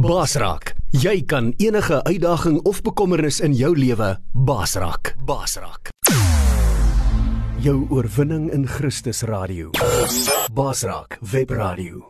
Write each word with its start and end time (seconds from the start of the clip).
Basraak. 0.00 0.72
Jy 0.96 1.24
kan 1.28 1.50
enige 1.60 1.98
uitdaging 2.08 2.60
of 2.64 2.80
bekommernis 2.82 3.40
in 3.44 3.52
jou 3.52 3.74
lewe 3.76 4.14
basraak. 4.32 5.12
Basraak. 5.28 5.92
Jou 7.60 7.84
oorwinning 7.90 8.48
in 8.52 8.64
Christus 8.68 9.22
radio. 9.28 9.70
Basraak 10.54 11.18
Web 11.32 11.50
Radio. 11.50 12.09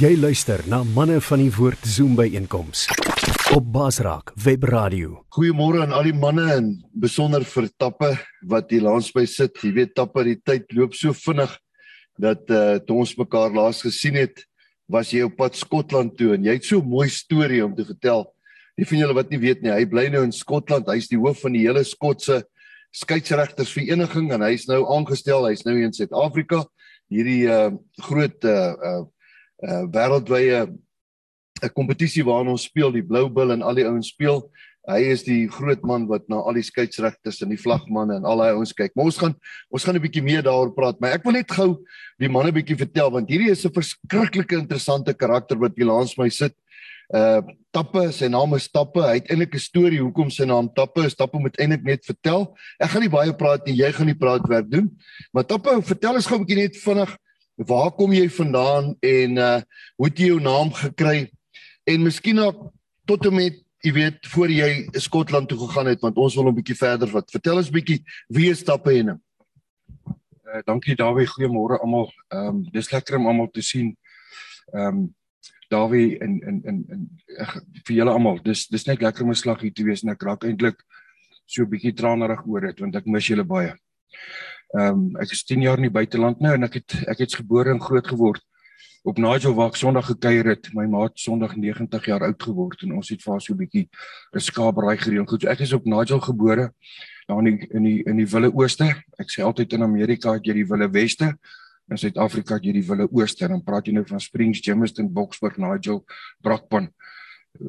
Jy 0.00 0.14
luister 0.16 0.62
na 0.64 0.78
manne 0.96 1.18
van 1.20 1.42
die 1.42 1.50
woord 1.52 1.82
Zoom 1.84 2.14
by 2.16 2.24
einkoms 2.32 2.86
op 3.52 3.66
Basraak 3.74 4.30
Web 4.44 4.62
Radio. 4.70 5.18
Goeiemôre 5.34 5.82
aan 5.82 5.92
al 5.92 6.06
die 6.08 6.14
manne 6.16 6.46
en 6.54 6.68
besonder 7.02 7.44
vir 7.44 7.66
Tappe 7.76 8.08
wat 8.48 8.70
hier 8.72 8.86
langs 8.86 9.10
by 9.12 9.26
sit. 9.28 9.58
Jy 9.60 9.74
weet 9.74 9.92
Tappe, 9.98 10.22
die 10.24 10.38
tyd 10.38 10.70
loop 10.72 10.94
so 10.96 11.12
vinnig 11.12 11.52
dat 12.20 12.48
uh 12.48 12.78
toe 12.86 12.96
ons 13.02 13.12
mekaar 13.18 13.52
laas 13.52 13.82
gesien 13.84 14.16
het, 14.20 14.40
was 14.90 15.12
jy 15.14 15.22
op 15.22 15.36
pad 15.38 15.56
Skotland 15.56 16.16
toe 16.18 16.34
en 16.34 16.44
jy 16.44 16.56
het 16.58 16.66
so 16.66 16.80
'n 16.80 16.88
mooi 16.88 17.08
storie 17.08 17.64
om 17.64 17.74
te 17.74 17.84
vertel. 17.84 18.26
Die 18.76 18.86
van 18.86 18.98
julle 18.98 19.14
wat 19.14 19.30
nie 19.30 19.38
weet 19.38 19.62
nie, 19.62 19.70
hy 19.70 19.84
bly 19.86 20.08
nou 20.08 20.22
in 20.24 20.32
Skotland. 20.32 20.86
Hy's 20.86 21.08
die 21.08 21.18
hoof 21.18 21.40
van 21.40 21.52
die 21.52 21.66
hele 21.66 21.84
Skotse 21.84 22.44
skeieregtersvereniging 22.92 24.32
en 24.32 24.40
hy's 24.40 24.66
nou 24.66 24.84
aangestel. 24.90 25.46
Hy's 25.46 25.64
nou 25.64 25.76
in 25.78 25.92
Suid-Afrika. 25.92 26.64
Hierdie 27.10 27.46
uh 27.46 27.70
groot 28.02 28.44
uh 28.44 28.74
uh, 28.74 29.04
uh 29.62 29.84
wêreldwye 29.86 30.66
'n 31.62 31.74
kompetisie 31.74 32.24
waarna 32.24 32.50
ons 32.50 32.64
speel, 32.64 32.92
die 32.92 33.04
Blue 33.04 33.28
Bull 33.28 33.52
en 33.52 33.62
al 33.62 33.74
die 33.74 33.86
ouens 33.86 34.08
speel. 34.08 34.50
Hy 34.88 35.00
is 35.12 35.22
die 35.26 35.44
groot 35.52 35.82
man 35.84 36.06
wat 36.08 36.24
na 36.32 36.38
al 36.40 36.56
die 36.56 36.64
skeieregters 36.64 37.42
en 37.44 37.52
die 37.52 37.60
vlagmanne 37.60 38.16
en 38.16 38.24
al 38.24 38.40
daai 38.40 38.54
ouens 38.54 38.72
kyk. 38.72 38.94
Maar 38.96 39.10
ons 39.10 39.18
gaan 39.20 39.34
ons 39.68 39.84
gaan 39.84 39.96
'n 39.96 40.02
bietjie 40.02 40.24
meer 40.24 40.42
daaroor 40.42 40.72
praat, 40.74 41.00
maar 41.00 41.12
ek 41.12 41.24
wil 41.24 41.36
net 41.36 41.50
gou 41.52 41.84
die 42.18 42.28
manne 42.28 42.52
bietjie 42.52 42.78
vertel 42.78 43.10
want 43.10 43.28
hierdie 43.28 43.50
is 43.50 43.64
'n 43.64 43.72
verskriklike 43.72 44.56
interessante 44.56 45.12
karakter 45.12 45.58
wat 45.58 45.76
hier 45.76 45.86
langs 45.86 46.16
my 46.16 46.28
sit. 46.28 46.54
Uh 47.12 47.42
Tappe, 47.72 48.10
sy 48.10 48.26
naam 48.26 48.54
is 48.54 48.66
Tappe. 48.66 48.98
Hy 48.98 49.20
het 49.20 49.30
eintlik 49.30 49.54
'n 49.54 49.58
storie 49.58 50.00
hoekom 50.00 50.30
sy 50.30 50.44
naam 50.44 50.72
Tappe 50.74 51.04
is. 51.06 51.14
Tappe 51.14 51.38
moet 51.38 51.56
eintlik 51.60 51.84
net 51.84 52.04
vertel. 52.04 52.56
Ek 52.80 52.90
gaan 52.90 53.02
nie 53.02 53.08
baie 53.08 53.32
praat 53.32 53.66
nie, 53.66 53.76
jy 53.76 53.92
gaan 53.92 54.06
die 54.06 54.18
praatwerk 54.18 54.70
doen. 54.70 54.90
Maar 55.32 55.44
Tappe, 55.44 55.82
vertel 55.82 56.14
ons 56.14 56.26
gou 56.26 56.38
'n 56.38 56.44
bietjie 56.44 56.62
net 56.62 56.76
vinnig 56.76 57.16
waar 57.56 57.90
kom 57.92 58.12
jy 58.12 58.28
vandaan 58.28 58.96
en 59.02 59.38
uh 59.38 59.60
hoe 59.96 60.08
het 60.08 60.18
jy 60.18 60.26
jou 60.26 60.40
naam 60.40 60.72
gekry? 60.72 61.30
En 61.86 62.02
miskien 62.02 62.38
ook 62.38 62.72
tot 63.06 63.26
en 63.26 63.34
met 63.34 63.60
jy 63.84 63.92
weet 63.96 64.26
voor 64.32 64.52
jy 64.52 64.70
Skotland 65.00 65.48
toe 65.48 65.58
gegaan 65.58 65.88
het 65.90 66.02
want 66.04 66.18
ons 66.20 66.34
wil 66.36 66.48
'n 66.48 66.54
bietjie 66.54 66.76
verder 66.76 67.08
wat. 67.10 67.30
Vertel 67.30 67.56
ons 67.56 67.70
bietjie 67.70 68.02
wie 68.28 68.50
is 68.50 68.60
stappe 68.60 68.92
en 68.92 69.08
uh, 69.08 70.62
dankie 70.66 70.96
Dawie 70.96 71.26
goeiemôre 71.26 71.80
almal 71.80 72.12
ehm 72.28 72.48
um, 72.48 72.62
dis 72.72 72.90
lekker 72.90 73.16
om 73.16 73.26
almal 73.26 73.50
te 73.50 73.62
sien. 73.62 73.96
Ehm 74.74 74.86
um, 74.86 75.14
Dawie 75.70 76.18
in 76.18 76.40
in 76.40 76.62
in 76.64 76.84
in 76.90 77.08
vir 77.86 77.96
julle 77.96 78.12
almal 78.12 78.42
dis 78.42 78.66
dis 78.68 78.86
net 78.86 79.00
lekker 79.00 79.22
om 79.22 79.30
'n 79.30 79.34
slag 79.34 79.60
hier 79.60 79.72
te 79.72 79.84
wees 79.84 80.02
en 80.02 80.10
ek 80.10 80.22
raak 80.22 80.44
eintlik 80.44 80.82
so 81.46 81.62
'n 81.62 81.70
bietjie 81.70 81.94
tranerig 81.94 82.46
oor 82.46 82.60
dit 82.60 82.80
want 82.80 82.96
ek 82.96 83.06
mis 83.06 83.26
julle 83.26 83.44
baie. 83.44 83.74
Ehm 84.76 84.92
um, 84.92 85.16
ek 85.16 85.32
is 85.32 85.44
10 85.44 85.62
jaar 85.62 85.76
in 85.76 85.88
die 85.88 85.98
buiteland 85.98 86.40
nou 86.40 86.54
en 86.54 86.64
ek 86.64 86.74
het 86.74 87.08
ek 87.08 87.18
het 87.18 87.34
gebore 87.34 87.70
en 87.70 87.80
groot 87.80 88.06
geword 88.06 88.42
op 89.02 89.18
Nigel 89.18 89.54
waar 89.54 89.70
ek 89.72 89.78
Sondag 89.80 90.10
gekuier 90.10 90.50
het, 90.52 90.68
my 90.76 90.84
maat 90.90 91.16
Sondag 91.18 91.54
90 91.56 92.08
jaar 92.10 92.24
oud 92.26 92.42
geword 92.42 92.82
en 92.84 92.98
ons 92.98 93.08
het 93.08 93.22
vir 93.22 93.40
so 93.40 93.54
'n 93.54 93.56
bietjie 93.56 93.88
'n 94.34 94.40
skaapery 94.40 94.96
gereël. 94.96 95.26
Goed, 95.26 95.44
ek 95.44 95.60
is 95.60 95.72
op 95.72 95.84
Nigel 95.84 96.20
gebore 96.20 96.72
daar 97.26 97.38
in 97.38 97.44
die 97.44 97.68
in 97.70 97.82
die 97.82 98.02
in 98.04 98.16
die 98.16 98.26
Wille 98.26 98.52
Ooste. 98.52 98.84
Ek 99.18 99.28
sê 99.30 99.42
altyd 99.42 99.72
in 99.72 99.82
Amerika 99.82 100.32
het 100.32 100.44
jy 100.44 100.52
die 100.52 100.66
Wille 100.66 100.90
Weste. 100.90 101.38
In 101.90 101.96
Suid-Afrika 101.96 102.54
het 102.54 102.64
jy 102.64 102.72
die 102.72 102.86
Wille 102.86 103.08
Ooste. 103.10 103.48
Dan 103.48 103.62
praat 103.62 103.86
jy 103.86 103.92
nou 103.92 104.04
van 104.06 104.20
Springs, 104.20 104.60
Germiston, 104.60 105.12
Boksburg, 105.12 105.56
Nigel, 105.56 106.04
Brakpan. 106.42 106.90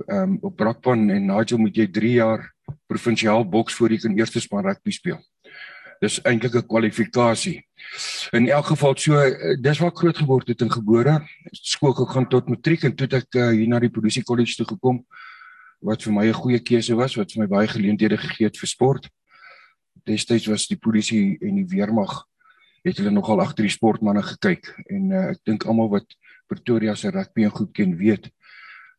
Ehm 0.08 0.24
um, 0.24 0.38
op 0.42 0.56
Brakpan 0.56 1.09
en 1.09 1.25
Nigel 1.25 1.58
moet 1.58 1.75
jy 1.75 1.88
3 1.88 2.12
jaar 2.12 2.53
provinsiaal 2.88 3.50
boks 3.50 3.74
voor 3.74 3.92
jy 3.92 3.98
kan 3.98 4.18
eerste 4.18 4.40
span 4.40 4.66
rugby 4.66 4.92
speel 4.92 5.19
dis 6.01 6.17
eintlik 6.25 6.56
'n 6.56 6.66
kwalifikasie. 6.66 7.62
In 8.34 8.50
elk 8.50 8.66
geval 8.73 8.97
so 8.97 9.17
eh, 9.17 9.57
dis 9.62 9.79
waar 9.79 9.91
ek 9.91 9.97
groot 9.97 10.17
geword 10.17 10.47
het 10.47 10.62
en 10.62 10.72
gebore, 10.72 11.22
skool 11.51 11.94
gegaan 11.94 12.28
tot 12.28 12.50
matriek 12.50 12.84
en 12.84 12.95
toe 12.95 13.06
het 13.06 13.13
ek 13.13 13.35
uh, 13.35 13.50
hier 13.50 13.67
na 13.67 13.79
die 13.79 13.94
polisie 13.94 14.23
kollege 14.23 14.56
toe 14.56 14.66
gekom 14.66 15.06
wat 15.81 16.01
vir 16.03 16.13
my 16.13 16.25
'n 16.28 16.34
goeie 16.34 16.59
keuse 16.59 16.95
was 16.95 17.16
wat 17.16 17.31
vir 17.31 17.41
my 17.41 17.47
baie 17.47 17.67
geleenthede 17.67 18.17
gegee 18.17 18.45
het 18.45 18.57
vir 18.57 18.67
sport. 18.67 19.09
Destyds 20.06 20.47
was 20.47 20.67
die 20.67 20.78
polisie 20.78 21.38
en 21.41 21.56
die 21.56 21.69
weermag 21.69 22.25
het 22.83 22.97
hulle 22.97 23.12
nogal 23.12 23.41
agter 23.41 23.63
die 23.63 23.78
sportmense 23.78 24.33
gekyk 24.33 24.73
en 24.89 25.12
uh, 25.12 25.29
ek 25.31 25.39
dink 25.45 25.66
almal 25.66 25.89
wat 25.89 26.07
Pretoria 26.47 26.95
se 26.95 27.09
rugby 27.09 27.44
en 27.44 27.53
goed 27.53 27.72
ken 27.73 27.95
weet 27.95 28.31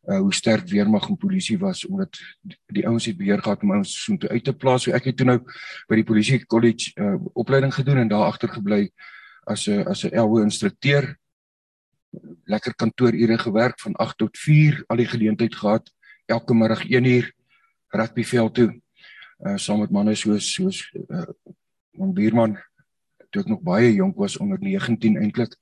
uh, 0.09 0.19
hoe 0.19 0.33
sterk 0.33 0.67
weermag 0.67 1.07
en 1.09 1.17
polisie 1.17 1.57
was 1.59 1.85
omdat 1.85 2.19
die 2.67 2.85
ouens 2.87 3.05
het 3.05 3.17
beheer 3.17 3.41
gehad 3.41 3.63
om 3.63 3.75
ons 3.77 3.93
so 4.03 4.17
toe 4.17 4.29
uit 4.29 4.43
te 4.43 4.53
plaas. 4.53 4.83
So 4.83 4.91
ek 4.91 5.09
het 5.11 5.17
toe 5.17 5.27
nou 5.27 5.39
by 5.89 5.99
die 5.99 6.07
polisie 6.07 6.43
college 6.45 6.91
uh, 6.99 7.15
opleiding 7.33 7.73
gedoen 7.73 8.03
en 8.03 8.11
daar 8.11 8.27
agter 8.27 8.51
gebly 8.51 8.89
as 9.45 9.67
'n 9.67 9.87
as 9.87 10.03
'n 10.03 10.15
LO 10.15 10.41
instrukteur. 10.43 11.15
Lekker 12.45 12.75
kantoorure 12.75 13.37
gewerk 13.37 13.79
van 13.79 13.95
8 13.95 14.17
tot 14.17 14.37
4, 14.37 14.83
al 14.87 14.97
die 14.97 15.07
geleentheid 15.07 15.55
gehad 15.55 15.91
elke 16.25 16.53
middag 16.53 16.85
1 16.89 17.05
uur 17.05 17.33
rugbyveld 17.89 18.53
toe. 18.53 18.81
Uh 19.39 19.57
saam 19.57 19.79
met 19.79 19.91
manne 19.91 20.15
soos 20.15 20.53
soos 20.53 20.91
uh 21.09 21.27
my 21.93 22.11
buurman 22.13 22.57
toe 23.33 23.41
ek 23.41 23.49
nog 23.49 23.61
baie 23.65 23.93
jonk 23.93 24.17
was 24.17 24.37
onder 24.37 24.59
19 24.61 25.17
eintlik 25.17 25.55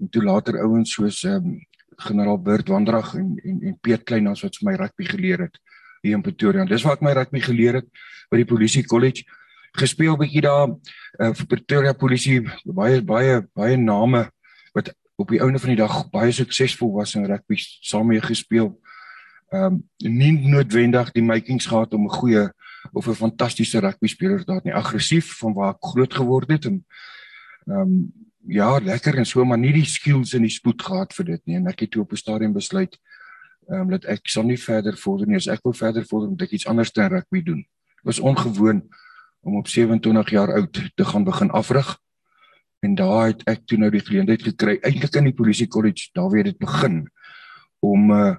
en 0.00 0.08
toe 0.08 0.22
later 0.22 0.60
ouens 0.60 0.92
soos 0.92 1.24
ehm 1.24 1.36
um, 1.36 1.58
generaal 2.06 2.40
Bert 2.42 2.68
Wandrag 2.68 3.14
en 3.14 3.36
en 3.44 3.60
en 3.70 3.78
Piet 3.80 4.04
Kleinans 4.04 4.42
wat 4.44 4.56
vir 4.56 4.70
my 4.70 4.76
rugby 4.80 5.04
geleer 5.04 5.46
het 5.46 5.58
hier 6.02 6.16
in 6.16 6.22
Pretoria. 6.24 6.64
Dis 6.64 6.84
waar 6.86 6.96
ek 6.98 7.04
my 7.04 7.12
rugby 7.16 7.42
geleer 7.44 7.80
het 7.80 7.88
by 8.30 8.40
die 8.40 8.48
Polisie 8.48 8.84
College. 8.88 9.26
Gespeel 9.78 10.16
bietjie 10.18 10.42
daar 10.44 10.68
uh, 10.70 11.32
vir 11.36 11.46
Pretoria 11.46 11.92
Polisie 11.92 12.40
baie 12.64 13.02
baie 13.02 13.42
baie 13.54 13.76
name 13.76 14.26
wat 14.76 14.92
op 15.20 15.28
die 15.28 15.40
ouene 15.42 15.60
van 15.60 15.74
die 15.74 15.80
dag 15.80 15.96
baie 16.12 16.32
suksesvol 16.32 16.94
was 16.96 17.14
in 17.18 17.28
rugby 17.28 17.58
saam 17.60 18.08
mee 18.10 18.22
gespeel. 18.24 18.72
Ehm 19.50 19.80
um, 19.80 19.82
nie 19.98 20.32
noodwendig 20.48 21.12
die 21.12 21.26
makings 21.26 21.66
gehad 21.66 21.94
om 21.94 22.06
'n 22.06 22.16
goeie 22.20 22.48
of 22.92 23.06
'n 23.06 23.14
fantastiese 23.14 23.80
rugby 23.80 24.08
speler 24.08 24.44
te 24.44 24.52
wees 24.52 24.64
nie. 24.64 24.74
Aggressief 24.74 25.38
van 25.38 25.54
waar 25.54 25.74
ek 25.74 25.84
groot 25.92 26.14
geword 26.14 26.50
het 26.50 26.64
en 26.64 26.84
ehm 27.66 27.80
um, 27.80 28.12
ja, 28.50 28.78
lekker 28.82 29.18
en 29.18 29.26
so 29.26 29.44
maar 29.44 29.58
nie 29.58 29.72
die 29.72 29.86
skills 29.86 30.34
en 30.34 30.42
die 30.42 30.52
spoed 30.52 30.82
gehad 30.82 31.14
vir 31.14 31.28
dit 31.34 31.42
nie. 31.46 31.56
En 31.60 31.70
ek 31.70 31.86
het 31.86 31.92
toe 31.94 32.02
op 32.02 32.12
'n 32.12 32.16
stadium 32.16 32.52
besluit 32.52 32.98
ehm 33.70 33.80
um, 33.80 33.90
dat 33.90 34.04
ek 34.04 34.26
sal 34.26 34.42
nie 34.42 34.58
verder 34.58 34.96
vorder 34.96 35.26
nie. 35.26 35.36
As 35.36 35.46
ek 35.46 35.62
wil 35.62 35.72
verder 35.72 36.04
vorder 36.04 36.28
moet 36.28 36.42
ek 36.42 36.50
iets 36.50 36.66
anders 36.66 36.92
dan 36.92 37.10
rugby 37.10 37.42
doen. 37.42 37.62
Dit 37.62 38.04
was 38.04 38.18
ongewoon 38.18 38.88
om 39.40 39.56
op 39.56 39.68
27 39.68 40.30
jaar 40.30 40.52
oud 40.52 40.90
te 40.94 41.04
gaan 41.04 41.24
begin 41.24 41.50
afrig. 41.50 41.98
En 42.80 42.94
daar 42.94 43.26
het 43.26 43.42
ek 43.46 43.66
toe 43.66 43.78
nou 43.78 43.90
die 43.90 44.00
geleentheid 44.00 44.42
gekry 44.42 44.78
eintlik 44.82 45.14
in 45.14 45.24
die 45.24 45.36
polisie 45.36 45.68
college 45.68 46.10
daar 46.12 46.30
weer 46.30 46.44
dit 46.44 46.58
begin 46.58 47.10
om 47.80 48.10
uh 48.10 48.36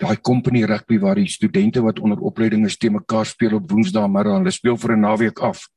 daai 0.00 0.20
company 0.20 0.64
rugby 0.64 0.98
waar 0.98 1.14
die 1.14 1.28
studente 1.28 1.82
wat 1.84 1.98
onder 2.00 2.18
opleiding 2.18 2.64
is 2.64 2.76
te 2.76 2.88
mekaar 2.90 3.26
speel 3.26 3.58
op 3.58 3.70
woensdae 3.70 4.08
middag 4.08 4.38
hulle 4.38 4.50
speel 4.50 4.76
vir 4.76 4.96
'n 4.96 5.00
naweek 5.00 5.38
af 5.38 5.68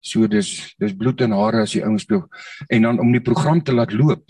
So 0.00 0.26
dis 0.26 0.74
dis 0.80 0.96
bloed 0.96 1.20
en 1.20 1.36
hare 1.36 1.62
as 1.62 1.72
die 1.76 1.84
ouens 1.84 2.02
speel. 2.02 2.24
En 2.68 2.82
dan 2.82 3.00
om 3.00 3.12
die 3.12 3.24
program 3.24 3.62
te 3.62 3.72
laat 3.72 3.92
loop, 3.92 4.24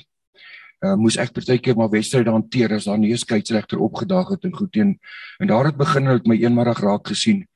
uh, 0.85 0.97
moes 0.99 1.19
ek 1.21 1.33
partykeer 1.37 1.77
maar 1.79 1.93
wedstryde 1.93 2.33
hanteer 2.33 2.75
as 2.75 2.89
daar 2.89 2.99
nie 2.99 3.13
'n 3.13 3.19
skeieregter 3.19 3.79
opgedaag 3.79 4.31
het 4.31 4.45
en 4.45 4.57
goed 4.57 4.73
teen 4.73 4.99
en 5.39 5.47
daar 5.47 5.67
het 5.67 5.77
begin 5.77 6.07
het 6.07 6.27
my 6.27 6.37
eenmiddag 6.37 6.81
raak 6.81 7.07
gesien 7.07 7.47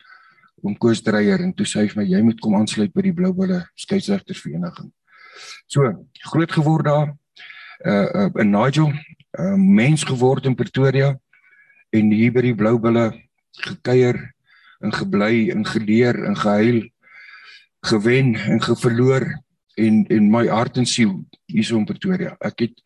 om 0.62 0.76
Koos 0.76 1.02
Dreyer 1.02 1.40
en 1.40 1.52
toe 1.52 1.66
sê 1.66 1.80
hy 1.80 1.88
vir 1.88 2.02
my 2.02 2.08
jy 2.08 2.22
moet 2.22 2.40
kom 2.40 2.54
aansluit 2.54 2.92
by 2.94 3.02
die 3.02 3.12
Blou 3.12 3.32
Bulle 3.32 3.66
skeieregtersvereniging. 3.74 4.92
So, 5.66 6.06
groot 6.30 6.52
geword 6.52 6.84
daar 6.84 7.08
uh, 7.84 8.08
uh 8.14 8.30
in 8.40 8.50
Nigel, 8.50 8.92
uh, 9.38 9.56
mens 9.56 10.04
geword 10.04 10.46
in 10.46 10.54
Pretoria 10.54 11.14
en 11.92 12.10
hier 12.10 12.32
by 12.32 12.42
die 12.42 12.54
Blou 12.54 12.78
Bulle 12.78 13.12
gekuier 13.60 14.18
en 14.80 14.92
gebly 14.92 15.50
en 15.50 15.64
geleer 15.64 16.24
en 16.24 16.36
gehuil 16.36 16.82
gewen 17.84 18.34
en 18.34 18.62
geverloor 18.62 19.26
en 19.74 20.04
en 20.06 20.30
my 20.30 20.46
hart 20.48 20.76
en 20.80 20.86
siel 20.86 21.16
hier 21.50 21.64
so 21.64 21.78
in 21.78 21.86
Pretoria. 21.88 22.36
Ek 22.40 22.66
het 22.66 22.82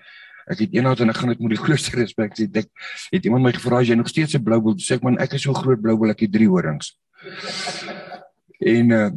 ek 0.49 0.63
het 0.65 0.77
eendag 0.77 1.03
en 1.05 1.13
ek 1.13 1.19
gaan 1.21 1.35
dit 1.35 1.43
met 1.45 1.55
die 1.57 1.65
grootste 1.67 1.97
respek 2.01 2.37
sê. 2.39 2.49
Ek 2.49 2.71
het 3.13 3.29
iemand 3.29 3.45
my 3.45 3.53
gevra 3.57 3.83
as 3.83 3.91
jy 3.91 3.99
nog 3.99 4.09
steeds 4.09 4.37
'n 4.37 4.45
blou 4.45 4.61
bul, 4.61 4.79
sê 4.81 4.97
ek 4.97 5.05
man 5.05 5.19
ek 5.19 5.37
is 5.37 5.45
so 5.47 5.55
groot 5.55 5.81
blou 5.81 5.97
bul 5.97 6.15
ek 6.15 6.25
het 6.27 6.33
drie 6.33 6.49
horings. 6.49 6.97
En 8.59 8.91
uh 8.91 9.11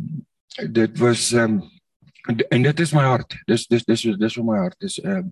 dit 0.68 0.98
was 1.00 1.32
um, 1.32 1.62
en 2.28 2.62
dit 2.62 2.80
is 2.80 2.92
my 2.94 3.06
hart. 3.08 3.38
Dis 3.48 3.68
dis 3.68 3.86
dis 3.86 4.04
dis 4.20 4.36
vir 4.36 4.46
my 4.46 4.58
hart. 4.58 4.76
Dis 4.80 5.00
ehm 5.00 5.32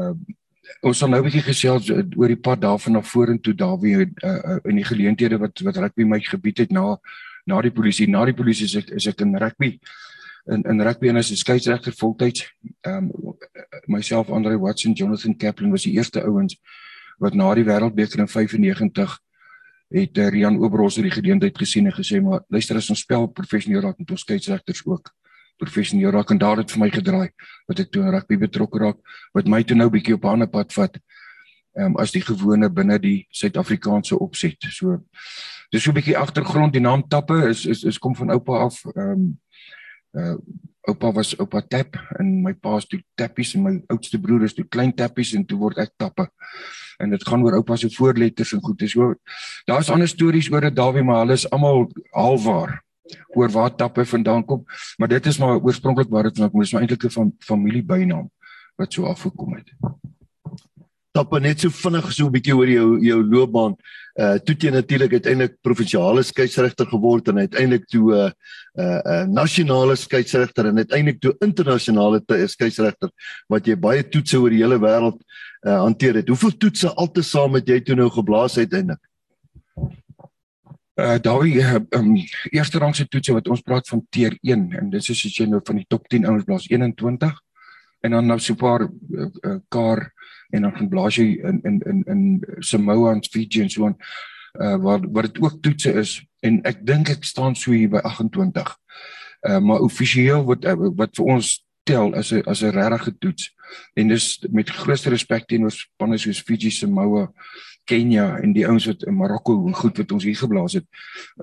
uh, 0.00 0.14
ons 0.80 0.98
sal 0.98 1.08
nou 1.08 1.20
'n 1.20 1.26
bietjie 1.28 1.44
gesels 1.44 1.90
oor 1.90 2.28
die 2.28 2.40
pad 2.40 2.60
daarvan 2.60 2.96
na 2.96 3.02
vorentoe 3.02 3.54
daar 3.54 3.78
weer 3.80 4.08
uh, 4.24 4.30
uh, 4.30 4.58
in 4.64 4.80
die 4.80 4.84
geleenthede 4.84 5.38
wat 5.38 5.60
wat 5.60 5.76
rugby 5.76 6.04
my 6.04 6.20
gebied 6.20 6.58
het 6.58 6.72
na 6.72 6.96
na 7.46 7.60
die 7.62 7.72
polisie 7.72 8.08
na 8.08 8.24
die 8.24 8.36
polisie 8.36 8.66
is 8.66 8.76
ek 8.80 8.90
is 8.96 9.06
ek 9.10 9.20
in 9.24 9.36
rugby 9.40 9.78
in 10.52 10.64
in 10.68 10.82
rugby 10.82 11.08
en 11.08 11.16
as 11.16 11.30
'n 11.30 11.36
skeieregter 11.36 11.92
voltyds 11.92 12.46
ehm 12.86 13.10
um, 13.10 13.36
myself 13.86 14.30
Andre 14.30 14.58
Watson 14.58 14.92
Jonathan 14.92 15.36
Kaplan 15.36 15.70
was 15.70 15.82
die 15.82 15.96
eerste 15.96 16.22
ouens 16.22 16.56
wat 17.18 17.34
na 17.34 17.54
die 17.54 17.64
wêreldbeker 17.64 18.20
in 18.20 18.28
95 18.28 19.18
het 19.94 20.18
uh, 20.18 20.28
Rian 20.28 20.58
Oberholzer 20.58 21.02
die 21.02 21.10
geleentheid 21.10 21.58
gesien 21.58 21.86
en 21.86 21.92
gesê 21.92 22.20
maar 22.20 22.40
luister 22.48 22.76
as 22.76 22.90
ons 22.90 23.00
spel 23.00 23.28
professioneel 23.28 23.80
raak 23.80 23.98
met 23.98 24.10
ons 24.10 24.20
skeieregters 24.20 24.86
ook 24.86 25.12
professioneel 25.56 26.10
raak 26.10 26.30
en 26.30 26.38
daar 26.38 26.56
het 26.56 26.70
vir 26.70 26.80
my 26.80 26.90
gedraai 26.90 27.28
wat 27.68 27.80
ek 27.80 27.90
toe 27.90 28.02
in 28.02 28.10
rugby 28.10 28.36
betrokke 28.36 28.78
raak 28.78 28.98
wat 29.34 29.46
my 29.46 29.62
toe 29.62 29.76
nou 29.76 29.90
bietjie 29.90 30.14
op 30.14 30.24
'n 30.24 30.28
ander 30.36 30.48
pad 30.48 30.72
vat 30.72 30.98
ehm 31.74 31.86
um, 31.86 31.96
as 31.98 32.12
die 32.14 32.22
gewone 32.22 32.68
binne 32.70 32.98
die 33.02 33.26
Suid-Afrikaanse 33.34 34.18
opset. 34.18 34.62
So 34.70 35.00
dis 35.74 35.82
so 35.82 35.90
'n 35.90 35.98
bietjie 35.98 36.18
agtergrond 36.18 36.72
die 36.72 36.82
naam 36.82 37.02
Tappe 37.08 37.40
is 37.50 37.66
is 37.66 37.82
is 37.84 37.98
kom 37.98 38.14
van 38.14 38.30
oupa 38.30 38.60
af 38.68 38.78
ehm 38.94 39.10
um, 39.10 39.24
uh 40.14 40.36
oupa 40.86 41.12
was 41.12 41.32
oupa 41.40 41.62
Tap 41.62 41.96
en 42.20 42.42
my 42.44 42.52
pa 42.52 42.76
is 42.76 42.86
toe 42.86 43.00
Tappies 43.16 43.54
en 43.56 43.62
my 43.62 43.72
oudste 43.92 44.20
broer 44.20 44.44
is 44.44 44.54
toe 44.54 44.66
Klein 44.68 44.92
Tappies 44.92 45.32
en 45.34 45.44
toe 45.44 45.58
word 45.58 45.78
ek 45.78 45.94
Tappe. 45.96 46.28
En 47.00 47.10
dit 47.10 47.26
gaan 47.26 47.42
oor 47.42 47.56
oupa 47.58 47.76
se 47.76 47.90
voorletters 47.90 48.52
en 48.52 48.62
goed. 48.62 48.78
Dis 48.78 48.92
so 48.92 49.14
daar's 49.66 49.90
ander 49.90 50.08
stories 50.08 50.50
oor 50.52 50.60
dit 50.60 50.76
Dawie 50.76 51.02
maar 51.02 51.24
hulle 51.24 51.38
is 51.40 51.48
almal 51.50 51.88
halfwaar 52.12 52.82
oor 53.36 53.50
waar 53.52 53.74
tappe 53.76 54.04
vandaan 54.04 54.44
kom, 54.44 54.64
maar 54.96 55.08
dit 55.08 55.26
is 55.26 55.38
maar 55.38 55.60
oorspronklik 55.60 56.08
waar 56.08 56.22
dit 56.22 56.38
kom. 56.38 56.60
Dit 56.60 56.62
is 56.62 56.72
maar 56.72 56.82
eintlik 56.82 57.04
'n 57.04 57.10
van 57.10 57.34
familiebynaam 57.38 58.30
wat 58.76 58.92
so 58.92 59.04
afgekom 59.04 59.54
het. 59.54 59.72
Tappe 61.14 61.38
net 61.38 61.60
so 61.62 61.70
vinnig 61.70 62.10
so 62.12 62.26
'n 62.26 62.32
bietjie 62.34 62.56
oor 62.56 62.66
jou 62.66 62.98
jou 63.00 63.22
loopbaan. 63.22 63.76
Uh 64.18 64.38
toe 64.38 64.54
jy 64.58 64.70
natuurlik 64.70 65.12
uiteindelik 65.12 65.54
provinsiale 65.62 66.22
skeieregter 66.22 66.86
geword 66.86 67.28
en 67.28 67.38
uiteindelik 67.38 67.86
toe 67.86 68.10
'n 68.10 68.18
uh, 68.18 68.30
'n 68.30 68.82
uh, 68.82 69.00
uh, 69.04 69.26
nasionale 69.26 69.96
skeieregter 69.96 70.66
en 70.66 70.76
uiteindelik 70.76 71.20
toe 71.20 71.36
internasionale 71.40 72.20
skeieregter 72.46 73.10
wat 73.48 73.66
jy 73.66 73.76
baie 73.76 74.02
toetse 74.02 74.38
oor 74.38 74.50
die 74.50 74.62
hele 74.62 74.78
wêreld 74.78 75.22
uh 75.66 75.78
hanteer 75.86 76.14
het. 76.14 76.28
Hoeveel 76.28 76.56
toetse 76.58 76.88
altesaam 76.94 77.54
het 77.54 77.68
jy 77.68 77.80
toe 77.80 77.94
nou 77.94 78.10
geblaas 78.10 78.58
uiteindelik? 78.58 79.02
uh 80.94 81.18
daai 81.18 81.58
uh, 81.58 81.80
um, 81.98 82.14
eerste 82.52 82.78
rangse 82.78 83.06
toetse 83.10 83.32
wat 83.34 83.48
ons 83.50 83.62
praat 83.66 83.88
van 83.90 84.02
tier 84.10 84.36
1 84.42 84.68
en 84.78 84.90
dit 84.90 85.00
is 85.00 85.10
as 85.26 85.38
jy 85.38 85.46
nou 85.50 85.60
van 85.66 85.76
die 85.76 85.86
top 85.90 86.06
10 86.08 86.26
ouens 86.26 86.44
blaas 86.44 86.68
21 86.70 87.40
en 88.06 88.14
dan 88.14 88.26
nou 88.30 88.38
so 88.38 88.54
paar 88.54 88.84
uh, 88.86 89.26
uh, 89.42 89.56
kar 89.68 90.04
en 90.50 90.62
dan 90.62 90.88
blaas 90.88 91.16
jy 91.16 91.40
in 91.42 91.60
in 91.64 91.80
in 91.86 92.02
in 92.06 92.22
Samoa 92.60 93.12
en 93.12 93.22
Fiji 93.24 93.62
en 93.62 93.70
so 93.70 93.86
aan 93.86 93.96
uh 94.60 94.76
waar 94.76 95.00
wat 95.10 95.24
dit 95.24 95.42
ook 95.42 95.62
toetse 95.62 95.92
is 95.92 96.22
en 96.40 96.60
ek 96.64 96.86
dink 96.86 97.08
ek 97.10 97.24
staan 97.24 97.54
so 97.54 97.72
hier 97.72 97.90
by 97.90 98.02
28 98.04 98.76
uh 99.48 99.58
maar 99.58 99.80
offisieel 99.80 100.44
wat 100.44 100.64
uh, 100.64 100.76
wat 100.96 101.16
vir 101.16 101.24
ons 101.24 101.64
tel 101.84 102.14
as 102.14 102.32
'n 102.32 102.42
as 102.46 102.62
'n 102.62 102.72
regte 102.72 103.18
toets 103.18 103.54
en 103.94 104.08
dis 104.08 104.46
met 104.50 104.70
grootste 104.70 105.10
respek 105.10 105.46
teenoor 105.46 105.70
spanne 105.70 106.18
soos 106.18 106.40
Fiji, 106.40 106.70
Samoa 106.70 107.32
Kenia 107.84 108.38
en 108.40 108.54
die 108.56 108.64
ouens 108.66 108.86
wat 108.88 109.04
in 109.04 109.16
Marokko 109.16 109.56
goed 109.76 109.98
wat 110.00 110.12
ons 110.16 110.24
hier 110.24 110.36
geblaas 110.36 110.78
het. 110.80 110.86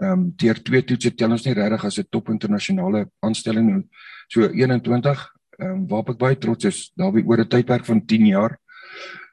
Ehm 0.02 0.12
um, 0.12 0.24
deur 0.36 0.58
twee 0.64 0.82
toetse 0.84 1.14
tel 1.16 1.32
ons 1.32 1.46
nie 1.46 1.54
regtig 1.54 1.86
as 1.86 2.00
'n 2.00 2.08
top 2.10 2.30
internasionale 2.30 3.10
aanstelling 3.22 3.68
nie. 3.68 3.88
So 4.28 4.50
21 4.50 5.30
ehm 5.60 5.72
um, 5.72 5.88
waarop 5.88 6.10
ek 6.10 6.18
baie 6.18 6.38
trots 6.38 6.66
is, 6.66 6.92
daar 6.98 7.12
by 7.12 7.22
oor 7.26 7.42
'n 7.42 7.48
tydperk 7.48 7.86
van 7.86 8.06
10 8.06 8.26
jaar. 8.26 8.58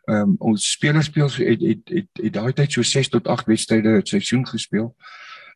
Ehm 0.09 0.21
um, 0.21 0.35
ons 0.39 0.71
spelers 0.73 1.07
speel 1.07 1.29
het 1.29 1.61
het 1.61 1.91
het, 1.93 2.09
het 2.23 2.33
daai 2.33 2.53
tyd 2.53 2.73
so 2.73 2.83
6 2.83 3.09
tot 3.09 3.27
8 3.29 3.47
wedstryde 3.47 3.89
het 3.99 4.09
seisoen 4.09 4.47
gespeel. 4.47 4.95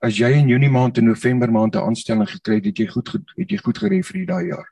As 0.04 0.18
jy 0.18 0.28
in 0.36 0.48
Junie 0.48 0.70
maand 0.70 0.98
en 0.98 1.08
November 1.08 1.52
maand 1.52 1.74
'n 1.74 1.86
aanstelling 1.88 2.28
gekry 2.28 2.54
het, 2.54 2.64
het 2.64 2.78
jy 2.78 2.86
goed 2.86 3.12
het 3.36 3.50
jy 3.50 3.56
goed 3.56 3.78
gereed 3.78 4.06
vir 4.06 4.26
daai 4.26 4.46
jaar. 4.46 4.68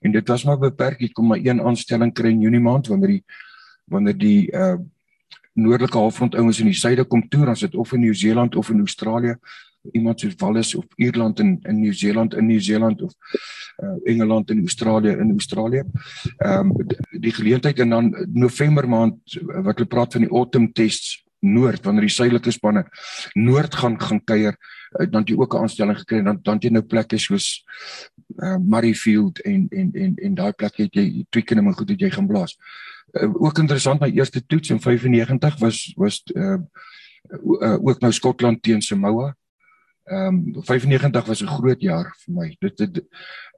En 0.00 0.12
dit 0.12 0.28
was 0.28 0.44
maar 0.44 0.58
beperk, 0.58 1.00
ek 1.00 1.14
kom 1.14 1.26
maar 1.26 1.40
een 1.40 1.60
aanstelling 1.60 2.12
kry 2.12 2.28
in 2.28 2.40
Junie 2.40 2.60
maand 2.60 2.86
wanneer 2.86 3.08
die 3.08 3.24
wanneer 3.84 4.18
die 4.18 4.52
uh 4.52 4.76
noordelike 5.56 5.96
halfrond 5.98 6.34
ouens 6.34 6.60
in 6.60 6.66
die 6.66 6.76
suide 6.76 7.04
kom 7.04 7.28
toe, 7.28 7.44
dan 7.44 7.56
sit 7.56 7.74
of 7.74 7.92
in 7.92 8.00
Nieu-Seeland 8.00 8.56
of 8.56 8.70
in 8.70 8.78
Australië, 8.78 9.36
iemand 9.92 10.20
soos 10.20 10.34
Wallis 10.38 10.74
of 10.74 10.84
Ierland 10.96 11.40
in 11.40 11.58
in 11.62 11.80
Nieu-Seeland 11.80 12.34
in 12.34 12.46
Nieu-Seeland 12.46 13.02
of 13.02 13.12
uh, 13.82 13.96
Engeland 14.04 14.50
en 14.50 14.60
Australië 14.60 15.16
in 15.18 15.30
Australië. 15.30 15.82
Ehm 16.36 16.70
um, 16.70 16.86
die 17.20 17.32
geleentheid 17.32 17.78
en 17.78 17.88
dan 17.88 18.26
November 18.32 18.88
maand 18.88 19.38
wat 19.62 19.76
hulle 19.76 19.88
praat 19.88 20.12
van 20.12 20.26
die 20.26 20.30
autumn 20.30 20.72
tests 20.72 21.24
noord 21.38 21.84
wanneer 21.84 22.06
die 22.06 22.14
suidelike 22.14 22.50
spanne 22.50 22.84
noord 23.34 23.74
gaan 23.74 24.00
gaan 24.00 24.20
kuier 24.24 24.56
uh, 24.56 25.06
dan 25.10 25.24
jy 25.26 25.36
ook 25.36 25.54
'n 25.54 25.62
aanstelling 25.62 25.98
gekry 25.98 26.22
dan 26.22 26.38
dan 26.42 26.58
jy 26.60 26.70
nou 26.70 26.82
plekke 26.82 27.18
soos 27.18 27.64
uh, 28.42 28.56
Murrayfield 28.56 29.40
en 29.40 29.66
en 29.70 29.92
en 29.92 30.14
en 30.16 30.34
daai 30.34 30.52
plekke 30.52 30.82
het 30.82 30.94
jy 30.94 31.26
Twickenham 31.30 31.66
en 31.66 31.76
goed 31.76 31.90
het 31.90 32.00
jy 32.00 32.10
gaan 32.10 32.26
blaas 32.26 32.56
uh, 33.12 33.30
ook 33.34 33.58
interessant 33.58 34.00
my 34.00 34.10
eerste 34.10 34.46
toets 34.46 34.70
in 34.70 34.80
95 34.80 35.58
was 35.58 35.92
was 35.96 36.22
uh, 36.34 36.58
uh 37.60 37.78
ook 37.82 38.00
nou 38.00 38.12
Skotland 38.12 38.62
teen 38.62 38.82
Samoa. 38.82 39.34
Ehm 40.06 40.54
um, 40.54 40.64
95 40.64 41.26
was 41.26 41.42
'n 41.42 41.46
groot 41.46 41.80
jaar 41.80 42.14
vir 42.24 42.34
my. 42.34 42.56
Dit, 42.58 42.76
dit 42.76 43.04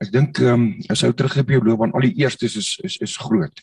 ek 0.00 0.12
dink 0.12 0.38
ehm 0.38 0.48
um, 0.48 0.76
as 0.88 1.04
ou 1.04 1.12
terug 1.12 1.36
op 1.36 1.48
jou 1.48 1.64
loopbaan 1.64 1.92
al 1.92 2.00
die 2.00 2.16
eerstes 2.24 2.56
is 2.56 2.78
is 2.82 2.96
is 2.96 3.16
groot. 3.16 3.62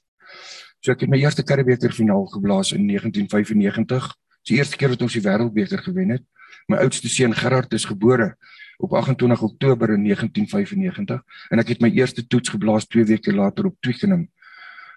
So 0.79 0.91
ek 0.91 1.01
het 1.01 1.09
my 1.09 1.17
eerste 1.17 1.43
Karibeker 1.43 1.92
finaal 1.92 2.25
geblaas 2.25 2.71
in 2.71 2.87
1995. 2.87 4.15
Die 4.45 4.57
eerste 4.57 4.77
keer 4.77 4.89
wat 4.89 5.01
ons 5.01 5.13
die 5.13 5.21
wêreldbeker 5.21 5.81
gewen 5.81 6.09
het. 6.09 6.23
My 6.68 6.77
oudste 6.77 7.09
seun 7.09 7.33
Gerard 7.33 7.73
is 7.73 7.85
gebore 7.85 8.35
op 8.77 8.94
28 8.94 9.42
Oktober 9.42 9.89
in 9.89 10.04
1995 10.04 11.23
en 11.49 11.59
ek 11.59 11.68
het 11.68 11.81
my 11.81 11.89
eerste 11.89 12.27
toets 12.27 12.49
geblaas 12.49 12.85
2 12.85 13.06
weke 13.06 13.33
later 13.33 13.65
op 13.65 13.77
Twickenham 13.80 14.27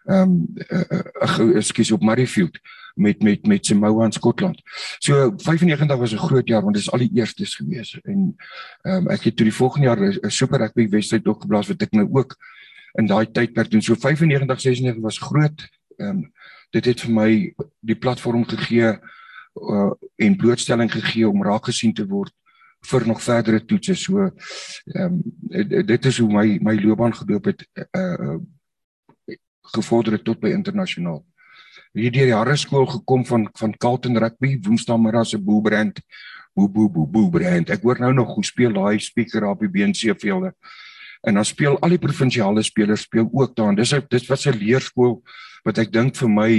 ehm 0.08 0.30
um, 0.30 0.46
uh, 0.70 0.84
uh, 1.38 1.56
ekskuus 1.56 1.90
op 1.92 2.02
Murrayfield 2.02 2.58
met 2.98 3.22
met 3.22 3.46
met 3.46 3.66
Samoa 3.66 4.04
in 4.04 4.12
Skotland. 4.12 4.62
So 4.98 5.32
95 5.36 5.96
was 5.96 6.12
'n 6.12 6.16
groot 6.16 6.48
jaar 6.48 6.62
want 6.62 6.74
dit 6.74 6.82
is 6.82 6.90
al 6.90 6.98
die 6.98 7.10
eerstes 7.14 7.54
gewees 7.54 8.00
en 8.02 8.36
ehm 8.82 8.96
um, 8.96 9.08
ek 9.08 9.22
het 9.22 9.36
toe 9.36 9.46
die 9.46 9.54
volgende 9.54 9.86
jaar 9.86 10.00
'n 10.00 10.30
super 10.30 10.58
rugby 10.58 10.88
wedstryd 10.88 11.26
ook 11.26 11.40
geblaas 11.40 11.68
wat 11.68 11.82
ek 11.82 11.92
nou 11.92 12.08
ook 12.12 12.36
in 12.92 13.06
daai 13.06 13.30
tydperk 13.30 13.70
doen. 13.70 13.82
So 13.82 13.94
95 13.94 14.60
96 14.60 15.02
was 15.02 15.18
groot. 15.18 15.68
Ehm 15.96 16.08
um, 16.08 16.32
dit 16.70 16.84
het 16.84 17.00
vir 17.00 17.12
my 17.12 17.54
die 17.80 17.96
platform 17.96 18.44
gegee 18.44 18.98
uh, 19.54 19.90
en 20.16 20.36
blootstelling 20.36 20.92
gegee 20.92 21.28
om 21.28 21.42
raak 21.42 21.64
gesien 21.64 21.92
te 21.92 22.06
word 22.06 22.32
vir 22.80 23.06
nog 23.06 23.22
verdere 23.22 23.64
toetse. 23.64 23.94
So 23.94 24.30
ehm 24.84 25.20
um, 25.48 25.86
dit 25.86 26.04
is 26.04 26.18
hoe 26.18 26.32
my 26.32 26.58
my 26.62 26.80
loopbaan 26.82 27.14
gedoop 27.14 27.44
het 27.44 27.68
uh 27.96 28.38
gevorder 29.68 30.12
het 30.12 30.24
tot 30.24 30.40
by 30.40 30.48
internasionaal. 30.48 31.24
Hier 31.96 32.12
deur 32.12 32.28
die 32.28 32.36
Harre 32.36 32.56
skool 32.60 32.86
gekom 32.86 33.24
van 33.24 33.46
van 33.56 33.72
Carlton 33.80 34.18
Rugby, 34.20 34.58
Woensdaagmiddag 34.60 35.26
se 35.26 35.38
boelbrand. 35.40 36.00
Boe 36.54 36.68
boe 36.68 36.90
boe 36.92 37.06
boelbrand. 37.08 37.70
Ek 37.70 37.82
hoor 37.82 38.00
nou 38.02 38.12
nog 38.12 38.34
hoe 38.34 38.44
speel 38.44 38.74
daai 38.76 38.98
speaker 39.00 39.46
op 39.48 39.64
die 39.64 39.70
BNC 39.72 40.12
velde. 40.20 40.52
En 41.26 41.34
dan 41.34 41.44
speel 41.44 41.78
al 41.80 41.96
die 41.96 41.98
provinsiale 42.02 42.62
spelers 42.62 43.06
speel 43.08 43.28
ook 43.32 43.56
daar. 43.56 43.74
Dis 43.74 43.94
dis 44.08 44.28
wat 44.28 44.46
'n 44.46 44.58
leerskool 44.58 45.22
wat 45.64 45.78
ek 45.78 45.92
dink 45.92 46.16
vir 46.16 46.28
my 46.28 46.50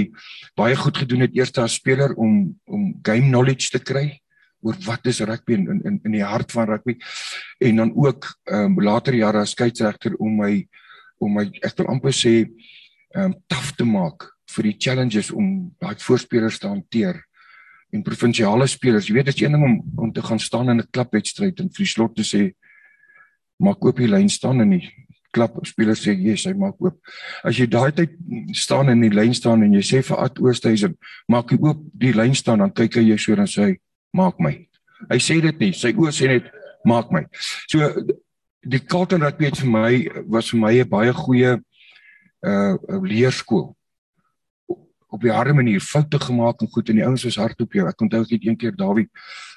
baie 0.56 0.76
goed 0.76 0.96
gedoen 0.96 1.20
het 1.20 1.36
eers 1.36 1.56
as 1.58 1.78
speler 1.78 2.14
om 2.14 2.56
om 2.66 2.94
game 3.02 3.30
knowledge 3.30 3.70
te 3.70 3.78
kry 3.78 4.20
oor 4.60 4.76
wat 4.84 5.06
is 5.06 5.20
rugby 5.20 5.54
in 5.54 5.80
in 5.84 6.00
in 6.04 6.12
die 6.12 6.24
hart 6.24 6.52
van 6.52 6.68
rugby 6.68 6.96
en 7.60 7.76
dan 7.76 7.92
ook 7.96 8.28
ehm 8.44 8.76
um, 8.76 8.82
later 8.84 9.14
jare 9.14 9.40
as 9.40 9.50
skeieregter 9.50 10.16
om 10.18 10.36
my 10.36 10.68
om 11.18 11.34
my 11.34 11.46
ek 11.62 11.76
wil 11.78 11.86
amper 11.86 12.12
sê 12.12 12.34
um 13.16 13.34
taaf 13.48 13.72
te 13.76 13.84
maak 13.84 14.28
vir 14.54 14.70
die 14.70 14.76
challenges 14.78 15.30
om 15.30 15.70
daai 15.80 15.96
voorspelers 15.98 16.58
te 16.58 16.68
hanteer 16.68 17.20
en 17.92 18.02
provinsiale 18.06 18.66
spelers. 18.70 19.08
Jy 19.08 19.14
weet 19.14 19.30
dit 19.30 19.34
is 19.36 19.42
een 19.42 19.56
ding 19.56 19.64
om 19.66 19.76
om 20.06 20.12
te 20.12 20.22
gaan 20.22 20.38
staan 20.38 20.70
in 20.70 20.80
'n 20.80 20.90
klapwedstryd 20.90 21.60
en 21.60 21.70
vir 21.70 21.84
die 21.84 21.92
slot 21.94 22.16
te 22.16 22.22
sê 22.22 22.52
maar 23.58 23.74
koop 23.74 23.96
die 23.96 24.08
lyn 24.08 24.28
staan 24.28 24.60
en 24.60 24.70
nie 24.70 24.88
klap 25.30 25.58
spelers 25.66 26.02
sê 26.02 26.14
yes, 26.18 26.46
hy 26.48 26.54
maak 26.58 26.80
oop. 26.82 26.98
As 27.46 27.58
jy 27.58 27.66
daai 27.70 27.92
tyd 27.94 28.16
staan 28.56 28.90
in 28.90 29.00
die 29.04 29.12
lyn 29.14 29.34
staan 29.36 29.62
en 29.62 29.74
jy 29.74 29.82
sê 29.86 30.02
vir 30.02 30.18
Ad 30.18 30.40
Oosthuizen, 30.42 30.96
maak 31.30 31.52
hy 31.52 31.58
oop 31.60 31.84
die 31.94 32.12
lyn 32.16 32.34
staan 32.34 32.58
dan 32.64 32.72
kyk 32.74 32.98
hy 32.98 33.04
jou 33.12 33.18
so 33.18 33.38
dan 33.38 33.50
sê 33.50 33.68
hy 33.68 33.76
maak 34.16 34.40
my. 34.42 34.56
Hy 35.10 35.18
sê 35.22 35.40
dit 35.40 35.62
nie, 35.62 35.72
sy 35.72 35.94
oë 35.94 36.14
sê 36.14 36.32
net 36.32 36.50
maak 36.84 37.12
my. 37.14 37.24
So 37.70 37.92
die 38.66 38.82
Carlton 38.82 39.22
rugby 39.24 39.48
het 39.48 39.60
vir 39.62 39.70
my 39.70 39.92
was 40.26 40.50
vir 40.50 40.60
my 40.60 40.72
'n 40.80 40.88
baie 40.88 41.12
goeie 41.12 41.60
uh 42.42 42.74
leerskool 43.04 43.76
op 45.10 45.22
'n 45.22 45.28
harde 45.28 45.52
manier 45.52 45.80
foute 45.80 46.20
gemaak 46.20 46.60
en 46.60 46.68
goed 46.68 46.88
en 46.88 46.94
die 46.94 47.04
ouens 47.04 47.24
was 47.24 47.36
hard 47.36 47.60
op 47.60 47.72
jou. 47.72 47.88
Ek 47.88 48.00
onthou 48.00 48.22
ek 48.22 48.30
het 48.30 48.46
een 48.46 48.56
keer 48.56 48.76
Dawie 48.76 49.10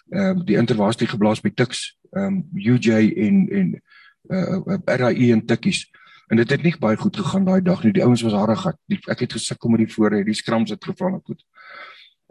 ehm 0.10 0.38
uh, 0.38 0.46
die 0.46 0.58
intervasie 0.58 1.08
geblaas 1.08 1.42
by 1.42 1.52
Tuks, 1.54 1.98
ehm 2.12 2.26
um, 2.26 2.50
UJ 2.54 3.14
en 3.16 3.50
en 3.50 3.82
uh, 4.30 4.60
uh 4.66 4.78
RAI 4.86 5.32
en 5.32 5.46
Tikkies. 5.46 5.92
En 6.28 6.38
dit 6.38 6.50
het 6.50 6.64
nie 6.64 6.76
baie 6.80 6.98
goed 6.98 7.18
gegaan 7.18 7.46
daai 7.46 7.62
dag 7.62 7.84
nie. 7.84 7.94
Die 7.94 8.04
ouens 8.04 8.22
was 8.22 8.34
harde 8.34 8.56
gehad. 8.56 8.78
Ek 9.08 9.20
het 9.20 9.34
gesukkel 9.34 9.70
met 9.70 9.84
die 9.84 9.94
voorre, 9.94 10.24
die 10.24 10.34
skrams 10.34 10.70
het 10.70 10.84
geval 10.84 11.14
en 11.14 11.22
goed. 11.24 11.44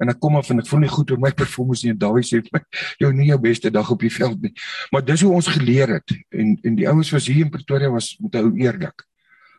En 0.02 0.09
ek 0.09 0.19
kom 0.19 0.37
af 0.37 0.50
en 0.50 0.59
ek 0.59 0.67
voel 0.67 0.83
nie 0.83 0.91
goed 0.91 1.11
oor 1.11 1.21
my 1.23 1.31
performance 1.37 1.87
nie. 1.87 1.95
Dawie 1.95 2.25
sê 2.26 2.41
vir 2.43 2.50
my, 2.52 2.62
"Jou 2.99 3.12
nie 3.12 3.26
jou 3.26 3.38
beste 3.38 3.71
dag 3.71 3.91
op 3.91 4.00
die 4.00 4.11
veld 4.11 4.43
nie." 4.43 4.52
Maar 4.91 5.05
dis 5.05 5.21
hoe 5.21 5.33
ons 5.33 5.47
geleer 5.47 5.88
het. 5.88 6.11
En 6.31 6.59
en 6.62 6.75
die 6.75 6.88
ouens 6.88 7.11
was 7.11 7.26
hier 7.26 7.45
in 7.45 7.50
Pretoria 7.50 7.91
was 7.91 8.17
met 8.19 8.35
'n 8.35 8.38
ou 8.38 8.57
eerlik. 8.57 9.07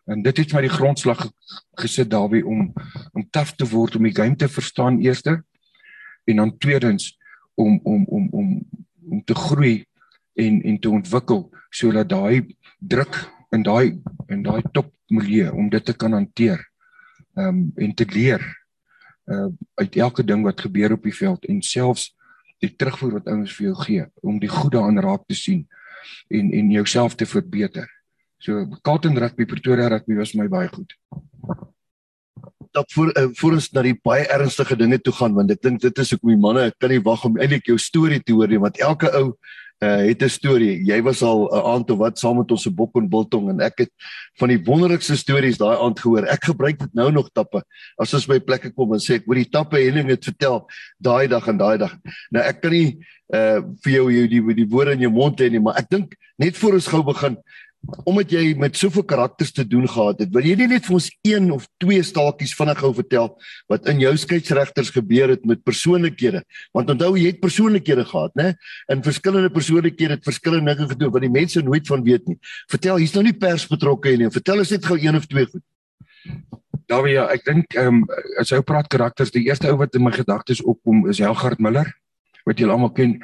En 0.05 0.21
dit 0.21 0.37
het 0.37 0.53
my 0.53 0.61
die 0.65 0.73
grondslag 0.73 1.21
gesit 1.79 2.09
Dawie 2.11 2.43
om 2.45 2.73
om 3.13 3.27
taaf 3.29 3.53
te 3.55 3.67
word 3.69 3.95
om 3.95 4.03
die 4.03 4.15
game 4.15 4.35
te 4.35 4.49
verstaan 4.51 4.99
eerste 4.99 5.43
en 6.25 6.41
dan 6.41 6.57
tweedens 6.57 7.13
om 7.55 7.79
om 7.83 8.05
om 8.05 8.27
om 8.31 8.49
om 9.09 9.23
te 9.23 9.35
groei 9.35 9.85
en 10.33 10.61
en 10.61 10.79
te 10.79 10.89
ontwikkel 10.89 11.49
sodat 11.69 12.09
daai 12.09 12.55
druk 12.79 13.15
in 13.51 13.63
daai 13.63 13.99
in 14.27 14.43
daai 14.43 14.61
top 14.71 14.91
milieu 15.07 15.51
om 15.51 15.69
dit 15.69 15.85
te 15.85 15.93
kan 15.93 16.11
hanteer. 16.11 16.59
Ehm 17.35 17.47
um, 17.47 17.71
en 17.75 17.93
te 17.93 18.05
leer 18.05 18.43
uh 19.25 19.47
uit 19.73 19.95
elke 19.95 20.23
ding 20.23 20.43
wat 20.43 20.61
gebeur 20.61 20.91
op 20.91 21.03
die 21.03 21.15
veld 21.15 21.45
en 21.45 21.61
selfs 21.61 22.11
die 22.59 22.75
terugvoer 22.75 23.19
wat 23.19 23.27
ouens 23.27 23.55
vir 23.55 23.65
jou 23.69 23.75
gee 23.85 24.05
om 24.21 24.39
die 24.39 24.51
goeie 24.51 24.81
aan 24.81 24.99
raak 24.99 25.23
te 25.27 25.35
sien 25.35 25.67
en 26.27 26.51
en 26.51 26.71
jouself 26.71 27.15
te 27.15 27.25
verbeter. 27.25 27.92
So 28.43 28.67
Carlton 28.83 29.15
Rugby 29.15 29.45
Pretoria 29.45 29.87
Rugby 29.87 30.15
was 30.19 30.35
my 30.35 30.49
baie 30.51 30.67
goed. 30.67 30.91
Dat 32.75 32.91
voor 32.91 33.17
uh, 33.17 33.29
voor 33.39 33.55
ons 33.55 33.69
na 33.71 33.83
die 33.85 33.95
baie 33.95 34.25
ernstige 34.27 34.75
dinge 34.75 34.99
toe 34.99 35.13
gaan 35.15 35.37
want 35.37 35.53
ek 35.53 35.61
dink 35.63 35.79
dit 35.79 36.01
is 36.03 36.11
hoekom 36.11 36.33
die 36.33 36.41
manne 36.43 36.65
kan 36.75 36.91
nie 36.91 36.99
wag 37.05 37.23
om 37.23 37.39
eintlik 37.39 37.69
jou 37.71 37.77
storie 37.79 38.19
te 38.19 38.35
hoor 38.35 38.51
nie 38.51 38.59
want 38.59 38.81
elke 38.83 39.13
ou 39.15 39.29
uh, 39.83 40.01
het 40.09 40.23
'n 40.27 40.29
storie. 40.29 40.83
Jy 40.83 40.99
was 41.07 41.21
al 41.23 41.47
'n 41.47 41.55
uh, 41.55 41.71
aand 41.71 41.89
of 41.95 41.97
wat 42.03 42.19
saam 42.19 42.37
met 42.37 42.51
ons 42.51 42.61
se 42.67 42.71
bok 42.71 42.99
en 42.99 43.07
biltong 43.09 43.49
en 43.49 43.63
ek 43.63 43.77
het 43.85 43.91
van 44.39 44.51
die 44.51 44.59
wonderlikste 44.59 45.15
stories 45.15 45.57
daai 45.57 45.77
aand 45.79 45.99
gehoor. 45.99 46.27
Ek 46.27 46.43
gebruik 46.43 46.79
dit 46.79 46.93
nou 46.93 47.11
nog 47.11 47.31
tappe. 47.31 47.63
As 47.95 48.13
ons 48.13 48.27
by 48.27 48.39
plekke 48.39 48.73
kom 48.75 48.91
en 48.93 48.99
sê 48.99 49.21
ek 49.21 49.25
hoor 49.25 49.39
die 49.39 49.49
tappe 49.49 49.79
Henning 49.79 50.09
het 50.09 50.23
vertel 50.23 50.65
daai 50.99 51.27
dag 51.27 51.47
en 51.47 51.57
daai 51.57 51.77
dag. 51.77 51.95
Nou 52.31 52.43
ek 52.43 52.61
kan 52.61 52.71
nie 52.71 52.99
uh 53.33 53.63
vir 53.83 53.91
jou 53.91 54.09
die 54.11 54.27
die, 54.27 54.53
die 54.53 54.69
woorde 54.69 54.93
in 54.93 55.07
jou 55.07 55.11
mond 55.11 55.39
hê 55.39 55.49
nie, 55.49 55.59
maar 55.59 55.79
ek 55.79 55.89
dink 55.89 56.15
net 56.37 56.57
voor 56.57 56.73
ons 56.73 56.87
gou 56.87 57.03
begin 57.03 57.37
omdat 58.07 58.31
jy 58.31 58.53
met 58.59 58.77
soveel 58.79 59.03
karakters 59.03 59.51
te 59.51 59.65
doen 59.67 59.83
gehad 59.89 60.21
het, 60.23 60.31
wil 60.33 60.45
jy 60.47 60.55
nie 60.59 60.69
net 60.71 60.85
vir 60.87 60.95
ons 60.95 61.09
een 61.27 61.49
of 61.51 61.65
twee 61.83 62.03
staaltjies 62.03 62.55
vinnig 62.55 62.79
gou 62.79 62.93
vertel 62.95 63.29
wat 63.71 63.89
in 63.91 63.99
jou 64.03 64.13
skeieregters 64.17 64.93
gebeur 64.95 65.33
het 65.35 65.43
met 65.49 65.63
persoonlikhede? 65.67 66.43
Want 66.75 66.93
onthou 66.95 67.13
jy 67.19 67.33
het 67.33 67.41
persoonlikhede 67.43 68.05
gehad, 68.07 68.31
né? 68.39 68.53
In 68.91 69.03
verskillende 69.03 69.51
persoonlikhede 69.53 70.17
het 70.17 70.23
verskillende 70.27 70.75
dinge 70.75 70.89
gedoen 70.95 71.13
wat 71.13 71.25
die 71.25 71.33
mense 71.33 71.63
nooit 71.63 71.87
van 71.87 72.03
weet 72.07 72.27
nie. 72.31 72.39
Vertel, 72.71 73.01
hier's 73.03 73.15
nou 73.17 73.25
nie 73.27 73.35
pers 73.35 73.67
betrokke 73.67 74.15
nie. 74.17 74.31
Vertel 74.31 74.63
ons 74.63 74.71
net 74.71 74.87
gou 74.87 74.99
een 74.99 75.19
of 75.19 75.27
twee 75.27 75.49
goed. 75.51 75.63
Dawie, 76.91 77.15
ja, 77.17 77.27
ek 77.31 77.45
dink 77.47 77.75
ehm 77.79 78.03
um, 78.03 78.23
as 78.39 78.51
jy 78.51 78.59
praat 78.65 78.89
karakters, 78.91 79.31
die 79.31 79.45
eerste 79.47 79.71
ou 79.71 79.77
wat 79.79 79.95
in 79.95 80.03
my 80.03 80.11
gedagtes 80.15 80.63
opkom 80.63 81.05
is 81.11 81.21
Helgard 81.23 81.61
Miller, 81.63 81.87
wat 82.47 82.59
julle 82.59 82.75
almal 82.75 82.91
ken. 82.95 83.17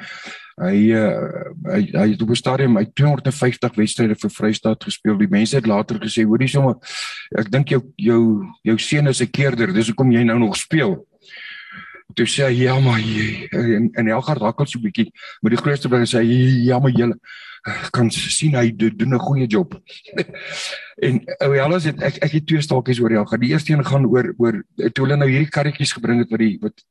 Hy 0.60 0.92
uh, 0.92 1.44
hy 1.72 1.80
hy 1.94 2.06
het 2.12 2.22
op 2.22 2.30
'n 2.30 2.36
stadium 2.36 2.76
hy 2.76 2.84
250 2.92 3.76
wedstryde 3.80 4.14
vir 4.14 4.30
Vrystaat 4.30 4.84
gespeel. 4.84 5.16
Die 5.16 5.30
mense 5.30 5.56
het 5.56 5.66
later 5.66 5.96
gesê, 5.96 6.24
"Hoorie 6.24 6.48
sommer, 6.48 6.76
ek 7.38 7.50
dink 7.50 7.68
jou 7.68 7.80
jou 7.96 8.44
jou 8.62 8.78
seun 8.78 9.08
is 9.08 9.22
'n 9.22 9.30
keerder. 9.30 9.72
Dis 9.72 9.88
hoekom 9.88 10.12
jy 10.12 10.22
nou 10.22 10.38
nog 10.38 10.56
speel." 10.56 11.06
Toe 12.14 12.26
sê 12.26 12.44
hy, 12.44 12.64
"Ja, 12.64 12.78
maar 12.80 13.00
jy 13.00 13.48
en 13.52 13.90
en 13.94 14.08
Elgard 14.08 14.40
hakkel 14.40 14.66
so 14.66 14.78
'n 14.78 14.82
bietjie, 14.82 15.10
maar 15.40 15.50
die 15.50 15.62
grootste 15.62 15.88
ding 15.88 16.06
sê 16.06 16.18
hy, 16.18 16.66
"Ja, 16.66 16.78
maar 16.78 16.92
jy 16.92 17.12
kan 17.90 18.10
sien 18.10 18.54
hy 18.54 18.70
doen 18.76 19.14
'n 19.14 19.18
goeie 19.18 19.46
job." 19.46 19.80
en 21.06 21.24
ou 21.40 21.56
Elgard 21.56 21.84
het 21.84 22.02
ek 22.02 22.16
ek 22.22 22.32
het 22.32 22.46
twee 22.46 22.60
staaltjies 22.60 23.00
oor 23.00 23.10
Elgard. 23.10 23.40
Die 23.40 23.50
eerste 23.52 23.72
een 23.72 23.84
gaan 23.84 24.04
oor 24.04 24.34
oor 24.36 24.62
toe 24.92 25.06
hulle 25.06 25.16
nou 25.16 25.30
hierdie 25.30 25.48
karretjies 25.48 25.92
gebring 25.92 26.18
het 26.18 26.30
wat 26.30 26.40
die 26.40 26.58
wat 26.60 26.84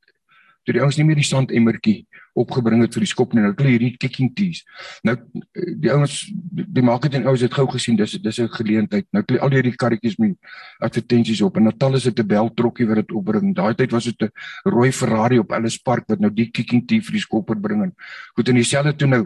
toe 0.65 0.75
die 0.75 0.81
ouens 0.81 0.97
nie 0.97 1.05
meer 1.07 1.19
die 1.19 1.27
sand 1.27 1.51
emmertjie 1.51 2.05
opgebring 2.39 2.83
het 2.83 2.93
vir 2.95 3.03
die 3.03 3.09
skop 3.09 3.33
nie. 3.33 3.43
Nou 3.43 3.53
hulle 3.57 3.73
hierdie 3.73 3.91
kicking 3.99 4.31
tees. 4.35 4.61
Nou 5.07 5.15
die 5.53 5.91
ouens 5.93 6.17
die 6.49 6.83
marketing 6.85 7.27
ouens 7.27 7.43
het 7.45 7.53
gou 7.55 7.65
gesien 7.71 7.97
dis 7.99 8.17
dis 8.23 8.39
'n 8.39 8.49
geleentheid. 8.55 9.07
Nou 9.11 9.23
hulle 9.27 9.39
al 9.41 9.55
hierdie 9.57 9.75
karretjies 9.75 10.19
met 10.19 10.37
advertensies 10.79 11.41
op 11.41 11.57
en 11.57 11.63
Natal 11.63 11.95
is 11.95 12.03
dit 12.03 12.19
'n 12.19 12.27
bel 12.27 12.49
trokkie 12.53 12.87
wat 12.87 12.95
dit 12.95 13.11
opbring. 13.11 13.55
Daai 13.55 13.75
tyd 13.75 13.91
was 13.91 14.05
dit 14.05 14.21
'n 14.21 14.31
rooi 14.63 14.91
Ferrari 14.91 15.39
op 15.39 15.51
Ellis 15.51 15.77
Park 15.77 16.05
wat 16.07 16.19
nou 16.19 16.31
die 16.33 16.51
kicking 16.51 16.87
tee 16.87 17.01
vir 17.01 17.11
die 17.11 17.21
skopper 17.21 17.55
bring 17.55 17.83
en 17.83 17.95
goed 18.35 18.49
in 18.49 18.55
dieselfde 18.55 18.95
toe 18.95 19.07
nou 19.07 19.25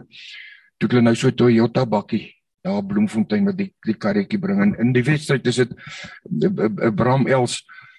toe 0.78 0.88
hulle 0.88 1.02
nou 1.02 1.14
so 1.14 1.30
Toyota 1.30 1.86
bakkie 1.86 2.34
Ja, 2.64 2.80
Bloemfontein 2.80 3.44
wat 3.44 3.58
die 3.58 3.74
die 3.84 3.94
karretjie 4.00 4.38
bring 4.40 4.62
en 4.64 4.70
in 4.80 4.92
die 4.92 5.02
wedstryd 5.04 5.46
is 5.46 5.56
dit 5.60 5.72
Bram 6.96 7.26
Els 7.28 7.58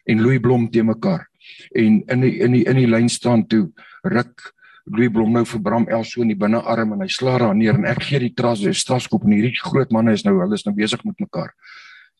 en 0.10 0.22
Louis 0.22 0.40
Blom 0.42 0.66
te 0.72 0.82
mekaar. 0.82 1.28
En 1.76 2.02
in 2.12 2.26
die, 2.26 2.36
in 2.44 2.58
die 2.58 2.64
in 2.66 2.80
die 2.82 2.90
lyn 2.90 3.10
staan 3.10 3.46
toe 3.48 3.68
ruk 4.04 4.52
Louis 4.86 5.10
Blom 5.10 5.34
nou 5.34 5.46
vir 5.50 5.62
Bram 5.66 5.88
Elso 5.90 6.22
in 6.22 6.30
die 6.30 6.38
binnearm 6.38 6.94
en 6.94 7.02
hy 7.02 7.10
slaar 7.10 7.42
daar 7.42 7.56
neer 7.58 7.78
en 7.78 7.88
ek 7.90 8.04
gee 8.06 8.22
die 8.22 8.34
tras 8.38 8.62
die 8.62 8.74
strafskop 8.74 9.26
en 9.26 9.34
hierdie 9.34 9.56
groot 9.58 9.92
manne 9.96 10.14
is 10.14 10.26
nou 10.26 10.36
hulle 10.42 10.58
is 10.58 10.66
nou 10.68 10.76
besig 10.78 11.02
met 11.08 11.18
mekaar. 11.26 11.56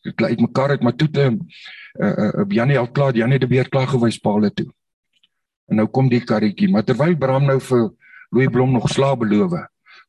Dit 0.04 0.16
klei 0.18 0.34
uit 0.34 0.42
mekaar 0.42 0.74
uit 0.74 0.82
maar 0.82 0.96
toe 0.96 1.08
te 1.10 1.28
uh 1.30 2.10
uh 2.10 2.48
Janie 2.50 2.78
al 2.78 2.90
klaar 2.90 3.14
Janie 3.14 3.38
het 3.38 3.48
weer 3.50 3.70
klaar 3.70 3.88
gewys 3.92 4.18
paal 4.18 4.50
toe. 4.50 4.68
En 5.70 5.82
nou 5.82 5.86
kom 5.86 6.10
die 6.10 6.24
karretjie 6.24 6.70
maar 6.70 6.84
terwyl 6.84 7.16
Bram 7.16 7.46
nou 7.46 7.60
vir 7.60 7.88
Louis 8.34 8.50
Blom 8.50 8.74
nog 8.74 8.90
slaap 8.90 9.22
beloof 9.22 9.54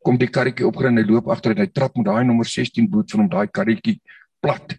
kom 0.07 0.17
die 0.19 0.29
karretjie 0.31 0.67
opgery 0.67 0.91
en 0.91 1.01
hy 1.01 1.05
loop 1.07 1.29
agter 1.33 1.55
en 1.55 1.63
hy 1.65 1.69
trap 1.73 1.97
met 1.99 2.07
daai 2.07 2.23
nommer 2.27 2.47
16 2.47 2.87
boot 2.91 3.11
van 3.11 3.25
hom 3.25 3.31
daai 3.31 3.47
karretjie 3.51 3.97
plat 4.43 4.77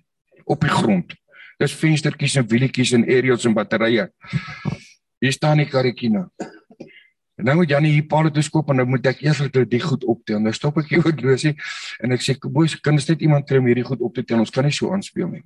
op 0.49 0.63
die 0.65 0.73
grond. 0.73 1.13
Dis 1.59 1.75
venstertjies 1.75 2.37
en 2.39 2.47
wielietjies 2.47 2.95
en 2.95 3.05
aerials 3.05 3.47
en 3.49 3.55
batterye. 3.55 4.07
Hier 5.19 5.35
staan 5.35 5.59
die 5.59 5.67
karretjie 5.67 6.11
nou. 6.15 6.29
En 7.39 7.47
nou 7.47 7.55
moet 7.61 7.71
Janie 7.71 7.93
hier 7.93 8.43
skop 8.43 8.71
en 8.71 8.77
nou 8.77 8.87
moet 8.87 9.07
ek 9.07 9.23
eers 9.23 9.39
vir 9.39 9.67
die 9.67 9.81
goed 9.81 10.05
optel. 10.05 10.39
Nou 10.41 10.53
stop 10.53 10.79
ek 10.79 10.91
hier 10.91 11.05
oor 11.05 11.15
losie 11.23 11.57
en 12.03 12.13
ek 12.13 12.23
sê 12.23 12.37
boys, 12.43 12.77
kan 12.81 12.95
ons 12.95 13.09
net 13.09 13.21
iemand 13.23 13.47
kry 13.47 13.59
om 13.59 13.67
hierdie 13.67 13.85
goed 13.85 14.01
op 14.01 14.15
te 14.15 14.23
tel? 14.23 14.39
Ons 14.39 14.51
kan 14.51 14.65
nie 14.65 14.75
so 14.75 14.93
aanspeel 14.95 15.31
nie. 15.31 15.43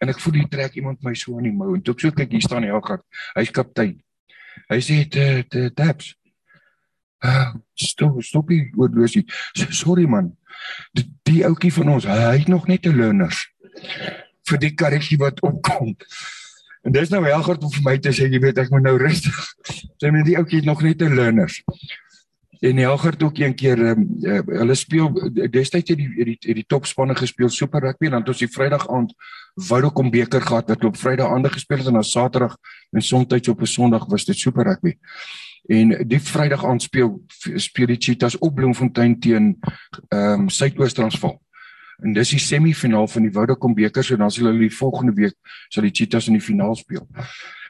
En 0.00 0.08
ek 0.08 0.20
voel 0.20 0.40
hier 0.40 0.48
trek 0.48 0.76
iemand 0.76 1.02
my 1.04 1.14
so 1.14 1.36
aan 1.36 1.44
die 1.44 1.52
mou 1.52 1.74
en 1.74 1.82
toe 1.84 1.94
ek 1.94 2.00
so 2.00 2.16
kyk 2.16 2.32
hier 2.32 2.44
staan 2.44 2.64
Helgard. 2.64 3.04
Hy's 3.36 3.52
kaptein. 3.52 3.98
Hy 4.68 4.80
sê 4.80 5.04
te 5.08 5.44
te 5.48 5.68
taps. 5.76 6.14
Ah, 7.22 7.52
stop, 7.78 8.22
stop 8.24 8.48
hier 8.50 8.72
oor 8.76 8.90
losie. 8.92 9.26
Sorry 9.54 10.08
man. 10.08 10.32
Die, 10.96 11.04
die 11.28 11.44
ouetjie 11.46 11.72
van 11.72 11.92
ons, 11.92 12.08
hy 12.08 12.38
het 12.40 12.48
nog 12.48 12.68
net 12.68 12.88
'n 12.88 12.96
learners 12.96 13.46
vir 14.48 14.58
die 14.58 14.74
karretjie 14.74 15.18
wat 15.18 15.40
opkom. 15.40 15.94
En 16.82 16.92
dis 16.92 17.10
nou 17.10 17.22
Helgard 17.24 17.62
om 17.62 17.70
vir 17.70 17.84
my 17.86 17.98
te 18.02 18.10
sê 18.14 18.26
jy 18.26 18.40
weet 18.42 18.58
ek 18.58 18.70
moet 18.74 18.82
nou 18.82 18.96
rustig. 18.98 19.42
Sy 20.02 20.10
met 20.10 20.26
die 20.26 20.38
ouetjie 20.38 20.64
nog 20.66 20.82
net 20.82 21.02
'n 21.02 21.14
learners. 21.14 21.62
En 22.62 22.76
Helgard 22.76 23.22
ook 23.22 23.38
een 23.38 23.54
keer 23.54 23.78
um, 23.78 24.06
uh, 24.22 24.40
hulle 24.46 24.74
speel 24.74 25.10
destyds 25.50 25.90
het 25.90 25.98
die 25.98 26.24
die 26.24 26.54
die, 26.54 26.64
topspanne 26.66 27.14
gespeel 27.18 27.48
Super 27.48 27.80
Rugby 27.80 28.06
en 28.06 28.10
dan 28.10 28.20
het 28.20 28.28
ons 28.28 28.38
die 28.38 28.50
Vrydag 28.50 28.86
aand 28.88 29.14
Vodacom 29.54 30.10
beker 30.10 30.42
gehad 30.42 30.68
wat 30.68 30.84
op 30.84 30.96
Vrydag 30.96 31.30
aande 31.30 31.50
gespeel 31.50 31.78
het 31.78 31.86
en 31.86 31.98
dan 31.98 32.04
Saterdag 32.04 32.56
en 32.90 33.02
soms 33.02 33.48
op 33.48 33.60
'n 33.60 33.66
Sondag 33.66 34.06
was 34.06 34.24
dit 34.24 34.36
Super 34.36 34.64
Rugby. 34.64 34.94
En 35.66 36.08
die 36.08 36.20
Vrydag 36.20 36.64
aand 36.64 36.82
speel 36.82 37.24
speel 37.56 37.86
die 37.86 37.98
Cheetahs 37.98 38.38
op 38.38 38.54
Bloemfontein 38.54 39.18
teen 39.20 39.58
ehm 40.08 40.40
um, 40.40 40.48
Suidoos-Transvaal 40.48 41.42
en 42.02 42.12
dis 42.12 42.34
die 42.34 42.40
semifinaal 42.40 43.08
van 43.08 43.22
die 43.22 43.32
Vodacom 43.32 43.74
beker 43.74 44.04
so 44.04 44.16
dan 44.16 44.30
sal 44.30 44.46
hulle 44.50 44.68
die 44.68 44.76
volgende 44.76 45.14
week 45.16 45.36
sal 45.68 45.82
die 45.82 45.92
Cheetahs 45.92 46.28
in 46.28 46.38
die 46.38 46.44
finaal 46.44 46.74
speel. 46.76 47.06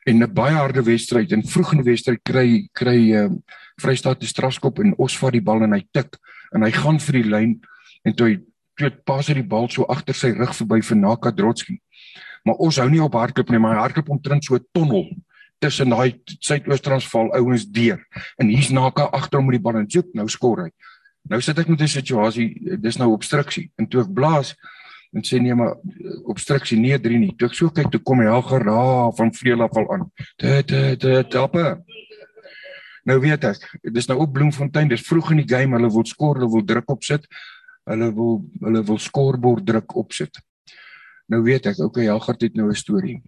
En 0.07 0.23
'n 0.23 0.35
baie 0.35 0.55
harde 0.55 0.83
wedstryd 0.83 1.33
en 1.33 1.43
vroeg 1.43 1.73
in 1.73 1.83
die 1.83 1.91
wedstryd 1.91 2.23
kry 2.23 2.69
kry 2.73 3.12
ehm 3.12 3.33
uh, 3.33 3.61
Vrystaat 3.81 4.21
die 4.21 4.29
strafskop 4.29 4.79
en 4.79 4.95
ons 4.99 5.19
vat 5.19 5.33
die 5.33 5.43
bal 5.43 5.62
en 5.62 5.73
hy 5.73 5.83
tik 5.93 6.19
en 6.55 6.62
hy 6.62 6.71
gaan 6.71 6.99
vir 7.00 7.12
die 7.23 7.31
lyn 7.31 7.61
en 8.05 8.14
toe 8.14 8.26
hy 8.29 8.37
toe 8.79 8.91
pas 9.07 9.26
hy 9.29 9.35
die 9.35 9.49
bal 9.49 9.69
so 9.71 9.87
agter 9.93 10.17
sy 10.17 10.33
rug 10.37 10.55
verby 10.57 10.81
vir 10.83 10.97
Naka 10.97 11.31
Drotski. 11.31 11.79
Maar 12.45 12.59
ons 12.67 12.79
hou 12.83 12.88
nie 12.91 13.02
op 13.02 13.14
hardloop 13.14 13.50
nie, 13.50 13.61
maar 13.62 13.76
hy 13.76 13.85
hardloop 13.85 14.11
omtrent 14.11 14.45
so 14.45 14.57
'n 14.57 14.67
tonnel 14.73 15.07
tussen 15.62 15.91
daai 15.91 16.19
Suidoos-Transvaal 16.26 17.31
ouens 17.38 17.64
deur. 17.71 18.00
En 18.38 18.49
hier's 18.49 18.71
Naka 18.71 19.05
agter 19.14 19.38
hom 19.38 19.47
met 19.47 19.61
die 19.61 19.62
bal 19.62 19.79
en 19.79 19.87
joep 19.87 20.11
nou 20.14 20.26
skor 20.29 20.64
hy. 20.64 20.71
Nou 21.31 21.41
sit 21.41 21.59
ek 21.59 21.69
met 21.69 21.81
'n 21.81 21.88
situasie, 21.88 22.79
dis 22.81 22.97
nou 22.97 23.12
obstruksie. 23.12 23.71
En 23.76 23.88
toe 23.88 24.02
ek 24.02 24.12
blaas, 24.12 24.55
en 25.12 25.23
sê 25.23 25.41
nee 25.41 25.55
maar 25.55 25.76
obstruksie 26.25 26.79
nee 26.79 26.99
3 26.99 27.19
nie. 27.19 27.35
Toe 27.37 27.49
ek 27.49 27.55
so 27.55 27.71
kyk 27.71 27.91
toe 27.91 28.00
kom 28.00 28.21
Helger 28.21 28.64
daar 28.64 29.12
van 29.12 29.33
Vreela 29.33 29.69
val 29.69 29.93
aan. 29.93 30.11
Dit 30.37 30.69
dit 30.69 31.31
tappe. 31.31 31.85
Nou 33.05 33.19
weet 33.21 33.45
ek, 33.45 33.64
dis 33.83 34.07
nou 34.07 34.19
op 34.23 34.33
Bloemfontein, 34.33 34.88
dis 34.88 35.02
vroeg 35.02 35.33
in 35.35 35.43
die 35.43 35.57
game, 35.57 35.75
hulle 35.76 35.91
wil 35.91 36.05
skoor, 36.07 36.38
hulle 36.38 36.50
wil 36.50 36.64
druk 36.64 36.91
opsit. 36.91 37.26
Hulle 37.91 38.12
wil 38.14 38.45
hulle 38.62 38.83
wil 38.87 38.99
skoorbord 38.99 39.67
druk 39.67 39.97
opsit. 39.97 40.38
Nou 41.33 41.41
weet 41.47 41.67
ek, 41.71 41.79
okay, 41.81 42.05
Helgard 42.11 42.43
het 42.45 42.57
nou 42.59 42.69
'n 42.69 42.77
storie. 42.77 43.23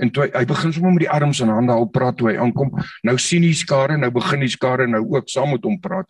En 0.00 0.10
toe 0.10 0.24
hy, 0.24 0.30
hy 0.32 0.44
begin 0.44 0.72
sommer 0.72 0.92
met 0.92 1.04
die 1.04 1.10
arms 1.10 1.40
en 1.40 1.48
hande 1.52 1.72
op 1.72 1.92
praat 1.92 2.16
toe 2.16 2.30
hy 2.30 2.36
aankom. 2.40 2.70
Nou 3.02 3.18
sien 3.18 3.42
hy 3.42 3.52
skare, 3.52 3.98
nou 3.98 4.10
begin 4.10 4.40
die 4.40 4.48
skare 4.48 4.86
nou 4.86 5.02
ook 5.04 5.28
saam 5.28 5.50
met 5.50 5.64
hom 5.64 5.76
praat. 5.80 6.08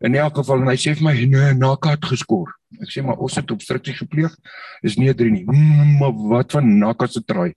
In 0.00 0.14
elk 0.14 0.36
geval 0.40 0.62
en 0.62 0.68
hy 0.68 0.76
sê 0.76 0.94
vir 0.94 1.04
my, 1.04 1.14
"Nee, 1.26 1.54
Naka 1.54 1.90
het 1.90 2.04
geskor." 2.04 2.54
Ek 2.80 2.88
sê, 2.88 3.04
"Maar 3.04 3.18
ons 3.18 3.34
het 3.34 3.50
obstruksie 3.50 3.94
gepleeg." 3.94 4.34
Dis 4.82 4.96
nie 4.96 5.14
3 5.14 5.30
nie. 5.30 5.44
Mm, 5.44 5.98
maar 5.98 6.12
wat 6.12 6.52
van 6.52 6.78
Naka 6.78 7.06
se 7.06 7.20
try? 7.24 7.54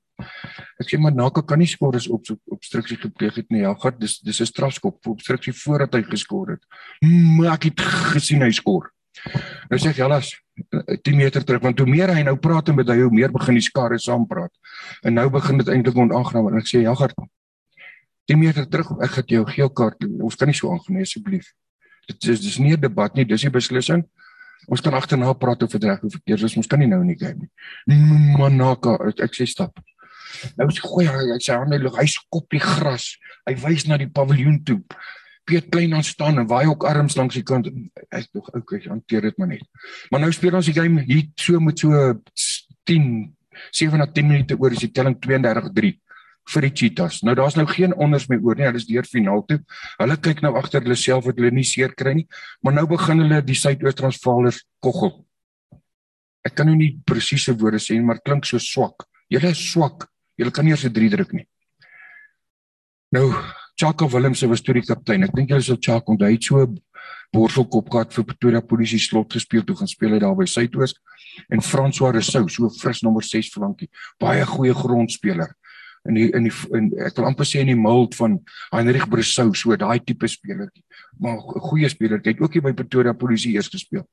Ek 0.80 0.88
sê, 0.90 1.00
"Maar 1.00 1.14
Naka 1.14 1.42
kan 1.42 1.60
nie 1.60 1.68
skor 1.68 1.96
as 1.96 2.08
op 2.08 2.26
obstruksie 2.50 2.98
gepleeg 2.98 3.36
het 3.36 3.50
nie. 3.50 3.62
Helgard, 3.62 4.00
dis 4.00 4.20
dis 4.20 4.42
'n 4.42 4.46
strafskop 4.46 4.98
vir 5.04 5.14
obstruksie 5.14 5.54
voordat 5.54 5.94
hy 5.94 6.04
geskor 6.04 6.50
het." 6.50 6.66
Mm, 7.02 7.38
maar 7.38 7.54
ek 7.54 7.64
het 7.64 7.80
gesien 7.80 8.42
hy 8.42 8.52
skor. 8.52 8.92
Nou 9.70 9.80
sê 9.80 9.90
ek, 9.90 9.98
"Jallas, 9.98 10.34
10 11.02 11.16
meter 11.16 11.44
terug 11.44 11.62
want 11.62 11.80
hoe 11.80 11.90
meer 11.90 12.12
hy 12.14 12.24
nou 12.26 12.36
praat 12.40 12.70
en 12.70 12.78
met 12.78 12.90
hy 12.92 12.98
hoe 13.02 13.12
meer 13.14 13.32
begin 13.34 13.58
die 13.58 13.66
skare 13.66 14.00
saam 14.02 14.26
praat. 14.28 14.52
En 15.06 15.16
nou 15.18 15.28
begin 15.34 15.62
dit 15.62 15.70
eintlik 15.72 15.98
onaangenaam 15.98 16.52
en 16.52 16.62
ek 16.62 16.70
sê 16.70 16.84
ja 16.84 16.94
gard 16.98 17.16
10 18.30 18.40
meter 18.40 18.68
terug 18.70 18.92
ek 19.04 19.22
het 19.22 19.34
jou 19.34 19.44
geel 19.50 19.70
kaart 19.70 20.06
ons 20.06 20.38
kan 20.40 20.50
nie 20.50 20.58
so 20.58 20.72
aangeneem 20.72 21.06
asseblief. 21.08 21.52
Dit 22.10 22.28
is 22.34 22.42
dis 22.44 22.60
nie 22.60 22.74
'n 22.74 22.82
debat 22.82 23.14
nie, 23.16 23.26
dis 23.26 23.46
'n 23.46 23.52
beslissing. 23.52 24.04
Ons 24.68 24.82
kan 24.82 24.94
agterna 24.94 25.34
praat 25.34 25.64
of 25.64 25.72
verdreg 25.72 26.04
of 26.04 26.12
verkeerd 26.12 26.44
is, 26.44 26.58
ons 26.58 26.68
kan 26.68 26.80
nie 26.80 26.88
nou 26.88 27.04
nie 27.04 27.16
kyk 27.16 27.38
nie. 27.38 27.50
Manaka, 28.38 28.94
ek, 29.08 29.20
ek 29.20 29.34
sê 29.34 29.48
stap. 29.48 29.80
Nou 30.58 30.70
sê 30.70 30.82
gooi 30.82 31.06
hy 31.08 31.40
sê 31.40 31.54
aan 31.54 31.72
hy 31.72 31.80
hy 31.80 32.06
skop 32.06 32.50
die 32.50 32.60
gras. 32.60 33.18
Hy 33.48 33.56
wys 33.56 33.88
na 33.88 33.98
die 33.98 34.10
paviljoen 34.10 34.64
toe. 34.64 34.82
Piet 35.44 35.70
Klein 35.74 35.94
aan 35.94 36.04
staan 36.04 36.40
en 36.40 36.48
waai 36.48 36.68
ook 36.68 36.84
arms 36.86 37.16
langs 37.16 37.36
die 37.36 37.44
kant. 37.44 37.68
Ek 38.10 38.30
tog 38.32 38.50
okay, 38.56 38.82
hanteer 38.88 39.22
dit 39.22 39.38
maar 39.38 39.48
net. 39.48 39.66
Maar 40.12 40.26
nou 40.26 40.32
speel 40.32 40.56
ons 40.56 40.70
die 40.70 40.78
game 40.78 41.04
hier 41.08 41.28
so 41.36 41.60
met 41.60 41.80
so 41.80 42.22
10 42.90 43.36
7 43.72 44.00
na 44.00 44.08
10 44.08 44.28
minute 44.28 44.56
oor 44.58 44.72
is 44.72 44.84
die 44.84 44.92
telling 44.92 45.18
32-3 45.20 45.92
vir 46.52 46.66
die 46.66 46.72
Cheetahs. 46.74 47.22
Nou 47.24 47.36
daar's 47.38 47.56
nou 47.60 47.68
geen 47.70 47.94
onders 47.94 48.28
meer 48.32 48.42
oor 48.44 48.58
nie. 48.58 48.66
Hulle 48.66 48.82
is 48.82 48.88
deur 48.90 49.08
finaal 49.08 49.44
toe. 49.48 49.60
Hulle 50.00 50.18
kyk 50.18 50.42
nou 50.46 50.54
agter 50.60 50.84
hulle 50.86 50.98
self 51.00 51.28
dat 51.30 51.40
hulle 51.40 51.52
nie 51.54 51.68
seer 51.68 51.94
kry 51.98 52.16
nie, 52.18 52.28
maar 52.64 52.76
nou 52.80 52.88
begin 52.90 53.22
hulle 53.24 53.42
die 53.46 53.58
Suidoos-Transvaalers 53.60 54.64
koggel. 54.84 55.14
Ek 56.48 56.56
kan 56.58 56.68
nou 56.68 56.76
nie 56.80 56.96
presiese 57.06 57.54
woorde 57.54 57.80
sê 57.80 58.00
nie, 58.00 58.08
maar 58.08 58.22
klink 58.26 58.48
so 58.50 58.58
swak. 58.62 59.06
Julle 59.32 59.54
is 59.54 59.62
swak. 59.72 60.08
Julle 60.40 60.52
kan 60.52 60.66
nie 60.66 60.74
eers 60.74 60.86
'n 60.86 60.94
3 60.94 61.10
druk 61.14 61.34
nie. 61.34 61.48
Nou 63.14 63.30
Chaka 63.82 64.06
Willemse 64.06 64.48
was 64.48 64.62
toe 64.62 64.76
die 64.78 64.86
kaptein. 64.86 65.24
Ek 65.26 65.32
dink 65.34 65.50
julle 65.50 65.64
sal 65.66 65.80
Chaka 65.82 66.14
onthou. 66.14 66.28
Hy 66.30 66.36
het 66.36 66.46
so 66.46 66.66
borselkop 67.34 67.88
gehad 67.90 68.12
vir 68.14 68.26
Pretoria 68.30 68.62
Polisie 68.62 69.00
slot 69.02 69.34
gespeel 69.34 69.64
toe 69.66 69.74
gaan 69.80 69.90
speel 69.90 70.14
hy 70.14 70.20
daar 70.22 70.36
by 70.38 70.46
Suidoos 70.46 70.94
en 71.50 71.64
François 71.66 72.12
Rousseau, 72.14 72.46
so 72.52 72.70
fris 72.76 73.02
nommer 73.02 73.26
6 73.26 73.50
flankie. 73.56 73.90
Baie 74.22 74.46
goeie 74.46 74.76
grondspeler. 74.78 75.56
In 76.06 76.18
die 76.18 76.28
in 76.38 76.46
die 76.46 76.54
in, 76.78 76.92
ek 77.08 77.18
wil 77.18 77.32
amper 77.32 77.48
sê 77.48 77.64
in 77.64 77.72
die 77.72 77.80
mold 77.80 78.14
van 78.20 78.38
Heinrich 78.70 79.08
Rousseau, 79.10 79.56
so 79.58 79.74
daai 79.74 79.98
tipe 80.06 80.30
speler. 80.30 80.70
Maar 81.18 81.42
'n 81.42 81.66
goeie 81.72 81.90
speler. 81.90 82.22
Hy 82.22 82.36
het 82.36 82.42
ook 82.42 82.54
hier 82.54 82.62
by 82.62 82.74
Pretoria 82.74 83.14
Polisie 83.14 83.56
eers 83.56 83.70
gespeel. 83.70 84.06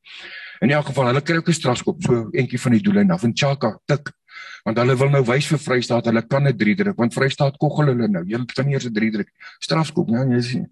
In 0.63 0.71
elk 0.71 0.87
geval, 0.87 1.13
hulle 1.13 1.21
kry 1.21 1.37
ook 1.37 1.49
'n 1.49 1.61
strafskop 1.61 2.03
so 2.03 2.31
eentjie 2.33 2.61
van 2.61 2.73
die 2.73 2.81
doellyn 2.81 3.11
af 3.11 3.25
en 3.25 3.37
Chaka 3.37 3.77
tik 3.85 4.13
want 4.65 4.79
hulle 4.79 4.97
wil 5.01 5.11
nou 5.13 5.23
wys 5.25 5.47
vir 5.51 5.61
Vrystaat 5.63 6.09
hulle 6.11 6.23
kan 6.29 6.47
'n 6.47 6.57
3 6.57 6.75
druk 6.77 6.97
want 6.99 7.15
Vrystaat 7.15 7.59
koggel 7.59 7.93
hulle 7.93 8.09
nou. 8.09 8.25
Jy 8.27 8.45
kan 8.55 8.67
nie 8.67 8.75
eers 8.75 8.87
'n 8.87 8.95
3 8.95 9.11
druk 9.11 9.29
strafskop 9.61 10.09
ja 10.11 10.25
jy 10.25 10.41
sien. 10.43 10.67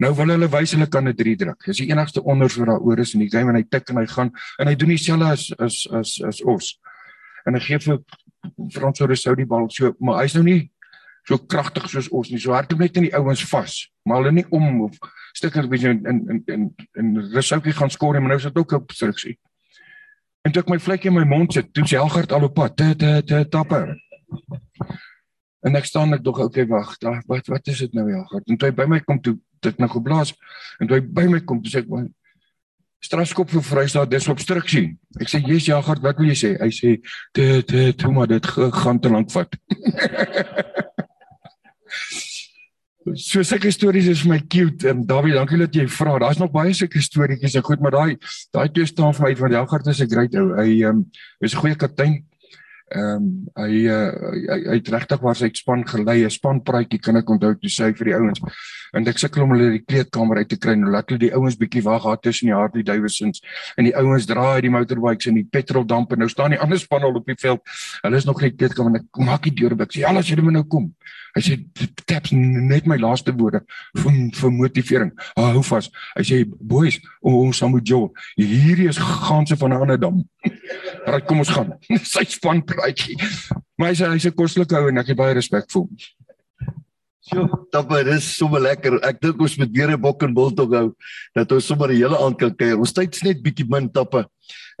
Nou 0.00 0.12
wil 0.14 0.34
hulle 0.34 0.48
wys 0.48 0.72
hulle 0.72 0.86
kan 0.86 1.08
'n 1.08 1.14
3 1.14 1.36
druk. 1.36 1.64
Dis 1.66 1.78
die 1.78 1.90
enigste 1.90 2.22
onders 2.22 2.56
wat 2.56 2.68
daaroor 2.68 2.98
is 2.98 3.14
in 3.14 3.20
die 3.20 3.30
game 3.30 3.50
en 3.50 3.56
hy 3.56 3.64
tik 3.68 3.90
en 3.90 3.96
hy 3.96 4.06
gaan 4.06 4.32
en 4.58 4.66
hy 4.66 4.74
doen 4.74 4.88
dieselfde 4.88 5.24
as 5.24 5.52
as 5.58 5.86
as 5.92 6.20
as 6.22 6.42
ons 6.42 6.78
en 7.46 7.54
hy 7.54 7.60
gee 7.60 7.78
vir 7.78 7.98
Frans 8.70 9.00
Rousseau 9.00 9.34
die 9.36 9.46
bal 9.46 9.68
so 9.70 9.94
maar 10.00 10.22
hy's 10.22 10.34
nou 10.34 10.44
nie 10.44 10.70
so 11.26 11.36
kragtig 11.38 11.88
soos 11.90 12.08
ons 12.08 12.30
nie. 12.30 12.38
So 12.38 12.52
hardloop 12.52 12.80
net 12.80 12.96
in 12.96 13.08
die 13.08 13.14
ouens 13.14 13.44
vas 13.44 13.88
maar 14.04 14.22
hulle 14.22 14.32
nie 14.32 14.46
om 14.50 14.82
of 14.82 14.98
stikker 15.34 15.68
bietjie 15.68 15.90
in 15.90 16.06
in 16.06 16.42
in 16.48 16.74
in 16.96 17.16
Rousseau 17.34 17.60
gaan 17.60 17.90
skoor 17.90 18.20
maar 18.20 18.28
nou 18.28 18.38
is 18.38 18.44
dit 18.44 18.56
ook 18.56 18.72
'n 18.72 18.82
obstruksie 18.82 19.38
En 20.46 20.52
toe 20.52 20.62
ek 20.62 20.70
my 20.72 20.78
vlekkie 20.82 21.10
in 21.10 21.16
my 21.18 21.26
mond 21.28 21.52
sit, 21.56 21.70
toe 21.74 21.84
sê 21.86 21.98
Helgard 21.98 22.32
al 22.32 22.46
op 22.48 22.54
pad, 22.56 22.76
te 22.78 22.94
te 22.98 23.10
te 23.26 23.42
tappe. 23.52 23.82
En 25.66 25.74
ek 25.76 25.88
staan 25.88 26.14
ek 26.14 26.22
dog, 26.24 26.38
okay, 26.44 26.66
wag, 26.70 26.94
wat 27.26 27.50
wat 27.50 27.72
is 27.72 27.82
dit 27.84 27.96
nou 27.98 28.06
Helgard? 28.10 28.46
En 28.46 28.56
toe 28.56 28.70
hy 28.70 28.74
by 28.74 28.86
my 28.90 29.00
kom 29.04 29.20
toe, 29.22 29.36
dit 29.64 29.82
nou 29.82 29.90
geblaas. 29.90 30.34
En 30.78 30.86
toe 30.86 31.00
hy 31.00 31.02
by 31.02 31.26
my 31.32 31.42
kom, 31.44 31.62
toe 31.64 31.72
sê 31.72 31.82
ek, 31.82 31.90
strafskop 33.04 33.50
vir 33.50 33.62
Vrystaat, 33.62 34.10
dis 34.10 34.28
obstruksie. 34.30 34.96
Ek 35.20 35.28
sê, 35.30 35.42
"Jesus 35.42 35.68
Helgard, 35.68 36.02
wat 36.02 36.18
wil 36.18 36.30
jy 36.30 36.38
sê?" 36.38 36.50
Hy 36.60 36.70
sê, 36.70 37.00
"Te 37.32 37.62
te 37.62 37.92
toe 37.92 38.12
maar 38.12 38.26
dit 38.26 38.46
gaan 38.46 39.00
te 39.00 39.08
lank 39.08 39.30
vat." 39.30 39.54
so 43.16 43.42
sulke 43.46 43.70
stories 43.72 44.08
is 44.08 44.22
vir 44.24 44.32
my 44.32 44.38
cute 44.50 44.88
en 44.88 45.04
Dawie 45.06 45.34
dankie 45.34 45.58
dat 45.60 45.74
jy 45.74 45.86
vra. 45.88 46.18
Daar's 46.18 46.40
nog 46.40 46.52
baie 46.54 46.74
sulke 46.74 47.00
storieetjies 47.02 47.56
en 47.58 47.66
goed, 47.66 47.80
maar 47.80 47.94
daai 47.94 48.16
daai 48.54 48.68
twee 48.72 48.86
staan 48.86 49.14
vir 49.14 49.24
my 49.24 49.30
uit 49.30 49.42
want 49.42 49.56
Helgard 49.58 49.86
is 49.86 50.00
'n 50.00 50.10
great 50.10 50.34
ou. 50.34 50.54
Hy 50.56 50.82
ehm 50.82 50.88
um, 50.88 51.10
is 51.40 51.54
'n 51.54 51.60
goeie 51.60 51.76
kaptein. 51.76 52.24
Ehm 52.88 53.16
um, 53.16 53.48
hy, 53.56 53.84
uh, 53.86 54.12
hy 54.48 54.58
hy 54.70 54.76
het 54.80 54.88
regtig 54.88 55.20
waar 55.20 55.36
sy 55.36 55.50
span 55.52 55.84
gelei, 55.84 56.24
'n 56.24 56.30
spanpraatjie 56.30 57.00
kan 57.00 57.16
ek 57.16 57.30
onthou 57.30 57.54
toe 57.54 57.70
sy 57.70 57.92
vir 57.92 58.04
die 58.04 58.14
ouens. 58.14 58.40
En 58.96 59.06
ek 59.08 59.18
sukkel 59.20 59.44
om 59.44 59.52
hulle 59.54 59.70
die 59.76 59.84
kleedkamer 59.84 60.40
uit 60.42 60.48
te 60.48 60.58
kry. 60.60 60.74
Nou 60.78 60.92
laat 60.92 61.10
hulle 61.10 61.20
die 61.26 61.32
ouens 61.36 61.58
bietjie 61.60 61.82
wag 61.86 62.02
gehad 62.02 62.22
tussen 62.22 62.50
die 62.50 62.56
Hartley 62.56 62.84
Davidsons 62.86 63.42
en 63.76 63.88
die 63.88 63.94
ouens 63.96 64.26
draai 64.26 64.60
die 64.64 64.72
motorbikes 64.72 65.30
en 65.30 65.40
die 65.40 65.46
petrol 65.46 65.86
damp 65.86 66.12
en 66.12 66.24
nou 66.24 66.28
staan 66.32 66.54
die 66.56 66.60
ander 66.60 66.80
span 66.80 67.06
al 67.06 67.20
op 67.20 67.26
die 67.28 67.38
veld. 67.38 67.60
Hulle 68.02 68.16
is 68.16 68.28
nog 68.28 68.40
net 68.44 68.56
kleedkamer 68.56 68.94
en 68.94 69.00
ek 69.02 69.22
maak 69.28 69.44
die 69.44 69.54
deur 69.60 69.76
oop. 69.76 69.86
Sê, 69.88 70.00
"Ja, 70.00 70.14
as 70.16 70.28
julle 70.28 70.50
nou 70.50 70.64
kom." 70.64 70.94
Hy 71.36 71.42
sê 71.44 71.56
taps 72.06 72.32
net 72.32 72.86
my 72.86 72.96
laaste 72.96 73.32
woorde 73.36 73.60
vir 73.96 74.12
vir 74.34 74.50
motivering. 74.50 75.12
Ah, 75.36 75.52
hou 75.52 75.62
vas. 75.62 75.90
Hy 76.16 76.22
sê 76.22 76.44
boys, 76.44 76.98
ons 77.22 77.56
saam 77.56 77.74
met 77.74 77.86
Joe. 77.86 78.10
Hierdie 78.36 78.88
is 78.88 78.98
ganse 78.98 79.56
van 79.56 79.70
'n 79.72 79.80
ander 79.82 79.98
dam. 79.98 80.24
Right, 81.08 81.24
kom 81.26 81.38
ons 81.38 81.48
gaan. 81.48 81.72
Sy 82.04 82.24
span 82.28 82.62
praatjie. 82.62 83.16
Maar 83.78 83.92
hy 83.92 83.94
sê 83.94 84.08
hy's 84.12 84.26
'n 84.26 84.34
kostelike 84.34 84.76
ou 84.76 84.88
en 84.88 84.98
ek 84.98 85.08
het 85.08 85.16
baie 85.16 85.34
respek 85.34 85.70
vir 85.70 85.80
hom. 85.82 85.88
Sjoe, 87.28 87.44
dit 87.70 88.08
is 88.14 88.26
sommer 88.38 88.62
lekker. 88.64 88.96
Ek 89.04 89.18
dink 89.20 89.40
ons 89.44 89.56
moet 89.60 89.72
weer 89.74 89.90
'n 89.92 90.00
bok 90.00 90.22
en 90.22 90.34
bult 90.34 90.58
hou 90.58 90.94
dat 91.34 91.52
ons 91.52 91.66
sommer 91.66 91.88
die 91.88 92.00
hele 92.00 92.16
aand 92.16 92.38
kan 92.38 92.54
kuier. 92.54 92.78
Ons 92.78 92.92
tyd's 92.92 93.22
net 93.22 93.42
bietjie 93.42 93.68
min 93.68 93.88
tappe. 93.88 94.24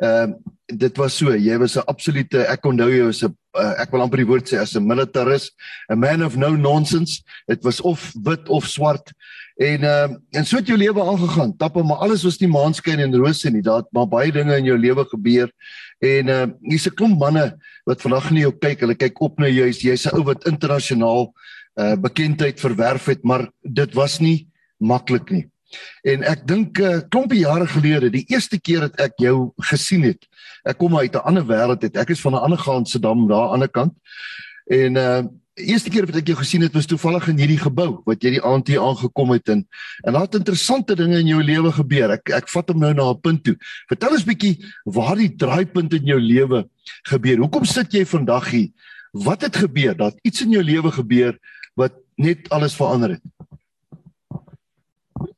Ehm 0.00 0.32
uh, 0.32 0.54
dit 0.68 0.98
was 1.00 1.16
so, 1.16 1.32
jy 1.32 1.56
was 1.58 1.76
'n 1.76 1.84
absolute 1.88 2.38
ek 2.46 2.64
onthou 2.64 2.88
jou 2.92 3.08
as 3.08 3.22
'n 3.22 3.34
uh, 3.56 3.74
ek 3.80 3.90
wil 3.92 4.02
amper 4.02 4.18
die 4.20 4.28
woord 4.28 4.48
sê 4.48 4.60
as 4.60 4.76
'n 4.76 4.86
militarist, 4.86 5.52
a 5.90 5.96
man 5.96 6.22
of 6.22 6.36
no 6.36 6.56
nonsense. 6.56 7.22
Dit 7.48 7.64
was 7.64 7.80
of 7.80 8.12
wit 8.24 8.48
of 8.48 8.64
swart. 8.64 9.12
En 9.56 9.84
ehm 9.84 10.12
uh, 10.12 10.16
en 10.38 10.44
so 10.44 10.56
het 10.56 10.66
jou 10.66 10.78
lewe 10.78 11.02
aangegaan. 11.02 11.56
Tappe, 11.56 11.82
maar 11.82 12.00
alles 12.00 12.24
was 12.24 12.38
nie 12.40 12.48
maanskyn 12.48 13.00
en 13.00 13.16
rose 13.16 13.50
nie. 13.50 13.62
Daar 13.62 13.82
het 13.82 13.92
maar 13.92 14.08
baie 14.08 14.32
dinge 14.32 14.56
in 14.56 14.64
jou 14.64 14.78
lewe 14.78 15.04
gebeur. 15.04 15.50
En 15.98 16.28
ehm 16.28 16.50
uh, 16.50 16.70
hier's 16.70 16.86
'n 16.86 16.94
klomp 16.94 17.18
manne 17.18 17.58
wat 17.84 18.00
vandag 18.00 18.30
nie 18.30 18.42
jou 18.42 18.52
kyk, 18.52 18.80
hulle 18.80 18.94
kyk 18.94 19.20
op 19.20 19.38
na 19.38 19.48
jou. 19.48 19.68
Jy's 19.68 20.06
'n 20.06 20.16
ou 20.16 20.24
wat 20.24 20.46
internasionaal 20.46 21.32
bekendheid 21.78 22.60
verwerf 22.60 23.04
het, 23.06 23.22
maar 23.22 23.50
dit 23.62 23.94
was 23.94 24.18
nie 24.18 24.48
maklik 24.78 25.30
nie. 25.30 25.44
En 26.08 26.24
ek 26.26 26.46
dink 26.48 26.78
uh, 26.80 26.98
klompie 27.12 27.42
jare 27.44 27.66
gelede, 27.68 28.10
die 28.10 28.24
eerste 28.32 28.58
keer 28.60 28.86
dat 28.88 29.00
ek 29.08 29.18
jou 29.22 29.50
gesien 29.70 30.06
het. 30.08 30.24
Ek 30.64 30.78
kom 30.80 30.96
uit 30.96 31.14
'n 31.14 31.26
ander 31.28 31.44
wêreld 31.44 31.82
het. 31.82 31.96
Ek 31.96 32.10
is 32.10 32.20
van 32.20 32.34
'n 32.34 32.44
ander 32.46 32.58
gaanse 32.58 32.98
dam 32.98 33.28
daar 33.28 33.40
aan 33.40 33.46
die 33.46 33.54
ander 33.54 33.68
kant. 33.68 33.94
En 34.66 34.96
uh 34.96 35.22
eerste 35.58 35.90
keer 35.90 36.06
wat 36.06 36.16
ek 36.20 36.28
jou 36.30 36.36
gesien 36.38 36.62
het 36.62 36.74
was 36.74 36.86
toevallig 36.86 37.28
in 37.28 37.38
hierdie 37.38 37.58
gebou 37.58 38.02
wat 38.06 38.22
jy 38.22 38.30
die 38.36 38.44
aand 38.46 38.68
hier 38.68 38.78
aangekom 38.78 39.32
het 39.34 39.48
en 39.48 39.66
en 40.06 40.12
daar 40.12 40.28
het 40.28 40.34
interessante 40.38 40.94
dinge 40.94 41.18
in 41.18 41.26
jou 41.26 41.42
lewe 41.42 41.72
gebeur. 41.72 42.10
Ek 42.14 42.30
ek 42.30 42.48
vat 42.48 42.68
hom 42.68 42.78
nou 42.78 42.92
na 42.94 43.10
'n 43.10 43.20
punt 43.20 43.44
toe. 43.44 43.56
Vertel 43.88 44.14
ons 44.14 44.24
bietjie 44.24 44.64
waar 44.84 45.16
die 45.16 45.34
draaipunt 45.34 45.92
in 45.94 46.06
jou 46.06 46.20
lewe 46.20 46.68
gebeur. 47.10 47.38
Hoekom 47.38 47.64
sit 47.64 47.92
jy 47.92 48.04
vandag 48.04 48.50
hier? 48.50 48.68
Wat 49.12 49.42
het 49.42 49.56
gebeur 49.56 49.96
dat 49.96 50.14
iets 50.22 50.42
in 50.42 50.50
jou 50.50 50.62
lewe 50.62 50.92
gebeur 50.92 51.38
wat 51.78 51.94
net 52.18 52.48
alles 52.54 52.74
verander 52.74 53.16
het? 53.16 53.22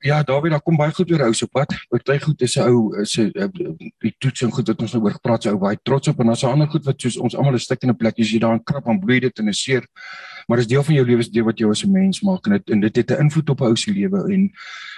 Ja, 0.01 0.23
Dawie, 0.25 0.51
daar 0.51 0.63
kom 0.65 0.77
baie 0.77 0.93
goed 0.97 1.11
oor 1.13 1.27
ou 1.27 1.35
se 1.37 1.47
pad. 1.49 1.73
Party 1.93 2.17
goed 2.21 2.43
is 2.43 2.57
'n 2.57 2.69
ou 2.69 3.05
se 3.05 3.31
die 4.01 4.15
toetsing 4.19 4.53
goed 4.53 4.69
wat 4.69 4.81
ons 4.81 4.93
nou 4.93 5.03
oor 5.05 5.13
gepraat 5.13 5.45
het, 5.45 5.53
ou 5.53 5.59
baie 5.59 5.79
trots 5.83 6.09
op 6.09 6.21
en 6.21 6.27
daar's 6.27 6.43
'n 6.43 6.53
ander 6.53 6.69
goed 6.69 6.85
wat 6.85 7.01
soos 7.01 7.17
ons 7.17 7.37
almal 7.37 7.53
'n 7.53 7.59
stuk 7.59 7.83
in 7.83 7.91
'n 7.91 7.97
plek 7.97 8.19
is 8.19 8.31
jy 8.31 8.39
daar 8.39 8.53
in 8.53 8.65
krap 8.65 8.87
en 8.87 9.01
bloei 9.01 9.21
dit 9.21 9.39
en 9.39 9.49
is 9.49 9.63
seer. 9.63 9.85
maar 10.49 10.59
dit 10.59 10.67
is 10.67 10.73
deel 10.73 10.83
van 10.83 10.95
jou 10.95 11.07
lewe, 11.07 11.31
deel 11.31 11.45
wat 11.45 11.59
jou 11.59 11.71
as 11.71 11.85
'n 11.85 11.93
mens 11.93 12.21
maak 12.23 12.47
en 12.47 12.53
dit 12.53 12.71
en 12.71 12.81
dit 12.81 12.97
het 12.97 13.11
'n 13.11 13.21
invloed 13.21 13.51
op 13.51 13.61
'n 13.61 13.65
ou 13.65 13.77
se 13.77 13.93
lewe 13.93 14.33
en 14.33 14.53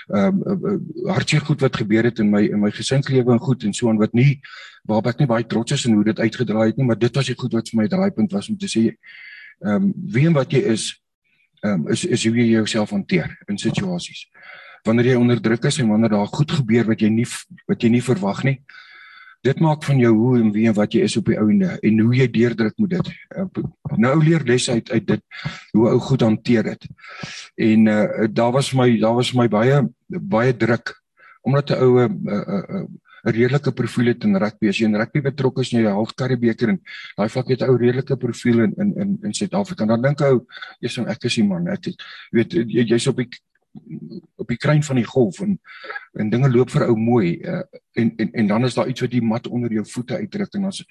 ehm 0.08 0.42
um, 0.46 0.86
hartseer 1.06 1.40
goed 1.40 1.60
wat 1.60 1.76
gebeur 1.76 2.04
het 2.04 2.18
in 2.18 2.30
my 2.30 2.42
in 2.42 2.60
my 2.60 2.70
gesinslewe 2.70 3.32
en 3.32 3.38
goed 3.38 3.64
en 3.64 3.72
so 3.72 3.88
aan 3.88 3.98
wat 3.98 4.12
nie 4.12 4.40
waarop 4.84 5.06
ek 5.06 5.18
nie 5.18 5.26
baie 5.26 5.46
trots 5.46 5.72
is 5.72 5.84
en 5.84 5.92
hoe 5.92 6.04
dit 6.04 6.18
uitgedraai 6.18 6.66
het 6.66 6.76
nie, 6.76 6.86
maar 6.86 6.98
dit 6.98 7.14
was 7.14 7.26
die 7.26 7.34
goed 7.38 7.52
wat 7.52 7.68
vir 7.68 7.80
my 7.80 7.88
draaipunt 7.88 8.32
was 8.32 8.48
om 8.48 8.56
te 8.56 8.66
sê 8.66 8.96
ehm 9.60 9.74
um, 9.74 9.92
wie 9.96 10.26
en 10.26 10.32
wat 10.32 10.52
jy 10.52 10.58
is 10.58 11.02
um, 11.62 11.88
is 11.88 12.04
is 12.04 12.26
hoe 12.26 12.36
jy 12.36 12.48
jouself 12.56 12.90
hanteer 12.90 13.38
in 13.48 13.58
situasies. 13.58 14.26
Wanneer 14.86 15.12
jy 15.12 15.18
onder 15.18 15.40
druk 15.40 15.64
is 15.70 15.78
en 15.78 15.88
wanneer 15.88 16.14
daar 16.16 16.26
goed 16.26 16.50
gebeur 16.50 16.88
wat 16.90 17.00
jy 17.00 17.08
nie 17.08 17.26
wat 17.70 17.82
jy 17.82 17.90
nie 17.94 18.02
verwag 18.02 18.42
nie, 18.44 18.56
dit 19.42 19.60
maak 19.62 19.82
van 19.86 19.98
jou 19.98 20.12
hoe 20.14 20.36
en 20.38 20.50
wie 20.54 20.68
en 20.70 20.74
wat 20.74 20.94
jy 20.94 21.02
is 21.06 21.16
op 21.18 21.26
die 21.30 21.38
ouende 21.38 21.74
en 21.82 22.00
hoe 22.00 22.14
jy 22.14 22.28
deurdruk 22.30 22.78
moet 22.78 22.96
dit. 22.96 23.12
Nou 23.98 24.14
leer 24.22 24.44
les 24.46 24.68
uit 24.70 24.90
uit 24.90 25.06
dit 25.06 25.22
hoe 25.74 25.88
ou 25.90 25.98
goed 26.02 26.22
hanteer 26.22 26.72
dit. 26.72 26.88
En 27.70 27.86
uh 27.86 28.28
daar 28.30 28.52
was 28.52 28.72
my 28.72 28.88
daar 28.98 29.18
was 29.18 29.32
my 29.34 29.48
baie 29.48 29.82
baie 30.06 30.56
druk 30.56 30.94
omdat 31.42 31.70
'n 31.70 31.82
oue 31.82 32.08
uh, 32.08 32.42
uh, 32.58 32.86
redelike 33.22 33.72
profiel 33.72 34.12
het 34.12 34.24
in 34.24 34.36
rugby. 34.36 34.68
As 34.72 34.80
jy 34.80 34.88
in 34.90 34.98
rugby 34.98 35.22
betrokke 35.22 35.62
is, 35.62 35.70
jy 35.72 35.86
half 35.86 36.14
Karibeker 36.18 36.74
en 36.74 36.80
daai 37.16 37.28
vlak 37.32 37.52
het 37.54 37.62
ou 37.66 37.76
redelike 37.76 38.18
profiel 38.18 38.64
in 38.66 38.74
in 38.82 38.92
in 39.04 39.14
in 39.28 39.34
Suid-Afrika. 39.38 39.86
Dan 39.86 40.02
dink 40.02 40.20
ou, 40.26 40.42
jy's 40.80 40.98
so 40.98 41.06
ek 41.06 41.30
is 41.30 41.38
die 41.38 41.46
man. 41.46 41.70
Ek 41.72 41.92
weet 42.34 42.58
jy's 42.68 43.08
op 43.10 43.22
die 43.22 43.30
op 44.36 44.48
die 44.48 44.58
kruin 44.60 44.82
van 44.84 44.98
die 45.00 45.06
golf 45.08 45.40
en 45.40 45.56
en 46.20 46.30
dinge 46.30 46.50
loop 46.52 46.70
vir 46.74 46.86
ou 46.90 46.96
mooi 46.98 47.38
uh, 47.40 47.62
en 47.96 48.12
en 48.20 48.32
en 48.32 48.46
dan 48.46 48.64
is 48.68 48.74
daar 48.76 48.88
iets 48.88 49.00
wat 49.00 49.10
die 49.10 49.24
mat 49.24 49.46
onder 49.48 49.72
jou 49.72 49.84
voete 49.94 50.18
uitdruk 50.20 50.58
en 50.58 50.64
ons 50.68 50.82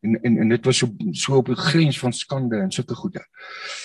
en 0.00 0.20
en 0.20 0.38
en 0.44 0.48
dit 0.48 0.64
was 0.64 0.76
so 0.76 1.12
so 1.12 1.36
op 1.40 1.48
die 1.52 1.56
grens 1.56 1.98
van 1.98 2.12
skande 2.12 2.60
en 2.60 2.72
sulke 2.72 2.94
goede. 2.94 3.24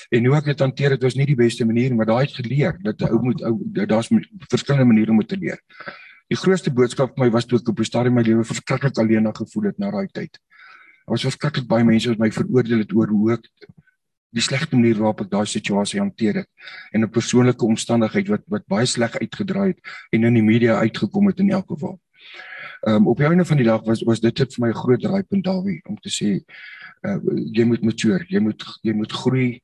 En 0.09 0.25
hoe 0.25 0.35
ek 0.37 0.51
dit 0.51 0.59
hanteer 0.59 0.95
het 0.95 1.03
was 1.03 1.15
nie 1.15 1.27
die 1.27 1.39
beste 1.39 1.65
manier 1.65 1.95
maar 1.95 2.11
daai 2.11 2.25
het 2.25 2.35
geleer 2.35 2.79
dat 2.83 3.07
ou 3.09 3.21
moet 3.23 3.43
ou 3.43 3.55
daar's 3.85 4.11
verskillende 4.51 4.91
maniere 4.91 5.11
om 5.11 5.25
te 5.25 5.37
leer. 5.37 5.59
Die 6.31 6.37
grootste 6.37 6.71
boodskap 6.73 7.13
vir 7.13 7.25
my 7.25 7.31
was 7.33 7.45
toe 7.45 7.59
ek 7.59 7.69
op 7.69 7.77
die 7.77 7.85
stadium 7.85 8.15
my 8.17 8.23
lewe 8.25 8.43
verskriklik 8.43 8.97
alleen 8.97 9.29
gevoel 9.37 9.69
het 9.69 9.79
na 9.79 9.91
daai 9.93 10.07
tyd. 10.09 10.39
Daar 11.05 11.13
was 11.13 11.25
verskriklik 11.27 11.67
baie 11.69 11.85
mense 11.85 12.09
wat 12.09 12.21
my 12.21 12.31
veroordeel 12.33 12.81
het 12.81 12.93
oor 12.97 13.11
hoe 13.13 13.33
ek 13.35 13.45
die 14.35 14.43
slegte 14.43 14.75
manier 14.75 14.97
waarop 14.97 15.21
ek 15.21 15.29
daai 15.31 15.45
situasie 15.47 16.01
hanteer 16.01 16.41
het 16.41 16.49
en 16.91 17.03
'n 17.03 17.09
persoonlike 17.09 17.65
omstandigheid 17.65 18.27
wat 18.27 18.43
wat 18.47 18.65
baie 18.67 18.85
sleg 18.85 19.13
uitgedraai 19.21 19.67
het 19.67 19.79
en 20.11 20.23
in 20.23 20.33
die 20.33 20.43
media 20.43 20.79
uitgekom 20.81 21.27
het 21.27 21.39
in 21.39 21.51
elk 21.51 21.69
geval. 21.69 21.99
Ehm 22.87 22.95
um, 22.95 23.07
op 23.07 23.17
die 23.17 23.27
einde 23.27 23.45
van 23.45 23.57
die 23.57 23.65
dag 23.65 23.85
was 23.85 24.01
was 24.03 24.19
dit 24.19 24.37
vir 24.37 24.65
my 24.65 24.69
'n 24.69 24.81
groot 24.81 25.01
draaipunt 25.01 25.43
Dawie 25.43 25.81
om 25.85 25.97
te 25.97 26.09
sê 26.09 26.41
uh, 27.05 27.19
jy 27.53 27.63
moet 27.65 27.83
mature, 27.83 28.25
jy 28.27 28.39
moet 28.39 28.65
jy 28.81 28.93
moet 28.93 29.11
groei 29.11 29.61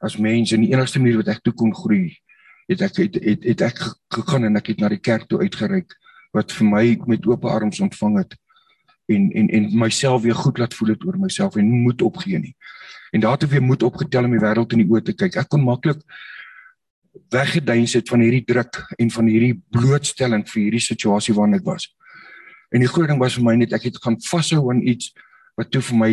as 0.00 0.16
mens 0.16 0.52
en 0.52 0.60
die 0.60 0.72
enigste 0.72 1.00
manier 1.00 1.16
wat 1.16 1.28
ek 1.28 1.42
toe 1.42 1.52
kon 1.52 1.74
groei 1.74 2.16
het 2.68 2.80
ek 2.80 2.96
het 2.96 3.18
het, 3.20 3.44
het 3.44 3.60
ek 3.60 3.82
gegaan 4.14 4.44
en 4.44 4.56
ek 4.56 4.72
het 4.72 4.80
na 4.80 4.88
die 4.88 5.02
kerk 5.02 5.28
toe 5.28 5.40
uitgereik 5.40 5.92
wat 6.32 6.52
vir 6.52 6.66
my 6.66 6.84
met 7.06 7.26
oop 7.26 7.44
arms 7.44 7.80
ontvang 7.80 8.18
het 8.22 8.36
en 9.12 9.30
en 9.32 9.48
en 9.48 9.70
myself 9.78 10.22
weer 10.22 10.34
goed 10.34 10.58
laat 10.58 10.74
voel 10.74 10.94
het 10.94 11.04
oor 11.04 11.18
myself 11.18 11.56
en 11.56 11.70
moed 11.70 12.02
opgee 12.02 12.38
nie 12.38 12.54
en 13.14 13.20
daar 13.20 13.38
het 13.38 13.48
weer 13.48 13.62
moed 13.62 13.82
opgetel 13.82 14.24
om 14.24 14.32
die 14.34 14.42
wêreld 14.42 14.72
in 14.74 14.80
die 14.82 14.88
oë 14.90 15.02
te 15.06 15.12
kyk. 15.14 15.36
Ek 15.38 15.48
kon 15.48 15.62
maklik 15.62 16.00
weggeduins 17.30 17.94
het 17.94 18.08
van 18.10 18.24
hierdie 18.24 18.42
druk 18.46 18.80
en 18.98 19.12
van 19.14 19.28
hierdie 19.30 19.54
blootstelling 19.70 20.42
vir 20.50 20.60
hierdie 20.64 20.82
situasie 20.82 21.34
waarin 21.36 21.54
ek 21.60 21.68
was. 21.68 21.86
En 22.74 22.82
die 22.82 22.90
groot 22.90 23.12
ding 23.12 23.22
was 23.22 23.36
vir 23.38 23.46
my 23.46 23.54
net 23.60 23.76
ek 23.76 23.86
het 23.86 24.00
gaan 24.02 24.18
vashou 24.26 24.64
aan 24.72 24.82
iets 24.82 25.12
wat 25.54 25.70
toe 25.70 25.82
vir 25.92 26.00
my 26.00 26.10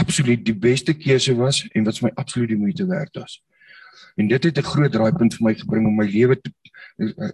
absoluut 0.00 0.40
die 0.46 0.56
beste 0.56 0.94
keuse 0.96 1.34
was 1.36 1.60
en 1.76 1.84
wat 1.84 2.00
vir 2.00 2.08
my 2.08 2.12
absoluut 2.24 2.54
die 2.54 2.60
moeite 2.62 2.88
werd 2.88 3.20
was. 3.20 3.36
En 4.16 4.28
dit 4.28 4.42
het 4.44 4.58
'n 4.58 4.70
groot 4.72 4.92
draaipunt 4.92 5.34
vir 5.34 5.44
my 5.46 5.54
gebring 5.54 5.86
om 5.86 5.96
my 5.96 6.06
lewe 6.06 6.40
te 6.40 6.52
uh, 6.96 7.30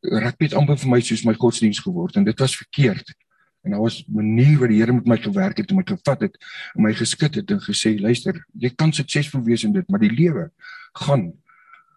rugby 0.00 0.44
het 0.44 0.54
amper 0.54 0.78
vir 0.78 0.90
my 0.90 1.00
soos 1.00 1.24
my 1.24 1.34
godsdiens 1.34 1.78
geword 1.78 2.16
en 2.16 2.24
dit 2.24 2.38
was 2.38 2.56
verkeerd. 2.56 3.14
En 3.62 3.70
daar 3.70 3.80
was 3.80 4.04
'n 4.06 4.14
manier 4.14 4.58
wat 4.58 4.68
die 4.68 4.78
Here 4.78 4.92
met 4.92 5.06
my 5.06 5.16
gewerk 5.16 5.56
het, 5.56 5.70
om 5.70 5.76
my 5.76 5.82
gevat 5.86 6.20
het, 6.20 6.36
om 6.74 6.82
my 6.82 6.94
geskit 6.94 7.34
het 7.34 7.50
en 7.50 7.60
gesê, 7.60 8.00
luister, 8.00 8.46
jy 8.52 8.70
kan 8.74 8.92
suksesvol 8.92 9.42
wees 9.42 9.64
in 9.64 9.72
dit, 9.72 9.88
maar 9.88 10.00
die 10.00 10.12
lewe 10.12 10.50
gaan 10.92 11.32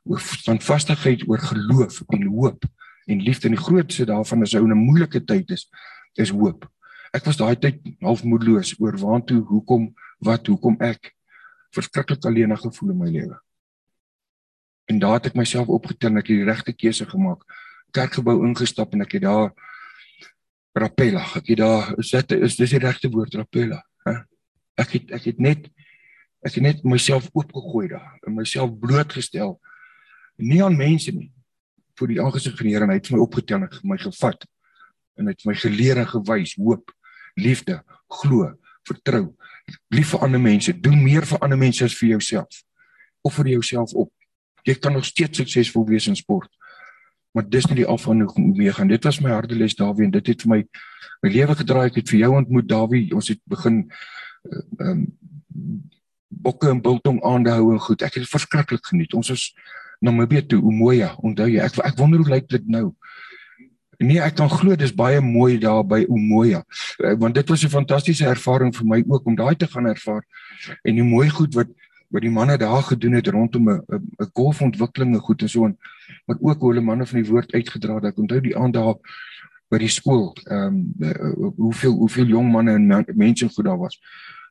oor 0.03 0.19
standvastigheid, 0.19 1.27
oor 1.27 1.39
geloof 1.39 2.01
en 2.07 2.23
hoop 2.23 2.63
en 3.05 3.21
liefde. 3.21 3.47
En 3.47 3.55
die 3.55 3.63
grootste 3.63 4.05
daarvan 4.05 4.41
is 4.41 4.55
ou 4.55 4.67
'n 4.67 4.77
moeilike 4.77 5.23
tyd 5.23 5.49
is, 5.49 5.69
is 6.13 6.29
hoop. 6.29 6.69
Ek 7.11 7.23
was 7.25 7.37
daai 7.37 7.55
tyd 7.55 7.79
half 7.99 8.23
moedeloos 8.23 8.79
oor 8.79 8.97
waartoe, 8.97 9.41
hoekom, 9.41 9.93
wat, 10.19 10.47
hoekom 10.47 10.75
ek 10.79 11.13
verskriklik 11.69 12.25
alleen 12.25 12.57
gevoel 12.57 12.89
in 12.89 12.97
my 12.97 13.09
lewe. 13.09 13.42
En 14.85 14.99
daar 14.99 15.19
het 15.19 15.31
ek 15.31 15.37
myself 15.39 15.71
opgetel 15.71 16.11
en 16.11 16.21
ek 16.21 16.27
het 16.31 16.41
die 16.41 16.47
regte 16.47 16.73
keuse 16.75 17.05
gemaak. 17.09 17.43
Kerkgebou 17.95 18.41
ingestap 18.47 18.93
en 18.93 19.05
ek 19.05 19.17
het 19.17 19.25
daar 19.25 19.51
Rapella. 20.73 21.23
Ek 21.37 21.53
het 21.53 21.61
daar 21.61 21.93
is 22.01 22.11
dit 22.11 22.31
is 22.41 22.57
dis 22.57 22.73
die 22.75 22.81
regte 22.81 23.11
woord 23.13 23.35
Rapella, 23.37 23.79
hè? 24.07 24.15
Ek 24.81 24.95
het 24.97 25.13
ek 25.19 25.29
het 25.29 25.39
net 25.39 25.69
ek 26.43 26.57
het 26.57 26.63
net 26.65 26.81
myself 26.83 27.29
oopgegooi 27.31 27.87
daar 27.93 28.17
en 28.27 28.35
myself 28.35 28.73
blootgestel. 28.79 29.55
Nie 30.41 30.63
aan 30.65 30.75
mense 30.77 31.13
nie. 31.13 31.29
Vir 31.99 32.09
die 32.09 32.19
aangesig 32.19 32.57
van 32.57 32.67
die 32.67 32.73
Here 32.73 32.87
en 32.87 32.91
hy 32.91 32.97
het 32.97 33.11
my 33.13 33.21
opgetel 33.21 33.63
en 33.63 33.69
my 33.87 33.99
gevat 34.01 34.47
en 35.21 35.29
het 35.29 35.45
my 35.45 35.53
geleer 35.53 35.99
en 36.01 36.09
gewys 36.09 36.55
hoop, 36.57 36.89
liefde, 37.37 37.77
glo, 38.09 38.49
vertrou. 38.87 39.27
Lief 39.93 40.09
vir 40.15 40.25
ander 40.25 40.41
mense, 40.41 40.73
doen 40.73 40.97
meer 41.03 41.27
vir 41.29 41.39
ander 41.45 41.59
mense 41.59 41.85
as 41.85 41.95
vir 41.99 42.15
jouself. 42.15 42.63
Of 43.21 43.37
vir 43.37 43.53
jouself 43.53 43.93
op. 43.93 44.09
Jy 44.63 44.75
kan 44.79 44.93
nog 44.93 45.05
steeds 45.05 45.37
suksesvol 45.37 45.85
wees 45.87 46.07
in 46.07 46.15
sport 46.15 46.51
maar 47.33 47.49
dis 47.49 47.65
nie 47.65 47.81
die 47.81 47.87
alfa 47.89 48.11
en 48.13 48.27
omega 48.29 48.77
gaan 48.77 48.91
dit 48.91 49.03
was 49.03 49.19
my 49.19 49.31
harteles 49.33 49.75
Dawie 49.75 50.05
en 50.05 50.11
dit 50.13 50.27
het 50.27 50.43
vir 50.45 50.51
my 50.51 50.59
my 51.23 51.31
lewe 51.31 51.55
gedraai. 51.55 51.85
Ek 51.87 52.01
het 52.01 52.09
vir 52.11 52.19
jou 52.19 52.33
ontmoet 52.35 52.67
Dawie. 52.67 53.05
Ons 53.15 53.31
het 53.31 53.39
begin 53.49 53.85
uh, 53.87 54.89
um, 54.89 55.05
bokke 56.43 56.69
en 56.69 56.81
biltong 56.83 57.21
aandehou 57.23 57.71
en 57.73 57.79
goed. 57.79 58.03
Ek 58.03 58.19
het 58.19 58.27
verskriklik 58.29 58.85
geniet. 58.91 59.15
Ons 59.15 59.31
is 59.33 59.45
Namibië 60.03 60.43
toe 60.51 60.59
Umoja 60.59 61.13
onthou 61.23 61.47
jy? 61.47 61.61
Ek 61.63 61.79
ek 61.79 61.95
wonder 62.01 62.19
hoe 62.19 62.33
lyk 62.35 62.49
dit 62.51 62.65
nou? 62.67 62.89
Nee 64.03 64.19
ek 64.19 64.35
kan 64.35 64.51
glo 64.51 64.75
dis 64.75 64.91
baie 64.91 65.21
mooi 65.23 65.55
daar 65.61 65.85
by 65.87 66.01
Umoja 66.11 66.59
uh, 66.59 67.13
want 67.21 67.37
dit 67.37 67.49
was 67.49 67.63
'n 67.63 67.71
fantastiese 67.71 68.27
ervaring 68.27 68.73
vir 68.75 68.85
my 68.89 68.99
ook 69.07 69.25
om 69.25 69.37
daai 69.37 69.55
te 69.55 69.69
gaan 69.69 69.87
ervaar 69.87 70.25
en 70.83 70.95
die 70.99 71.05
mooi 71.07 71.29
goed 71.29 71.55
wat 71.55 71.71
wat 72.13 72.21
die 72.21 72.31
manne 72.31 72.57
daar 72.61 72.83
gedoen 72.85 73.17
het 73.17 73.27
rondom 73.27 73.69
'n 73.69 74.29
golfontwikkeling 74.33 75.15
en 75.15 75.21
goed 75.21 75.41
en 75.41 75.49
so 75.49 75.65
en 75.65 75.77
maar 76.25 76.37
ook 76.39 76.59
hoe 76.59 76.69
hulle 76.69 76.85
manne 76.85 77.05
van 77.05 77.21
die 77.21 77.29
woord 77.29 77.53
uitgedra 77.53 77.95
het. 77.95 78.05
Ek 78.05 78.17
onthou 78.17 78.41
die 78.41 78.57
aand 78.57 78.73
daar 78.73 78.95
by 79.69 79.77
die 79.77 79.89
skool, 79.89 80.35
ehm 80.45 80.75
um, 81.01 81.53
hoeveel 81.57 81.93
hoeveel 81.97 82.25
jong 82.25 82.51
manne 82.51 82.73
en 82.73 83.05
mense 83.15 83.49
goed 83.49 83.65
daar 83.65 83.77
was. 83.77 83.99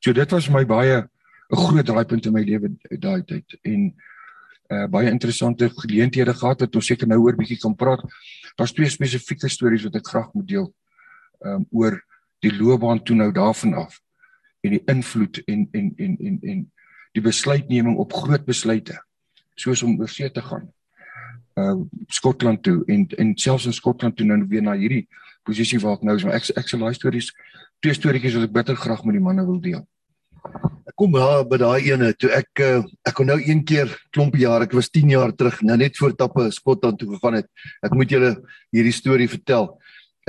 So 0.00 0.12
dit 0.12 0.30
was 0.30 0.48
my 0.50 0.64
baie 0.66 1.08
'n 1.52 1.56
groot 1.56 1.86
draaipunt 1.86 2.26
in 2.26 2.32
my 2.32 2.42
lewe 2.42 2.72
daai 2.98 3.22
tyd 3.24 3.58
en 3.62 3.94
uh 4.72 4.86
baie 4.88 5.10
interessante 5.10 5.70
geleenthede 5.70 6.34
gehad 6.34 6.60
wat 6.60 6.74
ons 6.74 6.86
seker 6.86 7.06
nou 7.06 7.20
oor 7.20 7.36
bietjie 7.36 7.58
kan 7.58 7.74
praat. 7.76 8.02
Daar's 8.56 8.72
twee 8.72 8.88
spesifieke 8.88 9.48
stories 9.48 9.84
wat 9.84 9.96
ek 9.96 10.06
graag 10.06 10.32
moet 10.32 10.48
deel. 10.48 10.74
Ehm 11.44 11.54
um, 11.54 11.66
oor 11.70 12.02
die 12.40 12.54
loopbaan 12.56 13.02
toe 13.02 13.16
nou 13.16 13.32
daarvan 13.32 13.74
af 13.74 14.00
en 14.60 14.70
die 14.70 14.82
invloed 14.86 15.42
en 15.44 15.68
en 15.72 15.92
en 15.96 16.16
en 16.18 16.38
en 16.42 16.72
die 17.14 17.24
besluitneming 17.24 17.96
op 17.98 18.12
groot 18.12 18.44
besluite 18.44 18.98
soos 19.54 19.82
om 19.82 19.98
oor 20.00 20.08
see 20.08 20.30
te 20.30 20.42
gaan 20.42 20.70
uh 21.60 21.80
Skotland 22.08 22.62
toe 22.62 22.82
en 22.86 23.06
en 23.18 23.36
selfs 23.36 23.66
in 23.66 23.72
Skotland 23.76 24.16
toe 24.16 24.26
nou 24.26 24.40
weer 24.48 24.62
na 24.62 24.72
hierdie 24.72 25.06
posisie 25.44 25.80
waar 25.82 25.98
ek 25.98 26.06
nou 26.08 26.16
is 26.16 26.24
maar 26.24 26.38
ek 26.38 26.48
ek 26.56 26.68
sal 26.68 26.80
daai 26.80 26.94
stories 26.96 27.32
twee 27.82 27.96
storieetjies 27.98 28.38
wat 28.38 28.46
ek 28.46 28.54
bitter 28.54 28.78
graag 28.78 29.02
met 29.04 29.18
die 29.18 29.22
manne 29.22 29.44
wil 29.46 29.58
deel. 29.62 29.82
Ek 30.86 30.94
kom 30.98 31.14
daar 31.16 31.42
by 31.48 31.58
daai 31.58 31.88
ene 31.90 32.12
toe 32.14 32.30
ek 32.34 32.62
uh, 32.62 32.82
ek 33.08 33.16
kon 33.18 33.28
nou 33.30 33.38
een 33.42 33.64
keer 33.66 33.90
klompie 34.14 34.44
jaar 34.44 34.64
ek 34.66 34.76
was 34.78 34.90
10 34.94 35.14
jaar 35.16 35.34
terug 35.34 35.60
nou 35.66 35.76
net 35.80 35.98
voor 35.98 36.14
tappe 36.18 36.48
Skotland 36.54 37.00
toe 37.00 37.10
gegaan 37.14 37.40
het. 37.40 37.50
Ek 37.82 37.96
moet 37.98 38.10
julle 38.14 38.36
hierdie 38.74 38.94
storie 38.94 39.30
vertel. 39.30 39.72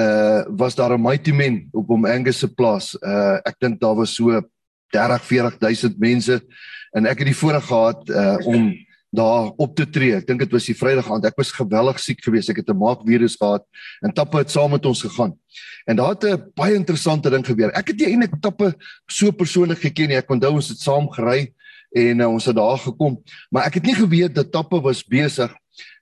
Uh 0.02 0.42
was 0.58 0.76
daar 0.76 0.98
'n 0.98 1.02
mighty 1.02 1.32
men 1.32 1.70
op 1.74 1.88
hom 1.94 2.06
Angus 2.10 2.40
se 2.42 2.50
plaas. 2.50 2.96
Uh 3.02 3.38
ek 3.46 3.60
dink 3.62 3.80
daar 3.80 3.96
was 3.96 4.16
so 4.16 4.42
30 4.94 5.28
40000 5.28 6.00
mense 6.00 6.40
en 6.94 7.10
ek 7.10 7.24
het 7.24 7.32
die 7.32 7.38
voorreg 7.38 7.66
gehad 7.66 8.10
uh, 8.10 8.38
om 8.46 8.72
daar 9.14 9.52
op 9.62 9.76
te 9.78 9.86
tree. 9.90 10.16
Ek 10.18 10.26
dink 10.26 10.42
dit 10.42 10.54
was 10.54 10.66
die 10.66 10.76
Vrydag 10.78 11.10
aand. 11.14 11.26
Ek 11.30 11.38
was 11.38 11.54
geweldig 11.54 12.00
siek 12.02 12.22
geweest. 12.26 12.50
Ek 12.50 12.64
het 12.64 12.70
'n 12.70 12.78
maagvirus 12.78 13.38
gehad 13.38 13.66
en 14.02 14.14
Tappe 14.14 14.42
het 14.42 14.52
saam 14.52 14.72
met 14.72 14.86
ons 14.86 15.02
gegaan. 15.02 15.38
En 15.86 15.96
daar 15.96 16.16
het 16.18 16.24
'n 16.24 16.52
baie 16.56 16.74
interessante 16.74 17.30
ding 17.30 17.46
gebeur. 17.46 17.70
Ek 17.74 17.88
het 17.88 17.98
nie 17.98 18.08
eintlik 18.08 18.42
Tappe 18.42 18.74
so 19.08 19.32
persoonlik 19.32 19.80
geken 19.80 20.08
nie. 20.08 20.18
Ek 20.18 20.30
onthou 20.30 20.54
ons 20.54 20.70
het 20.70 20.80
saam 20.80 21.10
gery 21.10 21.54
en 21.92 22.20
uh, 22.20 22.28
ons 22.28 22.46
het 22.46 22.56
daar 22.56 22.78
gekom, 22.78 23.22
maar 23.50 23.66
ek 23.66 23.74
het 23.74 23.86
nie 23.86 23.96
geweet 23.96 24.36
dat 24.36 24.52
Tappe 24.52 24.82
was 24.82 25.04
besig 25.04 25.54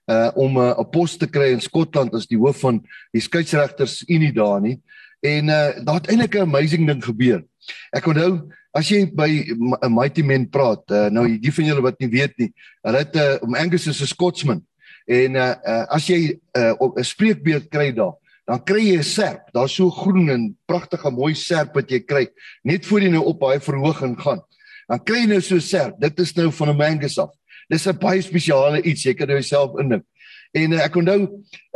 uh 0.06 0.30
om 0.34 0.58
'n 0.58 0.80
uh, 0.80 0.90
pos 0.90 1.16
te 1.16 1.26
kry 1.26 1.52
in 1.52 1.60
Skotland 1.60 2.14
as 2.14 2.26
die 2.26 2.38
hoof 2.38 2.60
van 2.60 2.82
die 3.12 3.20
skeieregters 3.20 4.02
Unie 4.08 4.32
daar 4.32 4.60
nie. 4.60 4.80
En 5.20 5.48
uh 5.48 5.84
daar 5.84 6.00
het 6.00 6.08
eintlik 6.08 6.34
'n 6.34 6.48
amazing 6.48 6.86
ding 6.86 7.04
gebeur. 7.04 7.44
Ek 7.92 8.06
onthou 8.06 8.48
as 8.72 8.88
jy 8.88 9.06
by 9.06 9.28
'n 9.28 9.92
Mighty 9.92 10.22
Men 10.22 10.48
praat, 10.48 10.82
uh, 10.90 11.08
nou 11.12 11.26
die 11.28 11.52
van 11.52 11.64
julle 11.64 11.82
wat 11.82 12.00
nie 12.00 12.08
weet 12.08 12.38
nie, 12.38 12.52
hulle 12.82 12.98
het 12.98 13.16
uh, 13.16 13.36
om 13.42 13.54
Angus 13.54 13.86
is 13.86 14.00
'n 14.00 14.06
Scotsman 14.06 14.62
en 15.06 15.34
uh, 15.34 15.54
uh, 15.66 15.84
as 15.90 16.06
jy 16.06 16.38
'n 16.56 16.76
uh, 16.78 17.02
spreekbeurt 17.02 17.68
kry 17.68 17.92
daar, 17.92 18.14
dan 18.46 18.62
kry 18.64 18.82
jy 18.92 18.98
'n 18.98 19.02
serp. 19.02 19.52
Daar's 19.52 19.74
so 19.74 19.90
groen 19.90 20.30
en 20.30 20.56
pragtige 20.66 21.10
mooi 21.10 21.34
serp 21.34 21.74
wat 21.74 21.90
jy 21.90 22.00
kry 22.00 22.26
net 22.64 22.86
voor 22.86 23.00
jy 23.00 23.10
nou 23.10 23.24
op 23.24 23.40
daai 23.40 23.60
verhoging 23.60 24.16
gaan. 24.20 24.42
Dan 24.88 25.04
kry 25.04 25.22
jy 25.22 25.26
nou 25.26 25.40
so 25.40 25.56
'n 25.56 25.60
serp. 25.60 26.00
Dit 26.00 26.18
is 26.20 26.34
nou 26.34 26.50
van 26.52 26.68
'n 26.68 26.82
Angus 26.82 27.18
af. 27.18 27.30
Dis 27.68 27.86
'n 27.86 27.98
baie 27.98 28.22
spesiale 28.22 28.82
iets. 28.82 29.04
Jy 29.04 29.14
kan 29.14 29.26
nou 29.26 29.38
jouself 29.38 29.78
indink. 29.78 30.04
En 30.52 30.72
uh, 30.72 30.84
ek 30.84 30.96
onthou 30.96 31.20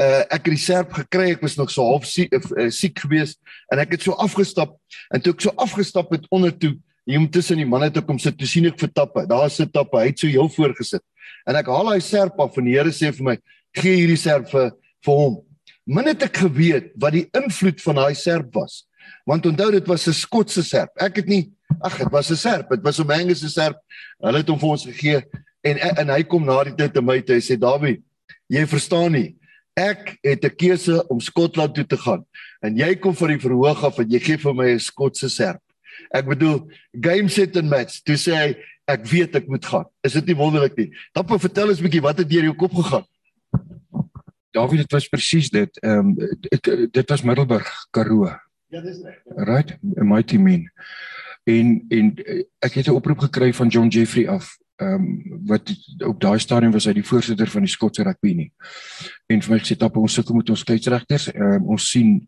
uh, 0.01 0.21
ek 0.29 0.45
het 0.45 0.53
die 0.53 0.61
serp 0.61 0.93
gekry. 0.93 1.31
Ek 1.31 1.41
was 1.41 1.57
nog 1.57 1.71
so 1.71 1.83
half 1.83 2.05
siek, 2.05 2.35
uh, 2.35 2.69
siek 2.69 2.99
geweest 2.99 3.39
en 3.73 3.79
ek 3.79 3.97
het 3.97 4.03
so 4.03 4.13
afgestap 4.13 4.77
en 5.15 5.21
toe 5.21 5.33
ek 5.33 5.41
so 5.41 5.53
afgestap 5.57 6.11
het 6.13 6.27
onder 6.29 6.53
toe 6.53 6.77
hier 7.07 7.19
om 7.23 7.29
tussen 7.31 7.61
die 7.61 7.69
manne 7.69 7.91
te 7.95 8.03
kom 8.03 8.19
sit, 8.19 8.37
toe 8.39 8.49
sien 8.51 8.67
ek 8.67 8.81
vir 8.81 8.91
tappe. 8.93 9.27
Daar 9.31 9.51
sit 9.51 9.73
tappe. 9.73 10.01
Hy 10.01 10.11
het 10.11 10.19
so 10.19 10.27
heel 10.27 10.49
voor 10.49 10.75
gesit. 10.75 11.03
En 11.47 11.57
ek 11.59 11.71
haal 11.71 11.93
daai 11.93 12.03
serp 12.03 12.41
af 12.43 12.59
en 12.59 12.67
die 12.67 12.75
Here 12.75 12.91
sê 12.91 13.13
vir 13.15 13.25
my, 13.25 13.37
"Gee 13.75 13.97
hierdie 13.97 14.19
serp 14.19 14.51
vir 14.51 14.73
vir 15.05 15.15
hom." 15.15 15.43
Min 15.87 16.07
het 16.07 16.23
ek 16.23 16.37
geweet 16.37 16.93
wat 16.99 17.13
die 17.13 17.29
invloed 17.33 17.81
van 17.81 17.95
daai 17.95 18.15
serp 18.15 18.55
was. 18.55 18.87
Want 19.25 19.47
onthou 19.47 19.71
dit 19.71 19.87
was 19.87 20.09
'n 20.09 20.13
Skotse 20.13 20.63
serp. 20.63 20.91
Ek 20.99 21.17
het 21.17 21.27
nie 21.27 21.53
ag, 21.81 21.99
dit 21.99 22.11
was 22.11 22.31
'n 22.31 22.37
serp. 22.37 22.71
Dit 22.71 22.83
was 22.83 22.99
'n 22.99 23.11
Angus 23.11 23.41
se 23.41 23.49
serp. 23.49 23.79
Hulle 24.21 24.39
het 24.39 24.49
hom 24.49 24.59
vir 24.59 24.69
ons 24.69 24.85
gegee 24.85 25.23
en 25.63 25.79
en 25.79 26.09
hy 26.09 26.23
kom 26.23 26.45
na 26.45 26.65
die 26.65 26.75
tyd 26.75 26.95
te 26.95 27.03
my 27.03 27.21
toe 27.21 27.41
sê 27.41 27.59
Dawie, 27.59 28.03
jy 28.49 28.67
verstaan 28.67 29.13
nie. 29.13 29.37
Ek 29.77 30.19
het 30.23 30.45
'n 30.45 30.57
keuse 30.57 31.07
om 31.09 31.21
Skotland 31.21 31.75
toe 31.75 31.85
te 31.87 31.97
gaan 31.97 32.25
en 32.63 32.77
jy 32.77 32.97
kom 32.97 33.15
van 33.15 33.29
die 33.29 33.39
verhoog 33.39 33.85
af 33.85 33.99
en 33.99 34.11
jy 34.11 34.21
gee 34.21 34.37
vir 34.37 34.55
my 34.55 34.71
'n 34.75 34.81
Skotse 34.81 35.29
serp. 35.29 35.61
Ek 36.11 36.27
bedoel 36.27 36.71
game 36.93 37.29
set 37.29 37.57
and 37.57 37.71
match. 37.71 38.03
Toe 38.03 38.17
sê 38.17 38.35
hy 38.37 38.57
ek 38.87 39.07
weet 39.11 39.37
ek 39.37 39.49
moet 39.51 39.65
gaan. 39.67 39.87
Is 40.07 40.13
dit 40.13 40.27
nie 40.27 40.39
wonderlik 40.39 40.77
nie? 40.77 40.91
Dan 41.13 41.27
vertel 41.27 41.69
ons 41.69 41.81
'n 41.81 41.87
bietjie 41.89 42.03
wat 42.03 42.19
het 42.19 42.29
deur 42.31 42.45
jou 42.45 42.55
kop 42.55 42.75
gegaan? 42.75 43.07
David, 44.57 44.79
dit 44.79 44.93
was 44.93 45.09
presies 45.09 45.51
dit. 45.51 45.79
Ehm 45.83 46.17
um, 46.17 46.89
dit 46.91 47.09
was 47.09 47.23
Middelburg, 47.23 47.69
Karoo. 47.91 48.31
Ja, 48.73 48.81
dis 48.81 49.03
reg. 49.05 49.19
Right, 49.37 49.77
a 50.01 50.05
mighty 50.05 50.37
man. 50.37 50.71
En 51.45 51.85
en 51.89 52.15
ek 52.59 52.73
het 52.81 52.87
'n 52.87 52.97
oproep 52.97 53.19
gekry 53.19 53.53
van 53.55 53.69
John 53.69 53.89
Jeffrey 53.89 54.29
af. 54.29 54.57
Ehm 54.77 54.93
um, 54.93 55.41
wat 55.47 55.73
op 56.05 56.21
daai 56.21 56.39
stadium 56.39 56.73
was 56.73 56.85
hy 56.85 56.93
die 56.93 57.05
voorsitter 57.07 57.49
van 57.49 57.63
die 57.63 57.71
Skotse 57.71 58.03
rugby 58.03 58.33
nie. 58.35 58.53
En 59.27 59.43
vir 59.43 59.53
my 59.53 59.59
gesê 59.59 59.77
tap 59.77 59.97
ons 59.97 60.13
sukkel 60.13 60.35
met 60.35 60.51
ons 60.51 60.61
skeieregters. 60.61 61.33
Ehm 61.33 61.43
um, 61.43 61.67
ons 61.77 61.91
sien 61.91 62.27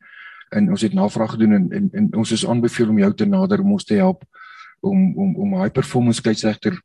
en 0.50 0.70
ons 0.70 0.82
het 0.82 0.94
navraag 0.94 1.30
gedoen 1.30 1.52
en, 1.52 1.70
en 1.72 1.88
en 1.92 2.14
ons 2.14 2.30
is 2.32 2.46
aanbeveel 2.46 2.88
om 2.88 2.98
jou 2.98 3.14
te 3.14 3.26
nader 3.26 3.60
om 3.60 3.72
ons 3.72 3.84
te 3.84 3.94
help 3.94 4.24
om 4.80 5.16
om 5.16 5.36
om 5.36 5.60
high 5.60 5.72
performance 5.72 6.20
skeieregter 6.20 6.78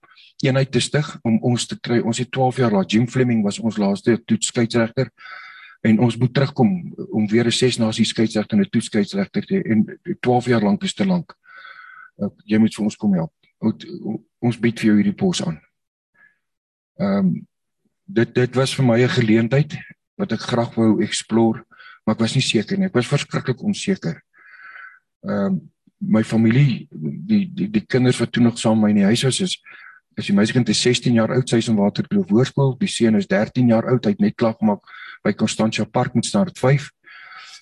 eenheid 0.44 0.72
te 0.72 0.80
stig 0.80 1.08
om 1.22 1.38
ons 1.42 1.68
te 1.68 1.78
kry. 1.80 2.00
Ons 2.00 2.20
het 2.20 2.32
12 2.32 2.58
jaar 2.58 2.72
laat 2.72 2.92
Jim 2.92 3.08
Fleming 3.08 3.44
was 3.44 3.60
ons 3.60 3.78
laaste 3.78 4.18
toets 4.26 4.50
skeieregter 4.52 5.10
en 5.84 6.00
ons 6.00 6.18
moet 6.18 6.34
terugkom 6.34 6.72
om 7.12 7.28
weer 7.28 7.46
'n 7.46 7.52
ses 7.52 7.78
nasie 7.78 8.06
skeieregter 8.06 8.58
en 8.58 8.64
'n 8.64 8.70
toets 8.70 8.86
skeieregter 8.86 9.46
te 9.46 9.64
en 9.64 10.00
12 10.20 10.46
jaar 10.46 10.64
lank 10.64 10.84
is 10.84 10.94
te 10.94 11.06
lank. 11.06 11.34
Uh, 12.18 12.30
jy 12.46 12.58
moet 12.58 12.76
vir 12.76 12.84
ons 12.86 12.96
kom 12.96 13.14
help. 13.14 13.34
Ons, 14.40 14.60
bied 14.60 14.80
vir 14.80 14.88
jou 14.88 14.96
hierdie 14.96 15.16
pos 15.18 15.46
aan. 15.46 15.60
Ehm 17.00 17.18
um, 17.18 17.48
dit 18.06 18.36
dit 18.36 18.56
was 18.56 18.76
vir 18.76 18.86
my 18.86 19.02
'n 19.02 19.10
geleentheid 19.10 19.78
wat 20.18 20.32
ek 20.32 20.40
graag 20.40 20.76
wou 20.76 21.02
explore 21.02 21.66
maar 22.04 22.16
ek 22.16 22.24
was 22.26 22.36
nie 22.36 22.44
seker 22.46 22.78
nie. 22.78 22.90
Ek 22.90 22.98
was 22.98 23.10
verskriklik 23.12 23.64
onseker. 23.64 24.20
Ehm 25.28 25.54
uh, 25.54 25.62
my 26.04 26.20
familie, 26.28 26.88
die 26.92 27.46
die 27.48 27.70
die 27.72 27.86
kinders 27.88 28.18
wat 28.20 28.34
toe 28.36 28.44
nog 28.44 28.58
saam 28.60 28.82
met 28.82 28.84
my 28.84 28.90
in 28.92 28.98
die 28.98 29.06
huis 29.08 29.24
was 29.24 29.40
is 29.40 29.54
as 30.18 30.28
die 30.28 30.36
meisiekind 30.36 30.70
is 30.70 30.82
16 30.84 31.16
jaar 31.18 31.32
oud, 31.34 31.50
sy 31.50 31.62
is 31.62 31.70
in 31.72 31.78
Waterkloof 31.80 32.30
Hoërskool, 32.30 32.76
die 32.78 32.90
seun 32.92 33.18
is 33.18 33.28
13 33.30 33.72
jaar 33.72 33.88
oud, 33.90 34.06
hy 34.06 34.14
het 34.14 34.22
net 34.22 34.36
klaar 34.38 34.58
gemaak 34.60 34.84
by 35.26 35.34
Constantia 35.34 35.86
Park 35.90 36.14
met 36.14 36.28
staat 36.28 36.52
5. 36.60 36.90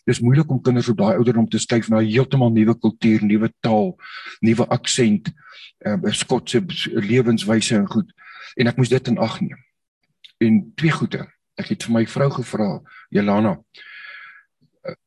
Dis 0.09 0.19
moeilik 0.25 0.49
om 0.51 0.59
kinders 0.63 0.89
op 0.91 0.97
daai 0.99 1.13
ouderdom 1.13 1.45
te 1.47 1.61
skuif 1.61 1.87
na 1.93 2.01
heeltemal 2.01 2.51
nuwe 2.51 2.75
kultuur, 2.81 3.23
nuwe 3.23 3.51
taal, 3.63 3.93
nuwe 4.41 4.67
aksent, 4.73 5.31
ehm 5.85 6.07
uh, 6.07 6.15
Skotse 6.17 6.63
lewenswyse 6.97 7.77
en 7.77 7.87
goed. 7.87 8.09
En 8.57 8.67
ek 8.67 8.81
moes 8.81 8.91
dit 8.91 9.13
in 9.13 9.21
ag 9.21 9.37
neem. 9.41 9.61
En 10.41 10.59
twee 10.75 10.91
goeie. 10.97 11.23
Ek 11.61 11.71
het 11.71 11.85
vir 11.85 11.93
my 11.93 12.03
vrou 12.09 12.29
gevra, 12.33 12.69
Jelana, 13.13 13.59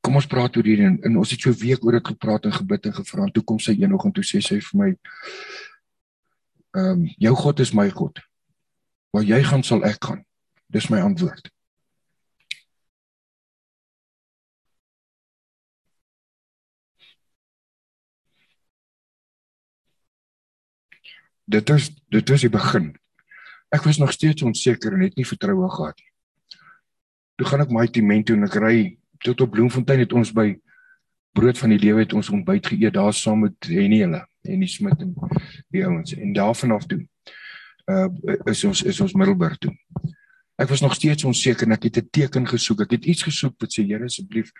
kom 0.00 0.16
ons 0.20 0.26
praat 0.30 0.56
oor 0.56 0.66
hierdie 0.66 0.86
en, 0.86 0.98
en 1.02 1.16
ons 1.18 1.30
het 1.30 1.40
so 1.40 1.50
'n 1.50 1.58
week 1.58 1.84
oor 1.84 1.98
dit 1.98 2.06
gepraat 2.06 2.44
en 2.44 2.52
gebid 2.52 2.86
en 2.86 2.94
gevra 2.94 3.22
en 3.24 3.32
toe 3.32 3.42
kom 3.44 3.58
sy 3.58 3.72
eendag 3.72 4.04
en 4.04 4.12
toe 4.12 4.24
sê 4.24 4.40
sy 4.40 4.60
vir 4.60 4.78
my 4.78 4.90
ehm 6.74 6.90
um, 6.90 7.02
jou 7.18 7.34
God 7.34 7.60
is 7.60 7.72
my 7.72 7.90
God. 7.90 8.18
Waar 9.12 9.22
jy 9.22 9.42
gaan 9.42 9.62
sal 9.62 9.84
ek 9.84 10.04
gaan. 10.04 10.24
Dis 10.66 10.88
my 10.90 11.00
antwoord. 11.00 11.50
Dit 21.46 21.70
is 21.70 21.90
dit 22.10 22.30
is 22.30 22.40
die 22.40 22.50
begin. 22.50 22.96
Ek 23.70 23.82
was 23.84 23.98
nog 23.98 24.12
steeds 24.12 24.42
onseker 24.42 24.92
en 24.94 25.00
het 25.00 25.16
nie 25.16 25.26
vertroue 25.26 25.70
gehad 25.70 25.98
nie. 25.98 26.12
Toe 27.36 27.46
gaan 27.46 27.60
ek 27.60 27.70
my 27.70 27.86
toe 28.22 28.36
en 28.36 28.44
ek 28.44 28.54
ry 28.54 29.03
tot 29.24 29.40
op 29.40 29.50
Bloemfontein 29.56 30.04
het 30.04 30.12
ons 30.12 30.32
by 30.36 30.52
brood 31.34 31.58
van 31.58 31.72
die 31.74 31.80
lewe 31.80 32.04
het 32.04 32.12
ons 32.12 32.30
ontbyt 32.30 32.68
geëet 32.70 32.94
daar 32.94 33.14
saam 33.16 33.46
met 33.46 33.70
Henny 33.70 34.04
hulle 34.04 34.22
en 34.44 34.60
die 34.60 34.70
Smit 34.70 35.00
en 35.00 35.14
die 35.72 35.84
ouens 35.86 36.14
en 36.14 36.36
daarvan 36.36 36.76
af 36.76 36.86
toe 36.86 37.00
uh 37.90 38.08
is 38.48 38.64
ons 38.64 38.82
is 38.82 39.00
ons 39.00 39.12
Middelburg 39.12 39.58
toe. 39.58 39.72
Ek 40.56 40.70
was 40.70 40.80
nog 40.80 40.94
steeds 40.94 41.24
onseker 41.24 41.66
en 41.66 41.74
ek 41.76 41.88
het 41.88 41.96
'n 41.98 42.08
teken 42.10 42.46
gesoek. 42.46 42.80
Ek 42.80 42.90
het 42.90 43.04
iets 43.04 43.22
gesoek 43.22 43.54
wat 43.58 43.72
sê 43.72 43.84
Here 43.84 44.04
asseblief 44.04 44.52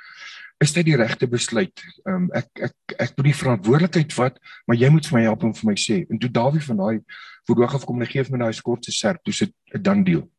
is 0.60 0.72
dit 0.72 0.84
die 0.84 0.96
regte 0.96 1.26
besluit. 1.26 1.82
Um 2.06 2.28
ek 2.32 2.48
ek 2.54 2.74
ek 2.98 3.16
moet 3.16 3.26
die 3.26 3.40
verantwoordelikheid 3.42 4.12
vat, 4.12 4.38
maar 4.66 4.76
jy 4.76 4.88
moet 4.88 5.06
vir 5.06 5.18
my 5.18 5.22
help 5.24 5.42
en 5.42 5.54
vir 5.54 5.70
my 5.70 5.76
sê. 5.76 6.06
En 6.10 6.18
toe 6.18 6.30
Dawie 6.30 6.60
van 6.60 6.76
daai 6.76 7.00
voordoog 7.46 7.74
af 7.74 7.84
kom 7.84 8.00
en 8.00 8.06
gee 8.06 8.24
vir 8.24 8.36
my 8.36 8.44
daai 8.44 8.52
skortse 8.52 8.92
serp, 8.92 9.22
toe 9.24 9.32
sit 9.32 9.52
'n 9.74 9.82
dan 9.82 10.04
deel. 10.04 10.30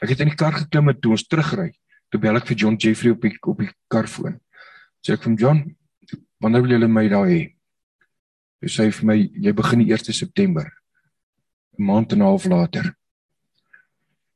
Ek 0.00 0.08
het 0.08 0.20
in 0.20 0.28
die 0.28 0.36
kar 0.36 0.52
geklim 0.52 0.88
en 0.88 1.00
toe 1.00 1.10
ons 1.10 1.26
terugry. 1.26 1.72
Toe 2.12 2.20
bel 2.20 2.36
ek 2.36 2.46
vir 2.50 2.58
John 2.60 2.76
Jeffrey 2.76 3.14
op 3.14 3.22
die 3.24 3.36
op 3.48 3.62
die 3.64 3.70
karfoon. 3.88 4.36
Sê 5.00 5.16
ek 5.16 5.24
vir 5.24 5.36
John, 5.40 5.62
wanneer 6.44 6.64
wil 6.64 6.76
julle 6.76 6.88
my 6.92 7.06
daar 7.08 7.28
hê? 7.30 7.42
Hy 8.62 8.70
sê 8.70 8.90
vir 8.92 9.08
my 9.08 9.16
jy 9.16 9.54
begin 9.56 9.80
die 9.80 9.94
1 9.96 10.12
September. 10.12 10.68
'n 11.78 11.86
Maand 11.88 12.12
en 12.12 12.18
'n 12.18 12.28
half 12.28 12.44
later. 12.44 12.92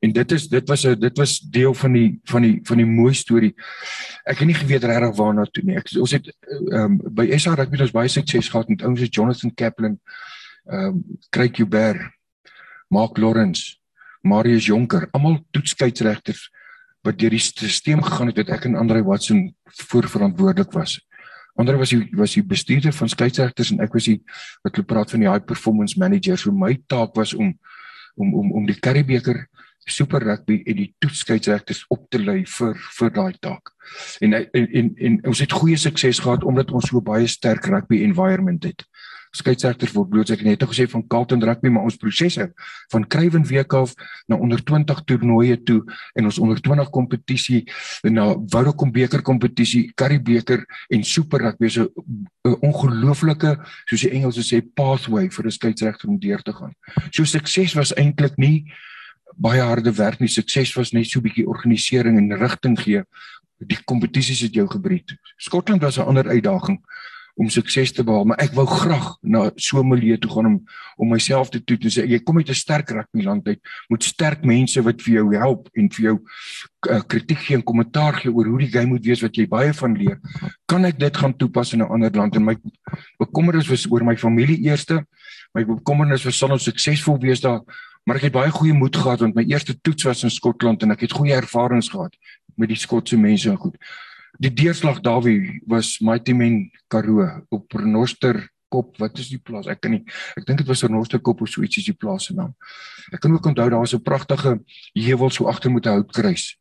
En 0.01 0.11
dit 0.11 0.31
is 0.31 0.47
dit 0.49 0.67
was 0.67 0.85
'n 0.85 0.99
dit 0.99 1.17
was 1.17 1.39
deel 1.39 1.73
van 1.73 1.93
die 1.93 2.19
van 2.23 2.41
die 2.41 2.59
van 2.63 2.77
die 2.77 2.85
mooi 2.85 3.13
storie. 3.13 3.53
Ek 4.25 4.39
het 4.39 4.47
nie 4.47 4.57
geweet 4.57 4.83
regtig 4.83 5.15
waarna 5.15 5.45
toe 5.45 5.63
nie. 5.63 5.77
Ek 5.77 5.87
ons 5.99 6.11
het 6.11 6.27
ehm 6.71 6.83
um, 6.83 6.99
by 7.13 7.37
SA 7.37 7.53
Rugby 7.53 7.81
ons 7.81 7.91
baie 7.91 8.09
sukses 8.09 8.49
gehad 8.49 8.69
met 8.69 8.81
ouens 8.81 8.99
soos 8.99 9.09
Jonathan 9.09 9.53
Kaplan, 9.53 9.99
ehm 10.65 10.85
um, 10.85 11.03
Craig 11.29 11.57
Huber, 11.57 12.13
Mark 12.89 13.17
Lawrence, 13.17 13.77
Marius 14.21 14.65
Jonker, 14.65 15.07
almal 15.11 15.45
toetskeieregters 15.51 16.49
wat 17.05 17.19
deur 17.19 17.33
die 17.35 17.41
stelsel 17.41 18.01
gegaan 18.01 18.31
het 18.31 18.39
dat 18.41 18.49
ek 18.57 18.65
en 18.69 18.75
Andre 18.75 19.03
Watson 19.03 19.55
voorverantwoordelik 19.89 20.73
was. 20.75 20.97
Andre 21.57 21.77
was 21.77 21.89
die 21.89 22.07
was 22.17 22.35
die 22.37 22.45
bestuurder 22.45 22.93
van 22.93 23.09
skeieregters 23.09 23.71
en 23.73 23.81
ek 23.81 23.93
was 23.93 24.09
die 24.09 24.19
wat 24.63 24.75
hulle 24.75 24.85
praat 24.85 25.13
van 25.13 25.23
die 25.23 25.29
high 25.29 25.45
performance 25.45 25.97
manager. 25.99 26.37
So 26.37 26.51
my 26.51 26.75
taak 26.87 27.15
was 27.17 27.33
om 27.33 27.55
om 28.15 28.33
om 28.33 28.51
om 28.61 28.65
die 28.65 28.77
Curriebeeker 28.79 29.47
super 29.87 30.19
rugby 30.19 30.61
en 30.67 30.75
die 30.81 30.89
toetskeieregters 30.99 31.85
op 31.93 32.09
te 32.11 32.19
lei 32.19 32.41
vir 32.45 32.75
vir 32.99 33.13
daai 33.15 33.37
taak. 33.39 33.71
En, 34.21 34.35
en 34.35 34.67
en 34.81 34.89
en 35.09 35.19
ons 35.31 35.39
het 35.39 35.55
goeie 35.55 35.77
sukses 35.79 36.19
gehad 36.19 36.43
omdat 36.43 36.71
ons 36.75 36.89
so 36.91 37.01
baie 37.01 37.27
sterk 37.27 37.65
rugby 37.71 38.03
environment 38.03 38.67
het 38.67 38.83
skeieregters 39.37 39.93
word 39.95 40.09
bloot 40.09 40.31
ek 40.33 40.43
net 40.45 40.63
gesê 40.67 40.87
van 40.89 41.03
Carlton 41.07 41.43
rugby 41.43 41.69
maar 41.69 41.87
ons 41.87 41.97
prosesse 42.01 42.49
van 42.91 43.07
Kruiven 43.07 43.45
week 43.47 43.73
af 43.77 43.93
na 44.27 44.35
onder 44.35 44.63
20 44.63 45.03
toernooie 45.05 45.57
toe 45.63 45.83
en 46.15 46.29
ons 46.29 46.39
onder 46.39 46.61
20 46.61 46.89
kompetisie 46.89 47.63
na 48.03 48.33
Vodacom 48.51 48.91
beker 48.91 49.21
kompetisie, 49.21 49.91
Currie 49.95 50.21
beker 50.21 50.65
en 50.93 51.03
super 51.03 51.45
rugby 51.45 51.69
so 51.69 51.87
'n 52.45 52.57
ongelooflike 52.61 53.57
soos 53.85 54.01
die 54.01 54.11
Engelse 54.11 54.43
sê 54.43 54.61
pathway 54.61 55.29
vir 55.29 55.45
'n 55.45 55.51
skeieregter 55.51 56.09
om 56.09 56.19
deur 56.19 56.41
te 56.41 56.53
gaan. 56.53 56.73
So 57.11 57.23
sukses 57.23 57.75
was 57.75 57.93
eintlik 57.93 58.37
nie 58.37 58.65
baie 59.35 59.61
harde 59.61 59.91
werk 59.91 60.19
nie. 60.19 60.29
Sukses 60.29 60.75
was 60.75 60.93
net 60.93 61.05
so 61.05 61.19
'n 61.19 61.23
bietjie 61.23 61.47
organisering 61.47 62.17
en 62.17 62.37
rigting 62.37 62.79
gee. 62.79 63.03
Die 63.59 63.77
kompetisies 63.85 64.41
het 64.41 64.53
jou 64.53 64.67
gebreek. 64.67 65.17
Skotland 65.37 65.81
was 65.81 65.97
'n 65.97 66.07
ander 66.07 66.27
uitdaging 66.27 66.79
om 67.37 67.49
sukses 67.53 67.91
te 67.93 68.03
behaal, 68.03 68.25
maar 68.25 68.39
ek 68.41 68.55
wou 68.57 68.65
graag 68.65 69.11
na 69.21 69.51
so 69.55 69.79
'n 69.79 69.87
milieu 69.87 70.17
toe 70.17 70.31
gaan 70.31 70.45
om 70.45 70.57
om 70.97 71.09
myself 71.09 71.49
te 71.49 71.59
toets 71.63 71.85
en 71.85 71.91
sê 71.93 72.07
jy 72.09 72.19
kom 72.19 72.37
uit 72.37 72.49
'n 72.49 72.53
sterk 72.53 72.89
rugby 72.89 73.21
land 73.21 73.47
uit, 73.47 73.59
moet 73.89 74.03
sterk 74.03 74.43
mense 74.43 74.81
wat 74.81 75.01
vir 75.01 75.13
jou 75.13 75.35
help 75.35 75.69
en 75.77 75.89
vir 75.89 76.03
jou 76.03 76.17
uh, 76.89 77.01
kritiek 77.07 77.37
gee 77.37 77.55
en 77.57 77.63
kommentaar 77.63 78.13
gee 78.13 78.31
oor 78.33 78.45
hoe 78.45 78.59
die 78.59 78.71
game 78.71 78.87
moet 78.87 79.05
wees 79.05 79.21
wat 79.21 79.35
jy 79.35 79.47
baie 79.47 79.73
van 79.73 79.93
leer. 79.93 80.19
Kan 80.65 80.85
ek 80.85 80.97
dit 80.99 81.17
gaan 81.17 81.37
toepas 81.37 81.73
in 81.73 81.81
'n 81.81 81.91
ander 81.91 82.11
land 82.11 82.35
en 82.35 82.43
my 82.43 82.55
bekommernis 83.19 83.69
was 83.69 83.85
oor 83.91 84.03
my 84.03 84.17
familie 84.17 84.57
eerste. 84.65 85.05
My 85.53 85.63
bekommernis 85.63 86.25
was 86.25 86.37
sal 86.37 86.51
ons 86.51 86.63
suksesvol 86.63 87.19
wees 87.21 87.41
daar, 87.41 87.61
maar 88.05 88.15
ek 88.15 88.23
het 88.23 88.33
baie 88.33 88.49
goeie 88.51 88.73
moed 88.73 88.95
gehad 88.95 89.19
want 89.19 89.35
my 89.35 89.43
eerste 89.43 89.75
toets 89.81 90.03
was 90.03 90.23
in 90.23 90.29
Skotland 90.29 90.81
en 90.83 90.91
ek 90.91 91.01
het 91.01 91.11
goeie 91.11 91.33
ervarings 91.33 91.89
gehad 91.89 92.15
met 92.55 92.69
die 92.69 92.77
Skotse 92.77 93.17
mense 93.17 93.49
en 93.49 93.57
goed. 93.57 93.77
Die 94.37 94.53
deurslag 94.53 95.01
Dawie 95.01 95.61
was 95.65 95.97
Mighty 95.99 96.33
Men 96.33 96.69
Karoo 96.87 97.25
op 97.49 97.73
Renoster 97.73 98.43
kop 98.69 98.97
wat 99.01 99.17
is 99.17 99.31
die 99.31 99.39
plaas? 99.41 99.65
Ek 99.71 99.79
kan 99.81 99.95
nie 99.95 100.03
ek 100.37 100.45
dink 100.45 100.61
dit 100.61 100.69
was 100.69 100.83
Renoster 100.85 101.21
kop 101.23 101.41
of 101.41 101.49
so 101.49 101.63
ietsie 101.65 101.81
is 101.81 101.89
die 101.89 101.97
plaas 101.97 102.27
se 102.29 102.35
naam. 102.37 102.53
Ek 103.09 103.23
kan 103.23 103.33
ook 103.33 103.49
onthou 103.49 103.65
daar 103.69 103.81
was 103.81 103.95
'n 103.95 104.03
pragtige 104.03 104.59
heuwel 104.93 105.31
so 105.31 105.47
agter 105.47 105.71
met 105.71 105.87
'n 105.87 105.97
houtkruis. 105.97 106.57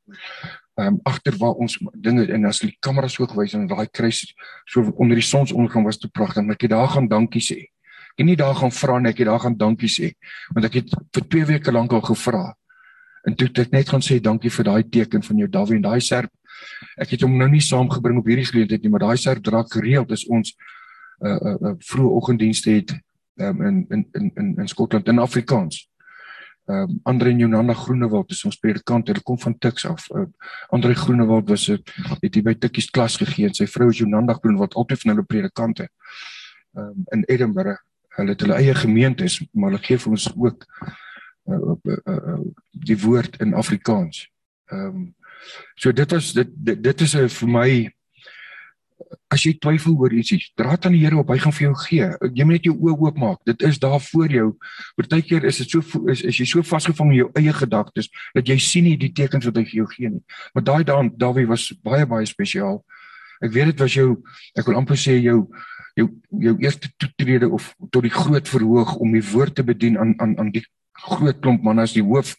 Ehm 0.78 0.86
um, 0.86 1.00
agter 1.04 1.36
waar 1.36 1.56
ons 1.60 1.78
dinge 1.92 2.24
en 2.32 2.44
as 2.44 2.60
die 2.60 2.76
kamera 2.80 3.08
so 3.08 3.26
gewys 3.26 3.54
en 3.54 3.66
daai 3.66 3.88
kruis 3.90 4.34
so 4.64 4.80
onder 4.96 5.16
die 5.16 5.24
sonsondergang 5.24 5.84
was 5.84 5.98
te 5.98 6.08
pragtig 6.08 6.48
ek 6.48 6.62
het 6.62 6.70
daar 6.70 6.88
gaan 6.88 7.08
dankie 7.08 7.42
sê. 7.42 7.68
Ek 8.16 8.24
het 8.24 8.26
nie 8.26 8.36
daar 8.36 8.54
gaan 8.54 8.72
vra 8.72 8.98
net 8.98 9.12
ek 9.12 9.18
het 9.18 9.26
daar 9.26 9.40
gaan 9.40 9.56
dankie 9.56 9.88
sê. 9.88 10.14
Want 10.54 10.64
ek 10.64 10.74
het 10.74 10.88
vir 11.12 11.28
2 11.28 11.44
weke 11.44 11.72
lank 11.72 11.92
al 11.92 12.00
gevra. 12.00 12.56
En 13.26 13.34
toe 13.34 13.48
het 13.48 13.58
ek 13.58 13.72
net 13.72 13.88
gaan 13.88 14.00
sê 14.00 14.20
dankie 14.20 14.50
vir 14.50 14.64
daai 14.64 14.88
teken 14.88 15.22
van 15.22 15.36
jou 15.36 15.48
Dawie 15.48 15.76
en 15.76 15.82
daai 15.82 16.00
serp 16.00 16.30
Ek 16.96 17.10
het 17.10 17.22
hom 17.22 17.36
nou 17.36 17.48
nie 17.48 17.60
saamgebring 17.60 18.18
op 18.18 18.26
hierdie 18.26 18.46
geleentheid 18.46 18.82
nie, 18.82 18.90
maar 18.90 19.06
daai 19.06 19.16
serp 19.16 19.42
draak 19.44 19.72
gereeld 19.72 20.10
is 20.10 20.26
ons 20.26 20.56
uh, 21.20 21.28
'n 21.28 21.48
uh, 21.48 21.56
uh, 21.60 21.74
vroeë 21.78 22.14
oggenddienste 22.20 22.70
het 22.70 22.96
um, 23.40 23.62
in 23.62 23.86
in 23.88 24.30
in 24.34 24.54
in 24.56 24.68
Skotland 24.68 25.08
in 25.08 25.18
Afrikaans. 25.18 25.88
Ehm 26.66 26.78
um, 26.78 27.00
Andre 27.02 27.36
Jonanda 27.36 27.74
Groenewald 27.74 28.30
is 28.30 28.44
ons 28.44 28.56
predikant, 28.58 29.08
hy 29.08 29.20
kom 29.22 29.38
van 29.38 29.58
Tuks 29.58 29.84
af. 29.86 30.08
Uh, 30.10 30.24
Andre 30.74 30.94
Groenewald 30.94 31.48
was 31.48 31.68
'n 31.70 31.82
het 32.20 32.34
hier 32.34 32.42
by 32.42 32.54
Tukkies 32.54 32.90
klas 32.90 33.16
gegee 33.16 33.46
en 33.46 33.54
sy 33.54 33.66
vrou 33.66 33.88
is 33.88 33.98
Jonanda 33.98 34.34
Groenewald, 34.34 34.74
altyd 34.74 35.00
van 35.00 35.10
hulle 35.10 35.24
predikante. 35.24 35.88
Ehm 36.74 36.84
um, 36.84 37.04
in 37.10 37.24
Edinburgh. 37.24 37.78
Hulle 38.16 38.30
het 38.32 38.40
hulle 38.40 38.54
eie 38.54 38.74
gemeentes, 38.74 39.44
maar 39.52 39.70
hulle 39.70 39.82
gee 39.84 39.98
vir 39.98 40.10
ons 40.10 40.32
ook 40.36 40.66
uh, 41.44 41.54
uh, 41.54 41.76
uh, 41.84 42.16
uh, 42.16 42.38
die 42.72 42.98
woord 42.98 43.40
in 43.40 43.54
Afrikaans. 43.54 44.30
Ehm 44.66 44.86
um, 44.86 45.14
So 45.76 45.92
dit 45.92 46.10
was 46.12 46.32
dit 46.32 46.48
dit, 46.56 46.82
dit 46.82 47.00
is 47.00 47.14
'n 47.14 47.28
vir 47.28 47.48
my 47.48 47.70
as 49.32 49.42
jy 49.44 49.52
twyfel 49.60 49.96
oor 50.00 50.14
ietsie, 50.14 50.38
draat 50.58 50.86
aan 50.86 50.94
die 50.96 51.02
Here 51.02 51.18
op, 51.20 51.30
hy 51.32 51.38
gaan 51.42 51.54
vir 51.54 51.66
jou 51.66 51.74
gee. 51.82 52.08
Jy 52.36 52.46
moet 52.46 52.58
net 52.58 52.68
jou 52.68 52.74
oë 52.74 52.96
oopmaak. 53.06 53.40
Dit 53.48 53.62
is 53.66 53.78
daar 53.82 54.00
voor 54.00 54.32
jou. 54.32 54.46
Partykeer 54.96 55.44
is 55.44 55.60
dit 55.62 55.74
so 55.74 56.02
is, 56.12 56.22
is 56.22 56.40
jy 56.40 56.46
so 56.48 56.62
vasgevang 56.66 57.12
in 57.12 57.18
jou 57.20 57.30
eie 57.38 57.52
gedagtes 57.52 58.08
dat 58.34 58.48
jy 58.48 58.58
sien 58.62 58.86
nie 58.88 58.96
die 58.96 59.12
tekens 59.12 59.48
wat 59.48 59.58
hy 59.60 59.64
vir 59.68 59.82
jou 59.82 59.88
gee 59.94 60.12
nie. 60.14 60.22
Maar 60.54 60.66
daai 60.70 60.84
daan 60.84 61.12
Dawie 61.18 61.46
was 61.46 61.68
baie 61.84 62.06
baie 62.08 62.26
spesiaal. 62.26 62.80
Ek 63.44 63.52
weet 63.52 63.74
dit 63.74 63.84
was 63.84 63.96
jou 63.98 64.22
ek 64.56 64.68
wil 64.68 64.80
amper 64.80 65.00
sê 65.00 65.18
jou 65.20 65.42
jou 65.96 66.08
jou 66.44 66.56
eerste 66.60 66.90
toetrede 67.00 67.48
of 67.48 67.74
tot 67.90 68.04
die 68.04 68.12
groot 68.12 68.48
verhoog 68.48 68.96
om 69.00 69.12
die 69.16 69.24
woord 69.32 69.56
te 69.56 69.64
bedien 69.64 69.96
aan 69.98 70.14
aan 70.20 70.36
aan 70.40 70.52
die 70.52 70.64
groot 71.06 71.40
klomp 71.40 71.64
manne 71.64 71.84
as 71.84 71.96
die 71.96 72.04
hoof 72.04 72.34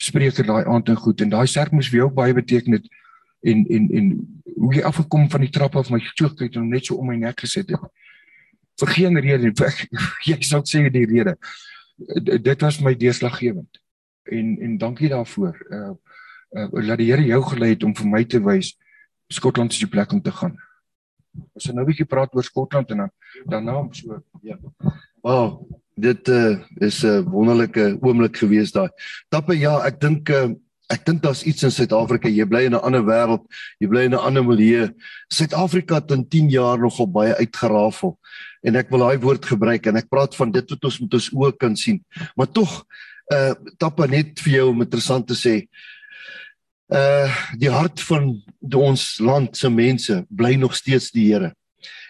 spreker 0.00 0.46
daai 0.46 0.64
aand 0.64 0.88
en 0.88 0.96
goed 0.96 1.20
en 1.20 1.32
daai 1.32 1.46
serp 1.46 1.72
moes 1.76 1.90
vir 1.92 2.04
jou 2.04 2.10
baie 2.14 2.34
beteken 2.36 2.78
het 2.78 2.86
en 3.40 3.64
en 3.68 3.88
en 3.98 4.06
hoe 4.56 4.74
jy 4.74 4.84
afgekom 4.84 5.28
van 5.30 5.44
die 5.44 5.52
trap 5.52 5.76
af 5.76 5.90
my 5.92 6.00
chook 6.00 6.40
het 6.40 6.56
en 6.56 6.68
net 6.68 6.88
so 6.88 6.96
om 7.00 7.08
my 7.08 7.16
nek 7.16 7.40
gesit 7.40 7.70
het. 7.72 7.80
Vir 8.80 8.92
geen 8.96 9.20
rede 9.20 9.52
jy 10.28 10.40
sou 10.40 10.62
sê 10.64 10.88
die 10.90 11.06
rede. 11.06 11.36
Dit 12.40 12.60
was 12.60 12.80
my 12.80 12.94
deurslaggewend. 12.96 13.80
En 14.24 14.56
en 14.60 14.78
dankie 14.78 15.08
daarvoor. 15.08 15.56
Uh 15.70 15.94
uh 16.50 16.68
laat 16.72 16.98
die 16.98 17.12
Here 17.12 17.24
jou 17.24 17.42
gelei 17.52 17.70
het 17.74 17.84
om 17.84 17.94
vir 17.94 18.06
my 18.06 18.24
te 18.24 18.40
wys 18.42 18.76
Skotland 19.30 19.72
is 19.72 19.78
die 19.78 19.88
plek 19.88 20.12
om 20.12 20.22
te 20.22 20.32
gaan. 20.32 20.56
Ons 21.54 21.68
het 21.68 21.74
nou 21.74 21.84
'n 21.84 21.88
bietjie 21.88 22.06
praat 22.06 22.34
oor 22.34 22.44
Skotland 22.44 22.90
en 22.90 22.96
dan 22.96 23.10
daarna 23.46 23.86
so 23.90 24.22
ja. 24.42 24.58
Wow, 25.22 25.68
dit 26.00 26.28
uh, 26.28 26.56
is 26.80 27.02
'n 27.04 27.24
wonderlike 27.30 27.98
oomblik 28.00 28.36
gewees 28.36 28.72
daai. 28.72 28.88
Tappe 29.28 29.54
ja, 29.58 29.80
ek 29.86 30.00
dink 30.00 30.30
uh, 30.30 30.50
ek 30.90 31.04
dink 31.06 31.22
daar's 31.22 31.44
iets 31.46 31.62
in 31.62 31.70
Suid-Afrika. 31.70 32.28
Jy 32.28 32.46
bly 32.50 32.64
in 32.66 32.74
'n 32.74 32.82
ander 32.82 33.04
wêreld, 33.06 33.44
jy 33.78 33.88
bly 33.88 34.04
in 34.08 34.14
'n 34.14 34.24
ander 34.26 34.44
milieu. 34.44 34.90
Suid-Afrika 35.28 35.94
het 35.94 36.10
in 36.10 36.28
10 36.28 36.50
jaar 36.50 36.78
nogal 36.78 37.06
baie 37.06 37.34
uitgerafel. 37.36 38.18
En 38.62 38.76
ek 38.76 38.90
wil 38.90 38.98
daai 38.98 39.18
woord 39.18 39.44
gebruik 39.46 39.86
en 39.86 39.96
ek 39.96 40.08
praat 40.08 40.34
van 40.36 40.50
dit 40.50 40.70
wat 40.70 40.84
ons 40.84 41.00
met 41.00 41.14
ons 41.14 41.30
oë 41.32 41.56
kan 41.56 41.76
sien. 41.76 42.04
Maar 42.36 42.52
tog 42.52 42.84
uh 43.32 43.54
Tappe 43.78 44.08
net 44.08 44.40
vir 44.40 44.52
jou 44.52 44.70
om 44.70 44.82
interessant 44.82 45.26
te 45.26 45.34
sê. 45.34 45.68
Uh 46.90 47.30
die 47.58 47.70
hart 47.70 48.00
van 48.00 48.42
ons 48.74 49.18
land 49.20 49.56
se 49.56 49.70
mense 49.70 50.24
bly 50.28 50.56
nog 50.56 50.74
steeds 50.74 51.10
die 51.10 51.32
Here. 51.32 51.54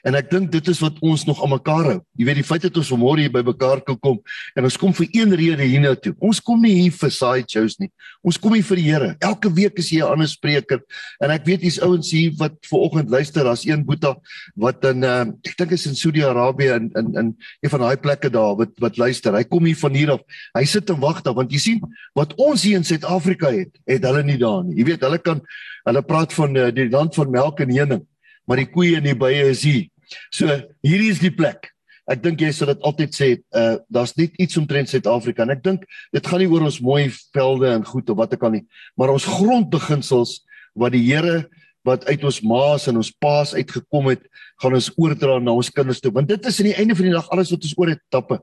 En 0.07 0.17
ek 0.17 0.31
dink 0.31 0.51
dit 0.53 0.69
is 0.73 0.81
wat 0.81 0.97
ons 1.05 1.25
nog 1.29 1.41
aan 1.45 1.53
mekaar 1.53 1.89
hou. 1.91 1.99
Jy 2.19 2.27
weet 2.29 2.41
die 2.41 2.47
feit 2.47 2.65
dat 2.65 2.77
ons 2.81 2.91
vanmôre 2.93 3.25
hier 3.25 3.33
by 3.33 3.43
mekaar 3.45 3.83
kan 3.85 3.99
kom 4.01 4.19
en 4.57 4.67
ons 4.69 4.79
kom 4.81 4.95
vir 4.97 5.09
een 5.13 5.35
rede 5.37 5.67
hiernatoe. 5.67 6.15
Ons 6.25 6.41
kom 6.45 6.61
nie 6.63 6.73
hier 6.79 6.95
vir 6.97 7.13
side 7.15 7.49
shows 7.51 7.77
nie. 7.83 7.91
Ons 8.27 8.39
kom 8.41 8.55
hier 8.57 8.67
vir 8.67 8.81
die 8.81 8.87
Here. 8.91 9.11
Elke 9.23 9.53
week 9.55 9.79
is 9.79 9.91
hier 9.93 10.05
'n 10.07 10.17
ander 10.17 10.29
spreker 10.29 10.81
en 11.21 11.31
ek 11.31 11.45
weet 11.45 11.63
hier's 11.63 11.81
ouens 11.81 12.11
hier 12.11 12.33
wat 12.39 12.57
ver 12.65 12.79
oggend 12.79 13.11
luister. 13.11 13.45
Daar's 13.45 13.67
een 13.67 13.85
boeta 13.85 14.17
wat 14.57 14.85
in 14.85 15.05
uh, 15.05 15.27
ek 15.45 15.57
dink 15.57 15.73
is 15.73 15.87
in 15.87 15.95
Saudi-Arabië 15.95 16.73
in 16.75 16.91
in 16.97 17.15
in 17.15 17.37
een 17.61 17.71
van 17.71 17.81
daai 17.81 17.97
plekke 17.97 18.31
daar 18.31 18.57
wat 18.57 18.73
wat 18.81 18.97
luister. 18.97 19.35
Hy 19.35 19.45
kom 19.45 19.65
hier 19.65 19.77
van 19.77 19.95
hier 19.95 20.13
af. 20.13 20.21
Hy 20.55 20.65
sit 20.65 20.91
en 20.91 21.01
wag 21.01 21.23
daar 21.23 21.35
want 21.35 21.53
jy 21.53 21.59
sien 21.59 21.81
wat 22.15 22.35
ons 22.37 22.63
hier 22.63 22.77
in 22.77 22.85
Suid-Afrika 22.85 23.51
het, 23.51 23.77
het 23.87 24.05
hulle 24.05 24.23
nie 24.23 24.39
daar 24.39 24.65
nie. 24.65 24.77
Jy 24.81 24.85
weet 24.85 25.01
hulle 25.03 25.19
kan 25.19 25.41
hulle 25.85 26.03
praat 26.03 26.33
van 26.33 26.57
uh, 26.57 26.71
die 26.71 26.89
land 26.91 27.15
van 27.15 27.31
melk 27.31 27.61
en 27.61 27.71
honing 27.71 28.07
maar 28.49 28.63
die 28.63 28.71
koeie 28.71 28.99
en 28.99 29.07
die 29.07 29.17
bye 29.19 29.51
is 29.51 29.65
hier. 29.67 29.87
So 30.35 30.47
hierdie 30.87 31.13
is 31.13 31.23
die 31.23 31.35
plek. 31.35 31.71
Ek 32.11 32.23
dink 32.25 32.41
jy 32.43 32.51
sal 32.55 32.73
dit 32.73 32.87
altyd 32.87 33.15
sê, 33.15 33.29
uh 33.55 33.77
daar's 33.93 34.17
net 34.19 34.35
iets 34.43 34.59
omtrent 34.59 34.91
Suid-Afrika 34.91 35.45
en 35.45 35.55
ek 35.55 35.63
dink 35.63 35.85
dit 36.15 36.27
gaan 36.27 36.43
nie 36.43 36.51
oor 36.51 36.67
ons 36.67 36.81
mooi 36.83 37.05
velde 37.35 37.71
en 37.71 37.87
goed 37.87 38.11
of 38.11 38.19
wat 38.19 38.35
ek 38.35 38.47
al 38.47 38.57
nie, 38.59 38.65
maar 38.99 39.13
ons 39.15 39.29
grondbeginsels 39.29 40.41
wat 40.75 40.97
die 40.97 41.05
Here 41.07 41.45
wat 41.87 42.05
uit 42.11 42.25
ons 42.25 42.41
maas 42.45 42.87
en 42.91 43.01
ons 43.01 43.13
paas 43.23 43.55
uitgekom 43.55 44.11
het, 44.13 44.23
gaan 44.61 44.77
ons 44.77 44.91
oordra 45.01 45.39
na 45.41 45.55
ons 45.57 45.71
kinders 45.73 46.01
toe. 46.01 46.13
Want 46.13 46.29
dit 46.29 46.47
is 46.47 46.61
aan 46.61 46.69
die 46.69 46.77
einde 46.77 46.97
van 46.97 47.09
die 47.09 47.15
dag 47.15 47.29
alles 47.33 47.53
wat 47.55 47.65
ons 47.65 47.77
oor 47.79 47.93
het 47.95 48.03
tappe. 48.13 48.41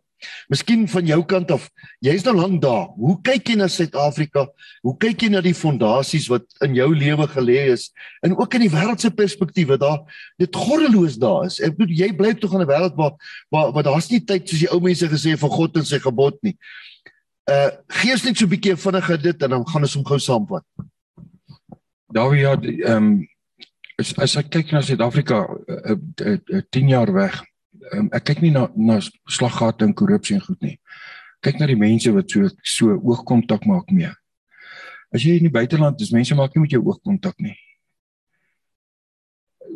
Miskien 0.50 0.88
van 0.90 1.06
jou 1.06 1.20
kant 1.30 1.52
af, 1.54 1.68
jy's 2.02 2.24
nou 2.26 2.34
lank 2.40 2.62
daar. 2.64 2.88
Hoe 2.98 3.20
kyk 3.26 3.52
jy 3.52 3.58
na 3.60 3.68
Suid-Afrika? 3.70 4.48
Hoe 4.86 4.96
kyk 4.98 5.28
jy 5.28 5.30
na 5.36 5.44
die 5.46 5.54
fondasies 5.54 6.26
wat 6.32 6.48
in 6.66 6.74
jou 6.78 6.90
lewe 6.96 7.28
gelê 7.36 7.68
is 7.76 7.92
en 8.26 8.34
ook 8.34 8.58
in 8.58 8.66
die 8.66 8.72
wêreldse 8.74 9.14
perspektief 9.14 9.70
wat 9.70 9.84
daar 9.84 10.24
dit 10.42 10.58
gorreloos 10.66 11.20
daar 11.22 11.46
is. 11.46 11.60
Ek 11.62 11.78
bedoel 11.78 12.02
jy 12.02 12.12
bly 12.18 12.34
tog 12.34 12.58
in 12.58 12.66
'n 12.66 12.70
wêreld 12.72 12.98
waar 12.98 13.14
waar, 13.54 13.72
waar 13.72 13.86
daar's 13.86 14.10
nie 14.10 14.24
tyd 14.26 14.50
soos 14.50 14.66
die 14.66 14.72
ou 14.74 14.82
mense 14.82 15.06
gesê 15.06 15.38
van 15.38 15.50
God 15.50 15.78
en 15.78 15.86
sy 15.86 16.00
gebod 16.00 16.42
nie. 16.42 16.58
Uh 17.46 17.70
gee 18.02 18.12
ons 18.12 18.26
net 18.26 18.38
so 18.38 18.46
'n 18.46 18.50
bietjie 18.50 18.76
vinniger 18.76 19.22
dit 19.22 19.44
en 19.44 19.50
dan 19.50 19.68
gaan 19.68 19.86
ons 19.86 19.94
hom 19.94 20.06
gou 20.06 20.18
saamvat. 20.20 20.66
Daar 22.08 22.36
ja, 22.36 22.56
ehm 22.62 23.28
as 23.98 24.14
as 24.22 24.38
ek 24.38 24.52
kyk 24.54 24.72
na 24.72 24.82
Suid-Afrika 24.82 25.44
'n 25.44 26.14
uh, 26.22 26.38
uh, 26.38 26.62
10 26.70 26.88
jaar 26.88 27.12
weg. 27.14 27.44
Um, 27.92 28.10
ek 28.14 28.24
kyk 28.30 28.42
nie 28.42 28.52
na 28.52 28.70
na 28.76 29.00
slaggate 29.28 29.86
en 29.86 29.94
korrupsie 29.94 30.36
en 30.36 30.42
goed 30.42 30.62
nie. 30.62 30.80
Kyk 31.42 31.60
na 31.60 31.68
die 31.68 31.80
mense 31.80 32.12
wat 32.14 32.30
so 32.30 32.50
so 32.64 32.94
oogkontak 32.94 33.66
maak 33.66 33.92
mee. 33.92 34.14
As 35.14 35.24
jy 35.24 35.38
in 35.38 35.48
die 35.50 35.54
buiteland 35.54 36.02
is, 36.02 36.12
mense 36.12 36.36
maak 36.36 36.56
nie 36.56 36.62
met 36.62 36.72
jou 36.72 36.84
oogkontak 36.84 37.40
nie. 37.40 37.58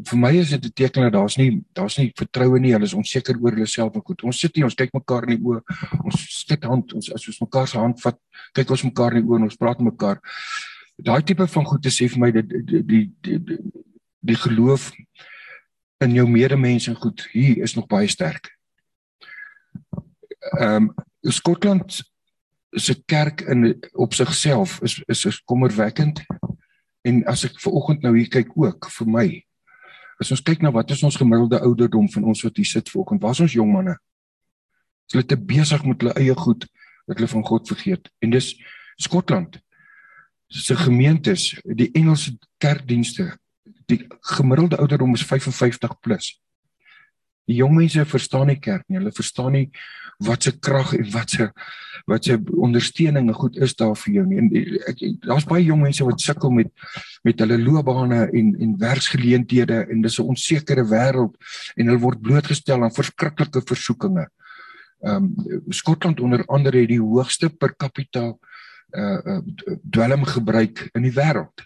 Vir 0.05 0.17
my 0.17 0.31
is 0.37 0.49
dit 0.49 0.65
'n 0.65 0.73
teken 0.73 1.03
dat 1.03 1.13
daar's 1.13 1.37
nie 1.37 1.63
daar's 1.73 1.97
nie 1.97 2.11
vertroue 2.15 2.59
nie. 2.59 2.73
Hulle 2.73 2.85
is 2.85 2.93
onseker 2.93 3.35
oor 3.41 3.51
hulle 3.51 3.67
self 3.67 3.95
en 3.95 4.01
goed. 4.01 4.23
Ons 4.23 4.39
sit 4.39 4.55
hier, 4.55 4.65
ons 4.65 4.75
kyk 4.75 4.93
mekaar 4.93 5.23
in 5.23 5.37
die 5.37 5.43
oë. 5.43 5.61
Ons 6.03 6.21
steek 6.41 6.63
hand, 6.63 6.93
ons 6.93 7.11
as 7.11 7.27
ons 7.27 7.41
mekaar 7.41 7.67
se 7.67 7.77
hand 7.77 7.99
vat, 8.01 8.17
kyk 8.53 8.69
ons 8.71 8.83
mekaar 8.83 9.15
in 9.15 9.21
die 9.21 9.29
oë 9.29 9.37
en 9.37 9.43
ons 9.43 9.57
praat 9.57 9.79
met 9.79 9.93
mekaar 9.93 10.21
daai 11.03 11.23
tipe 11.23 11.47
van 11.47 11.65
goed 11.65 11.83
te 11.83 11.93
sê 11.93 12.07
vir 12.11 12.21
my 12.21 12.31
dit 12.31 12.49
die 12.49 12.83
die 12.83 13.03
die, 13.21 13.39
die, 13.39 13.59
die 14.31 14.39
geloof 14.39 14.91
in 16.01 16.15
jou 16.17 16.27
medemense 16.29 16.91
en 16.91 16.97
goed 16.97 17.25
hier 17.33 17.61
is 17.63 17.75
nog 17.77 17.87
baie 17.87 18.09
sterk. 18.09 18.51
Ehm 20.57 20.89
um, 20.89 20.93
Skotland 21.21 22.01
se 22.71 22.95
kerk 23.05 23.41
in 23.41 23.83
op 23.93 24.13
sigself 24.13 24.79
is 24.81 25.01
is 25.05 25.25
is 25.25 25.43
kommerwekkend 25.43 26.23
en 27.01 27.23
as 27.25 27.43
ek 27.45 27.59
ver 27.59 27.71
oggend 27.71 28.01
nou 28.01 28.13
hier 28.15 28.29
kyk 28.31 28.53
ook 28.55 28.87
vir 28.95 29.07
my 29.07 29.27
as 30.21 30.31
ons 30.31 30.43
kyk 30.45 30.63
na 30.63 30.71
wat 30.71 30.91
is 30.91 31.03
ons 31.03 31.17
gemiddelde 31.19 31.59
ouderdom 31.59 32.07
van 32.13 32.29
ons 32.31 32.43
wat 32.45 32.57
hier 32.57 32.69
sit 32.69 32.89
ver 32.89 33.03
oggend 33.03 33.21
was 33.21 33.41
ons 33.43 33.57
jong 33.57 33.73
manne 33.73 33.97
hulle 35.11 35.25
te 35.27 35.35
besig 35.35 35.83
met 35.83 36.01
hulle 36.01 36.15
eie 36.21 36.35
goed 36.37 36.63
dat 37.09 37.17
hulle 37.17 37.31
van 37.33 37.43
God 37.43 37.67
vergeet 37.67 38.07
en 38.23 38.31
dis 38.37 38.53
Skotland 39.01 39.59
se 40.51 40.75
gemeentes, 40.75 41.55
die 41.63 41.89
Engelse 41.95 42.35
kerkdienste, 42.59 43.31
die 43.87 44.03
gemiddelde 44.35 44.77
ouderdom 44.77 45.15
is 45.15 45.25
55 45.25 45.99
plus. 45.99 46.33
Die 47.49 47.57
jong 47.59 47.73
mense 47.75 48.03
verstaan 48.05 48.51
nie 48.51 48.59
kerk 48.59 48.83
nie. 48.87 48.99
Hulle 48.99 49.13
verstaan 49.15 49.55
nie 49.55 49.67
wat 50.21 50.45
se 50.45 50.51
krag 50.53 50.93
en 50.93 51.07
wat 51.15 51.33
se 51.33 51.47
wat 52.09 52.25
se 52.25 52.37
ondersteuning 52.57 53.29
goed 53.35 53.57
is 53.61 53.73
daar 53.77 53.95
vir 54.03 54.13
jou 54.19 54.25
nie. 54.27 54.37
En 54.41 55.17
daar's 55.25 55.47
baie 55.49 55.63
jong 55.65 55.81
mense 55.81 56.05
wat 56.05 56.21
sukkel 56.21 56.53
met 56.53 56.69
met 57.25 57.41
hulle 57.41 57.57
loopbane 57.61 58.27
en 58.29 58.53
en 58.59 58.77
werksgeleenthede 58.81 59.85
en 59.89 60.01
dis 60.01 60.19
'n 60.19 60.29
onsekere 60.33 60.85
wêreld 60.85 61.35
en 61.75 61.87
hulle 61.87 61.99
word 62.05 62.21
blootgestel 62.21 62.83
aan 62.83 62.93
verskriklike 62.93 63.61
versoekinge. 63.65 64.27
Ehm 65.01 65.33
um, 65.49 65.63
Skotland 65.69 66.19
onder 66.19 66.45
andere 66.45 66.77
het 66.77 66.89
die 66.89 67.01
hoogste 67.01 67.49
per 67.49 67.75
capita 67.75 68.37
uh, 68.91 69.39
uh 69.39 69.75
dwelm 69.89 70.23
gebruik 70.25 70.89
in 70.93 71.07
die 71.07 71.15
wêreld. 71.15 71.65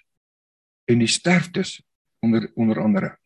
En 0.86 1.02
die 1.02 1.12
sterftes 1.12 1.82
onder 2.20 2.52
onder 2.56 2.82
andere. 2.82 3.18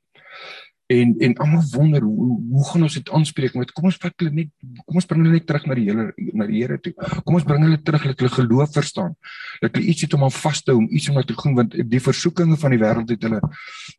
En 0.90 1.16
en 1.18 1.36
almal 1.38 1.64
wonder 1.72 2.02
hoe 2.02 2.40
hoe 2.50 2.66
gaan 2.70 2.84
ons 2.84 2.94
dit 2.94 3.10
aanspreek? 3.10 3.54
Met 3.54 3.72
kom 3.72 3.90
ons 3.92 4.00
vat 4.02 4.14
hulle 4.18 4.32
net 4.34 4.50
kom 4.86 4.96
ons 4.98 5.06
bring 5.06 5.22
hulle 5.22 5.38
net 5.38 5.46
terug 5.46 5.68
na 5.70 5.76
die 5.78 5.86
hele 5.90 6.08
na 6.34 6.48
die 6.50 6.64
Here 6.64 6.80
toe. 6.82 6.94
Kom 7.26 7.38
ons 7.38 7.46
bring 7.46 7.62
hulle 7.68 7.82
terug 7.82 8.08
dat 8.10 8.24
hulle 8.24 8.34
geloof 8.38 8.74
verstaan 8.74 9.14
dat 9.62 9.76
hulle 9.76 9.92
iets 9.92 10.08
het 10.08 10.16
om 10.18 10.24
aan 10.26 10.34
vas 10.34 10.64
te 10.64 10.72
hou 10.72 10.80
om 10.82 10.88
iets 10.90 11.10
om 11.10 11.22
te 11.22 11.36
doen 11.36 11.60
want 11.62 11.78
die 11.94 12.02
versoekinge 12.02 12.58
van 12.58 12.74
die 12.74 12.82
wêreld 12.82 13.14
het 13.14 13.28
hulle 13.28 13.42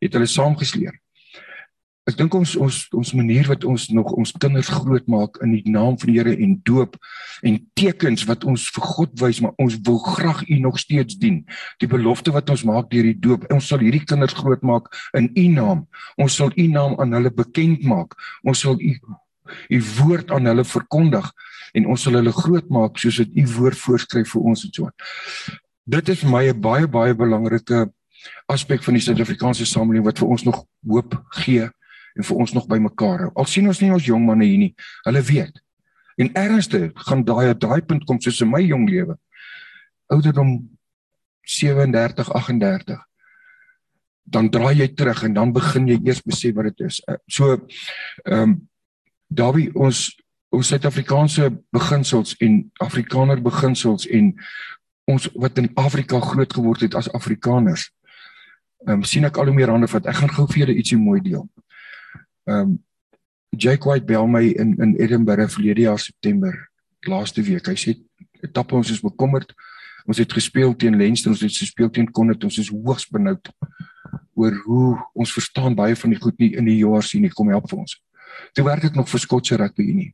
het 0.01 0.19
hulle 0.19 0.27
saamgesleer 0.27 0.99
Ek 2.09 2.15
dink 2.17 2.33
ons 2.33 2.55
ons 2.57 2.77
ons 2.97 3.11
manier 3.13 3.45
wat 3.45 3.61
ons 3.69 3.83
nog 3.93 4.09
ons 4.17 4.31
kinders 4.41 4.71
grootmaak 4.73 5.35
in 5.45 5.51
die 5.53 5.69
naam 5.69 5.99
van 6.01 6.09
die 6.09 6.15
Here 6.17 6.31
en 6.33 6.55
doop 6.65 6.95
en 7.45 7.59
tekens 7.77 8.23
wat 8.25 8.45
ons 8.49 8.63
vir 8.73 8.85
God 8.95 9.11
wys 9.21 9.41
maar 9.43 9.53
ons 9.61 9.75
wil 9.85 9.99
graag 10.01 10.41
U 10.49 10.57
nog 10.63 10.79
steeds 10.81 11.19
dien. 11.21 11.43
Die 11.77 11.89
belofte 11.91 12.33
wat 12.33 12.49
ons 12.49 12.63
maak 12.65 12.89
deur 12.89 13.05
die 13.05 13.19
doop, 13.21 13.45
ons 13.53 13.69
sal 13.69 13.83
hierdie 13.85 14.01
kinders 14.01 14.33
grootmaak 14.33 14.89
in 15.17 15.29
U 15.37 15.45
naam. 15.53 15.83
Ons 16.17 16.39
sal 16.41 16.49
U 16.57 16.65
naam 16.73 16.95
aan 16.97 17.13
hulle 17.13 17.29
bekend 17.37 17.85
maak. 17.85 18.17
Ons 18.41 18.63
sal 18.65 18.81
U 18.81 18.95
U 19.69 19.79
woord 19.99 20.31
aan 20.31 20.47
hulle 20.47 20.63
verkondig 20.65 21.27
en 21.77 21.89
ons 21.91 22.01
sal 22.01 22.17
hulle 22.17 22.33
grootmaak 22.33 22.97
soos 23.01 23.19
dit 23.21 23.43
U 23.43 23.45
woord 23.59 23.77
voorskryf 23.77 24.31
vir 24.33 24.47
ons 24.53 24.63
en 24.65 24.73
so. 24.73 24.89
Dit 25.85 26.09
is 26.09 26.23
my 26.25 26.49
'n 26.49 26.61
baie 26.61 26.87
baie 26.87 27.13
belangrike 27.13 27.91
aspek 28.49 28.81
van 28.81 28.97
die 28.97 29.03
Suid-Afrikaanse 29.05 29.65
samelewing 29.65 30.05
wat 30.05 30.17
vir 30.17 30.27
ons 30.27 30.43
nog 30.43 30.65
hoop 30.81 31.13
gee 31.43 31.69
en 32.15 32.27
vir 32.27 32.37
ons 32.43 32.53
nog 32.53 32.67
bymekaar 32.67 33.25
hou. 33.25 33.31
Al 33.35 33.49
sien 33.49 33.67
ons 33.67 33.81
nie 33.81 33.91
ons 33.93 34.05
jong 34.05 34.25
manne 34.25 34.47
hier 34.47 34.59
nie. 34.61 34.73
Hulle 35.05 35.21
weet. 35.27 35.61
En 36.21 36.31
ernstig 36.37 36.91
gaan 37.07 37.23
daai 37.25 37.53
daai 37.57 37.81
punt 37.81 38.05
kom 38.05 38.19
soos 38.21 38.41
in 38.43 38.51
my 38.51 38.61
jong 38.63 38.89
lewe. 38.89 39.17
Ouderdom 40.11 40.57
37, 41.47 42.31
38. 42.33 42.99
Dan 44.31 44.49
draai 44.49 44.75
jy 44.83 44.89
terug 44.95 45.23
en 45.23 45.33
dan 45.33 45.53
begin 45.55 45.87
jy 45.89 45.99
eers 46.05 46.21
besef 46.25 46.55
wat 46.55 46.71
dit 46.71 46.85
is. 46.87 47.01
Eh, 47.07 47.19
so 47.27 47.55
ehm 47.55 48.41
um, 48.41 48.59
Dawie 49.31 49.69
ons 49.79 50.09
ons 50.51 50.67
Suid-Afrikaanse 50.67 51.45
beginsels 51.71 52.33
en 52.43 52.57
Afrikaner 52.83 53.39
beginsels 53.39 54.03
en 54.11 54.33
ons 55.07 55.27
wat 55.39 55.61
in 55.61 55.69
Afrika 55.79 56.19
groot 56.19 56.53
geword 56.53 56.83
het 56.83 56.97
as 56.99 57.07
Afrikaners. 57.15 57.87
Ehm 58.87 58.99
um, 58.99 59.03
sien 59.07 59.25
ek 59.25 59.39
al 59.39 59.51
hoe 59.51 59.55
meer 59.55 59.71
hande 59.71 59.87
vat. 59.87 60.09
Ek 60.11 60.19
gaan 60.19 60.33
gou 60.35 60.47
vir 60.51 60.65
julle 60.65 60.75
ietsie 60.75 60.99
mooi 60.99 61.21
deel. 61.23 61.47
Ehm 62.51 62.61
um, 62.61 62.79
Jake 63.57 63.83
White 63.87 64.05
bel 64.05 64.27
my 64.27 64.43
in 64.43 64.75
in 64.79 64.95
Edinburgh 64.95 65.49
verlede 65.51 65.81
jaar 65.81 65.99
September 65.99 66.71
laaste 66.99 67.43
week. 67.43 67.67
Hy 67.67 67.75
sê 67.75 67.95
etappe 68.41 68.75
ons 68.75 68.91
is 68.91 69.01
bekommerd. 69.03 69.51
Ons 70.07 70.21
het 70.23 70.33
gespeel 70.33 70.71
teen 70.75 70.97
Leinster, 70.97 71.31
ons 71.31 71.43
het 71.43 71.57
gespeel 71.57 71.89
teen 71.89 72.07
Connacht, 72.11 72.43
ons 72.43 72.57
is 72.57 72.71
hoogs 72.71 73.05
benoud 73.11 73.51
oor 74.39 74.55
hoe 74.65 74.87
ons 75.13 75.33
verstaan 75.35 75.75
baie 75.75 75.95
van 75.95 76.15
die 76.15 76.19
goed 76.19 76.39
nie 76.39 76.53
in 76.57 76.65
die 76.65 76.79
JRC 76.79 77.19
nie. 77.21 77.33
Kom 77.35 77.51
help 77.53 77.69
vir 77.69 77.83
ons. 77.83 77.97
Toe 78.55 78.65
werk 78.65 78.87
ek 78.87 78.97
nog 78.97 79.09
vir 79.11 79.21
Skotse 79.21 79.59
Rugby 79.59 79.85
Unie. 79.91 80.09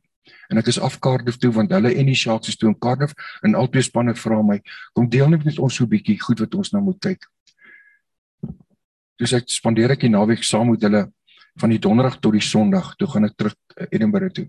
En 0.50 0.60
ek 0.60 0.68
is 0.72 0.80
af 0.80 0.98
Cardiff 1.00 1.38
toe 1.40 1.52
want 1.54 1.72
hulle 1.72 1.94
en 1.94 2.10
die 2.10 2.16
Sharks 2.18 2.50
is 2.52 2.58
toe 2.58 2.70
in 2.72 2.78
Cardiff 2.78 3.14
en 3.46 3.56
albei 3.56 3.84
spanne 3.84 4.14
vra 4.18 4.40
my 4.44 4.58
kom 4.96 5.08
deel 5.08 5.30
net 5.32 5.44
met 5.46 5.58
ons 5.58 5.74
so 5.74 5.84
'n 5.84 5.92
bietjie 5.94 6.18
goed 6.20 6.40
wat 6.40 6.54
ons 6.54 6.72
nou 6.72 6.82
moet 6.82 7.00
kyk. 7.00 7.22
Dus 9.18 9.32
ek 9.32 9.48
spandeer 9.48 9.90
ek 9.90 10.00
die 10.00 10.12
naweek 10.12 10.44
saam 10.44 10.70
met 10.70 10.82
hulle 10.82 11.08
van 11.58 11.72
die 11.74 11.80
donderdag 11.82 12.18
tot 12.22 12.36
die 12.36 12.44
sonderdag 12.44 12.94
toe 12.98 13.08
gaan 13.10 13.28
ek 13.28 13.36
terug 13.38 13.56
eh, 13.76 13.88
Edinburgh 13.90 14.34
toe. 14.34 14.46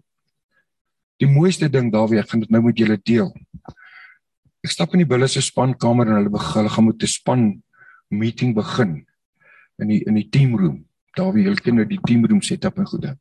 Die 1.19 1.29
mooiste 1.29 1.69
ding 1.71 1.89
daar 1.91 2.07
weer, 2.09 2.23
ek 2.23 2.31
gaan 2.31 2.43
dit 2.45 2.51
nou 2.53 2.61
met 2.63 2.77
julle 2.79 2.97
deel. 3.03 3.31
Ek 4.63 4.73
stap 4.73 4.93
in 4.95 5.03
die 5.03 5.09
bulle 5.09 5.27
se 5.27 5.41
spankamer 5.43 6.07
en 6.07 6.19
hulle 6.19 6.33
begin 6.33 6.61
hulle 6.61 6.75
gaan 6.75 6.87
met 6.87 7.03
'n 7.03 7.07
span 7.07 7.43
meeting 8.09 8.55
begin 8.55 9.05
in 9.79 9.87
die 9.87 10.03
in 10.05 10.15
die 10.15 10.29
team 10.29 10.55
room. 10.57 10.85
Daar 11.15 11.33
wie 11.33 11.43
hulle 11.43 11.59
kinders 11.59 11.89
die 11.89 12.01
team 12.05 12.25
room 12.25 12.41
set 12.41 12.65
up 12.65 12.77
en 12.77 12.85
goede. 12.85 13.17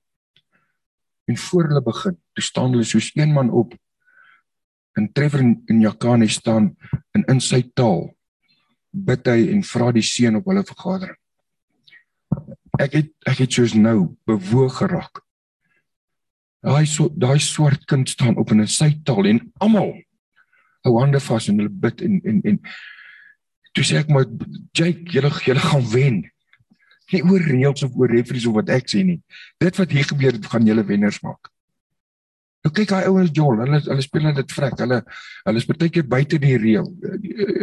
En 1.28 1.36
voor 1.36 1.68
hulle 1.68 1.82
begin, 1.82 2.16
toe 2.34 2.44
staan 2.44 2.72
hulle 2.72 2.84
soos 2.84 3.10
een 3.14 3.32
man 3.32 3.50
op 3.50 3.74
en 4.96 5.12
Trevor 5.12 5.40
en 5.40 5.80
Jakane 5.80 6.28
staan 6.28 6.76
in 7.14 7.24
in 7.28 7.40
sy 7.40 7.62
taal 7.74 8.14
bid 8.90 9.26
hy 9.26 9.50
en 9.52 9.62
vra 9.62 9.92
die 9.92 10.02
seën 10.02 10.36
op 10.36 10.46
hulle 10.50 10.64
vergadering 10.64 11.18
ek 12.78 12.98
het 12.98 13.10
ek 13.28 13.42
het 13.44 13.52
soos 13.52 13.74
nou 13.74 14.14
bewoog 14.28 14.78
geraak. 14.80 15.22
Daai 16.64 16.86
so 16.86 17.10
daai 17.14 17.38
swart 17.42 17.86
kind 17.86 18.08
staan 18.08 18.38
op 18.38 18.50
in 18.54 18.66
sy 18.66 18.92
taal 19.06 19.26
en 19.30 19.42
almal 19.62 19.94
hou 20.86 20.94
hande 21.00 21.20
vas 21.20 21.48
en 21.50 21.60
hulle 21.60 21.74
bid 21.84 22.02
en 22.06 22.18
en 22.24 22.40
en 22.52 22.58
toe 23.74 23.84
sê 23.84 24.00
ek 24.00 24.10
maar 24.12 24.26
Jake, 24.74 25.04
julle 25.12 25.30
julle 25.44 25.62
gaan 25.62 25.86
wen. 25.92 26.18
Nie 27.12 27.22
oor 27.24 27.44
reëls 27.44 27.84
of 27.86 27.94
oor 27.96 28.10
referees 28.12 28.46
of 28.48 28.56
wat 28.58 28.72
ek 28.74 28.90
sê 28.90 29.04
nie. 29.06 29.20
Dit 29.62 29.78
wat 29.80 29.94
hier 29.94 30.08
gebeur 30.08 30.34
het, 30.36 30.50
gaan 30.50 30.66
julle 30.68 30.84
wenners 30.88 31.20
maak. 31.24 31.50
Nou 32.64 32.72
kyk 32.74 32.90
daai 32.90 33.08
ouens 33.08 33.32
jol, 33.34 33.60
hulle 33.62 33.80
hulle 33.86 34.04
speel 34.04 34.28
net 34.28 34.52
vrek. 34.52 34.76
Hulle 34.82 35.00
hulle 35.46 35.62
is 35.62 35.68
baie 35.68 35.92
keer 35.94 36.08
buite 36.10 36.40
die 36.42 36.56
reël. 36.60 36.88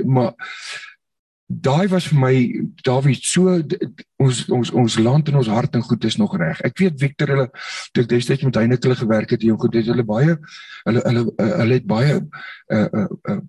Maar 0.07 0.34
daai 1.48 1.88
was 1.88 2.08
vir 2.10 2.20
my 2.20 2.36
Dawie 2.86 3.16
so 3.22 3.54
ons 4.18 4.46
ons 4.50 4.72
ons 4.72 4.98
land 5.00 5.28
en 5.30 5.38
ons 5.41 5.50
hart 5.54 5.76
en 5.76 5.84
goed 5.86 6.06
is 6.06 6.18
nog 6.18 6.38
reg. 6.38 6.62
Ek 6.66 6.78
weet 6.82 7.00
Victor 7.00 7.34
hulle 7.34 7.50
toe 7.93 8.04
ek 8.04 8.10
destyds 8.10 8.46
met 8.48 8.58
Heineke 8.58 8.88
hulle 8.88 8.98
gewerk 8.98 9.36
het, 9.36 9.43
jy 9.43 9.54
goed 9.60 9.78
het 9.78 9.86
hulle 9.91 10.06
baie 10.06 10.38
hulle 10.86 11.04
hulle 11.06 11.26
hulle 11.38 11.78
het 11.78 11.86
baie 11.86 12.18
uh 12.20 12.88
uh, 12.88 13.10
uh 13.30 13.41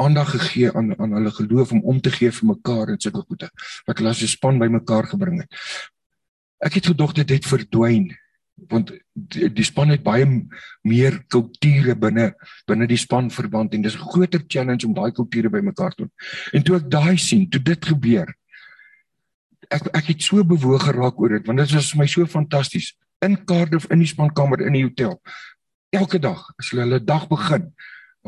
aandag 0.00 0.30
gegee 0.32 0.70
aan 0.72 0.94
aan 0.96 1.12
hulle 1.18 1.30
geloof 1.30 1.72
om 1.72 1.82
om 1.84 2.00
te 2.00 2.10
gee 2.14 2.30
vir 2.32 2.46
mekaar 2.54 2.88
en 2.88 3.00
sulke 3.00 3.20
goede 3.26 3.50
wat 3.86 3.98
hulle 3.98 4.14
as 4.14 4.22
'n 4.22 4.30
span 4.30 4.58
bymekaar 4.58 5.10
gebring 5.10 5.42
het. 5.42 5.52
Ek 6.62 6.74
het 6.74 6.86
gedog 6.86 7.12
dit 7.12 7.30
het 7.30 7.44
verdwyn 7.44 8.08
want 8.68 8.92
die, 9.14 9.48
die 9.52 9.64
span 9.64 9.92
het 9.92 10.02
baie 10.02 10.26
meer 10.86 11.18
kulture 11.32 11.94
binne 11.98 12.32
binne 12.68 12.88
die 12.90 12.98
span 13.00 13.30
verband 13.30 13.74
en 13.74 13.82
dis 13.82 13.96
'n 13.96 14.10
groter 14.12 14.42
challenge 14.46 14.86
om 14.86 14.94
daai 14.94 15.12
kulture 15.12 15.50
bymekaar 15.50 15.94
te 15.94 16.02
doen. 16.02 16.12
En 16.52 16.62
toe 16.62 16.76
ek 16.76 16.90
daai 16.90 17.16
sien, 17.16 17.48
toe 17.48 17.62
dit 17.62 17.86
gebeur, 17.86 18.34
ek 19.70 19.86
ek 19.94 20.06
het 20.06 20.22
so 20.22 20.44
bewoog 20.44 20.82
geraak 20.82 21.18
oor 21.20 21.38
dit 21.38 21.46
want 21.46 21.58
dit 21.58 21.72
was 21.72 21.92
vir 21.92 21.98
my 21.98 22.06
so 22.06 22.26
fantasties 22.26 22.94
in 23.22 23.36
Cardiff 23.44 23.86
in 23.90 23.98
die 23.98 24.08
spankamer 24.08 24.60
in 24.66 24.72
die 24.72 24.84
hotel. 24.84 25.20
Elke 25.90 26.18
dag 26.18 26.42
as 26.58 26.70
hulle 26.70 26.82
hulle 26.82 27.00
dag 27.04 27.28
begin, 27.28 27.72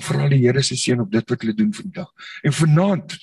vra 0.01 0.28
die 0.28 0.41
Here 0.43 0.62
se 0.62 0.76
seën 0.76 1.01
op 1.01 1.11
dit 1.11 1.30
wat 1.30 1.41
hulle 1.43 1.55
doen 1.55 1.72
vir 1.72 1.85
die 1.85 1.97
dag. 2.01 2.11
En 2.45 2.53
vanaand 2.53 3.18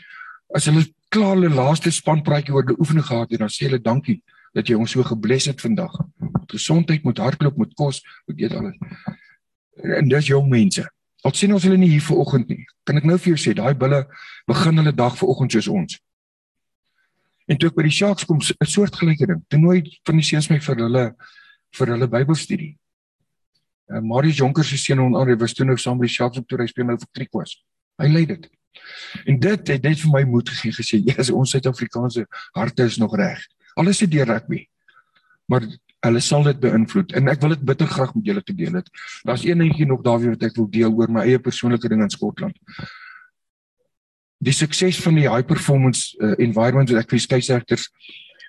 as 0.56 0.66
hulle 0.66 0.86
klaar 1.10 1.36
hulle 1.36 1.50
laaste 1.50 1.92
spanpraatjie 1.92 2.54
oor 2.54 2.66
die 2.66 2.78
oefening 2.80 3.06
gehad 3.06 3.32
het, 3.32 3.40
dan 3.40 3.50
sê 3.50 3.68
hulle 3.68 3.82
dankie 3.82 4.22
dat 4.54 4.70
jy 4.70 4.78
ons 4.80 4.92
so 4.92 5.04
gebless 5.04 5.50
het 5.52 5.62
vandag. 5.62 5.94
Met 6.20 6.56
gesondheid, 6.56 7.04
met 7.04 7.18
hardloop, 7.18 7.58
met 7.58 7.74
kos, 7.74 8.02
met 8.28 8.42
eet 8.42 8.54
alles. 8.54 8.78
En 10.00 10.10
dis 10.10 10.32
jong 10.32 10.50
mense. 10.50 10.86
Al 11.24 11.36
sien 11.36 11.54
ons 11.54 11.64
hulle 11.64 11.78
nie 11.78 11.90
hier 11.92 12.04
vanoggend 12.04 12.48
nie. 12.52 12.64
Kan 12.88 13.00
ek 13.00 13.08
nou 13.08 13.18
vir 13.20 13.34
jou 13.34 13.40
sê, 13.40 13.56
daai 13.56 13.76
bulle 13.78 14.06
begin 14.48 14.80
hulle 14.80 14.94
dag 14.96 15.18
vanoggend 15.20 15.58
soos 15.58 15.68
ons. 15.72 15.98
En 17.50 17.58
toe 17.58 17.72
ek 17.72 17.80
by 17.80 17.86
die 17.88 17.96
Sharks 17.96 18.28
kom, 18.30 18.40
'n 18.40 18.66
soortgelyke 18.66 19.26
ding. 19.28 19.42
Toe 19.50 19.60
nooi 19.60 19.82
van 20.06 20.16
die 20.16 20.26
seuns 20.26 20.50
my 20.50 20.60
vir 20.60 20.76
hulle 20.86 21.06
vir 21.78 21.88
hulle 21.94 22.08
Bybelstudie. 22.08 22.78
En 23.90 24.04
uh, 24.04 24.06
Marius 24.06 24.38
Jonker 24.38 24.64
se 24.64 24.78
seun 24.78 25.02
en 25.02 25.16
Andre 25.16 25.36
was 25.36 25.54
toe 25.54 25.66
nou 25.66 25.78
saam 25.78 25.98
by 25.98 26.06
die 26.06 26.14
Sharks 26.14 26.38
op 26.38 26.48
toe 26.48 26.60
hy 26.62 26.68
speel 26.70 26.86
nou 26.86 26.98
vir 26.98 27.10
Kriekwas. 27.12 27.56
Hy 27.98 28.08
lei 28.08 28.26
dit. 28.26 28.50
En 29.26 29.40
dit 29.40 29.72
het 29.74 29.84
net 29.84 30.00
vir 30.00 30.12
my 30.14 30.24
moed 30.30 30.50
gegee 30.50 30.72
gesê, 30.72 31.02
"Ja, 31.04 31.18
ons 31.34 31.50
Suid-Afrikaanse 31.50 32.28
harte 32.54 32.84
is 32.84 32.98
nog 32.98 33.16
reg." 33.18 33.42
Alles 33.76 34.02
is 34.02 34.10
deur 34.10 34.26
rugby. 34.26 34.68
Maar 35.46 35.68
hulle 36.06 36.22
sal 36.24 36.46
dit 36.48 36.60
beïnvloed 36.64 37.12
en 37.18 37.28
ek 37.28 37.42
wil 37.44 37.56
dit 37.56 37.66
bitter 37.72 37.90
graag 37.92 38.14
met 38.16 38.30
julle 38.32 38.44
te 38.44 38.56
deel 38.56 38.80
het. 38.80 38.88
Daar's 39.28 39.44
een 39.44 39.60
dingetjie 39.60 39.88
nog 39.90 40.04
daaroor 40.06 40.38
wat 40.38 40.48
ek 40.48 40.56
wil 40.56 40.70
deel 40.72 40.94
oor 40.96 41.12
my 41.12 41.26
eie 41.28 41.40
persoonlike 41.44 41.90
ding 41.92 42.04
in 42.06 42.14
Skotland. 42.14 42.56
Die 44.40 44.56
sukses 44.56 45.02
van 45.04 45.20
die 45.20 45.28
high 45.28 45.44
performance 45.48 46.16
uh, 46.24 46.38
environment 46.40 46.92
wat 46.94 47.04
ek 47.04 47.12
vir 47.12 47.24
skeieregters 47.26 47.90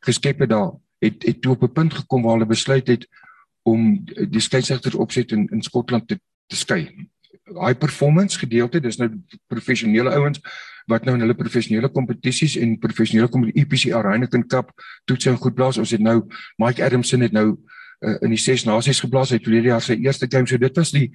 geskep 0.07 0.45
het 0.45 0.53
daar 0.53 0.77
het 1.03 1.25
het 1.27 1.41
toe 1.43 1.57
op 1.57 1.65
'n 1.65 1.73
punt 1.73 1.95
gekom 1.95 2.23
waar 2.23 2.39
hulle 2.39 2.47
besluit 2.47 2.87
het 2.89 3.09
om 3.63 4.05
die 4.07 4.41
skeieregters 4.41 4.95
opset 4.95 5.33
in 5.33 5.49
in 5.51 5.63
Skotland 5.63 6.09
te 6.09 6.21
te 6.47 6.57
skei. 6.57 7.09
High 7.59 7.79
performance 7.79 8.39
gedeelte, 8.39 8.81
dis 8.81 8.99
nou 9.01 9.09
professionele 9.47 10.11
ouens 10.11 10.41
wat 10.91 11.05
nou 11.05 11.15
in 11.15 11.25
hulle 11.25 11.37
professionele 11.39 11.89
kompetisies 11.93 12.57
en 12.61 12.79
professionele 12.79 13.31
kompetisie 13.31 13.93
IPC 13.93 14.07
Heineken 14.07 14.47
Cup 14.49 14.73
toets 15.05 15.27
en 15.27 15.37
goed 15.37 15.55
blaas. 15.55 15.79
Ons 15.79 15.95
het 15.95 16.03
nou 16.03 16.23
Mike 16.59 16.83
Adamson 16.85 17.21
het 17.21 17.33
nou 17.33 17.49
uh, 17.53 18.17
in 18.25 18.35
die 18.35 18.41
ses 18.41 18.65
nasies 18.67 19.03
geblaas 19.05 19.35
het 19.35 19.45
verlede 19.45 19.73
jaar 19.73 19.85
sy 19.85 19.99
eerste 20.01 20.29
game. 20.31 20.49
So 20.49 20.59
dit 20.61 20.77
was 20.77 20.93
die 20.95 21.11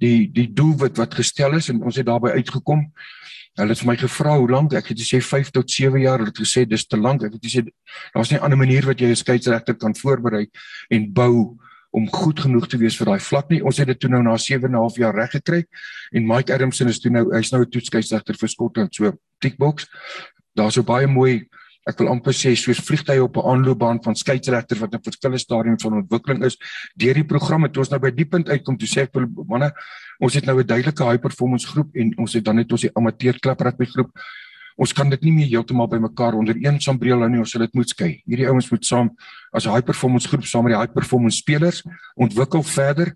die 0.00 0.30
die 0.32 0.48
doelwit 0.48 0.96
wat 0.98 1.14
gestel 1.14 1.58
is 1.58 1.68
en 1.68 1.82
ons 1.84 1.98
het 2.00 2.08
daarbey 2.08 2.32
uitgekom. 2.40 2.86
Hulle 3.60 3.74
het 3.74 3.82
vir 3.82 3.90
my 3.90 3.96
gevra 4.00 4.38
hoe 4.40 4.48
lank 4.48 4.72
ek 4.78 4.94
het 4.94 5.02
gesê 5.02 5.20
5 5.20 5.50
tot 5.52 5.70
7 5.70 6.00
jaar. 6.00 6.22
Hulle 6.22 6.32
het 6.32 6.40
gesê 6.40 6.64
dis 6.68 6.86
te 6.88 6.96
lank. 6.96 7.26
Ek 7.26 7.36
het 7.36 7.44
gesê 7.44 7.66
daar's 8.14 8.30
nie 8.32 8.38
'n 8.38 8.44
ander 8.44 8.58
manier 8.58 8.86
wat 8.86 9.00
jy 9.00 9.12
'n 9.12 9.16
skeieregter 9.16 9.76
kan 9.76 9.94
voorberei 9.94 10.46
en 10.90 11.12
bou 11.12 11.58
om 11.92 12.08
goed 12.08 12.40
genoeg 12.40 12.66
te 12.72 12.78
wees 12.80 12.96
vir 12.96 13.12
daai 13.12 13.20
vlak 13.20 13.50
nie. 13.52 13.60
Ons 13.64 13.78
het 13.82 13.90
dit 13.92 13.98
toe 14.00 14.10
nou 14.10 14.22
na 14.24 14.36
7 14.36 14.64
en 14.64 14.72
'n 14.72 14.80
half 14.80 14.96
jaar 14.96 15.14
reg 15.14 15.30
gekry 15.30 15.64
en 16.12 16.26
Mike 16.26 16.52
Adamson 16.52 16.88
is 16.88 17.00
toe 17.00 17.10
nou 17.10 17.30
hy's 17.32 17.52
nou 17.52 17.62
'n 17.62 17.70
toetskeieregter 17.70 18.34
vir 18.34 18.48
Skotland 18.48 18.94
so 18.94 19.12
tickbox. 19.40 19.86
Daar's 20.56 20.74
so 20.74 20.82
baie 20.82 21.06
mooi 21.06 21.48
ek 21.86 21.98
wil 21.98 22.12
amper 22.12 22.32
sê 22.32 22.54
soos 22.54 22.78
vliegtye 22.78 23.22
op 23.22 23.36
'n 23.36 23.46
aanloopbaan 23.52 24.02
van 24.02 24.14
skeieregters 24.14 24.80
wat 24.80 24.94
in 24.94 25.02
verskillende 25.02 25.38
stadiums 25.38 25.82
van 25.82 25.94
ontwikkeling 25.94 26.44
is. 26.44 26.56
Deur 26.96 27.14
die 27.14 27.24
programme 27.24 27.70
toe 27.70 27.82
ons 27.82 27.90
nou 27.90 28.00
by 28.00 28.10
die 28.10 28.24
punt 28.24 28.48
uitkom 28.48 28.78
toe 28.78 28.88
sê 28.88 29.02
ek 29.02 29.14
wil 29.14 29.26
manne 29.48 29.72
ons 30.20 30.34
het 30.34 30.46
nou 30.46 30.58
'n 30.58 30.66
duidelike 30.66 31.04
high 31.04 31.20
performance 31.20 31.66
groep 31.66 31.90
en 31.94 32.12
ons 32.18 32.32
het 32.32 32.44
dan 32.44 32.56
net 32.56 32.72
ons 32.72 32.80
die 32.80 32.94
amateur 32.94 33.38
klap 33.40 33.60
rugby 33.60 33.84
groep. 33.84 34.10
Ons 34.76 34.92
kan 34.92 35.10
dit 35.10 35.22
nie 35.22 35.32
meer 35.32 35.48
heeltemal 35.48 35.88
bymekaar 35.88 36.34
onder 36.34 36.56
een 36.56 36.80
sambreel 36.80 37.20
hou 37.20 37.28
nie, 37.28 37.38
ons 37.42 37.50
sal 37.50 37.60
dit 37.60 37.74
moet 37.74 37.88
skei. 37.88 38.22
Hierdie 38.26 38.48
ouens 38.48 38.70
moet 38.70 38.84
saam 38.84 39.10
as 39.52 39.66
'n 39.66 39.74
high 39.74 39.84
performance 39.84 40.28
groep 40.28 40.44
saam 40.44 40.64
met 40.64 40.72
die 40.72 40.80
high 40.80 40.92
performance 40.92 41.36
spelers 41.36 41.82
ontwikkel 42.16 42.62
verder 42.62 43.14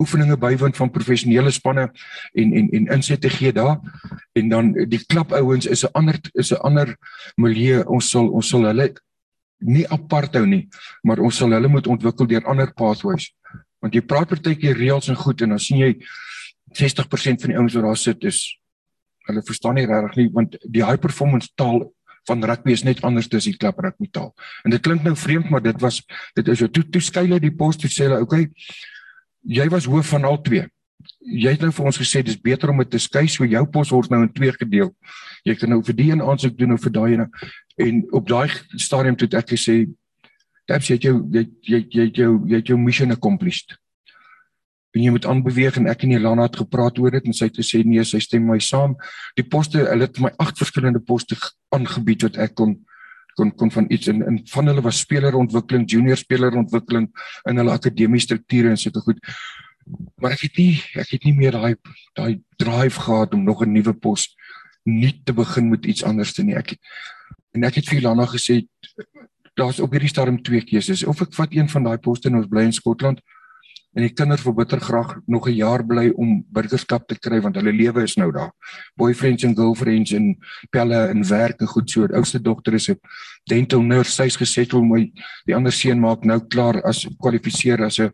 oefeninge 0.00 0.36
bywoon 0.36 0.74
van 0.74 0.90
professionele 0.90 1.50
spanne 1.50 1.90
en 2.34 2.52
en 2.52 2.68
en 2.70 2.86
insette 2.96 3.30
gee 3.30 3.52
daar. 3.52 3.80
En 4.32 4.48
dan 4.48 4.72
die 4.72 5.04
klapouens 5.06 5.66
is 5.66 5.84
'n 5.84 5.92
ander 5.92 6.18
is 6.32 6.52
'n 6.52 6.60
ander 6.62 6.96
milieu. 7.36 7.84
Ons 7.86 8.10
sal 8.10 8.28
ons 8.28 8.48
sal 8.48 8.64
hulle 8.64 8.92
nie 9.58 9.86
apart 9.88 10.34
hou 10.34 10.46
nie 10.46 10.68
maar 11.02 11.18
ons 11.18 11.36
sal 11.36 11.50
hulle 11.50 11.68
moet 11.68 11.86
ontwikkel 11.86 12.26
deur 12.26 12.44
ander 12.44 12.72
pathways. 12.72 13.32
Want 13.80 13.94
jy 13.94 14.00
praat 14.00 14.28
partykeer 14.28 14.76
reëls 14.76 15.08
en 15.08 15.16
goed 15.16 15.42
en 15.42 15.48
dan 15.48 15.58
sien 15.58 15.78
jy 15.78 15.92
60% 16.72 17.40
van 17.40 17.50
die 17.50 17.58
ouens 17.58 17.74
wat 17.74 17.84
daar 17.84 17.96
sit 17.96 18.24
is 18.24 18.58
hulle 19.28 19.44
verstaan 19.46 19.78
nie 19.78 19.86
regtig 19.90 20.16
nie 20.22 20.30
want 20.32 20.56
die 20.64 20.84
high 20.84 21.00
performance 21.00 21.52
taal 21.54 21.86
van 22.28 22.44
rugby 22.48 22.72
is 22.72 22.84
net 22.84 23.02
anders 23.04 23.28
as 23.36 23.44
die 23.44 23.56
klap 23.56 23.78
rugby 23.84 24.08
taal 24.10 24.32
en 24.64 24.72
dit 24.72 24.82
klink 24.82 25.04
nou 25.04 25.14
vreemd 25.16 25.50
maar 25.52 25.62
dit 25.64 25.80
was 25.80 26.02
dit 26.36 26.48
is 26.48 26.58
so 26.58 26.68
toe 26.68 26.84
toe 26.88 27.02
skei 27.02 27.26
hulle 27.28 27.40
die 27.40 27.54
pos 27.54 27.80
toe 27.80 27.90
sê 27.92 28.08
hulle 28.08 28.22
okay 28.24 28.48
jy 29.44 29.68
was 29.68 29.84
hoof 29.84 30.14
van 30.14 30.24
al 30.24 30.40
twee. 30.42 30.66
Jy 31.24 31.54
het 31.56 31.64
nou 31.64 31.70
vir 31.72 31.88
ons 31.88 32.00
gesê 32.00 32.22
dis 32.24 32.40
beter 32.40 32.70
om 32.72 32.80
dit 32.80 32.90
te 32.90 33.00
skei 33.00 33.26
so 33.28 33.44
jou 33.44 33.64
pos 33.70 33.92
word 33.92 34.10
nou 34.12 34.22
in 34.24 34.32
twee 34.32 34.52
gedeel. 34.52 34.92
Jy 35.44 35.56
kan 35.60 35.72
nou 35.72 35.82
vir 35.84 35.96
die 35.96 36.10
een 36.12 36.24
aansoek 36.24 36.56
doen 36.58 36.76
of 36.76 36.84
vir 36.84 36.94
daai 36.94 37.12
een 37.12 37.26
en 37.84 38.02
op 38.16 38.28
daai 38.28 38.48
stadium 38.80 39.16
toe 39.16 39.28
ek 39.36 39.52
gesê 39.56 39.84
Taps 40.64 40.86
jy 40.88 40.96
jou 40.96 41.18
jy 41.28 41.42
jy 41.68 41.78
jy 41.92 42.04
jou 42.16 42.30
jy 42.48 42.62
jou 42.64 42.78
mission 42.80 43.10
accomplished. 43.12 43.74
En 44.94 45.02
jy 45.02 45.10
moet 45.10 45.26
aanbeweeg 45.26 45.76
en 45.80 45.88
ek 45.90 46.04
en 46.06 46.14
Elana 46.14 46.46
het 46.46 46.60
gepraat 46.60 46.98
oor 47.02 47.10
dit 47.16 47.24
en 47.26 47.34
sy 47.34 47.48
het 47.48 47.56
gesê 47.58 47.82
nee, 47.82 48.02
sy 48.06 48.20
stem 48.22 48.46
my 48.46 48.60
saam. 48.62 48.94
Die 49.34 49.46
poste, 49.46 49.82
hulle 49.88 50.06
het 50.06 50.20
my 50.22 50.30
agt 50.42 50.60
verskillende 50.62 51.02
poste 51.02 51.38
aangebied 51.74 52.28
wat 52.28 52.38
ek 52.46 52.54
kon 52.60 52.78
kon 53.34 53.50
kon 53.58 53.70
van 53.74 53.88
iets 53.90 54.06
in 54.06 54.22
in 54.22 54.36
van 54.46 54.70
hulle 54.70 54.82
was 54.84 55.00
spelerontwikkeling, 55.02 55.88
junior 55.90 56.16
spelerontwikkeling 56.16 57.08
in 57.50 57.58
hulle 57.58 57.74
akademiese 57.74 58.28
strukture 58.28 58.70
en 58.70 58.78
sulke 58.78 59.02
goed. 59.02 59.18
Maar 60.22 60.36
ek 60.36 60.46
het 60.46 60.60
nie 60.62 60.76
ek 61.02 61.10
het 61.16 61.26
nie 61.26 61.34
meer 61.34 61.58
daai 61.58 61.74
daai 62.14 62.38
drive 62.62 63.02
gehad 63.08 63.34
om 63.34 63.42
nog 63.44 63.64
'n 63.66 63.72
nuwe 63.72 63.92
pos 63.92 64.28
nie 64.84 65.12
te 65.24 65.32
begin 65.32 65.70
met 65.70 65.86
iets 65.86 66.04
anders 66.04 66.32
te 66.32 66.44
nie. 66.44 66.54
Ek 66.54 66.76
en 67.54 67.64
ek 67.64 67.74
het 67.74 67.88
vir 67.88 68.02
Lana 68.02 68.26
gesê 68.26 68.66
daar's 69.54 69.80
op 69.80 69.90
hierdie 69.90 70.08
stadium 70.08 70.42
twee 70.42 70.62
keuses. 70.62 71.04
Of 71.04 71.20
ek 71.22 71.34
vat 71.34 71.52
een 71.54 71.68
van 71.68 71.82
daai 71.82 71.98
poste 71.98 72.28
en 72.28 72.36
ons 72.36 72.46
bly 72.46 72.62
in 72.62 72.72
Skotland 72.72 73.20
en 73.94 74.02
die 74.02 74.12
kinders 74.12 74.42
wil 74.42 74.56
bitter 74.58 74.80
graag 74.82 75.16
nog 75.26 75.48
'n 75.48 75.54
jaar 75.54 75.84
bly 75.86 76.10
om 76.16 76.44
burgerskap 76.50 77.06
te 77.08 77.18
kry 77.18 77.40
want 77.40 77.56
hulle 77.56 77.72
lewe 77.72 78.02
is 78.02 78.16
nou 78.16 78.30
daar. 78.32 78.52
Boyfriends 78.96 79.44
en 79.44 79.54
girlfriends 79.54 80.12
en 80.12 80.36
pelle 80.70 81.08
en 81.08 81.28
werk 81.28 81.60
en 81.60 81.66
goed 81.66 81.90
so. 81.90 82.06
Die 82.06 82.16
oudste 82.16 82.40
dogter 82.42 82.74
is 82.74 82.88
'n 82.88 82.98
dental 83.44 83.82
nurse, 83.82 84.10
sy's 84.10 84.36
gesettel 84.36 84.82
my 84.82 85.12
die 85.46 85.54
ander 85.54 85.72
seun 85.72 86.00
maak 86.00 86.24
nou 86.24 86.40
klaar 86.40 86.82
as 86.82 87.06
kwalifiseer 87.18 87.84
as 87.84 87.98
'n 87.98 88.12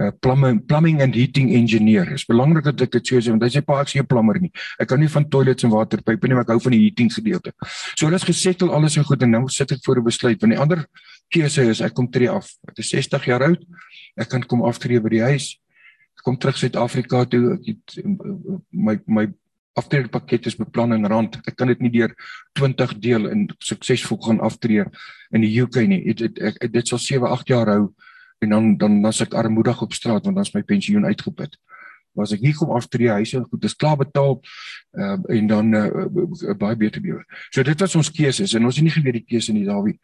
uh, 0.00 0.10
plumbing 0.20 0.66
plumbing 0.66 1.00
and 1.02 1.14
heating 1.14 1.54
engineer. 1.54 2.04
Dit 2.04 2.14
is 2.20 2.24
belangrik 2.24 2.64
dat 2.64 2.80
ek 2.80 2.92
dit 2.92 3.06
so 3.06 3.20
sê 3.20 3.30
want 3.30 3.42
hy 3.42 3.48
sê 3.48 3.64
pa 3.64 3.80
ek 3.80 3.88
sien 3.88 4.02
'n 4.02 4.06
plumber 4.06 4.40
nie. 4.40 4.52
Ek 4.78 4.88
kan 4.88 5.00
nie 5.00 5.08
van 5.08 5.28
toilets 5.28 5.64
en 5.64 5.70
waterpype 5.70 6.28
nie, 6.28 6.34
maar 6.34 6.44
ek 6.44 6.54
hou 6.54 6.60
van 6.60 6.72
die 6.72 6.82
heating 6.82 7.10
gedeelte. 7.12 7.52
So 7.96 8.06
hulle 8.06 8.16
is 8.16 8.24
gesettel 8.24 8.72
alles 8.72 8.96
en 8.96 9.04
goed 9.04 9.22
en 9.22 9.30
nou 9.30 9.48
sit 9.48 9.72
ek 9.72 9.84
voor 9.84 9.96
'n 9.98 10.04
besluit 10.04 10.40
want 10.40 10.52
die 10.52 10.60
ander 10.60 10.86
keuse 11.30 11.62
is 11.62 11.80
ek 11.80 11.94
kom 11.94 12.10
tree 12.10 12.28
af. 12.28 12.52
Ek 12.68 12.78
is 12.78 12.90
60 12.90 13.24
jaar 13.24 13.42
oud 13.42 13.64
ek 14.16 14.30
kan 14.32 14.44
kom 14.48 14.64
aftree 14.66 15.00
by 15.02 15.12
die 15.12 15.24
huis. 15.24 15.54
Ek 16.16 16.24
kom 16.24 16.38
terug 16.40 16.58
Suid-Afrika 16.58 17.24
toe. 17.30 17.58
Ek 17.58 17.72
het 17.72 17.98
my 18.72 18.98
my 19.06 19.26
aftrede 19.76 20.08
pakket 20.08 20.48
is 20.48 20.56
beplan 20.56 20.96
in 20.96 21.04
rand. 21.04 21.36
Ek 21.44 21.56
kan 21.56 21.68
dit 21.68 21.82
nie 21.84 21.92
deur 21.92 22.14
20 22.56 22.96
deel 23.04 23.28
en 23.28 23.46
suksesvol 23.60 24.22
gaan 24.24 24.40
aftree 24.40 24.86
in 25.36 25.44
die 25.44 25.52
UK 25.60 25.82
nie. 25.90 26.00
Dit 26.16 26.40
ek 26.40 26.62
dit 26.72 26.88
sal 26.88 27.02
7, 27.02 27.28
8 27.28 27.52
jaar 27.52 27.72
hou 27.74 27.82
en 28.44 28.52
dan 28.52 28.76
dan 28.80 29.04
as 29.08 29.20
ek 29.24 29.36
armoedig 29.36 29.82
op 29.82 29.92
straat 29.96 30.24
want 30.24 30.36
dan 30.36 30.44
is 30.44 30.54
my 30.54 30.62
pensioen 30.62 31.06
uitgeput 31.08 31.56
was 32.16 32.32
ek 32.34 32.42
hier 32.44 32.56
kom 32.56 32.72
aftree 32.76 33.12
huise 33.18 33.42
goed 33.44 33.62
dis 33.62 33.76
klaar 33.76 33.98
betaal 34.00 34.38
uh, 34.98 35.16
en 35.36 35.50
dan 35.50 35.74
uh, 35.74 36.54
baie 36.58 36.76
beter 36.76 37.02
lewe. 37.04 37.22
So 37.50 37.64
dit 37.66 37.80
was 37.80 37.96
ons 37.98 38.10
keuses 38.10 38.54
en 38.56 38.68
ons 38.68 38.76
het 38.76 38.86
nie 38.86 38.94
geweet 38.94 39.20
die 39.20 39.26
keuse 39.34 39.54
nie 39.54 39.66
Dawie. 39.68 39.98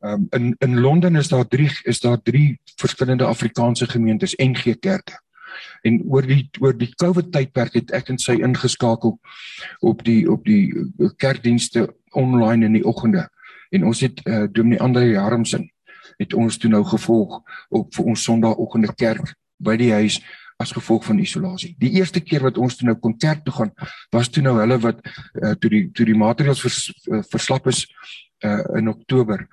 Um, 0.00 0.28
in 0.32 0.52
in 0.64 0.78
Londen 0.80 1.16
is 1.20 1.30
daar 1.32 1.48
drie 1.48 1.70
is 1.88 2.00
daar 2.00 2.20
drie 2.22 2.58
verskillende 2.80 3.26
Afrikaanse 3.26 3.86
gemeentes 3.86 4.36
NG 4.38 4.78
kerke. 4.80 5.18
En 5.82 6.00
oor 6.08 6.26
die 6.26 6.48
oor 6.60 6.76
die 6.78 6.92
COVID 6.94 7.32
tydperk 7.34 7.76
het 7.76 7.92
ek 7.96 8.12
en 8.14 8.18
sy 8.22 8.38
ingeskakel 8.40 9.18
op 9.80 10.04
die 10.06 10.22
op 10.30 10.46
die 10.48 10.72
kerkdienste 11.20 11.88
online 12.12 12.66
in 12.66 12.78
die 12.78 12.86
oggende. 12.86 13.28
En 13.72 13.86
ons 13.88 14.00
het 14.04 14.20
uh, 14.26 14.44
Dominee 14.52 14.80
Andre 14.80 15.06
Jarmsen 15.10 15.68
het 16.18 16.34
ons 16.34 16.58
toe 16.58 16.70
nou 16.70 16.82
gevolg 16.84 17.40
op 17.72 17.94
vir 17.94 18.10
ons 18.12 18.24
Sondagoggende 18.24 18.92
kerk 18.98 19.34
by 19.62 19.76
die 19.80 19.92
huis 19.94 20.18
as 20.62 20.72
gevolg 20.74 21.04
van 21.08 21.20
isolasie. 21.22 21.72
Die 21.80 21.92
eerste 21.98 22.22
keer 22.22 22.44
wat 22.46 22.60
ons 22.60 22.78
toe 22.78 22.88
nou 22.88 22.96
kon 23.00 23.16
kerk 23.18 23.42
toe 23.46 23.54
gaan, 23.56 23.72
was 24.14 24.30
toe 24.32 24.44
nou 24.44 24.54
hulle 24.60 24.78
wat 24.82 25.02
uh, 25.02 25.54
toe 25.58 25.70
die 25.72 25.82
toe 25.94 26.06
die 26.08 26.18
materiaal 26.18 26.58
vers, 26.58 26.84
uh, 27.10 27.22
verslap 27.32 27.68
is 27.72 27.84
uh, 28.46 28.62
in 28.78 28.90
Oktober. 28.92 29.44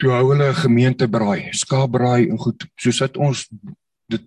Toe 0.00 0.14
hou 0.16 0.24
hulle 0.32 0.50
gemeente 0.56 1.08
braai, 1.08 1.50
skaapbraai 1.56 2.30
en 2.30 2.40
goed. 2.40 2.66
So 2.80 2.94
sit 2.96 3.20
ons 3.20 3.46
dit 4.10 4.26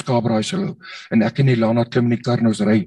skaapbraai 0.00 0.42
sou 0.46 0.74
en 1.10 1.26
ek 1.26 1.42
en 1.42 1.52
Elana 1.54 1.86
klim 1.88 2.10
in 2.10 2.18
die 2.18 2.24
kar 2.24 2.42
en 2.42 2.52
ons 2.52 2.62
ry 2.64 2.84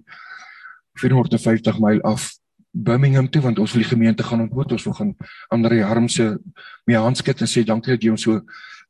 450 0.97 1.81
myl 1.83 2.01
af 2.07 2.31
Birmingham 2.77 3.27
toe 3.29 3.41
want 3.41 3.59
ons 3.59 3.73
wil 3.73 3.81
die 3.81 3.89
gemeente 3.89 4.23
gaan 4.23 4.43
ontmoet. 4.45 4.71
Ons 4.71 4.85
wil 4.85 4.93
gaan 4.93 5.13
Andre 5.53 5.81
Harmse 5.83 6.37
mee 6.85 6.97
handskit 6.97 7.41
en 7.41 7.49
sê 7.49 7.63
dankie 7.65 7.95
dat 7.95 8.03
jy 8.03 8.13
ons 8.13 8.25
so 8.27 8.41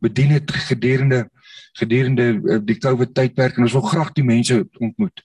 bedien 0.03 0.33
het 0.35 0.51
gedurende 0.51 1.29
gedurende 1.77 2.27
uh, 2.33 2.59
die 2.65 2.77
COVID 2.77 3.13
tydperk 3.13 3.57
en 3.57 3.67
ons 3.67 3.75
wil 3.77 3.85
graag 3.85 4.11
die 4.17 4.25
mense 4.25 4.67
ontmoet. 4.79 5.23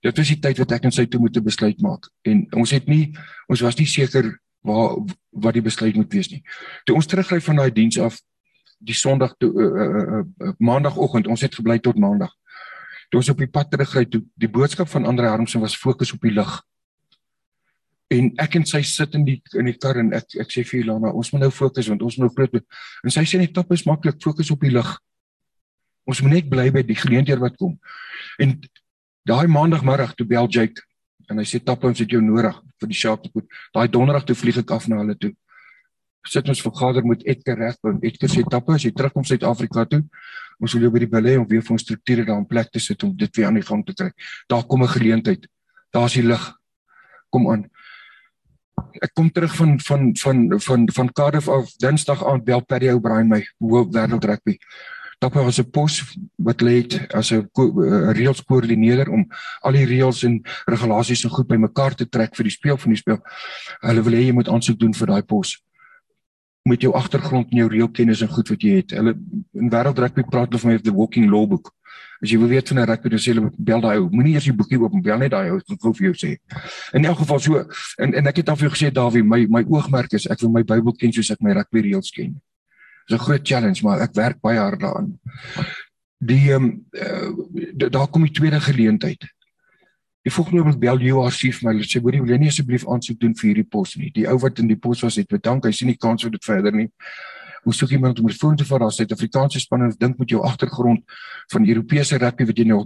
Dit 0.00 0.16
was 0.16 0.28
die 0.28 0.38
tyd 0.40 0.58
wat 0.58 0.72
ek 0.72 0.86
en 0.88 0.94
sy 0.94 1.04
toe 1.06 1.20
moet 1.20 1.36
'n 1.36 1.44
besluit 1.44 1.80
maak 1.80 2.08
en 2.22 2.46
ons 2.56 2.70
het 2.70 2.86
nie 2.86 3.16
ons 3.48 3.60
was 3.60 3.76
nie 3.76 3.86
seker 3.86 4.38
waar 4.62 4.98
wat 5.30 5.54
die 5.54 5.62
besluit 5.62 5.96
moet 5.96 6.12
wees 6.12 6.30
nie. 6.30 6.42
Toe 6.84 6.96
ons 6.96 7.06
terugry 7.06 7.40
van 7.40 7.56
daai 7.56 7.70
diens 7.72 7.98
af 7.98 8.20
die 8.78 8.94
Sondag 8.94 9.34
toe 9.38 9.50
uh, 9.52 9.66
uh, 9.66 10.22
uh, 10.22 10.52
maandagooggend, 10.58 11.26
ons 11.26 11.40
het 11.42 11.54
gebly 11.54 11.78
tot 11.82 11.98
maandag. 11.98 12.30
Toe 13.10 13.20
ons 13.20 13.30
op 13.32 13.40
die 13.42 13.50
pad 13.50 13.70
terugry 13.72 14.04
toe 14.06 14.22
die 14.38 14.50
boodskap 14.50 14.88
van 14.88 15.06
Andre 15.06 15.30
Harmsen 15.32 15.60
was 15.60 15.76
fokus 15.76 16.12
op 16.14 16.22
die 16.22 16.34
lig. 16.34 16.50
En 18.08 18.30
ek 18.40 18.56
en 18.56 18.64
sy 18.64 18.80
sit 18.88 19.14
in 19.18 19.24
die 19.26 19.36
in 19.60 19.68
die 19.68 19.76
kar 19.76 19.98
en 20.00 20.14
ek 20.16 20.38
ek 20.40 20.52
sê 20.52 20.64
vir 20.64 20.80
Ilana, 20.80 21.12
ons 21.12 21.28
moet 21.32 21.44
nou 21.44 21.50
fokus 21.52 21.90
want 21.92 22.02
ons 22.02 22.16
moet 22.16 22.28
nou 22.28 22.34
groot 22.34 22.56
en 23.04 23.12
sy 23.12 23.24
sê 23.28 23.40
net 23.40 23.52
top 23.52 23.72
is 23.76 23.84
maklik 23.84 24.16
fokus 24.24 24.50
op 24.54 24.64
die 24.64 24.72
lig. 24.72 24.92
Ons 26.08 26.22
moet 26.24 26.38
net 26.38 26.48
bly 26.48 26.70
by 26.72 26.82
die 26.88 26.96
geleenthede 26.96 27.42
wat 27.42 27.58
kom. 27.60 27.76
En 28.40 28.56
daai 29.28 29.44
maandagmiddag 29.52 30.14
toe 30.16 30.26
bel 30.26 30.48
Jake 30.48 30.80
en 31.28 31.36
hy 31.36 31.44
sê 31.44 31.60
tappe 31.60 31.90
ons 31.90 32.00
het 32.00 32.08
jou 32.08 32.22
nodig 32.24 32.56
vir 32.80 32.88
die 32.88 32.96
sharp 32.96 33.28
goed. 33.28 33.44
Daai 33.76 33.88
donderdag 33.92 34.24
toe 34.28 34.38
vlieg 34.38 34.62
ek 34.62 34.72
af 34.72 34.88
na 34.88 35.02
hulle 35.02 35.18
toe. 35.20 35.34
Sit 36.28 36.48
ons 36.48 36.62
vergader 36.64 37.04
met 37.04 37.20
Edgar 37.28 37.60
Regburg. 37.60 38.00
Edgar 38.08 38.32
sê 38.32 38.44
tappe 38.48 38.72
as 38.72 38.86
jy 38.86 38.92
terugkom 38.96 39.26
Suid-Afrika 39.28 39.84
toe, 39.88 40.00
ons 40.58 40.74
wil 40.74 40.86
jou 40.86 40.92
by 40.94 41.02
die 41.04 41.10
belê 41.12 41.36
om 41.38 41.46
weer 41.48 41.62
vir 41.64 41.76
ons 41.76 41.84
strukture 41.84 42.24
daar 42.26 42.40
in 42.40 42.48
plek 42.48 42.72
te 42.72 42.80
sit 42.82 43.04
om 43.04 43.12
dit 43.16 43.36
weer 43.36 43.50
aan 43.50 43.60
die 43.60 43.66
gang 43.66 43.84
te 43.86 43.94
kry. 43.94 44.08
Daar 44.48 44.64
kom 44.64 44.82
'n 44.82 44.94
geleentheid. 44.96 45.46
Daar's 45.92 46.14
die 46.14 46.24
lig. 46.24 46.44
Kom 47.30 47.50
aan. 47.52 47.68
Ek 49.02 49.14
kom 49.14 49.30
terug 49.32 49.54
van 49.56 49.80
van 49.80 50.10
van 50.16 50.46
van 50.60 50.88
van 50.92 51.12
Cardiff 51.12 51.48
af 51.48 51.72
Dinsdag 51.76 52.24
aand 52.24 52.44
bel 52.44 52.64
Paddy 52.64 52.90
O'Brien 52.92 53.28
my 53.28 53.42
hoof 53.58 53.92
wêreld 53.94 54.24
rugby. 54.24 54.58
Dapper 55.18 55.42
was 55.44 55.58
'n 55.58 55.70
pos 55.70 56.16
wat 56.36 56.62
lê 56.62 56.86
as 57.14 57.32
'n 57.32 57.48
reëls 58.14 58.44
koördineerder 58.44 59.10
om 59.10 59.26
al 59.62 59.72
die 59.72 59.86
reëls 59.86 60.22
en 60.24 60.42
regulasies 60.66 61.20
so 61.20 61.28
goed 61.28 61.48
bymekaar 61.48 61.94
te 61.94 62.08
trek 62.08 62.36
vir 62.36 62.44
die 62.44 62.56
speel 62.58 62.76
van 62.76 62.90
die 62.90 62.98
speel. 62.98 63.20
Hulle 63.80 64.02
wil 64.02 64.12
hê 64.12 64.26
jy 64.26 64.32
moet 64.32 64.48
aansoek 64.48 64.78
doen 64.78 64.94
vir 64.94 65.06
daai 65.06 65.22
pos. 65.22 65.62
met 66.68 66.80
jou 66.80 66.92
agtergrond 66.94 67.50
en 67.50 67.56
jou 67.56 67.68
reëlkennis 67.68 68.20
en 68.20 68.28
goed 68.28 68.48
wat 68.48 68.62
jy 68.62 68.74
het. 68.82 68.90
Hulle 68.90 69.14
in 69.52 69.70
wêreld 69.72 69.98
rugby 69.98 70.22
praat 70.22 70.50
hulle 70.52 70.58
van 70.58 70.82
the 70.82 70.92
walking 70.92 71.30
law 71.30 71.46
book. 71.46 71.72
As 72.22 72.32
jy 72.32 72.38
wil 72.38 72.48
weet 72.50 72.68
van 72.68 72.78
'n 72.78 72.86
rugby, 72.86 73.08
dan 73.08 73.18
sê 73.18 73.32
hulle 73.32 73.50
bel 73.58 73.80
daai 73.80 73.98
ou. 73.98 74.08
Moenie 74.10 74.34
eers 74.34 74.44
die 74.44 74.52
boekie 74.52 74.78
oop 74.80 74.92
bel 75.02 75.18
net 75.18 75.30
daai 75.30 75.50
ou. 75.50 75.58
Ek 75.58 75.82
wil 75.82 75.94
vir 75.94 76.06
jou 76.10 76.14
sê. 76.14 76.36
In 76.92 77.04
elk 77.04 77.18
geval 77.18 77.38
so 77.38 77.64
en 77.98 78.14
en 78.14 78.26
ek 78.26 78.36
het 78.36 78.48
al 78.48 78.56
vir 78.56 78.68
jou 78.68 78.74
gesê 78.74 78.92
Dawie, 78.92 79.22
my 79.22 79.46
my 79.46 79.62
oogmerk 79.68 80.12
is 80.12 80.26
ek 80.26 80.40
wil 80.40 80.50
my 80.50 80.62
Bybel 80.62 80.96
ken 80.98 81.12
soos 81.12 81.30
ek 81.30 81.40
my 81.40 81.52
rugby 81.52 81.80
reëls 81.80 82.10
ken. 82.10 82.40
Dis 83.08 83.18
'n 83.18 83.24
groot 83.24 83.46
challenge, 83.46 83.82
maar 83.82 84.00
ek 84.00 84.14
werk 84.14 84.40
baie 84.40 84.58
hard 84.58 84.80
daaraan. 84.80 85.18
Die 86.18 86.50
ehm 86.50 86.64
um, 86.64 86.86
uh, 86.92 87.88
daar 87.88 88.08
kom 88.08 88.22
die 88.22 88.32
tweede 88.32 88.60
geleentheid. 88.60 89.22
Die 90.22 90.32
volgende 90.32 90.60
oomblik 90.60 90.80
bel 90.80 91.00
URC 91.00 91.54
vir 91.54 91.62
my. 91.62 91.72
Hulle 91.72 91.86
sê: 91.86 92.02
"Hoorie, 92.02 92.20
wil 92.20 92.34
jy 92.34 92.38
nie 92.38 92.48
asseblief 92.48 92.88
aansoek 92.88 93.20
doen 93.20 93.34
vir 93.34 93.46
hierdie 93.48 93.68
pos 93.70 93.96
nie?" 93.96 94.10
Die 94.10 94.26
ou 94.28 94.38
wat 94.38 94.58
in 94.58 94.66
die 94.66 94.76
pos 94.76 95.02
was 95.02 95.16
het 95.16 95.28
bedank. 95.28 95.64
Hy 95.64 95.70
sien 95.72 95.88
nie 95.88 95.96
kans 95.96 96.22
vir 96.22 96.30
dit 96.30 96.44
verder 96.44 96.72
nie. 96.72 96.90
Hoe 97.68 97.76
soek 97.76 97.90
iemand 97.92 98.16
om 98.22 98.26
die 98.30 98.36
foon 98.36 98.54
te 98.56 98.64
vat 98.64 98.80
as 98.80 98.96
Suid-Afrikaanse 98.96 99.60
span 99.60 99.82
en 99.84 99.90
dink 100.00 100.16
met 100.16 100.30
jou 100.32 100.38
agtergrond 100.40 101.02
van 101.52 101.66
Europese 101.68 102.16
rugby 102.16 102.46
wat 102.48 102.56
jy 102.56 102.64
nou 102.70 102.78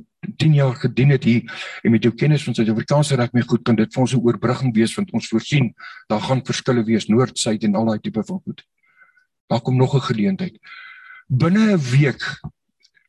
10 0.43 0.57
jaar 0.57 0.74
gedien 0.74 1.14
het 1.14 1.28
hier 1.28 1.53
en 1.87 1.95
met 1.95 2.03
jou 2.03 2.11
kennis 2.18 2.43
van 2.43 2.57
Suid-Afrikaanse 2.59 3.14
rugby 3.20 3.45
goed 3.47 3.62
kan 3.62 3.78
dit 3.78 3.95
vir 3.95 4.03
ons 4.03 4.14
'n 4.16 4.18
oorbrugging 4.26 4.74
wees 4.74 4.97
want 4.99 5.12
ons 5.14 5.28
voorsien 5.30 5.70
daar 6.11 6.24
gaan 6.26 6.43
verskille 6.43 6.83
wees 6.83 7.07
noord, 7.07 7.39
suid 7.39 7.62
en 7.62 7.78
al 7.78 7.87
daai 7.93 8.01
tipe 8.01 8.24
van 8.26 8.41
goed. 8.43 8.66
Daar 9.47 9.61
kom 9.61 9.76
nog 9.76 9.95
'n 9.95 10.03
geleentheid. 10.03 10.59
Binne 11.28 11.76
'n 11.76 11.78
week 11.78 12.43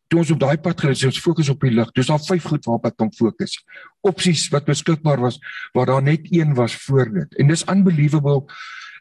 toe 0.07 0.19
ons 0.19 0.31
op 0.31 0.39
daai 0.39 0.57
pad 0.57 0.79
gery 0.79 0.93
het, 0.93 1.05
ons 1.05 1.19
fokus 1.19 1.49
op 1.49 1.59
die 1.59 1.71
lig. 1.71 1.91
Dis 1.91 2.09
al 2.09 2.19
vyf 2.19 2.43
goed 2.43 2.65
waarop 2.65 2.85
ek 2.85 2.97
kan 2.97 3.11
fokus. 3.11 3.57
Opsies 4.01 4.49
wat 4.53 4.65
beskikbaar 4.65 5.19
was 5.19 5.39
waar 5.73 5.85
daar 5.89 6.03
net 6.03 6.27
een 6.29 6.53
was 6.53 6.75
voor 6.75 7.09
dit. 7.09 7.35
En 7.41 7.47
dis 7.47 7.65
unbelievable 7.65 8.45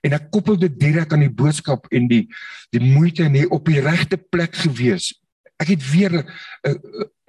en 0.02 0.16
ek 0.18 0.30
koppel 0.34 0.58
dit 0.58 0.78
direk 0.80 1.12
aan 1.14 1.24
die 1.26 1.32
boodskap 1.32 1.86
en 1.94 2.08
die 2.10 2.26
die 2.74 2.82
moeite 2.82 3.26
en 3.26 3.36
die 3.36 3.48
op 3.48 3.66
die 3.68 3.82
regte 3.82 4.18
plek 4.18 4.56
gewees. 4.64 5.12
Ek 5.62 5.74
het 5.74 5.82
weer 5.92 6.12
'n 6.18 6.26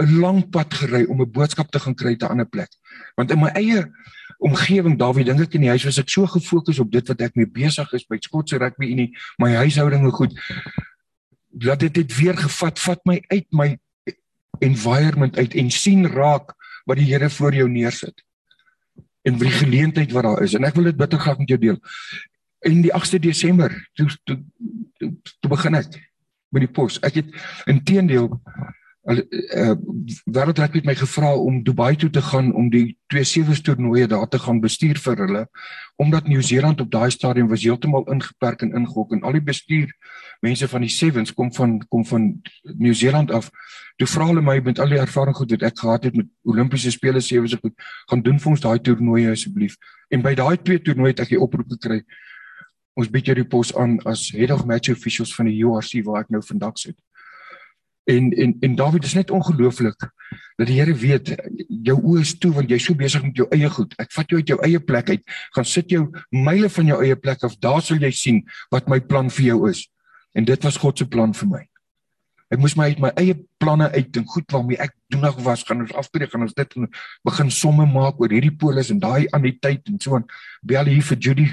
'n 0.02 0.20
lang 0.20 0.50
pad 0.50 0.74
gery 0.74 1.04
om 1.06 1.22
'n 1.22 1.32
boodskap 1.32 1.72
te 1.72 1.80
gaan 1.80 1.96
kry 1.96 2.16
te 2.16 2.26
'n 2.26 2.32
ander 2.32 2.50
plek. 2.50 2.72
Want 3.16 3.32
in 3.32 3.40
my 3.40 3.52
eie 3.54 3.86
omgewing 4.40 4.98
Dawie 4.98 5.24
dink 5.24 5.40
ek 5.40 5.54
in 5.54 5.62
die 5.62 5.70
huis 5.70 5.84
was 5.84 6.00
ek 6.00 6.10
so 6.10 6.26
gefokus 6.26 6.80
op 6.80 6.92
dit 6.92 7.08
wat 7.08 7.22
ek 7.22 7.36
mee 7.36 7.48
besig 7.48 7.94
is 7.94 8.06
by 8.06 8.18
Skotse 8.20 8.58
rugby 8.58 8.92
unie, 8.92 9.14
my 9.38 9.54
huishouding 9.56 10.04
en 10.04 10.12
goed 10.12 10.34
dat 11.54 11.80
dit 11.80 11.96
het 11.96 12.16
weer 12.18 12.38
gevat 12.38 12.80
vat 12.80 13.02
my 13.06 13.22
uit 13.30 13.48
my 13.52 13.78
environment 14.60 15.38
uit 15.38 15.54
en 15.54 15.70
sien 15.72 16.08
raak 16.10 16.54
wat 16.90 16.98
die 16.98 17.08
Here 17.12 17.30
voor 17.30 17.54
jou 17.54 17.70
neersit 17.70 18.24
en 19.24 19.38
vir 19.40 19.48
die 19.48 19.60
geleentheid 19.60 20.12
wat 20.12 20.26
daar 20.28 20.44
is 20.44 20.56
en 20.58 20.66
ek 20.68 20.76
wil 20.76 20.90
dit 20.90 20.98
bitter 20.98 21.22
graag 21.22 21.40
met 21.44 21.54
jou 21.54 21.60
deel 21.62 21.80
en 22.64 22.82
die 22.86 22.94
8de 22.94 23.20
Desember 23.20 23.76
toe 23.94 24.10
toe, 24.24 24.40
toe, 24.98 25.12
toe 25.40 25.52
begin 25.52 25.80
ek 25.80 26.00
met 26.54 26.68
die 26.68 26.74
pos 26.80 27.00
ek 27.04 27.22
het 27.22 27.36
intedeel 27.70 28.32
Hulle 29.04 29.24
uh, 29.52 29.74
wêreldrek 30.32 30.78
het 30.78 30.86
my 30.88 30.94
gevra 30.96 31.34
om 31.36 31.58
Dubai 31.68 31.98
toe 32.00 32.08
te 32.10 32.22
gaan 32.24 32.54
om 32.56 32.70
die 32.72 32.94
twee 33.12 33.26
sewe 33.28 33.58
toernooie 33.60 34.08
daar 34.08 34.30
te 34.32 34.40
gaan 34.40 34.62
bestuur 34.64 34.96
vir 35.04 35.20
hulle 35.26 35.42
omdat 36.00 36.30
Nieu-Seeland 36.32 36.80
op 36.82 36.92
daai 36.92 37.12
stadium 37.12 37.50
was 37.52 37.66
heeltemal 37.68 38.08
ingeperk 38.14 38.64
en 38.64 38.72
ingehok 38.80 39.12
en 39.12 39.26
al 39.28 39.36
die 39.36 39.44
bestuur 39.44 39.92
mense 40.42 40.68
van 40.72 40.88
die 40.88 40.92
sevens 40.92 41.36
kom 41.36 41.52
van 41.54 41.76
kom 41.92 42.06
van 42.08 42.30
Nieu-Seeland 42.64 43.32
af. 43.32 43.52
Toe 44.00 44.08
vra 44.08 44.30
hulle 44.32 44.42
my 44.42 44.56
met 44.64 44.80
al 44.80 44.96
die 44.96 45.04
ervaring 45.04 45.36
goed 45.36 45.52
wat 45.52 45.68
ek 45.68 45.84
gehad 45.84 46.08
het 46.08 46.16
met 46.16 46.32
Olimpiese 46.48 46.92
spele 46.96 47.22
sevens 47.22 47.58
goed 47.60 47.76
gaan 48.08 48.24
doen 48.24 48.40
vir 48.40 48.56
ons 48.56 48.64
daai 48.64 48.80
toernooie 48.80 49.36
asseblief. 49.36 49.76
En 50.16 50.24
by 50.24 50.34
daai 50.40 50.58
twee 50.64 50.80
toernooie 50.80 51.12
het 51.12 51.26
ek 51.28 51.36
die 51.36 51.44
oproep 51.44 51.76
gekry. 51.76 52.06
Ons 53.00 53.10
bied 53.10 53.26
jou 53.26 53.36
die 53.36 53.48
pos 53.48 53.74
aan 53.80 53.98
as 54.10 54.28
head 54.36 54.52
of 54.54 54.66
match 54.70 54.92
officials 54.94 55.34
van 55.36 55.50
die 55.50 55.58
URC 55.66 56.04
waar 56.06 56.24
ek 56.24 56.34
nou 56.34 56.42
vandag 56.46 56.78
sit. 56.82 56.98
En 58.10 58.32
en 58.36 58.58
en 58.60 58.76
Dawid 58.76 59.04
is 59.08 59.16
net 59.16 59.32
ongelooflik 59.32 60.10
dat 60.58 60.68
die 60.68 60.76
Here 60.76 60.94
weet 60.94 61.34
jou 61.68 61.96
oë 62.02 62.22
is 62.22 62.34
toe 62.38 62.52
want 62.54 62.70
jy's 62.70 62.86
so 62.86 62.96
besig 63.00 63.24
met 63.24 63.38
jou 63.40 63.48
eie 63.56 63.70
goed. 63.70 63.96
Ek 63.98 64.12
vat 64.12 64.30
jou 64.30 64.42
uit 64.42 64.52
jou 64.52 64.60
eie 64.66 64.80
plek 64.80 65.10
uit. 65.10 65.24
Gaan 65.56 65.66
sit 65.66 65.90
jou 65.90 66.10
myle 66.30 66.70
van 66.70 66.92
jou 66.92 67.00
eie 67.06 67.16
plek 67.16 67.44
af. 67.48 67.56
Daar 67.64 67.82
sal 67.82 68.04
jy 68.04 68.12
sien 68.12 68.42
wat 68.72 68.92
my 68.92 69.00
plan 69.00 69.32
vir 69.32 69.54
jou 69.54 69.70
is. 69.70 69.88
En 70.36 70.46
dit 70.46 70.68
was 70.68 70.78
God 70.78 71.00
se 71.00 71.08
plan 71.08 71.34
vir 71.34 71.50
my. 71.50 71.64
Ek 72.54 72.60
moes 72.62 72.76
my 72.78 72.92
uit 72.92 73.00
my 73.02 73.10
eie 73.18 73.34
planne 73.62 73.88
uit 73.96 74.18
en 74.20 74.26
goed 74.30 74.52
waarmee 74.54 74.78
ek 74.84 74.92
doenig 75.10 75.38
was, 75.46 75.64
gaan 75.66 75.82
ons 75.82 75.94
afbreek, 75.98 76.30
gaan 76.30 76.44
ons 76.46 76.54
dit 76.54 76.76
begin 77.26 77.50
somme 77.50 77.86
maak 77.90 78.20
oor 78.22 78.30
hierdie 78.30 78.54
polis 78.54 78.92
en 78.94 79.00
daai 79.02 79.26
aan 79.34 79.48
die 79.48 79.56
tyd 79.58 79.90
en 79.90 79.98
so 80.02 80.20
aan. 80.20 80.28
Bel 80.62 80.92
hier 80.92 81.06
vir 81.08 81.18
Judy. 81.18 81.48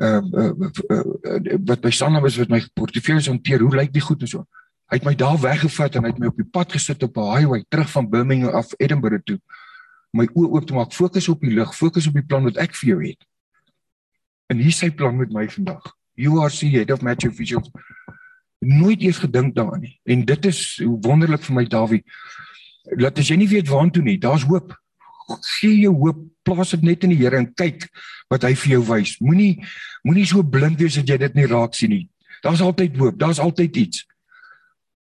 Uh, 0.00 0.22
uh, 0.32 0.52
uh, 0.88 1.04
uh 1.22 1.56
wat 1.68 1.80
by 1.84 1.90
Sanna 1.92 2.20
was 2.24 2.38
wat 2.40 2.48
my 2.48 2.62
portefeuille 2.72 3.28
hanteer. 3.28 3.60
Hoe 3.60 3.74
lyk 3.76 3.92
die 3.92 4.00
goed 4.00 4.22
en 4.24 4.30
so? 4.32 4.46
Hy 4.90 4.96
het 4.96 5.04
my 5.04 5.12
daar 5.14 5.36
weggevat 5.38 5.98
en 5.98 6.06
hy 6.06 6.10
het 6.14 6.22
my 6.22 6.30
op 6.30 6.38
die 6.40 6.48
pad 6.48 6.72
gesit 6.72 7.02
op 7.04 7.18
'n 7.20 7.26
highway 7.36 7.64
terug 7.68 7.90
van 7.90 8.08
Birmingham 8.08 8.54
af 8.54 8.72
Edinburgh 8.78 9.22
toe. 9.24 9.38
My 10.16 10.24
oë 10.24 10.48
oop 10.50 10.66
te 10.66 10.74
maak, 10.74 10.92
fokus 10.92 11.28
op 11.28 11.40
die 11.40 11.52
lig, 11.54 11.74
fokus 11.76 12.06
op 12.06 12.14
die 12.14 12.24
plan 12.24 12.42
wat 12.42 12.56
ek 12.56 12.74
vir 12.74 12.88
jou 12.88 13.04
het. 13.04 13.26
En 14.48 14.58
hier 14.58 14.72
sy 14.72 14.90
plan 14.90 15.16
met 15.16 15.32
my 15.32 15.48
vandag. 15.48 15.94
You 16.14 16.40
are 16.40 16.50
see 16.50 16.70
head 16.70 16.90
of 16.90 17.02
match 17.02 17.26
officials. 17.26 17.70
Nooit 18.58 19.02
eers 19.02 19.18
gedink 19.18 19.54
daaraan 19.54 19.80
nie. 19.80 20.00
En 20.04 20.24
dit 20.24 20.44
is 20.44 20.80
hoe 20.84 20.98
wonderlik 21.00 21.42
vir 21.42 21.54
my 21.54 21.64
Dawie. 21.64 22.04
Laat 22.96 23.18
as 23.18 23.28
jy 23.28 23.36
nie 23.36 23.48
weet 23.48 23.68
waartoe 23.68 24.02
nie, 24.02 24.18
daar's 24.18 24.42
hoop. 24.42 24.74
Gee 25.60 25.78
jou 25.80 25.94
hoop, 25.94 26.24
plaas 26.42 26.70
dit 26.70 26.82
net 26.82 27.04
in 27.04 27.10
die 27.14 27.20
Here 27.20 27.36
en 27.36 27.52
kyk 27.54 27.86
wat 28.30 28.46
hy 28.46 28.54
vir 28.62 28.76
jou 28.76 28.82
wys. 28.92 29.16
Moenie 29.20 29.52
moenie 30.06 30.26
so 30.28 30.42
blind 30.46 30.80
wees 30.80 30.96
dat 31.00 31.08
jy 31.10 31.18
dit 31.20 31.36
nie 31.36 31.48
raak 31.50 31.74
sien 31.76 31.92
nie. 31.92 32.06
Daar's 32.44 32.62
altyd 32.64 32.96
hoop, 32.96 33.18
daar's 33.20 33.42
altyd 33.42 33.76
iets. 33.76 34.06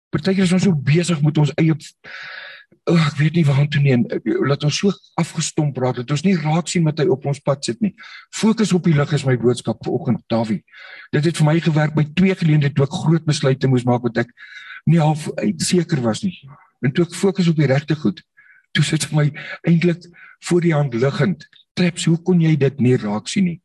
Partykeer 0.09 0.47
is 0.47 0.53
ons 0.55 0.65
so 0.65 0.73
besig 0.73 1.21
met 1.21 1.38
ons 1.38 1.51
eie 1.59 1.75
oh, 2.88 3.07
ek 3.07 3.17
weet 3.19 3.38
nie 3.38 3.45
waar 3.47 3.65
toe 3.71 3.82
nie 3.84 3.93
en 3.95 4.05
eh, 4.11 4.38
laat 4.47 4.63
ons 4.67 4.80
so 4.82 4.93
afgestomp 5.19 5.78
raak 5.82 5.99
dat 5.99 6.11
ons 6.13 6.23
nie 6.25 6.36
raak 6.39 6.69
sien 6.71 6.86
wat 6.88 7.01
hy 7.01 7.07
op 7.11 7.25
ons 7.30 7.41
pad 7.43 7.65
sit 7.67 7.82
nie. 7.84 7.93
Fokus 8.36 8.71
op 8.75 8.88
die 8.88 8.95
lig 8.95 9.13
is 9.15 9.25
my 9.28 9.36
boodskap 9.39 9.84
vanoggend, 9.86 10.23
Dawie. 10.32 10.61
Dit 11.15 11.28
het 11.28 11.41
vir 11.41 11.49
my 11.49 11.57
gewerk 11.63 11.97
by 11.97 12.07
twee 12.17 12.36
geleenthede 12.39 12.78
toe 12.78 12.88
ek 12.88 12.95
groot 12.95 13.28
besluite 13.28 13.69
moes 13.71 13.86
maak 13.88 14.05
wat 14.07 14.23
ek 14.23 14.32
nie 14.88 15.01
half 15.03 15.28
seker 15.63 16.01
was 16.05 16.23
nie. 16.23 16.38
En 16.86 16.93
toe 16.95 17.07
ek 17.07 17.15
fokus 17.17 17.49
op 17.51 17.59
die 17.59 17.67
regte 17.69 17.97
goed, 17.99 18.21
toe 18.75 18.86
sit 18.86 19.07
vir 19.09 19.19
my 19.19 19.28
eintlik 19.67 20.07
voor 20.47 20.63
die 20.63 20.75
hand 20.75 20.95
liggend. 20.95 21.47
Traps, 21.78 22.07
hoe 22.09 22.17
kon 22.25 22.41
jy 22.41 22.55
dit 22.57 22.80
nie 22.84 22.97
raak 22.97 23.30
sien 23.30 23.45
nie? 23.51 23.59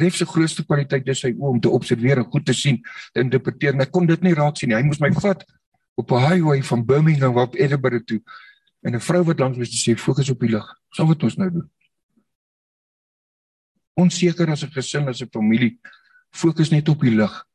Ref 0.00 0.18
se 0.18 0.26
grootste 0.26 0.64
kwaliteit 0.66 1.08
is 1.10 1.22
sy 1.24 1.32
oom 1.36 1.56
om 1.56 1.60
te 1.62 1.70
observeer 1.70 2.22
en 2.22 2.28
goed 2.30 2.44
te 2.46 2.54
sien, 2.54 2.78
te 3.14 3.22
interpreteer. 3.22 3.74
En 3.74 3.82
ek 3.86 3.90
kon 3.94 4.06
dit 4.06 4.22
nie 4.22 4.34
raak 4.38 4.58
sien 4.58 4.70
nie. 4.70 4.78
Hy 4.78 4.86
moes 4.86 5.02
my 5.02 5.10
vat 5.18 5.44
op 5.98 6.12
'n 6.12 6.22
highway 6.26 6.62
van 6.62 6.84
Birmingham 6.86 7.38
op 7.38 7.54
Edinburgh 7.54 8.04
toe. 8.06 8.20
En 8.82 8.94
'n 8.94 9.00
vrou 9.00 9.22
wat 9.24 9.38
langs 9.38 9.58
was 9.58 9.68
sê 9.68 9.96
fokus 9.96 10.30
op 10.30 10.40
die 10.40 10.50
lig. 10.50 10.66
Sal 10.90 11.06
wat 11.06 11.22
ons 11.22 11.36
nou 11.36 11.50
doen. 11.50 11.70
Onseker 13.94 14.50
as 14.50 14.62
'n 14.62 14.70
gesin, 14.70 15.08
as 15.08 15.22
'n 15.22 15.28
familie, 15.30 15.78
fokus 16.30 16.70
net 16.70 16.88
op 16.88 17.00
die 17.00 17.14
lig. 17.14 17.46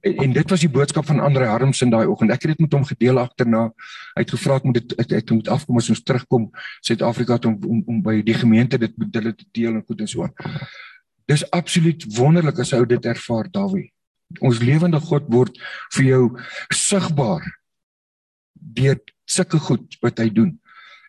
En, 0.00 0.16
en 0.24 0.32
dit 0.32 0.50
was 0.50 0.62
die 0.62 0.70
boodskap 0.70 1.06
van 1.06 1.20
Andre 1.20 1.48
Harms 1.50 1.80
in 1.82 1.90
daai 1.90 2.06
oggend. 2.06 2.30
Ek 2.30 2.46
het 2.46 2.54
dit 2.54 2.64
met 2.66 2.76
hom 2.76 2.84
gedeel 2.86 3.18
agterna. 3.20 3.66
Hy 4.14 4.24
het 4.24 4.34
gevra 4.34 4.58
ek 4.60 4.68
moet 4.68 4.78
dit 4.80 4.94
ek, 5.02 5.14
ek 5.20 5.32
moet 5.34 5.50
afkom 5.52 5.80
as 5.80 5.90
ons 5.92 6.02
terugkom 6.02 6.48
Suid-Afrika 6.86 7.38
om, 7.50 7.56
om 7.66 7.82
om 7.94 8.02
by 8.04 8.20
die 8.26 8.36
gemeente 8.36 8.78
dit 8.78 8.94
met 9.00 9.20
hulle 9.20 9.34
te 9.34 9.48
deel 9.56 9.74
en 9.74 9.84
goed 9.86 10.04
en 10.04 10.10
so 10.10 10.26
aan. 10.26 10.34
Dis 11.26 11.42
absoluut 11.50 12.06
wonderlik 12.16 12.60
as 12.62 12.70
jy 12.74 12.84
dit 12.86 13.08
ervaar, 13.10 13.50
Dawie. 13.50 13.88
Ons 14.40 14.62
lewende 14.62 15.00
God 15.02 15.26
word 15.30 15.58
vir 15.96 16.04
jou 16.10 16.22
sigbaar 16.74 17.46
deur 18.54 18.98
sulke 19.26 19.58
goed 19.62 19.98
wat 20.02 20.22
hy 20.22 20.30
doen. 20.30 20.54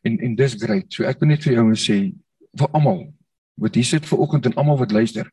En 0.06 0.18
en 0.24 0.36
dis 0.38 0.58
great. 0.62 0.90
So 0.94 1.06
ek 1.06 1.22
wil 1.22 1.34
net 1.34 1.46
vir 1.46 1.60
jou 1.60 1.70
sê 1.78 2.00
vir 2.58 2.74
almal 2.74 3.06
wat 3.58 3.78
hier 3.78 3.86
sit 3.86 4.06
ver 4.06 4.22
oggend 4.22 4.46
en 4.46 4.58
almal 4.58 4.78
wat 4.82 4.94
luister. 4.94 5.30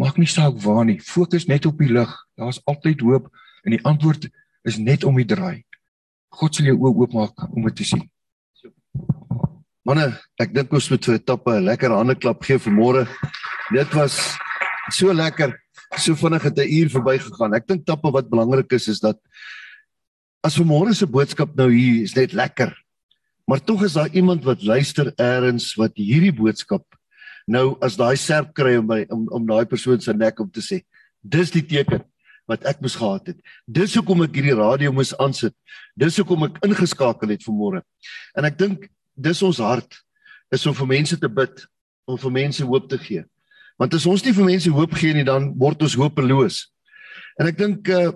Maak 0.00 0.16
nie 0.16 0.28
saak 0.30 0.56
waar 0.64 0.84
nie. 0.84 1.00
Fokus 1.00 1.46
net 1.46 1.66
op 1.66 1.78
die 1.78 1.90
lig. 1.92 2.12
Daar's 2.40 2.60
altyd 2.64 3.00
hoop 3.00 3.28
en 3.64 3.76
die 3.76 3.84
antwoord 3.84 4.28
is 4.68 4.78
net 4.78 5.04
om 5.04 5.16
die 5.18 5.28
draai. 5.28 5.64
God 6.32 6.56
sal 6.56 6.70
jou 6.70 6.78
oë 6.80 6.94
oopmaak 7.02 7.48
om 7.50 7.66
dit 7.68 7.76
te 7.82 7.86
sien. 7.86 8.06
Manne, 9.82 10.12
ek 10.40 10.52
dink 10.54 10.72
ons 10.72 10.88
moet 10.90 11.04
vir 11.04 11.14
'n 11.18 11.24
tappe 11.26 11.50
'n 11.50 11.64
lekker 11.66 11.90
hande 11.90 12.14
klap 12.14 12.42
gee 12.44 12.58
vir 12.58 12.72
môre. 12.72 13.06
Dit 13.72 13.92
was 13.94 14.38
so 14.90 15.12
lekker. 15.12 15.58
So 15.98 16.14
vinnig 16.14 16.42
het 16.42 16.58
'n 16.58 16.68
uur 16.68 16.88
verbygegaan. 16.88 17.54
Ek 17.54 17.66
dink 17.66 17.84
tappe 17.84 18.10
wat 18.10 18.30
belangrik 18.30 18.72
is 18.72 18.88
is 18.88 19.00
dat 19.00 19.18
as 20.42 20.56
vanmôre 20.56 20.94
se 20.94 21.06
boodskap 21.06 21.54
nou 21.56 21.70
hier 21.70 22.02
is 22.02 22.14
net 22.14 22.32
lekker. 22.32 22.72
Maar 23.46 23.60
tog 23.60 23.82
is 23.84 23.92
daar 23.92 24.08
iemand 24.14 24.44
wat 24.44 24.62
luister 24.62 25.12
eers 25.18 25.74
wat 25.74 25.92
hierdie 25.96 26.32
boodskap 26.32 26.84
nou 27.46 27.76
as 27.82 27.96
daai 27.98 28.16
serp 28.16 28.52
kry 28.54 28.76
om 28.78 28.86
by 28.86 29.02
om, 29.10 29.26
om 29.32 29.46
daai 29.46 29.66
persoon 29.68 30.00
se 30.00 30.12
nek 30.12 30.40
om 30.40 30.50
te 30.50 30.62
sê. 30.64 30.82
Dis 31.22 31.52
die 31.54 31.64
teken 31.64 32.02
wat 32.50 32.64
ek 32.68 32.80
moes 32.82 32.96
gehad 32.98 33.32
het. 33.32 33.38
Dis 33.66 33.94
hoekom 33.98 34.24
ek 34.26 34.34
hierdie 34.36 34.56
radio 34.58 34.92
moes 34.94 35.12
aansit. 35.22 35.54
Dis 35.98 36.18
hoekom 36.20 36.48
ek 36.48 36.58
ingeskakel 36.66 37.34
het 37.34 37.44
vanmôre. 37.46 37.82
En 38.36 38.48
ek 38.48 38.58
dink 38.58 38.88
dis 39.14 39.42
ons 39.42 39.62
hart 39.62 40.00
is 40.52 40.66
om 40.66 40.74
vir 40.76 40.90
mense 40.90 41.16
te 41.16 41.28
bid, 41.28 41.62
om 42.08 42.18
vir 42.18 42.34
mense 42.34 42.64
hoop 42.66 42.90
te 42.90 42.98
gee. 43.00 43.22
Want 43.80 43.94
as 43.96 44.06
ons 44.06 44.24
nie 44.24 44.34
vir 44.36 44.50
mense 44.50 44.70
hoop 44.70 44.92
gee 44.98 45.14
nie, 45.16 45.24
dan 45.24 45.52
word 45.58 45.80
ons 45.82 45.96
hopeloos. 45.96 46.66
En 47.40 47.48
ek 47.48 47.58
dink 47.58 47.88
uh 47.88 48.12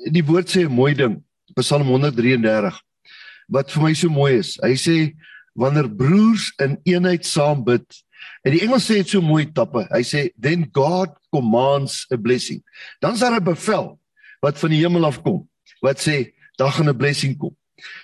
die 0.00 0.24
woord 0.24 0.48
sê 0.48 0.64
'n 0.64 0.72
mooi 0.72 0.94
ding, 0.96 1.18
Psalm 1.58 1.84
133 1.92 2.78
wat 3.50 3.70
vir 3.74 3.82
my 3.82 3.92
so 3.94 4.08
mooi 4.08 4.38
is. 4.38 4.54
Hy 4.62 4.74
sê 4.78 4.96
wanneer 5.58 5.90
broers 5.90 6.50
in 6.62 6.78
eenheid 6.88 7.26
saam 7.26 7.64
bid, 7.66 7.84
en 8.44 8.52
die 8.52 8.62
Engels 8.64 8.86
sê 8.88 9.00
dit 9.00 9.08
so 9.08 9.20
mooi 9.20 9.46
tappe. 9.52 9.86
Hy 9.90 10.02
sê 10.06 10.30
then 10.40 10.66
God 10.72 11.14
commands 11.32 12.06
a 12.12 12.16
blessing. 12.16 12.62
Dan 13.00 13.14
is 13.14 13.20
daar 13.20 13.36
'n 13.40 13.44
bevel 13.44 13.98
wat 14.40 14.58
van 14.58 14.70
die 14.70 14.80
hemel 14.80 15.04
af 15.04 15.22
kom 15.22 15.50
wat 15.80 16.00
sê 16.00 16.32
daar 16.56 16.72
gaan 16.72 16.88
'n 16.88 16.96
blessing 16.96 17.36
kom. 17.38 17.56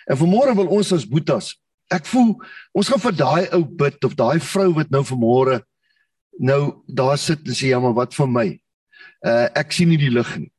En 0.07 0.17
vanmôre 0.17 0.55
wil 0.55 0.67
ons 0.67 0.93
as 0.93 1.09
boetas, 1.09 1.57
ek 1.91 2.07
voel 2.07 2.37
ons 2.73 2.89
gaan 2.89 3.01
vir 3.01 3.13
daai 3.13 3.49
ou 3.53 3.65
bid 3.65 4.05
of 4.05 4.15
daai 4.15 4.41
vrou 4.41 4.73
wat 4.75 4.91
nou 4.91 5.03
vanmôre 5.05 5.63
nou 6.39 6.83
daar 6.87 7.19
sit 7.19 7.47
en 7.47 7.55
sê 7.55 7.69
ja, 7.69 7.81
maar 7.81 7.95
wat 7.95 8.15
vir 8.15 8.29
my? 8.29 8.61
Uh 9.25 9.49
ek 9.55 9.73
sien 9.73 9.89
nie 9.89 10.01
die 10.01 10.11
lig 10.11 10.37
nie. 10.39 10.53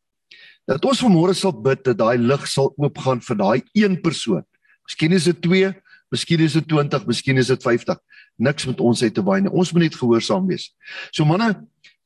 Dat 0.67 0.85
ons 0.85 1.01
vanmôre 1.01 1.33
sal 1.33 1.51
bid 1.51 1.83
dat 1.83 1.97
daai 1.97 2.17
lig 2.17 2.47
sal 2.47 2.73
oopgaan 2.77 3.21
vir 3.21 3.37
daai 3.37 3.63
een 3.73 4.01
persoon. 4.01 4.43
Miskien 4.87 5.13
is 5.13 5.23
dit 5.23 5.41
2, 5.41 5.73
miskien 6.11 6.41
is 6.43 6.53
dit 6.53 6.67
20, 6.67 7.05
miskien 7.07 7.37
is 7.37 7.47
dit 7.47 7.63
50. 7.63 7.97
Niks 8.37 8.67
met 8.69 8.79
ons 8.79 9.03
uit 9.03 9.13
te 9.13 9.23
waai 9.23 9.41
nie. 9.41 9.51
Ons 9.51 9.73
moet 9.73 9.87
net 9.87 9.95
gehoorsaam 9.97 10.47
wees. 10.47 10.69
So 11.11 11.25
manne, 11.25 11.53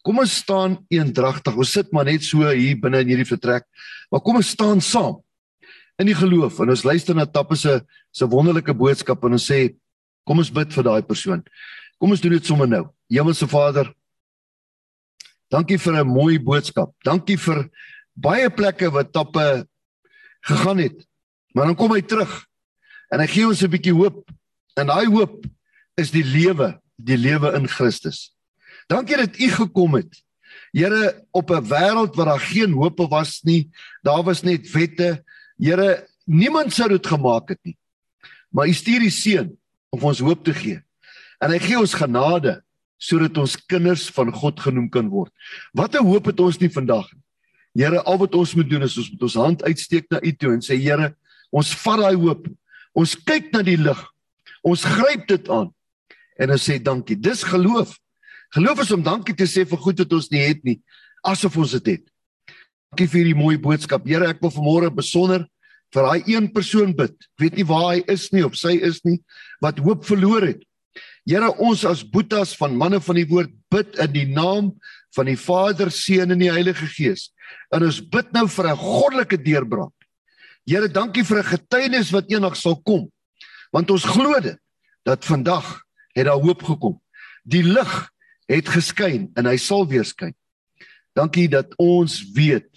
kom 0.06 0.22
ons 0.24 0.36
staan 0.42 0.80
eendragtig. 0.94 1.58
Ons 1.58 1.74
sit 1.78 1.92
maar 1.94 2.08
net 2.08 2.26
so 2.26 2.48
hier 2.48 2.80
binne 2.82 3.04
in 3.04 3.12
hierdie 3.14 3.28
vertrek. 3.30 3.68
Maar 4.12 4.24
kom 4.26 4.40
ons 4.42 4.54
staan 4.56 4.82
saam 4.82 5.20
in 6.02 6.10
die 6.10 6.18
geloof 6.18 6.60
en 6.64 6.72
ons 6.74 6.86
luister 6.88 7.16
na 7.18 7.28
Tappe 7.30 7.56
se 7.60 7.82
se 8.12 8.28
wonderlike 8.28 8.74
boodskap 8.76 9.22
en 9.24 9.38
ons 9.38 9.46
sê 9.52 9.76
kom 10.28 10.42
ons 10.42 10.50
bid 10.52 10.74
vir 10.74 10.88
daai 10.88 11.02
persoon. 11.06 11.44
Kom 12.02 12.12
ons 12.12 12.22
doen 12.22 12.34
dit 12.34 12.48
sommer 12.48 12.68
nou. 12.68 12.88
Hemelse 13.12 13.48
Vader, 13.48 13.92
dankie 15.52 15.78
vir 15.78 16.02
'n 16.02 16.08
mooi 16.08 16.40
boodskap. 16.40 16.92
Dankie 17.06 17.38
vir 17.38 17.70
baie 18.16 18.50
plekke 18.50 18.90
wat 18.92 19.14
Tappe 19.14 19.68
gegaan 20.42 20.80
het. 20.80 21.06
Maar 21.54 21.66
dan 21.66 21.76
kom 21.76 21.92
hy 21.92 22.02
terug 22.02 22.46
en 23.12 23.20
hy 23.20 23.28
gee 23.28 23.48
ons 23.48 23.62
'n 23.62 23.70
bietjie 23.72 23.94
hoop. 23.94 24.30
En 24.76 24.88
daai 24.88 25.08
hoop 25.08 25.46
is 25.98 26.12
die 26.12 26.24
lewe, 26.24 26.80
die 26.96 27.18
lewe 27.18 27.54
in 27.56 27.68
Christus. 27.68 28.34
Dankie 28.88 29.18
dat 29.18 29.40
u 29.40 29.48
gekom 29.50 29.96
het. 29.96 30.24
Here 30.72 31.26
op 31.32 31.52
'n 31.52 31.68
wêreld 31.68 32.16
waar 32.16 32.26
daar 32.26 32.40
geen 32.40 32.72
hoop 32.72 33.00
was 33.10 33.42
nie, 33.44 33.70
daar 34.04 34.24
was 34.24 34.42
net 34.44 34.72
wette, 34.72 35.24
Here, 35.62 36.08
niemand 36.26 36.74
sou 36.74 36.88
dit 36.90 37.08
gemaak 37.08 37.54
het 37.54 37.60
nie. 37.62 37.78
Maar 38.50 38.68
U 38.68 38.74
stuur 38.74 39.06
die 39.06 39.14
seun 39.14 39.52
om 39.94 40.08
ons 40.10 40.22
hoop 40.24 40.42
te 40.44 40.56
gee. 40.58 40.80
En 41.42 41.54
hy 41.54 41.60
gee 41.62 41.80
ons 41.80 41.94
genade 41.94 42.60
sodat 43.02 43.38
ons 43.42 43.56
kinders 43.66 44.08
van 44.14 44.30
God 44.34 44.60
genoem 44.62 44.90
kan 44.94 45.08
word. 45.10 45.32
Wat 45.74 45.96
'n 45.96 46.06
hoop 46.06 46.26
het 46.26 46.40
ons 46.40 46.60
nie 46.60 46.70
vandag 46.70 47.08
nie. 47.14 47.22
Here, 47.84 48.02
al 48.04 48.18
wat 48.18 48.36
ons 48.36 48.54
moet 48.56 48.70
doen 48.70 48.84
is 48.84 48.98
ons 48.98 49.10
moet 49.12 49.22
ons 49.22 49.34
hand 49.34 49.64
uitsteek 49.64 50.06
na 50.10 50.20
U 50.22 50.32
toe 50.32 50.54
en 50.54 50.62
sê 50.62 50.78
Here, 50.78 51.16
ons 51.52 51.74
vat 51.74 52.00
daai 52.00 52.16
hoop. 52.16 52.48
Ons 52.98 53.16
kyk 53.16 53.52
na 53.54 53.62
die 53.66 53.78
lig. 53.80 54.00
Ons 54.64 54.84
gryp 54.86 55.28
dit 55.28 55.50
aan. 55.50 55.70
En 56.42 56.54
ons 56.54 56.64
sê 56.70 56.78
dankie. 56.82 57.18
Dis 57.18 57.44
geloof. 57.44 57.94
Geloof 58.56 58.84
is 58.84 58.92
om 58.92 59.04
dankie 59.04 59.36
te 59.38 59.48
sê 59.48 59.64
vir 59.68 59.80
goed 59.80 60.02
wat 60.04 60.14
ons 60.18 60.28
nie 60.32 60.42
het 60.44 60.64
nie, 60.68 60.82
asof 61.24 61.56
ons 61.62 61.76
dit 61.78 61.94
het. 61.94 62.04
Dankie 62.92 63.08
vir 63.08 63.22
hierdie 63.22 63.38
mooi 63.40 63.56
boodskap. 63.62 64.04
Here, 64.08 64.28
ek 64.28 64.42
wil 64.44 64.52
vanmôre 64.52 64.90
besonder 64.92 65.46
vir 65.96 66.08
daai 66.08 66.28
een 66.34 66.50
persoon 66.52 66.92
bid. 66.96 67.14
Ek 67.16 67.46
weet 67.46 67.60
nie 67.60 67.68
waar 67.68 67.88
hy 67.94 68.02
is 68.12 68.28
nie 68.36 68.44
of 68.44 68.58
sy 68.60 68.76
is 68.84 69.00
nie 69.08 69.22
wat 69.64 69.80
hoop 69.80 70.04
verloor 70.08 70.44
het. 70.50 70.66
Here, 71.28 71.52
ons 71.64 71.86
as 71.88 72.04
boetas 72.04 72.52
van 72.60 72.76
manne 72.76 73.00
van 73.04 73.20
die 73.20 73.28
woord 73.30 73.54
bid 73.72 73.96
in 74.04 74.12
die 74.12 74.28
naam 74.28 74.74
van 75.16 75.28
die 75.30 75.40
Vader, 75.40 75.92
Seun 75.92 76.34
en 76.36 76.44
die 76.44 76.52
Heilige 76.52 76.88
Gees. 76.92 77.30
En 77.72 77.86
ons 77.88 78.02
bid 78.04 78.32
nou 78.36 78.48
vir 78.48 78.68
'n 78.72 78.78
goddelike 78.78 79.38
deurbraak. 79.38 79.96
Here, 80.66 80.88
dankie 80.88 81.24
vir 81.26 81.40
'n 81.40 81.52
getuienis 81.58 82.12
wat 82.12 82.30
eendag 82.30 82.56
sal 82.56 82.78
kom. 82.82 83.10
Want 83.72 83.90
ons 83.90 84.04
glo 84.06 84.40
dit 84.40 84.60
dat 85.04 85.26
vandag 85.26 85.84
het 86.14 86.26
daar 86.26 86.42
hoop 86.42 86.64
gekom. 86.64 87.02
Die 87.44 87.64
lig 87.64 88.12
het 88.46 88.70
geskyn 88.70 89.32
en 89.36 89.46
hy 89.46 89.58
sal 89.58 89.88
weer 89.88 90.06
skyn. 90.06 90.36
Dankie 91.14 91.50
dat 91.50 91.74
ons 91.78 92.32
weet 92.34 92.70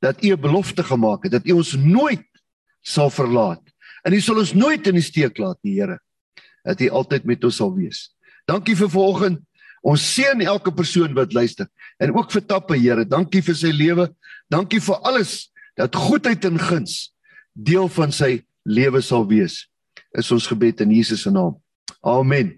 dat 0.00 0.22
U 0.22 0.30
'n 0.32 0.40
belofte 0.40 0.84
gemaak 0.84 1.24
het 1.24 1.32
dat 1.32 1.46
U 1.46 1.52
ons 1.52 1.74
nooit 1.74 2.28
sal 2.82 3.10
verlaat. 3.10 3.62
En 4.04 4.12
U 4.12 4.20
sal 4.20 4.38
ons 4.38 4.52
nooit 4.52 4.86
in 4.86 4.94
die 4.94 5.02
steek 5.02 5.38
laat, 5.38 5.58
die 5.62 5.80
Here. 5.80 5.98
Dat 6.62 6.80
U 6.80 6.88
altyd 6.88 7.24
met 7.24 7.44
ons 7.44 7.56
sal 7.56 7.74
wees. 7.74 8.14
Dankie 8.46 8.76
vir 8.76 8.90
vanoggend. 8.90 9.40
Ons 9.82 10.14
seën 10.14 10.40
elke 10.40 10.72
persoon 10.72 11.14
wat 11.14 11.32
luister 11.32 11.68
en 11.98 12.14
ook 12.14 12.30
vir 12.30 12.46
Tappe, 12.46 12.76
Here. 12.76 13.04
Dankie 13.04 13.42
vir 13.42 13.54
sy 13.54 13.72
lewe. 13.72 14.14
Dankie 14.48 14.80
vir 14.80 14.96
alles 15.02 15.50
dat 15.74 15.94
goedheid 15.94 16.44
en 16.44 16.58
guns 16.58 17.13
deel 17.54 17.88
van 17.88 18.12
sy 18.12 18.42
lewe 18.66 19.00
sal 19.02 19.26
wees. 19.30 19.64
Is 20.14 20.30
ons 20.34 20.46
gebed 20.50 20.82
in 20.84 20.92
Jesus 20.94 21.24
se 21.24 21.30
naam. 21.30 21.56
Amen. 22.04 22.54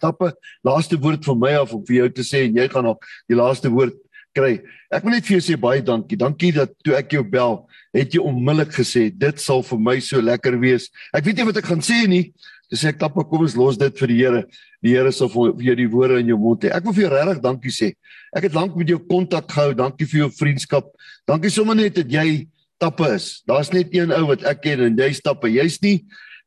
Tappe, 0.00 0.32
laaste 0.64 0.96
woord 0.98 1.24
van 1.28 1.38
my 1.38 1.56
af 1.60 1.74
om 1.76 1.82
vir 1.86 2.00
jou 2.00 2.08
te 2.16 2.24
sê 2.24 2.46
en 2.46 2.56
jy 2.56 2.66
gaan 2.72 2.86
nog 2.88 3.02
die 3.28 3.36
laaste 3.36 3.68
woord 3.70 3.98
kry. 4.36 4.60
Ek 4.90 5.04
wil 5.04 5.14
net 5.16 5.26
vir 5.26 5.36
jou 5.36 5.42
sê 5.50 5.58
baie 5.60 5.82
dankie. 5.84 6.18
Dankie 6.18 6.52
dat 6.56 6.72
toe 6.86 6.94
ek 6.98 7.12
jou 7.16 7.22
bel, 7.26 7.58
het 7.96 8.14
jy 8.14 8.22
onmiddellik 8.22 8.72
gesê 8.74 9.08
dit 9.10 9.42
sal 9.42 9.64
vir 9.66 9.82
my 9.82 9.98
so 10.04 10.22
lekker 10.22 10.56
wees. 10.62 10.88
Ek 11.16 11.26
weet 11.26 11.40
nie 11.40 11.48
wat 11.50 11.60
ek 11.60 11.68
gaan 11.70 11.84
sê 11.84 12.04
nie. 12.10 12.30
Dis 12.70 12.84
ek 12.86 13.00
tap 13.00 13.16
kom 13.18 13.42
ons 13.42 13.56
los 13.58 13.78
dit 13.78 13.96
vir 13.98 14.12
die 14.12 14.18
Here. 14.20 14.44
Die 14.80 14.94
Here 14.94 15.10
sal 15.12 15.28
vir 15.32 15.58
jou 15.66 15.74
die 15.82 15.88
woorde 15.90 16.20
in 16.22 16.30
jou 16.30 16.38
mond 16.38 16.62
hê. 16.64 16.70
Ek 16.72 16.86
wil 16.86 16.94
vir 16.94 17.08
jou 17.08 17.12
regtig 17.12 17.42
dankie 17.42 17.74
sê. 17.74 17.90
Ek 18.36 18.46
het 18.46 18.54
lank 18.54 18.76
met 18.78 18.88
jou 18.88 19.00
kontak 19.10 19.50
gehou. 19.50 19.74
Dankie 19.74 20.06
vir 20.06 20.24
jou 20.24 20.30
vriendskap. 20.38 20.92
Dankie 21.28 21.50
sommer 21.50 21.76
net 21.76 21.98
dat 21.98 22.14
jy 22.14 22.46
tappe 22.80 23.12
is. 23.14 23.42
Daar's 23.46 23.70
net 23.72 23.92
een 23.94 24.12
ou 24.16 24.24
wat 24.32 24.42
ek 24.48 24.64
ken 24.64 24.88
en 24.88 24.98
jy 24.98 25.12
stappe. 25.12 25.52
Jy's 25.52 25.80
nie 25.84 26.00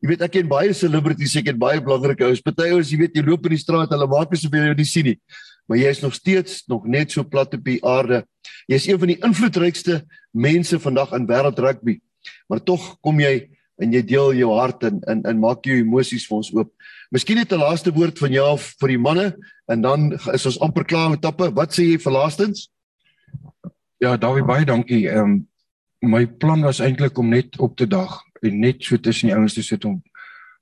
Jy 0.03 0.09
weet 0.09 0.23
ek 0.25 0.33
ken 0.35 0.47
baie 0.51 0.73
celebrities, 0.75 1.31
ek 1.39 1.45
ken 1.47 1.55
baie 1.55 1.79
belangrike 1.79 2.25
ouens. 2.27 2.41
Party 2.43 2.65
ouens, 2.73 2.89
jy 2.91 2.97
weet 2.99 3.13
jy 3.15 3.21
loop 3.23 3.45
in 3.47 3.53
die 3.53 3.59
straat, 3.61 3.87
hulle 3.87 4.07
maak 4.11 4.33
asof 4.35 4.51
jy 4.51 4.65
jou 4.65 4.73
nie 4.75 4.87
sien 4.89 5.07
nie 5.07 5.19
maar 5.67 5.79
jy 5.79 5.89
is 5.89 5.99
nog 6.03 6.13
steeds 6.13 6.63
nog 6.67 6.85
net 6.85 7.11
so 7.11 7.23
plat 7.23 7.53
op 7.53 7.63
die 7.65 7.79
aarde. 7.85 8.23
Jy 8.67 8.75
is 8.75 8.87
een 8.87 8.99
van 8.99 9.11
die 9.13 9.19
invloedrykste 9.23 10.01
mense 10.31 10.79
vandag 10.79 11.13
in 11.15 11.27
wêreld 11.29 11.59
rugby. 11.59 11.99
Maar 12.47 12.63
tog 12.63 12.95
kom 13.03 13.19
jy 13.23 13.49
en 13.81 13.93
jy 13.95 14.03
deel 14.05 14.35
jou 14.37 14.51
hart 14.57 14.83
en 14.87 14.99
en 15.09 15.23
en 15.27 15.39
maak 15.39 15.65
jou 15.67 15.79
emosies 15.79 16.27
vir 16.27 16.37
ons 16.37 16.51
oop. 16.55 16.69
Miskien 17.11 17.39
net 17.39 17.51
'n 17.51 17.63
laaste 17.63 17.91
woord 17.91 18.19
van 18.19 18.31
jou 18.31 18.57
vir 18.57 18.89
die 18.89 18.97
manne 18.97 19.33
en 19.67 19.81
dan 19.81 20.11
is 20.33 20.45
ons 20.45 20.59
amper 20.59 20.85
klaar 20.85 21.09
met 21.09 21.21
tappe. 21.21 21.51
Wat 21.51 21.71
sê 21.71 21.83
jy 21.83 21.97
vir 21.97 22.11
laastens? 22.13 22.69
Ja, 23.99 24.17
Dawie 24.17 24.43
baie 24.43 24.65
dankie. 24.65 25.07
Ehm 25.07 25.19
um, 25.19 25.47
my 26.09 26.25
plan 26.27 26.61
was 26.61 26.79
eintlik 26.83 27.17
om 27.17 27.29
net 27.29 27.59
op 27.59 27.75
te 27.77 27.87
dag 27.87 28.21
en 28.41 28.59
net 28.59 28.83
so 28.83 28.97
tussen 28.99 29.29
die 29.29 29.35
ouens 29.35 29.53
te 29.53 29.63
sit 29.63 29.85
om 29.85 30.01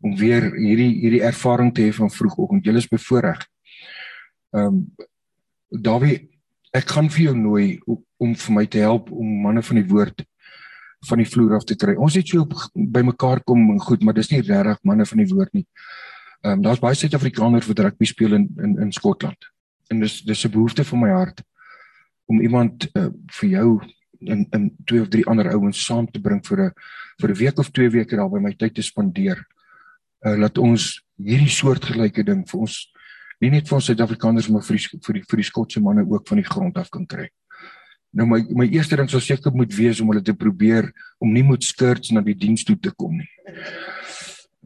om 0.02 0.16
weer 0.18 0.48
hierdie 0.56 0.96
hierdie 0.98 1.22
ervaring 1.22 1.70
te 1.74 1.84
hê 1.86 1.94
van 1.94 2.10
vroegoggend. 2.10 2.66
Julle 2.66 2.82
is 2.82 2.90
bevoorreg. 2.90 3.46
Ehm 4.56 4.66
um, 4.66 4.86
Dawie, 5.72 6.18
ek 6.76 6.90
gaan 6.92 7.08
vir 7.08 7.30
jou 7.30 7.36
nooi 7.38 7.66
om 8.20 8.34
vir 8.36 8.54
my 8.54 8.66
te 8.68 8.82
help 8.84 9.12
om 9.12 9.28
manne 9.46 9.62
van 9.64 9.78
die 9.80 9.88
woord 9.88 10.26
van 11.08 11.22
die 11.22 11.30
vloer 11.30 11.56
af 11.56 11.64
te 11.64 11.78
kry. 11.80 11.96
Ons 11.96 12.18
het 12.20 12.28
so 12.28 12.44
bymekaar 12.76 13.40
kom 13.48 13.70
en 13.72 13.80
goed, 13.82 14.04
maar 14.04 14.18
dis 14.18 14.30
nie 14.34 14.42
regtig 14.42 14.82
manne 14.84 15.06
van 15.06 15.24
die 15.24 15.30
woord 15.32 15.54
nie. 15.54 15.66
Ehm 16.42 16.58
um, 16.58 16.66
daar's 16.66 16.82
baie 16.82 16.98
Suid-Afrikaners 16.98 17.70
wat 17.70 17.80
rugby 17.86 18.10
speel 18.10 18.34
in 18.40 18.50
in 18.58 18.78
in 18.88 18.92
Skotland. 18.92 19.50
En 19.90 20.00
dis 20.00 20.22
dis 20.22 20.46
'n 20.46 20.52
behoefte 20.52 20.84
van 20.84 21.00
my 21.00 21.10
hart 21.10 21.44
om 22.26 22.42
iemand 22.42 22.90
uh, 22.96 23.10
vir 23.40 23.50
jou 23.50 23.82
en 24.28 24.46
en 24.52 24.70
twee 24.86 25.02
of 25.02 25.10
drie 25.10 25.26
ander 25.26 25.50
ouens 25.54 25.86
saam 25.86 26.08
te 26.12 26.22
bring 26.22 26.42
vir 26.46 26.66
'n 26.66 26.72
vir 27.22 27.30
'n 27.30 27.38
week 27.38 27.60
of 27.60 27.72
twee 27.72 27.90
weke 27.90 28.16
daar 28.16 28.30
by 28.30 28.40
my 28.40 28.54
tyd 28.54 28.76
te 28.76 28.82
spandeer. 28.82 29.46
Uh 30.26 30.38
laat 30.38 30.58
ons 30.58 31.04
hierdie 31.18 31.50
soortgelyke 31.50 32.24
ding 32.24 32.46
vir 32.50 32.60
ons 32.60 32.92
nie 33.42 33.50
net 33.50 33.68
vir 33.68 33.76
ons 33.76 33.86
Suid-Afrikaners 33.86 34.50
maar 34.50 34.62
vir 34.62 34.78
die, 34.78 35.00
vir 35.06 35.14
die 35.14 35.24
vir 35.30 35.38
die 35.38 35.50
Skotse 35.50 35.82
manne 35.82 36.06
ook 36.06 36.28
van 36.28 36.38
die 36.38 36.50
grond 36.50 36.78
af 36.78 36.90
kan 36.90 37.06
kry. 37.06 37.30
Nou 38.14 38.28
my 38.28 38.42
my 38.50 38.68
eerste 38.68 38.96
ding 38.96 39.10
sou 39.10 39.22
seker 39.24 39.54
moet 39.56 39.74
wees 39.74 40.02
om 40.02 40.12
hulle 40.12 40.24
te 40.24 40.34
probeer 40.34 40.92
om 41.20 41.32
nie 41.32 41.44
moet 41.44 41.64
skirts 41.64 42.12
na 42.12 42.22
die 42.22 42.36
diens 42.36 42.64
toe 42.64 42.76
te 42.76 42.92
kom 42.92 43.18
nie. 43.18 43.30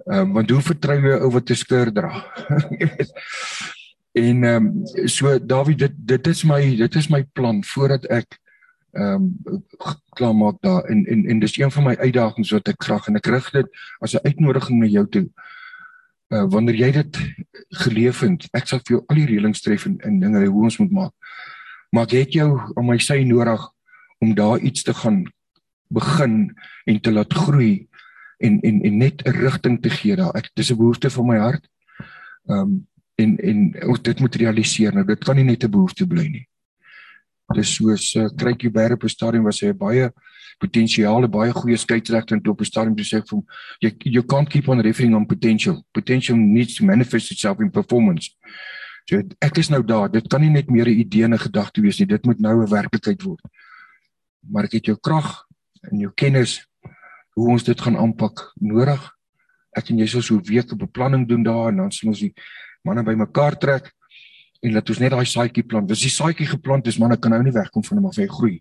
Ehm 0.06 0.22
um, 0.22 0.34
want 0.34 0.49
hoe 0.51 0.62
vertrou 0.62 0.97
jy 1.01 1.20
ou 1.20 1.32
wat 1.32 1.49
'n 1.49 1.56
skirt 1.56 1.95
dra? 1.95 2.12
en 4.26 4.43
ehm 4.43 4.66
um, 4.68 5.08
so 5.08 5.39
Dawie 5.39 5.76
dit 5.76 5.93
dit 5.95 6.28
is 6.28 6.43
my 6.43 6.62
dit 6.76 6.95
is 6.95 7.10
my 7.10 7.24
plan 7.34 7.64
voordat 7.64 8.06
ek 8.10 8.39
ehm 8.96 9.28
um, 9.46 9.64
klaar 10.16 10.36
maak 10.36 10.62
daar 10.62 10.84
en 10.91 11.06
en 11.06 11.26
en 11.30 11.39
dis 11.39 11.58
een 11.58 11.72
van 11.72 11.84
my 11.84 11.96
uitdagings 11.96 12.52
wat 12.52 12.68
ek 12.68 12.84
graag 12.84 13.08
en 13.08 13.16
ek 13.16 13.28
rig 13.28 13.52
dit 13.52 13.68
as 14.00 14.14
'n 14.14 14.26
uitnodiging 14.28 14.80
na 14.80 14.88
jou 14.88 15.08
toe 15.10 15.28
uh, 16.34 16.46
wanneer 16.50 16.76
jy 16.80 16.91
dit 16.96 17.20
geleef 17.84 18.22
het, 18.26 18.48
ek 18.58 18.70
sal 18.70 18.82
vir 18.84 18.98
jou 18.98 19.02
al 19.04 19.20
die 19.22 19.28
reëlings 19.34 19.64
tref 19.66 19.86
en, 19.89 19.98
en 20.06 20.20
dinge 20.22 20.46
hoe 20.48 20.64
ons 20.70 20.80
moet 20.82 20.96
maak. 21.04 21.14
Maar 21.93 22.08
ek 22.08 22.18
het 22.18 22.38
jou 22.39 22.50
om 22.76 22.89
my 22.89 22.98
sy 23.02 23.22
nodig 23.28 23.62
om 24.24 24.34
daar 24.38 24.64
iets 24.64 24.86
te 24.88 24.96
gaan 24.96 25.24
begin 25.93 26.56
en 26.89 27.00
te 27.00 27.14
laat 27.14 27.34
groei 27.46 27.88
en 28.43 28.60
en 28.68 28.82
en 28.84 28.98
net 28.98 29.22
'n 29.26 29.38
rigting 29.38 29.82
te 29.82 29.89
gee 29.89 30.16
daar. 30.16 30.36
Ek 30.36 30.50
dis 30.56 30.72
'n 30.72 30.78
behoefte 30.78 31.10
van 31.10 31.28
my 31.28 31.38
hart. 31.38 31.70
Ehm 32.50 32.60
um, 32.60 32.88
en 33.16 33.38
en 33.38 33.88
ons 33.88 34.02
dit 34.02 34.20
moet 34.20 34.36
realiseer. 34.36 34.93
Nou 34.93 35.06
dit 35.06 35.24
kan 35.24 35.36
nie 35.36 35.43
net 35.43 35.64
'n 35.64 35.72
behoefte 35.72 36.08
bly 36.08 36.28
nie. 36.28 36.48
Dis 37.56 37.76
soos 37.78 38.14
uh, 38.20 38.28
Krykie 38.36 38.70
Berg 38.70 38.93
op 38.93 39.03
'n 39.03 39.10
stadium 39.10 39.43
was 39.43 39.62
hy 39.62 39.72
baie 39.74 40.12
potensiaal, 40.60 41.28
baie 41.28 41.51
goeie 41.51 41.78
skeieregter 41.78 42.38
en 42.38 42.47
op 42.47 42.62
'n 42.62 42.66
stadium 42.66 42.95
toe 42.95 43.06
sê 43.06 43.18
ek 43.18 43.28
vir 43.30 43.38
hom 43.38 43.45
you, 43.80 43.91
you 44.03 44.24
can't 44.24 44.49
keep 44.49 44.68
on 44.68 44.82
referring 44.82 45.16
on 45.16 45.26
potential. 45.26 45.84
Potential 45.93 46.36
needs 46.38 46.76
to 46.76 46.86
manifest 46.86 47.32
itself 47.32 47.60
in 47.60 47.72
performance. 47.72 48.36
So 49.10 49.22
ek 49.41 49.58
is 49.58 49.70
nou 49.70 49.84
daar. 49.84 50.12
Dit 50.12 50.28
kan 50.28 50.41
nie 50.41 50.49
net 50.49 50.70
meer 50.70 50.88
'n 50.88 50.99
idee 50.99 51.24
en 51.24 51.34
'n 51.34 51.38
gedagte 51.38 51.82
wees 51.82 51.99
nie. 51.99 52.08
Dit 52.08 52.26
moet 52.26 52.39
nou 52.39 52.64
'n 52.64 52.70
werklikheid 52.70 53.22
word. 53.24 53.41
Maar 54.51 54.64
ek 54.64 54.74
het 54.74 54.86
jou 54.86 54.97
krag 54.97 55.45
en 55.91 55.99
jou 55.99 56.12
kennis 56.16 56.66
hoe 57.36 57.51
ons 57.51 57.64
dit 57.64 57.82
gaan 57.82 57.97
aanpak 57.97 58.51
nodig. 58.60 59.12
Ek 59.76 59.89
en 59.89 59.97
jy 59.97 60.08
sal 60.08 60.22
so 60.22 60.36
'n 60.36 60.43
week 60.43 60.72
'n 60.72 60.78
beplanning 60.78 61.28
doen 61.28 61.43
daar 61.43 61.70
en 61.70 61.78
dan 61.78 61.91
sal 61.91 62.10
ons 62.10 62.20
die 62.20 62.34
manne 62.84 63.03
bymekaar 63.03 63.58
trek 63.58 63.95
en 64.66 64.74
laat 64.74 64.89
ons 64.89 65.01
net 65.01 65.13
daai 65.13 65.28
saadjie 65.30 65.66
plant. 65.68 65.91
As 65.93 66.03
die 66.03 66.11
saadjie 66.13 66.47
geplant 66.49 66.88
is, 66.89 66.97
manne 67.01 67.18
kan 67.22 67.34
nou 67.36 67.41
nie 67.45 67.53
wegkom 67.53 67.86
van 67.86 68.01
hom 68.01 68.09
af 68.09 68.18
hy 68.22 68.28
groei. 68.32 68.55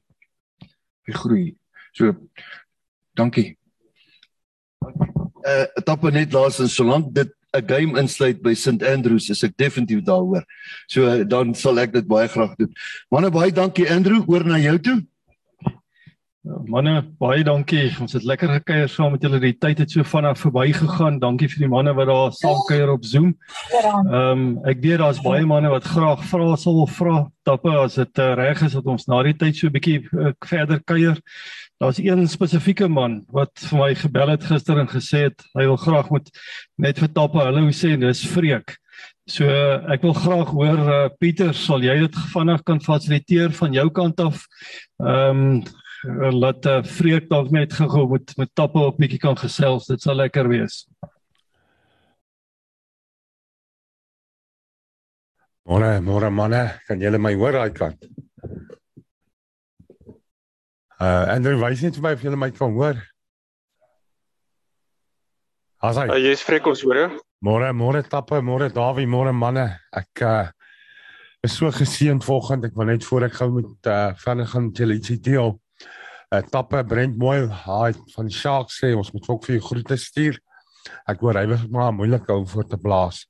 Hy 1.08 1.16
groei. 1.16 1.46
So 1.96 2.12
dankie. 3.16 3.54
Uh 4.84 5.64
tappe 5.84 6.12
net 6.12 6.34
laas 6.36 6.60
en 6.60 6.68
solank 6.68 7.12
dit 7.16 7.32
'n 7.54 7.66
game 7.66 7.98
insluit 7.98 8.42
by 8.42 8.54
St 8.54 8.82
Andrews 8.82 9.30
is 9.30 9.44
ek 9.44 9.56
definitief 9.56 10.02
daaroor. 10.04 10.44
So 10.88 11.24
dan 11.24 11.54
sal 11.54 11.78
ek 11.78 11.92
dit 11.92 12.06
baie 12.06 12.28
graag 12.28 12.56
doen. 12.58 12.72
Manne 13.10 13.30
baie 13.30 13.52
dankie 13.52 13.90
Andrew, 13.90 14.24
oor 14.26 14.44
na 14.44 14.58
jou 14.58 14.78
toe. 14.78 14.98
Manne, 16.44 16.98
baie 17.16 17.40
dankie. 17.40 17.86
Ons 18.04 18.12
het 18.12 18.24
lekker 18.28 18.50
gekuier 18.58 18.90
saam 18.92 19.14
met 19.14 19.22
julle. 19.24 19.38
Die 19.40 19.54
tyd 19.56 19.78
het 19.80 19.94
so 19.94 20.04
vinnig 20.04 20.36
verbygegaan. 20.36 21.16
Dankie 21.22 21.48
vir 21.48 21.62
die 21.62 21.70
manne 21.72 21.94
wat 21.96 22.10
daar 22.10 22.34
saam 22.36 22.58
kuier 22.68 22.90
op 22.92 23.04
Zoom. 23.08 23.30
Ehm 23.72 24.10
um, 24.18 24.42
ek 24.68 24.82
weet 24.82 25.00
daar's 25.00 25.22
baie 25.24 25.46
manne 25.48 25.70
wat 25.72 25.86
graag 25.88 26.20
vra 26.28 26.50
sal 26.60 26.82
vra. 26.98 27.22
Tappe 27.48 27.72
as 27.80 27.96
dit 27.96 28.20
uh, 28.20 28.34
reg 28.36 28.60
is 28.66 28.76
dat 28.76 28.90
ons 28.92 29.08
na 29.08 29.22
die 29.24 29.32
tyd 29.40 29.56
so 29.56 29.70
'n 29.70 29.72
bietjie 29.72 30.02
uh, 30.12 30.34
verder 30.44 30.82
kuier. 30.84 31.16
Daar's 31.80 31.98
een 31.98 32.28
spesifieke 32.28 32.88
man 32.88 33.22
wat 33.32 33.64
vir 33.70 33.78
my 33.78 33.94
gebel 33.94 34.34
het 34.36 34.44
gister 34.44 34.78
en 34.78 34.88
gesê 34.88 35.30
het 35.30 35.40
hy 35.56 35.64
wil 35.64 35.80
graag 35.80 36.10
met 36.10 36.28
net 36.76 37.00
vir 37.00 37.08
Tappe 37.08 37.40
hallo 37.40 37.72
sê 37.72 37.94
en 37.96 38.04
dis 38.04 38.20
Freek. 38.20 38.76
So 39.26 39.48
ek 39.48 40.04
wil 40.04 40.12
graag 40.12 40.52
hoor 40.52 40.84
uh, 40.92 41.08
Pieter, 41.18 41.54
sal 41.56 41.80
jy 41.80 41.96
dit 42.04 42.20
vinnig 42.34 42.60
kan 42.68 42.84
fasiliteer 42.84 43.56
van 43.56 43.72
jou 43.72 43.88
kant 43.88 44.20
af? 44.20 44.44
Ehm 45.00 45.40
um, 45.56 45.64
laat 46.04 46.66
uh, 46.68 46.82
vreek 46.84 47.28
dalk 47.30 47.50
net 47.54 47.72
gou 47.72 48.06
met 48.10 48.34
met 48.36 48.50
tappe 48.54 48.78
op 48.78 48.98
bietjie 49.00 49.20
kan 49.22 49.36
gesels. 49.36 49.88
Dit 49.88 50.02
sal 50.04 50.18
lekker 50.20 50.48
wees. 50.48 50.84
Môre, 55.64 55.96
môre 56.04 56.28
manne, 56.28 56.74
kan 56.84 57.00
julle 57.00 57.16
my 57.16 57.32
hoor 57.40 57.56
daai 57.56 57.72
kant? 57.72 58.02
Uh 61.00 61.24
Andrew, 61.32 61.56
wys 61.62 61.80
net 61.82 61.96
vir 61.96 62.04
my 62.04 62.12
of 62.12 62.24
julle 62.26 62.36
my 62.36 62.50
kan 62.52 62.76
hoor. 62.76 63.00
Asai. 65.80 66.10
Uh, 66.12 66.20
Jy's 66.20 66.44
vrek 66.44 66.68
ons 66.68 66.84
hoor. 66.84 67.16
Môre, 67.44 67.72
môre 67.76 68.04
tappe, 68.04 68.42
môre 68.44 68.68
Dawie, 68.72 69.08
môre 69.08 69.32
manne. 69.32 69.70
Ek 69.92 70.22
uh 70.24 70.44
is 71.44 71.56
so 71.56 71.68
geseënd 71.72 72.24
vanoggend. 72.24 72.68
Ek 72.68 72.76
wil 72.76 72.88
net 72.92 73.04
voor 73.04 73.26
ek 73.26 73.40
gou 73.40 73.50
met 73.56 73.88
uh 73.88 74.12
verder 74.20 74.48
gaan 74.52 74.68
met 74.68 74.84
julle 74.84 75.00
ietsie 75.00 75.20
deel. 75.20 75.56
Uh, 76.32 76.40
tappe 76.50 76.80
Brent 76.88 77.16
mooi 77.20 77.44
hy 77.66 77.92
van 78.14 78.30
Sharks 78.30 78.80
sê 78.80 78.94
ons 78.96 79.12
moet 79.12 79.28
ook 79.28 79.44
vir 79.46 79.58
jou 79.58 79.66
groete 79.68 79.96
stuur. 80.00 80.40
Ek 81.08 81.20
hoor 81.20 81.38
hy 81.40 81.46
was 81.50 81.64
maar 81.72 81.92
moeilik 81.92 82.28
om 82.32 82.46
voor 82.48 82.66
te 82.68 82.80
blaas. 82.80 83.24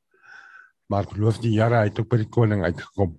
Maar 0.91 1.07
geloof 1.11 1.41
die 1.43 1.57
Here 1.59 1.81
hy 1.81 1.89
het 1.91 2.01
ook 2.01 2.11
by 2.13 2.23
die 2.23 2.31
koning 2.31 2.65
uitgekom. 2.65 3.17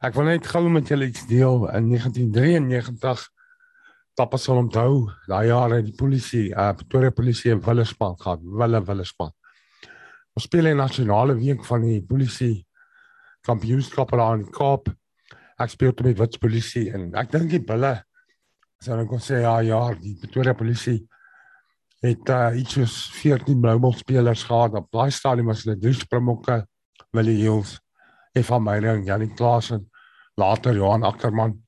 Ek 0.00 0.16
wil 0.16 0.30
net 0.30 0.46
gou 0.48 0.64
met 0.72 0.88
julle 0.88 1.10
iets 1.10 1.26
deel 1.28 1.66
in 1.76 1.90
1993 1.92 3.28
tappe 4.20 4.38
sal 4.40 4.58
onthou 4.60 5.06
daai 5.28 5.48
jare 5.48 5.80
die 5.84 5.94
polisie 5.96 6.50
uh 6.52 6.72
Pretoria 6.76 7.12
polisie 7.14 7.52
in 7.54 7.62
Willerspan 7.64 8.16
gehad, 8.20 8.42
Wille 8.42 8.80
Willerspan. 8.84 9.32
Ons 10.36 10.44
speel 10.44 10.68
'n 10.68 10.76
nasionale 10.76 11.34
week 11.34 11.64
van 11.64 11.82
die 11.82 12.02
polisie 12.02 12.66
kampioenskap 13.46 14.10
daar 14.10 14.38
in 14.38 14.50
Kaap. 14.50 14.88
Ek 15.58 15.70
speel 15.70 15.92
met 16.04 16.18
Wits 16.18 16.38
polisie 16.38 16.90
en 16.92 17.14
ek 17.14 17.30
dink 17.30 17.50
die 17.50 17.64
bulle 17.64 18.04
sou 18.80 18.96
ek 18.96 19.10
kon 19.10 19.20
sê 19.20 19.42
ja 19.42 19.58
ja 19.60 19.78
die 20.00 20.14
Pretoria 20.16 20.54
polisie 20.56 21.02
het 22.00 22.30
uh, 22.32 22.48
iets 22.56 22.78
soos 22.78 22.94
14 23.18 23.60
Bloubol 23.60 23.92
spelers 23.92 24.46
gehad. 24.48 24.76
Op 24.78 24.86
daai 24.94 25.10
stadium 25.12 25.50
was 25.50 25.66
hulle 25.66 25.76
drie 25.76 25.92
Springbokke 25.92 26.62
Willie 27.12 27.42
Hills 27.42 27.74
Eva 28.32 28.56
Meyer 28.58 29.02
Janie 29.04 29.28
Klaasen 29.36 29.84
later 30.40 30.72
Johan 30.72 31.04
Ackerman. 31.04 31.58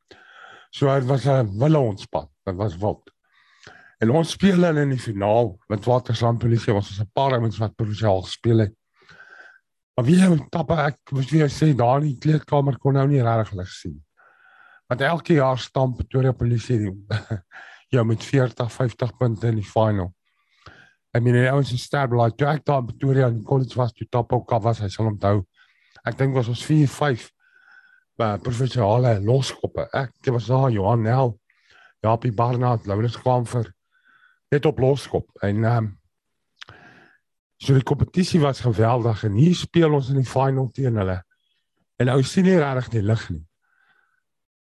So 0.73 0.89
dit 0.89 1.09
was 1.09 1.27
'n 1.27 1.53
wille 1.61 1.79
ontspan. 1.79 2.29
Dit 2.47 2.57
was 2.57 2.79
wild. 2.79 3.11
En 4.01 4.11
ons 4.11 4.31
speel 4.31 4.65
in 4.65 4.89
die 4.89 4.99
finaal. 4.99 5.59
Met 5.69 5.85
Waterland 5.85 6.39
polisie 6.39 6.73
was 6.73 6.89
ons 6.89 7.01
'n 7.01 7.11
paar 7.13 7.33
ouens 7.33 7.59
wat 7.59 7.77
provinsiaal 7.77 8.23
gespeel 8.23 8.59
het. 8.59 8.75
Maar 9.95 10.05
wie 10.05 10.17
het 10.17 10.51
tappe 10.51 10.75
ek 10.75 10.97
moet 11.13 11.29
jou 11.29 11.49
sê 11.49 11.75
daar 11.77 12.01
in 12.01 12.09
die 12.09 12.19
kleedkamer 12.19 12.79
kon 12.79 12.95
nou 12.95 13.07
nie 13.07 13.23
regtig 13.23 13.53
lig 13.53 13.69
sien 13.69 14.03
Want 14.91 15.01
elke 15.01 15.35
jaar 15.39 15.59
stamp 15.59 15.97
Pretoria 15.97 16.33
Polisie 16.33 16.79
jou 17.93 18.05
met 18.05 18.25
40, 18.25 18.73
50 18.73 19.17
punte 19.17 19.47
in 19.47 19.61
die 19.61 19.69
final. 19.69 20.13
Ek 21.13 21.21
meen 21.21 21.37
die 21.37 21.49
ouens 21.51 21.73
is 21.77 21.89
like 21.93 22.37
toe 22.37 22.49
ek 22.49 22.65
daar 22.65 22.81
in 22.81 22.87
Pretoria 22.87 23.29
in 23.29 23.43
college 23.45 23.77
was 23.77 23.93
toe 23.93 24.07
top 24.09 24.33
ook 24.33 24.51
was 24.63 24.81
hy 24.81 24.89
sal 24.89 25.11
onthou. 25.11 25.45
Ek 26.05 26.17
dink 26.17 26.35
was 26.35 26.49
ons 26.49 26.65
4, 26.65 26.89
5 26.89 27.29
by 28.19 28.39
professionele 28.39 29.21
loskoppe. 29.21 29.89
Ek 29.93 30.13
was 30.33 30.47
daar 30.47 30.71
Johan 30.71 31.03
Nel, 31.03 31.39
Japie 32.01 32.33
Barnard, 32.33 32.87
Laurens 32.87 33.17
kwam 33.21 33.45
vir 33.47 33.69
net 34.53 34.67
op 34.67 34.81
loskop 34.81 35.29
en 35.43 35.65
ehm 35.65 35.77
um, 35.77 35.99
so 37.63 37.77
die 37.77 37.87
kompetisie 37.87 38.41
was 38.43 38.65
geweldig 38.65 39.21
en 39.29 39.37
hier 39.39 39.55
speel 39.55 39.93
ons 39.95 40.09
in 40.11 40.19
die 40.19 40.27
final 40.27 40.67
teen 40.75 40.97
hulle. 40.99 41.21
En 42.03 42.09
ou 42.11 42.23
sien 42.27 42.43
nie 42.49 42.57
regtig 42.59 42.89
die 42.97 43.03
lig 43.07 43.23
nie. 43.31 43.45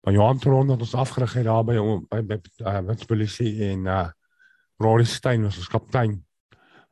Maar 0.01 0.13
Johan 0.13 0.39
Tron 0.39 0.69
het 0.69 0.79
ons 0.79 0.95
afgerig 0.95 1.33
het 1.33 1.43
daar 1.43 1.63
by 1.63 1.75
by 2.09 2.21
by 2.23 2.37
uh, 2.63 2.79
Witspolisie 2.87 3.69
en 3.71 3.85
uh 3.85 4.07
Rory 4.79 5.03
Stein 5.03 5.43
was 5.43 5.57
ons 5.57 5.67
kaptein. 5.67 6.13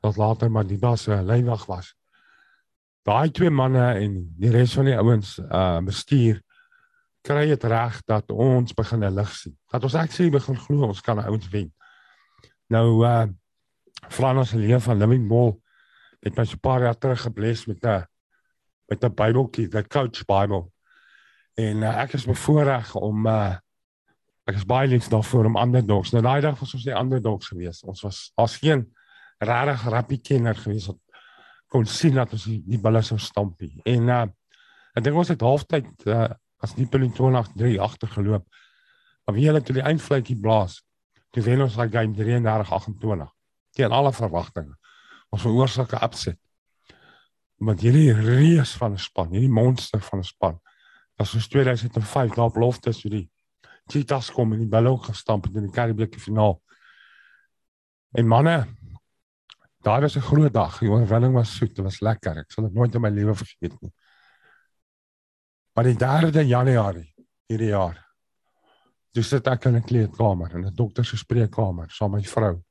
Wat 0.03 0.17
later 0.19 0.51
maar 0.51 0.67
die 0.67 0.77
bas 0.77 1.07
uh, 1.07 1.21
leiwag 1.23 1.65
was. 1.65 1.93
Daai 3.07 3.31
twee 3.31 3.49
manne 3.49 3.93
en 3.95 4.17
die 4.35 4.51
res 4.51 4.75
van 4.75 4.89
die 4.89 4.97
ouens 4.97 5.37
uh 5.39 5.79
bestuur 5.87 6.41
kry 7.27 7.45
dit 7.47 7.63
reg 7.63 8.01
dat 8.07 8.31
ons 8.31 8.75
begin 8.75 9.07
lig 9.15 9.31
sien. 9.35 9.55
Dat 9.71 9.83
ons 9.83 9.95
actually 9.95 10.31
begin 10.31 10.59
glo 10.59 10.87
ons 10.87 11.01
kan 11.01 11.23
ouens 11.23 11.47
wen. 11.51 11.71
Nou 12.67 13.05
uh 13.07 13.27
Frans 14.11 14.51
Leon 14.51 14.81
van 14.81 14.99
Living 14.99 15.27
Ball 15.27 15.55
het 16.19 16.35
my 16.35 16.45
so 16.45 16.55
'n 16.55 16.59
paar 16.59 16.81
jaar 16.81 16.97
terug 16.97 17.21
gebless 17.21 17.65
met 17.65 17.83
'n 17.85 18.05
met 18.87 19.03
'n 19.03 19.13
Bybeltjie, 19.13 19.67
the 19.67 19.83
coach 19.83 20.25
Bible. 20.25 20.71
En 21.57 21.81
uh, 21.81 21.95
ek 22.03 22.13
is 22.13 22.27
bevoorreg 22.29 22.93
om 23.01 23.25
uh 23.25 23.55
ek 24.47 24.61
is 24.61 24.63
baie 24.63 24.87
lief 24.87 25.09
daarvoor 25.11 25.49
om 25.49 25.57
ander 25.59 25.83
dogs. 25.83 26.13
Nou 26.13 26.21
daai 26.23 26.39
dag 26.39 26.55
was 26.55 26.69
ons 26.77 26.85
nie 26.87 26.93
ander 26.95 27.19
dogs 27.19 27.49
gewees. 27.51 27.81
Ons 27.83 28.05
was 28.05 28.19
as 28.39 28.53
geen 28.61 28.85
regtig 29.43 29.81
rappie 29.91 30.19
kenner 30.23 30.55
gewees 30.55 30.85
wat 30.87 31.01
kon 31.67 31.83
sien 31.83 32.15
dat 32.15 32.31
ons 32.31 32.45
die, 32.47 32.61
die 32.63 32.79
balle 32.79 33.01
sou 33.03 33.17
stampie. 33.19 33.73
En 33.89 34.13
uh 34.13 34.21
ek 34.97 35.03
dink 35.03 35.17
ons 35.17 35.33
het 35.33 35.43
halftyd 35.43 36.05
uh 36.07 36.29
as 36.63 36.77
nie 36.77 36.87
Pielie 36.89 37.09
23 37.17 37.81
agter 37.83 38.13
geloop. 38.13 38.45
Maar 39.25 39.35
wie 39.35 39.49
hulle 39.49 39.61
toe 39.65 39.75
die 39.77 39.85
eindfluitjie 39.85 40.37
blaas. 40.41 40.79
Toe 41.33 41.43
wen 41.49 41.65
ons 41.65 41.75
daai 41.77 41.89
game 41.91 42.15
33-28 42.17 43.27
teen 43.77 43.93
alle 43.93 44.13
verwagtinge. 44.13 44.77
Ons 45.33 45.41
veroorsaak 45.41 45.97
'n 45.97 46.05
upset. 46.05 46.39
Want 47.57 47.81
hierdie 47.81 48.13
reus 48.13 48.77
van 48.77 48.93
'n 48.93 49.01
span, 49.01 49.33
hierdie 49.33 49.53
monster 49.59 50.01
van 50.01 50.21
'n 50.21 50.31
span 50.31 50.61
as 51.17 51.33
ons 51.33 51.47
2005 51.49 52.35
daar 52.37 52.51
belofte 52.53 52.93
so 52.93 53.09
die 53.09 53.25
Cheetahs 53.87 54.31
kom 54.35 54.53
in 54.53 54.65
die 54.65 54.69
Bullock 54.69 55.07
gestamp 55.07 55.47
in 55.47 55.63
die 55.63 55.71
Karibieke 55.71 56.19
finaal. 56.19 56.57
En 58.19 58.27
manne, 58.27 58.57
daai 59.83 60.01
was 60.01 60.17
'n 60.17 60.27
groot 60.27 60.53
dag. 60.53 60.79
Die 60.79 60.89
oorwinning 60.89 61.33
was 61.33 61.55
soet, 61.55 61.75
dit 61.75 61.83
was 61.83 62.01
lekker. 62.01 62.37
Ek 62.37 62.51
sal 62.51 62.65
dit 62.65 62.73
nooit 62.73 62.95
in 62.95 63.01
my 63.01 63.09
lewe 63.09 63.35
vergeet 63.35 63.81
nie. 63.81 63.93
Maar 65.73 65.83
die 65.83 65.95
3de 65.95 66.43
Januarie 66.47 67.13
hierdie 67.47 67.69
jaar. 67.69 68.05
Dis 69.13 69.29
dit 69.29 69.47
ek 69.47 69.65
in 69.65 69.75
'n 69.75 69.83
kleedkamer 69.83 70.55
in 70.55 70.65
'n 70.65 70.75
dokter 70.75 71.05
se 71.05 71.17
spreekkamer 71.17 71.89
saam 71.89 72.11
met 72.11 72.21
my 72.21 72.27
vrou. 72.27 72.63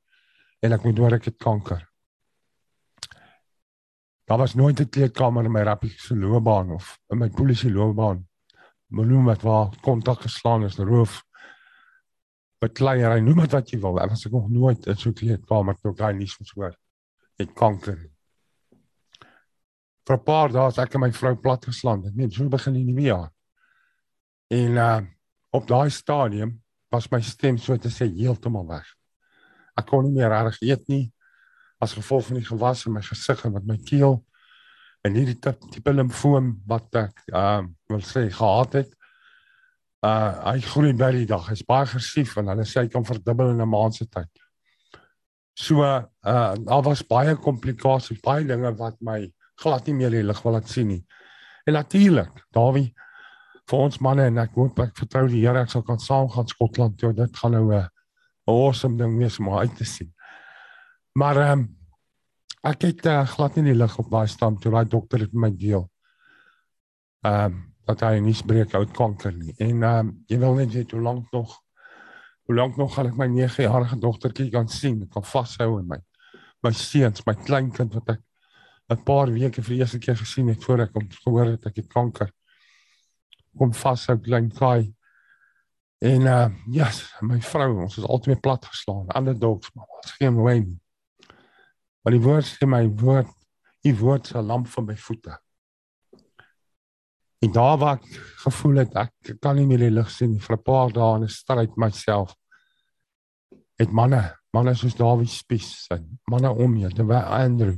En 0.61 0.73
ek 0.73 0.83
moet 0.83 0.97
hoor 0.97 1.13
ek 1.13 1.25
het 1.25 1.37
kanker. 1.37 1.87
Daar 4.25 4.37
was 4.37 4.55
nooit 4.55 4.79
'n 4.79 4.89
kleedkamer 4.89 5.45
in 5.45 5.51
my 5.51 5.63
rappie 5.63 5.89
se 5.97 6.15
loopbaan 6.15 6.71
of 6.71 6.99
in 7.09 7.17
my 7.17 7.29
polisie 7.29 7.71
loopbaan 7.71 8.26
Manoem 8.87 9.25
wat 9.25 9.41
waar 9.43 9.71
kontak 9.81 10.21
geslaan 10.21 10.63
is, 10.63 10.77
roof. 10.77 11.23
Bekleierery, 12.63 13.19
noem 13.21 13.43
dit 13.43 13.51
wat 13.53 13.71
jy 13.71 13.79
wil. 13.79 13.99
Ek 14.01 14.09
was 14.09 14.25
ek 14.25 14.33
nog 14.33 14.49
nooit 14.49 14.87
in 14.87 14.97
so 14.97 15.09
'n 15.09 15.13
kleedkamer 15.13 15.75
toe 15.81 15.93
daai 15.93 16.13
nuus 16.13 16.37
moes 16.39 16.53
hoor. 16.55 16.75
Het 17.37 17.53
kanker. 17.53 18.09
vir 20.07 20.15
'n 20.15 20.23
paar 20.23 20.51
dae 20.51 20.65
het 20.65 20.77
ek 20.77 20.95
en 20.95 21.01
my 21.01 21.11
vrou 21.11 21.35
plat 21.35 21.65
geslaan. 21.65 22.05
Ek 22.07 22.15
meen, 22.15 22.31
so 22.31 22.47
begin 22.49 22.73
die 22.73 22.85
nuwe 22.85 23.01
jaar. 23.01 23.31
En 24.49 24.71
uh 24.77 25.01
op 25.51 25.67
daai 25.67 25.89
stadium 25.89 26.61
was 26.91 27.09
my 27.11 27.21
stem 27.21 27.57
so 27.57 27.75
te 27.77 27.89
sê 27.89 28.05
heeltemal 28.05 28.67
weg. 28.67 28.85
Ek 29.77 29.87
kon 29.87 30.03
nie 30.03 30.11
meer 30.11 30.29
reg 30.29 30.57
eet 30.61 30.87
nie 30.87 31.13
as 31.79 31.93
gevolg 31.93 32.25
van 32.27 32.39
die 32.39 32.45
gewas 32.45 32.85
in 32.85 32.93
my 32.93 33.01
gesig 33.01 33.43
en 33.45 33.53
wat 33.53 33.65
my 33.65 33.77
keel 33.77 34.23
en 35.07 35.15
hierdie 35.17 35.37
tipe 35.39 35.93
limfoom 35.93 36.53
wat 36.69 36.99
ek 36.99 37.23
uh 37.31 37.63
wil 37.91 38.03
sê 38.03 38.27
gehad 38.33 38.81
het. 38.81 38.91
Uh 40.05 40.33
hy 40.51 40.59
groei 40.65 40.93
by 40.97 41.11
die 41.15 41.29
dag. 41.29 41.47
Hy's 41.49 41.65
baie 41.67 41.87
aggressief 41.87 42.35
en 42.37 42.51
hulle 42.51 42.67
sê 42.67 42.83
hy 42.83 42.91
kan 42.93 43.07
verdubbel 43.07 43.55
in 43.55 43.63
'n 43.63 43.69
maand 43.69 43.95
se 43.95 44.05
tyd. 44.05 44.29
So 45.55 45.83
uh 45.83 46.03
daar 46.21 46.83
was 46.83 47.01
baie 47.01 47.35
komplikasies, 47.35 48.21
baie 48.21 48.45
dinge 48.45 48.75
wat 48.77 49.01
my 49.01 49.31
glad 49.57 49.87
nie 49.87 49.97
meer 49.97 50.11
die 50.13 50.23
lig 50.23 50.43
wil 50.43 50.53
laat 50.53 50.69
sien 50.69 50.87
nie. 50.87 51.03
En 51.65 51.73
natuurlik, 51.73 52.31
Dawie 52.53 52.93
vir 53.67 53.79
ons 53.79 53.99
manne 53.99 54.27
en 54.29 54.37
ek 54.37 54.53
hoop 54.55 54.79
ek 54.79 54.93
vertrou 54.95 55.27
die 55.27 55.41
Here 55.43 55.61
ek 55.65 55.71
sal 55.71 55.83
kan 55.83 55.99
saam 55.99 56.29
gaan 56.31 56.47
Skotland 56.47 56.99
toe. 56.99 57.13
Dit 57.13 57.35
gaan 57.37 57.51
nou 57.51 57.73
'n 57.73 57.89
awesome 58.47 58.97
ding 58.97 59.17
wees 59.17 59.39
om 59.39 59.49
uit 59.49 59.75
te 59.75 59.85
sien. 59.85 60.13
Maar 61.13 61.37
ehm 61.37 61.59
um, 61.59 61.76
ek 62.63 62.81
het 62.81 63.05
uh, 63.05 63.21
glad 63.27 63.55
nie 63.55 63.71
die 63.71 63.77
lig 63.77 63.97
op 63.99 64.09
daai 64.11 64.27
stam 64.27 64.57
toe 64.59 64.71
daai 64.71 64.85
dokter 64.85 65.19
het 65.19 65.33
my 65.33 65.51
deel. 65.55 65.89
Ehm 67.25 67.45
um, 67.45 67.63
dat 67.87 68.01
hy 68.03 68.17
nie 68.19 68.33
spreek 68.35 68.73
uit 68.75 68.89
kanker 68.91 69.31
nie. 69.31 69.53
En 69.63 69.83
ehm 69.83 70.07
um, 70.07 70.09
jy 70.27 70.37
wil 70.39 70.57
net 70.59 70.73
weet 70.73 70.91
hoe 70.91 71.01
lank 71.01 71.31
nog 71.31 71.61
Hoe 72.47 72.55
lank 72.55 72.77
nog 72.79 72.93
gaan 72.95 73.09
ek 73.09 73.17
my 73.19 73.25
9-jarige 73.27 73.97
dogtertjie 73.99 74.51
kan 74.53 74.69
sien? 74.71 75.01
Kan 75.11 75.23
vashou 75.27 75.81
in 75.81 75.87
my 75.87 75.97
my 76.63 76.71
seuns, 76.73 77.25
my 77.27 77.33
kleinkind 77.35 77.93
wat 77.93 78.13
ek 78.15 78.21
'n 78.89 79.03
paar 79.03 79.27
weke 79.31 79.61
vir 79.61 79.73
die 79.73 79.79
eerste 79.83 79.99
keer 79.99 80.15
gesien 80.15 80.47
het 80.47 80.63
voor 80.63 80.85
ek 80.85 80.95
om 80.95 81.09
gehoor 81.11 81.51
het 81.51 81.65
ek 81.67 81.75
het 81.75 81.89
kanker. 81.91 82.31
Kom 83.57 83.73
vashou 83.73 84.17
klein 84.17 84.49
Kai. 84.49 84.95
En 85.99 86.21
uh 86.21 86.47
ja, 86.71 86.85
yes, 86.87 87.03
my 87.21 87.41
vrou, 87.41 87.81
ons 87.83 87.97
is 87.97 88.07
altyd 88.07 88.41
plat 88.41 88.65
geslaan. 88.65 89.07
Ander 89.07 89.39
dogs, 89.39 89.73
maar 89.73 89.85
ons 89.99 90.11
geen 90.11 90.35
wy 90.43 90.57
nie. 90.59 90.79
Maar 92.07 92.15
die 92.15 92.23
woord 92.23 92.47
sê 92.47 92.63
my 92.63 92.85
woord, 93.01 93.31
die 93.83 93.91
woord 93.99 94.29
se 94.29 94.39
lamp 94.39 94.69
vir 94.71 94.83
my 94.87 94.93
voete. 94.95 95.33
En 97.43 97.51
daar 97.51 97.75
waar 97.81 97.97
ek 97.97 98.05
gevoel 98.45 98.79
het 98.79 98.95
ek 98.95 99.33
kan 99.43 99.59
nie 99.59 99.65
meer 99.67 99.83
die 99.83 99.89
lig 99.91 100.07
sien 100.15 100.37
vir 100.39 100.55
'n 100.55 100.63
paar 100.63 100.93
dae 100.95 101.17
in 101.17 101.25
'n 101.27 101.35
stryd 101.35 101.75
myself. 101.75 102.31
Het 103.75 103.91
manne, 103.91 104.21
manne 104.55 104.73
soos 104.73 104.95
Dawie 104.95 105.27
Spies, 105.27 105.89
manne 106.31 106.49
om 106.49 106.79
my, 106.79 106.87
terwyl 106.95 107.27
Andrew 107.27 107.75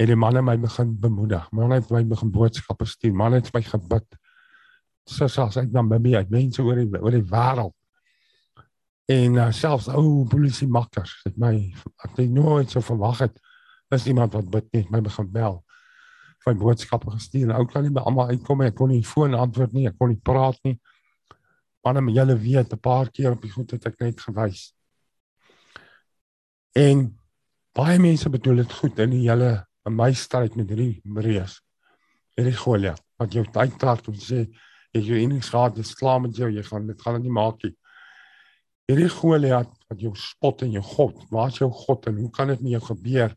en 0.00 0.06
die 0.06 0.16
manne 0.16 0.40
my 0.40 0.56
begin 0.56 0.96
bemoedig. 0.98 1.52
Manne 1.52 1.74
het 1.74 1.90
my 1.90 2.04
begin 2.04 2.32
boodskappe 2.32 2.86
stuur. 2.86 3.12
Manne 3.12 3.36
het 3.36 3.52
my 3.52 3.60
gebid. 3.60 4.16
Soos 5.04 5.38
as 5.38 5.56
ek 5.58 5.70
dan 5.72 5.88
by 5.88 5.98
my 5.98 6.24
mense 6.30 6.62
oor 6.62 6.76
die 6.76 6.88
oor 6.88 7.10
die 7.10 7.28
wêreld. 7.36 7.75
En 9.06 9.34
uh, 9.38 9.50
selfs 9.54 9.88
ou 9.88 10.26
polisie 10.26 10.68
makkers 10.68 11.20
het 11.24 11.36
my 11.38 11.54
ek 12.04 12.16
het 12.16 12.30
nooit 12.30 12.70
so 12.70 12.82
verwag 12.82 13.22
het 13.28 13.38
as 13.94 14.06
iemand 14.10 14.34
wat 14.34 14.50
bid 14.50 14.66
net 14.74 14.90
my 14.90 15.00
begin 15.00 15.30
bel 15.30 15.60
my 16.46 16.54
boodskappe 16.54 17.10
gestuur. 17.10 17.50
Ou 17.56 17.66
kan 17.66 17.84
nie 17.84 17.92
by 17.94 18.04
almal 18.06 18.30
uitkom 18.30 18.62
nie. 18.62 18.70
Ek 18.70 18.78
kon 18.78 18.92
nie 18.92 19.02
foon 19.06 19.34
antwoord 19.34 19.74
nie. 19.74 19.88
Ek 19.90 19.96
kon 19.98 20.12
nie 20.12 20.22
praat 20.22 20.58
nie. 20.66 20.76
Maar 21.82 21.98
net 21.98 22.14
julle 22.14 22.36
weet 22.38 22.72
'n 22.72 22.82
paar 22.82 23.10
keer 23.10 23.32
op 23.32 23.42
die 23.42 23.50
goed 23.50 23.70
het 23.70 23.86
ek 23.86 24.00
net 24.00 24.20
gewys. 24.20 24.72
En 26.74 27.18
baie 27.74 27.98
mense 27.98 28.30
bedoel 28.30 28.56
dit 28.56 28.72
goed 28.72 28.98
in 28.98 29.10
die 29.10 29.28
hele 29.28 29.66
in 29.86 29.96
my 29.96 30.12
stryd 30.12 30.56
met 30.56 30.68
hierdie 30.68 31.00
Marius. 31.04 31.60
Hierdie 32.36 32.56
Goliat 32.56 33.02
wat 33.18 33.32
jou 33.32 33.44
tyd 33.44 33.78
taak 33.78 34.06
om 34.08 34.14
sê 34.14 34.46
jy 34.92 35.00
jou 35.00 35.18
enige 35.18 35.50
gehad 35.50 35.78
is 35.78 35.94
klaar 35.94 36.20
met 36.20 36.36
jou. 36.36 36.50
Jy 36.50 36.62
gaan 36.62 36.86
dit 36.86 37.02
gaan 37.02 37.14
dit 37.14 37.22
nie 37.22 37.32
maak 37.32 37.62
nie. 37.62 37.76
Hierdie 38.86 39.10
Goliat 39.10 39.72
wat 39.90 40.00
jou 40.02 40.12
spot 40.18 40.62
en 40.62 40.76
jou 40.76 40.82
God. 40.82 41.24
Waar 41.30 41.50
is 41.50 41.58
jou 41.58 41.70
God 41.74 42.06
en 42.06 42.20
hoe 42.22 42.30
kan 42.30 42.52
dit 42.52 42.60
met 42.62 42.76
jou 42.76 42.84
gebeur? 42.92 43.34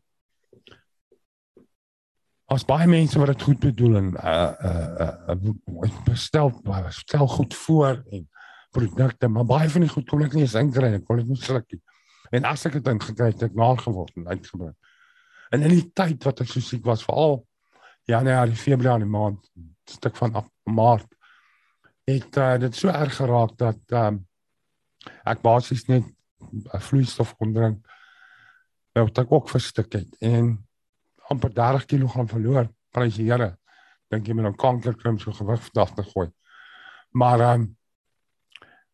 as 2.50 2.66
baie 2.66 2.86
mense 2.90 3.18
wat 3.18 3.30
dit 3.30 3.44
goed 3.46 3.60
bedoel 3.62 3.96
en 4.00 4.08
uh 4.18 4.70
uh 4.70 5.10
uh 5.34 5.90
bestel 6.06 6.50
stel 6.96 7.28
goed 7.30 7.54
voor 7.54 8.00
en 8.10 8.26
produkte 8.74 9.28
maar 9.28 9.46
baie 9.46 9.68
van 9.70 9.86
die 9.86 9.90
goed 9.92 10.08
kon 10.10 10.24
ek 10.26 10.34
nie 10.34 10.42
eens 10.46 10.56
inkry 10.58 10.90
ek 10.96 11.06
kon 11.06 11.20
dit 11.22 11.30
nie 11.30 11.38
sluk 11.38 11.68
nie 11.70 11.80
en 12.38 12.48
as 12.50 12.66
ek 12.66 12.78
dit 12.78 12.90
ingekry 12.90 13.30
het 13.30 13.44
ek 13.46 13.54
nageword 13.58 14.18
en 14.18 14.26
uitgebring 14.32 14.74
en 15.54 15.68
in 15.68 15.76
die 15.76 15.86
tyd 15.94 16.26
wat 16.26 16.42
ek 16.42 16.50
so 16.50 16.64
siek 16.64 16.82
was 16.90 17.06
veral 17.06 17.38
januarie 18.10 18.58
februarie 18.58 19.10
maand 19.10 19.46
stuk 19.90 20.18
van 20.18 20.34
maart 20.66 21.06
het 22.10 22.36
uh, 22.42 22.56
dit 22.58 22.74
so 22.74 22.90
erg 22.90 23.14
geraak 23.14 23.54
dat 23.62 23.94
um, 23.94 24.24
ek 25.24 25.42
basies 25.42 25.86
net 25.88 26.04
'n 26.04 26.80
vloeistof 26.80 27.36
kon 27.36 27.52
drink 27.54 27.86
wat 28.94 29.18
ek 29.18 29.32
ook 29.32 29.48
verstik 29.48 29.92
het 29.92 30.16
en 30.20 30.58
amper 31.30 31.52
30 31.54 31.86
kg 31.86 32.26
verloor. 32.28 32.68
Prys 32.90 33.16
die 33.20 33.28
Here. 33.30 33.56
Dink 34.10 34.26
jy 34.26 34.34
met 34.34 34.46
'n 34.46 34.56
kankerkrim 34.56 35.18
so 35.18 35.32
gewig 35.32 35.62
vandag 35.62 35.94
te 35.94 36.02
gooi. 36.02 36.30
Maar 37.12 37.40
ehm 37.40 37.60
um, 37.60 37.76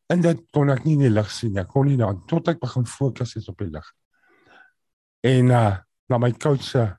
en 0.09 0.21
dit 0.21 0.43
kon 0.53 0.71
ek 0.71 0.85
nie 0.85 0.93
in 0.93 1.01
die 1.01 1.11
lig 1.11 1.31
sien. 1.31 1.57
Ek 1.59 1.69
kon 1.69 1.87
nie 1.87 1.97
dan 1.97 2.27
tot 2.27 2.49
ek 2.49 2.61
begin 2.61 2.87
fokus 2.87 3.35
het 3.35 3.49
op 3.49 3.59
die 3.59 3.71
lig. 3.71 3.93
En 5.23 5.51
uh 5.51 5.77
na 6.09 6.19
my 6.19 6.33
coach 6.33 6.63
se 6.63 6.97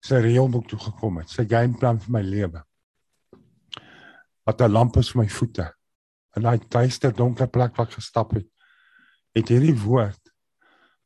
se 0.00 0.20
reëlboek 0.20 0.68
toe 0.68 0.78
gekom 0.78 1.18
het. 1.18 1.28
Sy 1.28 1.44
gameplan 1.44 1.98
vir 2.00 2.12
my 2.12 2.22
lewe. 2.22 2.62
Wat 4.46 4.60
'n 4.60 4.72
lamp 4.72 4.96
is 4.96 5.10
vir 5.10 5.22
my 5.22 5.28
voete. 5.28 5.77
In 6.38 6.46
daai 6.46 6.60
duister 6.70 7.14
donker 7.14 7.50
plek 7.50 7.74
waar 7.76 7.88
ek 7.88 7.98
gestap 7.98 8.36
het, 8.36 8.46
het 9.34 9.50
hierdie 9.50 9.76
woord 9.82 10.20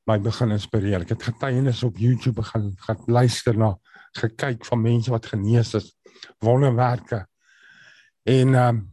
my 0.09 0.19
begin 0.21 0.53
inspireer. 0.57 1.05
Ek 1.05 1.15
het 1.15 1.27
getuienis 1.31 1.83
op 1.87 2.01
YouTube 2.01 2.43
begin 2.43 2.73
gaan 2.85 3.05
luister 3.07 3.57
na 3.59 3.75
gekyk 4.19 4.67
van 4.69 4.83
mense 4.83 5.13
wat 5.13 5.29
genees 5.31 5.73
is, 5.79 5.93
wonderwerke. 6.45 7.25
En 8.29 8.55
ehm 8.55 8.69
um, 8.69 8.89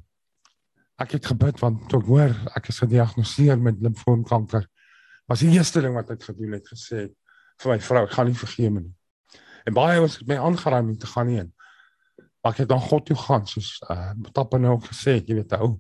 ek 1.00 1.14
het 1.16 1.30
gebid 1.32 1.62
want 1.64 1.86
toe 1.88 2.02
ek 2.02 2.08
hoor 2.12 2.34
ek 2.60 2.66
is 2.74 2.82
gediagnoseer 2.84 3.60
met 3.60 3.80
limfoomkanker. 3.80 4.66
Was 5.32 5.44
die 5.46 5.54
eerste 5.56 5.80
ding 5.80 5.94
wat 5.96 6.10
ek 6.12 6.26
gedoen 6.28 6.58
het 6.58 6.68
gesê 6.68 7.06
vir 7.64 7.72
my 7.72 7.78
vrou, 7.84 8.02
ek 8.04 8.16
gaan 8.16 8.28
nie 8.28 8.40
vergeem 8.40 8.82
nie. 8.82 8.92
En 9.68 9.76
baie 9.76 10.02
het 10.02 10.28
my 10.28 10.40
aangeraai 10.40 10.82
om 10.82 10.98
te 11.00 11.08
gaan 11.08 11.32
heen. 11.32 11.54
Maar 12.44 12.54
ek 12.54 12.62
het 12.64 12.70
dan 12.72 12.84
God 12.84 13.06
toe 13.08 13.18
gaan 13.20 13.48
soos 13.48 13.78
uh 13.88 14.12
tappe 14.36 14.60
nou 14.60 14.76
gesê, 14.88 15.20
jy 15.20 15.40
weet 15.40 15.56
ou, 15.60 15.78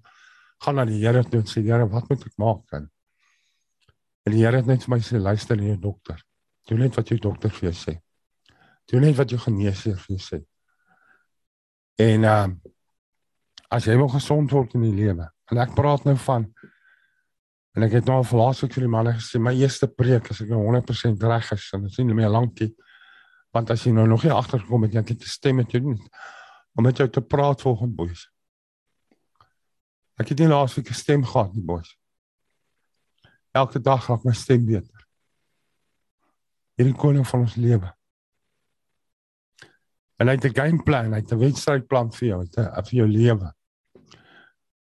gaan 0.63 0.75
na 0.75 0.85
die 0.85 0.99
Here 1.01 1.23
toe 1.23 1.41
en 1.41 1.47
sê 1.47 1.63
Here, 1.63 1.87
wat 1.89 2.09
moet 2.09 2.25
ek 2.25 2.35
maak 2.37 2.63
dan? 2.71 2.89
En 4.25 4.35
die 4.35 4.43
Here 4.43 4.61
het 4.61 4.67
net 4.67 4.83
vir 4.85 4.95
my 4.95 4.99
sê 5.03 5.19
luister 5.19 5.57
na 5.57 5.71
jou 5.71 5.79
dokter. 5.89 6.21
Doen 6.69 6.83
net 6.85 6.95
wat 6.99 7.09
jou 7.09 7.19
dokter 7.19 7.53
vir 7.53 7.69
jou 7.69 7.75
sê. 7.77 7.95
Doen 8.91 9.07
net 9.07 9.17
wat 9.17 9.31
jou 9.31 9.39
geneesheer 9.41 9.97
vir 9.97 10.15
jou 10.15 10.23
sê. 10.23 10.43
En 11.99 12.27
ehm 12.27 12.57
uh, 12.57 12.75
as 13.69 13.85
jy 13.85 13.95
wil 13.99 14.09
gesond 14.09 14.49
word 14.49 14.73
in 14.77 14.87
die 14.87 14.95
lewe. 14.97 15.27
En 15.53 15.61
ek 15.61 15.75
praat 15.77 16.05
nou 16.07 16.15
van 16.25 16.47
en 17.77 17.85
ek 17.85 17.99
het 17.99 18.07
nou 18.09 18.17
al 18.17 18.39
laasweek 18.39 18.73
vir 18.75 18.87
die 18.87 18.91
manne 18.91 19.13
gesê 19.19 19.39
my 19.41 19.53
eerste 19.55 19.87
preek 19.87 20.31
as 20.33 20.41
ek 20.41 20.49
nou 20.49 20.63
100% 20.65 21.21
reg 21.29 21.51
is 21.53 21.67
en 21.77 21.85
dit 21.85 21.93
is 21.93 22.01
nie 22.01 22.17
meer 22.17 22.33
lankie 22.33 22.71
want 23.55 23.69
as 23.73 23.85
jy 23.85 23.93
nou 23.93 24.07
nog 24.09 24.25
nie 24.25 24.33
agtergekom 24.33 24.87
het 24.87 24.97
jy 24.97 25.03
het 25.05 25.21
'n 25.21 25.33
stem 25.35 25.61
met 25.61 25.71
jou 25.71 25.81
nie 25.85 26.01
om 26.75 26.83
met 26.83 26.97
jou 26.97 27.07
te 27.09 27.21
praat 27.21 27.61
volgens 27.61 27.95
boys. 27.95 28.27
Ek 30.19 30.29
het 30.29 30.39
nie 30.39 30.47
laasweek 30.47 30.89
'n 30.89 30.93
stem 30.93 31.23
gehad 31.25 31.53
nie 31.53 31.63
boys 31.63 31.99
elke 33.51 33.79
dag 33.81 34.07
raak 34.07 34.25
my 34.25 34.33
stem 34.33 34.65
beter. 34.65 35.05
Hierdie 36.79 36.95
koning 36.95 37.27
van 37.27 37.45
ons 37.45 37.55
lewe. 37.59 37.91
En 40.19 40.27
hy 40.27 40.35
het 40.35 40.45
'n 40.45 40.55
gameplan, 40.55 41.13
hy 41.13 41.21
het 41.21 41.31
'n 41.31 41.39
wedstrydplan 41.39 42.11
vir 42.11 42.27
jou, 42.27 42.45
vir 42.45 42.95
jou 42.95 43.07
lewe. 43.07 43.53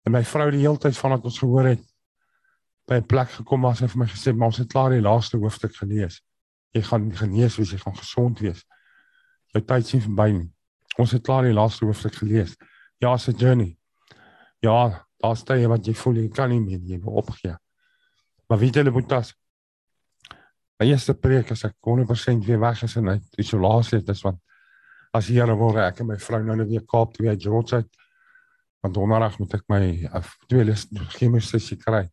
En 0.05 0.13
my 0.13 0.25
vrou 0.25 0.51
die 0.51 0.61
hele 0.61 0.79
tyd 0.79 0.97
vandat 0.97 1.25
ons 1.25 1.39
gehoor 1.39 1.65
het 1.65 1.85
by 2.87 2.97
'n 2.97 3.07
plek 3.07 3.31
gekom 3.31 3.63
was 3.63 3.81
en 3.81 3.89
vir 3.89 3.99
my 3.99 4.07
gesê, 4.07 4.35
"Maar 4.35 4.47
ons 4.47 4.59
het 4.59 4.73
klaar 4.73 4.91
die 4.91 5.01
laaste 5.01 5.37
hoofstuk 5.37 5.75
gelees. 5.77 6.23
Jy 6.73 6.83
gaan 6.83 7.13
genees 7.13 7.57
wees, 7.57 7.71
jy 7.71 7.79
gaan 7.79 7.97
gesond 7.97 8.39
wees. 8.41 8.65
Jou 9.53 9.65
tyd 9.65 9.87
sien 9.87 10.01
verby. 10.01 10.51
Ons 10.99 11.13
het 11.13 11.23
klaar 11.23 11.43
die 11.43 11.53
laaste 11.53 11.85
hoofstuk 11.85 12.15
gelees. 12.15 12.57
Ja, 12.99 13.13
a 13.13 13.33
journey. 13.37 13.77
Ja, 14.61 15.07
daar's 15.23 15.45
tye 15.47 15.69
wat 15.71 15.87
jy 15.87 15.95
voel 15.95 16.21
jy 16.23 16.29
kan 16.35 16.51
nie 16.51 16.61
meer, 16.61 16.81
jy 16.87 16.99
wil 17.03 17.23
opgee. 17.23 17.55
Maar 18.49 18.61
weet 18.61 18.81
julle 18.81 18.93
Boetas? 18.93 19.33
My 20.81 20.89
eerste 20.91 21.15
preek 21.15 21.53
as 21.55 21.65
ek 21.69 21.77
100% 21.87 22.47
weer 22.47 22.61
weg 22.61 22.83
is 22.83 22.97
en 22.99 23.13
uit 23.13 23.39
isolasie 23.39 24.01
het 24.01 24.09
is 24.11 24.23
want 24.27 24.41
as 25.15 25.29
die 25.29 25.37
Here 25.37 25.55
wil 25.57 25.77
ek 25.79 26.01
en 26.03 26.09
my 26.09 26.17
vrou 26.19 26.41
nou 26.43 26.57
net 26.59 26.71
weer 26.71 26.85
Kaap 26.89 27.13
toe 27.15 27.29
uit 27.29 27.43
George 27.43 27.77
uit. 27.77 27.89
Want 28.83 28.97
donderdag 28.97 29.39
moet 29.39 29.55
ek 29.59 29.67
my 29.71 29.83
tweede 30.49 30.75
chemiese 31.15 31.53
sessie 31.55 31.79
kry. 31.79 32.07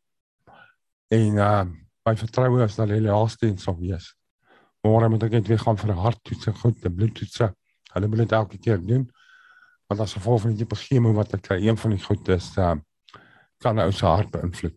En 1.09 1.39
uh 1.39 1.63
my 2.07 2.15
vertroue 2.17 2.63
is 2.63 2.75
dat 2.77 2.89
hulle 2.89 3.11
laaste 3.11 3.45
en 3.45 3.57
sal 3.61 3.75
wees. 3.77 4.13
Môre 4.85 5.09
moet 5.11 5.25
ek 5.27 5.35
net 5.37 5.49
weer 5.49 5.59
gaan 5.61 5.77
vir 5.77 5.91
'n 5.91 6.03
harttoets 6.03 6.47
en 6.47 6.55
goed, 6.61 6.85
'n 6.85 6.95
bloedtoets 6.95 7.41
Hulle 7.93 8.07
moet 8.07 8.21
dit 8.21 8.31
elke 8.31 8.57
keer 8.57 8.77
doen. 8.77 9.09
Want 9.89 10.01
as 10.01 10.13
gevolg 10.13 10.41
van 10.41 10.53
die 10.53 10.61
tipe 10.61 10.75
chemo 10.75 11.13
wat 11.13 11.33
ek 11.33 11.41
kry, 11.41 11.57
een 11.65 11.77
van 11.77 11.91
die 11.91 12.03
goed 12.03 12.27
is 12.29 12.55
uh 12.57 12.75
kan 13.59 13.79
ou 13.79 13.91
se 13.91 14.05
hart 14.05 14.31
beïnvloed. 14.31 14.75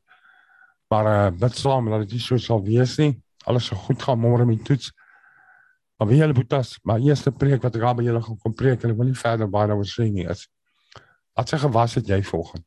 Maar 0.92 1.10
uh 1.12 1.38
dit 1.38 1.56
slaam 1.56 1.90
dat 1.90 2.08
dit 2.08 2.20
so 2.20 2.36
sal 2.36 2.62
wees 2.64 2.96
nie. 2.98 3.14
Alles 3.48 3.66
sou 3.70 3.78
goed 3.78 4.02
gaan 4.02 4.20
môre 4.20 4.44
met 4.46 4.64
toets. 4.64 4.92
Maar 5.98 6.08
wie 6.08 6.18
julle 6.18 6.34
boetas, 6.34 6.78
maar 6.82 6.98
eerste 6.98 7.30
preek 7.30 7.62
wat 7.62 7.76
ek 7.78 7.84
aan 7.86 7.96
by 7.96 8.04
julle 8.06 8.22
gaan 8.22 8.38
kom 8.42 8.54
preek 8.58 8.82
en 8.82 8.90
ek 8.90 8.98
wil 8.98 9.06
nie 9.06 9.18
verder 9.18 9.48
baie 9.50 9.68
daaroor 9.70 9.88
sê 9.88 10.08
nie 10.10 10.26
is 10.26 10.48
wat 11.32 11.48
se 11.48 11.58
gewas 11.58 11.94
het 11.94 12.08
jy 12.10 12.18
volgens? 12.28 12.64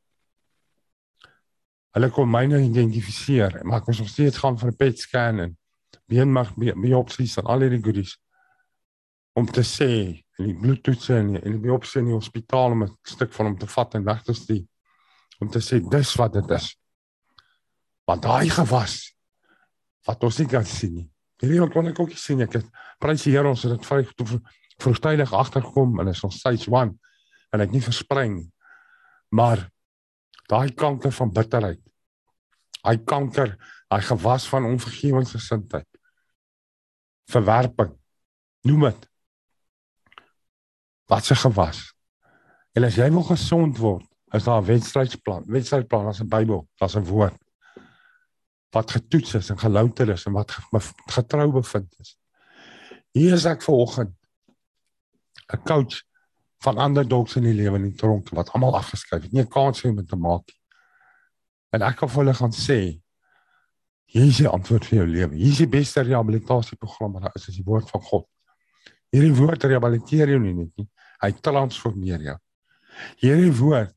Hulle 1.95 2.09
kon 2.11 2.32
myne 2.32 2.57
identifiseer, 2.63 3.59
maar 3.63 3.84
ek 3.84 3.89
moes 3.91 3.99
nog 4.01 4.09
steeds 4.09 4.39
gaan 4.41 4.57
vir 4.57 4.72
'n 4.72 4.78
PET 4.80 4.99
scan 4.99 5.39
en 5.39 5.57
been 6.07 6.32
mag 6.32 6.55
biopsies 6.55 7.38
en 7.38 7.45
al 7.45 7.61
hierdie 7.61 7.84
goodies 7.84 8.18
om 9.36 9.45
te 9.45 9.61
sê 9.61 9.91
en 10.39 10.47
die 10.49 10.55
bloedtoetse 10.55 11.13
en 11.18 11.34
die, 11.34 11.41
en 11.43 11.51
die 11.51 11.61
biopsie 11.61 11.99
in 12.01 12.09
die 12.09 12.18
hospitaal 12.18 12.72
om 12.72 12.84
'n 12.84 12.97
stuk 13.03 13.34
van 13.34 13.45
hom 13.45 13.57
te 13.57 13.68
vat 13.68 13.95
en 13.95 14.03
weg 14.03 14.24
te 14.24 14.34
stuur 14.34 14.66
om 15.40 15.52
te 15.52 15.62
sê 15.64 15.82
dis 15.82 16.14
wat 16.20 16.34
dit 16.38 16.56
is. 16.56 16.72
Want 18.06 18.24
daai 18.26 18.50
gewas 18.54 19.16
wat 20.06 20.24
ons 20.24 20.38
nie 20.40 20.50
kan 20.50 20.66
sien 20.70 20.94
nie. 21.00 21.08
Hierdie 21.42 21.62
wat 21.64 21.74
kon 21.74 21.90
ek 21.90 22.00
ook 22.00 22.14
sien 22.20 22.44
ek 22.46 22.60
het 22.60 22.68
prys 23.02 23.26
die 23.26 23.34
Here 23.34 23.50
ons 23.50 23.66
het 23.66 23.74
dit 23.76 23.88
vry 23.88 24.04
vroegtydig 24.82 25.34
agtergekom 25.34 26.00
en 26.04 26.12
is 26.12 26.24
ons 26.28 26.38
stage 26.40 26.70
1 26.72 26.94
en 27.56 27.64
ek 27.64 27.74
nie 27.74 27.84
versprei 27.84 28.28
nie. 28.30 28.48
Maar 29.36 29.66
daai 30.52 30.72
kanker 30.78 31.14
van 31.16 31.34
bitterheid. 31.34 31.82
Daai 32.86 33.02
kanker, 33.08 33.56
daai 33.90 34.02
gewas 34.06 34.46
van 34.52 34.68
onvergewensgesindheid. 34.70 35.88
Verwerping. 37.32 37.96
Noem 38.70 38.90
dit. 38.90 39.08
Wat 41.10 41.26
se 41.26 41.38
gewas? 41.38 41.82
En 42.76 42.86
as 42.86 42.98
jy 43.00 43.08
wil 43.14 43.26
gesond 43.26 43.80
word, 43.82 44.06
is 44.34 44.44
daar 44.44 44.62
'n 44.62 44.66
wedstrydplan. 44.66 45.44
Wedstrydplan 45.48 46.10
is 46.10 46.22
'n 46.22 46.28
Bybel, 46.28 46.68
daar's 46.76 46.96
'n 46.96 47.06
woord 47.06 47.38
wat 48.76 48.92
getoets 48.92 49.34
is 49.34 49.50
en 49.50 49.60
gelouter 49.60 50.10
is 50.10 50.26
en 50.26 50.36
wat 50.36 50.52
getrou 51.06 51.52
bevind 51.52 51.96
is. 52.00 52.18
Hier 53.16 53.34
is 53.34 53.46
ek 53.48 53.64
vanoggend 53.64 54.12
'n 55.54 55.64
coach 55.64 56.04
van 56.66 56.78
ander 56.78 57.08
dogs 57.08 57.36
in 57.36 57.44
die 57.44 57.54
lewe 57.54 57.80
in 57.80 57.90
die 57.90 57.98
tronk 57.98 58.30
wat 58.36 58.52
almal 58.52 58.76
afgeskryf 58.76 59.24
het. 59.24 59.32
Nie 59.32 59.44
'n 59.44 59.48
kans 59.48 59.84
om 59.84 60.06
te 60.06 60.16
maak 60.16 60.48
nie. 60.48 60.60
En 61.70 61.82
ek 61.82 61.98
kan 61.98 62.10
vir 62.10 62.24
hulle 62.24 62.34
gaan 62.34 62.52
sê 62.52 62.80
hier 64.06 64.28
is 64.28 64.38
die 64.38 64.48
antwoord 64.48 64.86
vir 64.86 64.98
jou 64.98 65.08
lewe. 65.08 65.36
Hier 65.36 65.52
is 65.52 65.58
die 65.58 65.68
beste 65.68 66.02
rehabilitasieprogram 66.02 67.14
wat 67.14 67.22
daar 67.22 67.36
is, 67.36 67.48
is 67.48 67.56
die 67.56 67.66
woord 67.66 67.90
van 67.90 68.02
God. 68.02 68.28
Hierdie 69.12 69.36
woord 69.36 69.64
rehabiliteer 69.64 70.30
jou 70.30 70.40
nie 70.40 70.54
net 70.54 70.72
nie. 70.78 70.90
Hy 71.22 71.32
transformeer 71.32 72.22
jou. 72.22 72.38
Hierdie 73.24 73.52
woord 73.60 73.95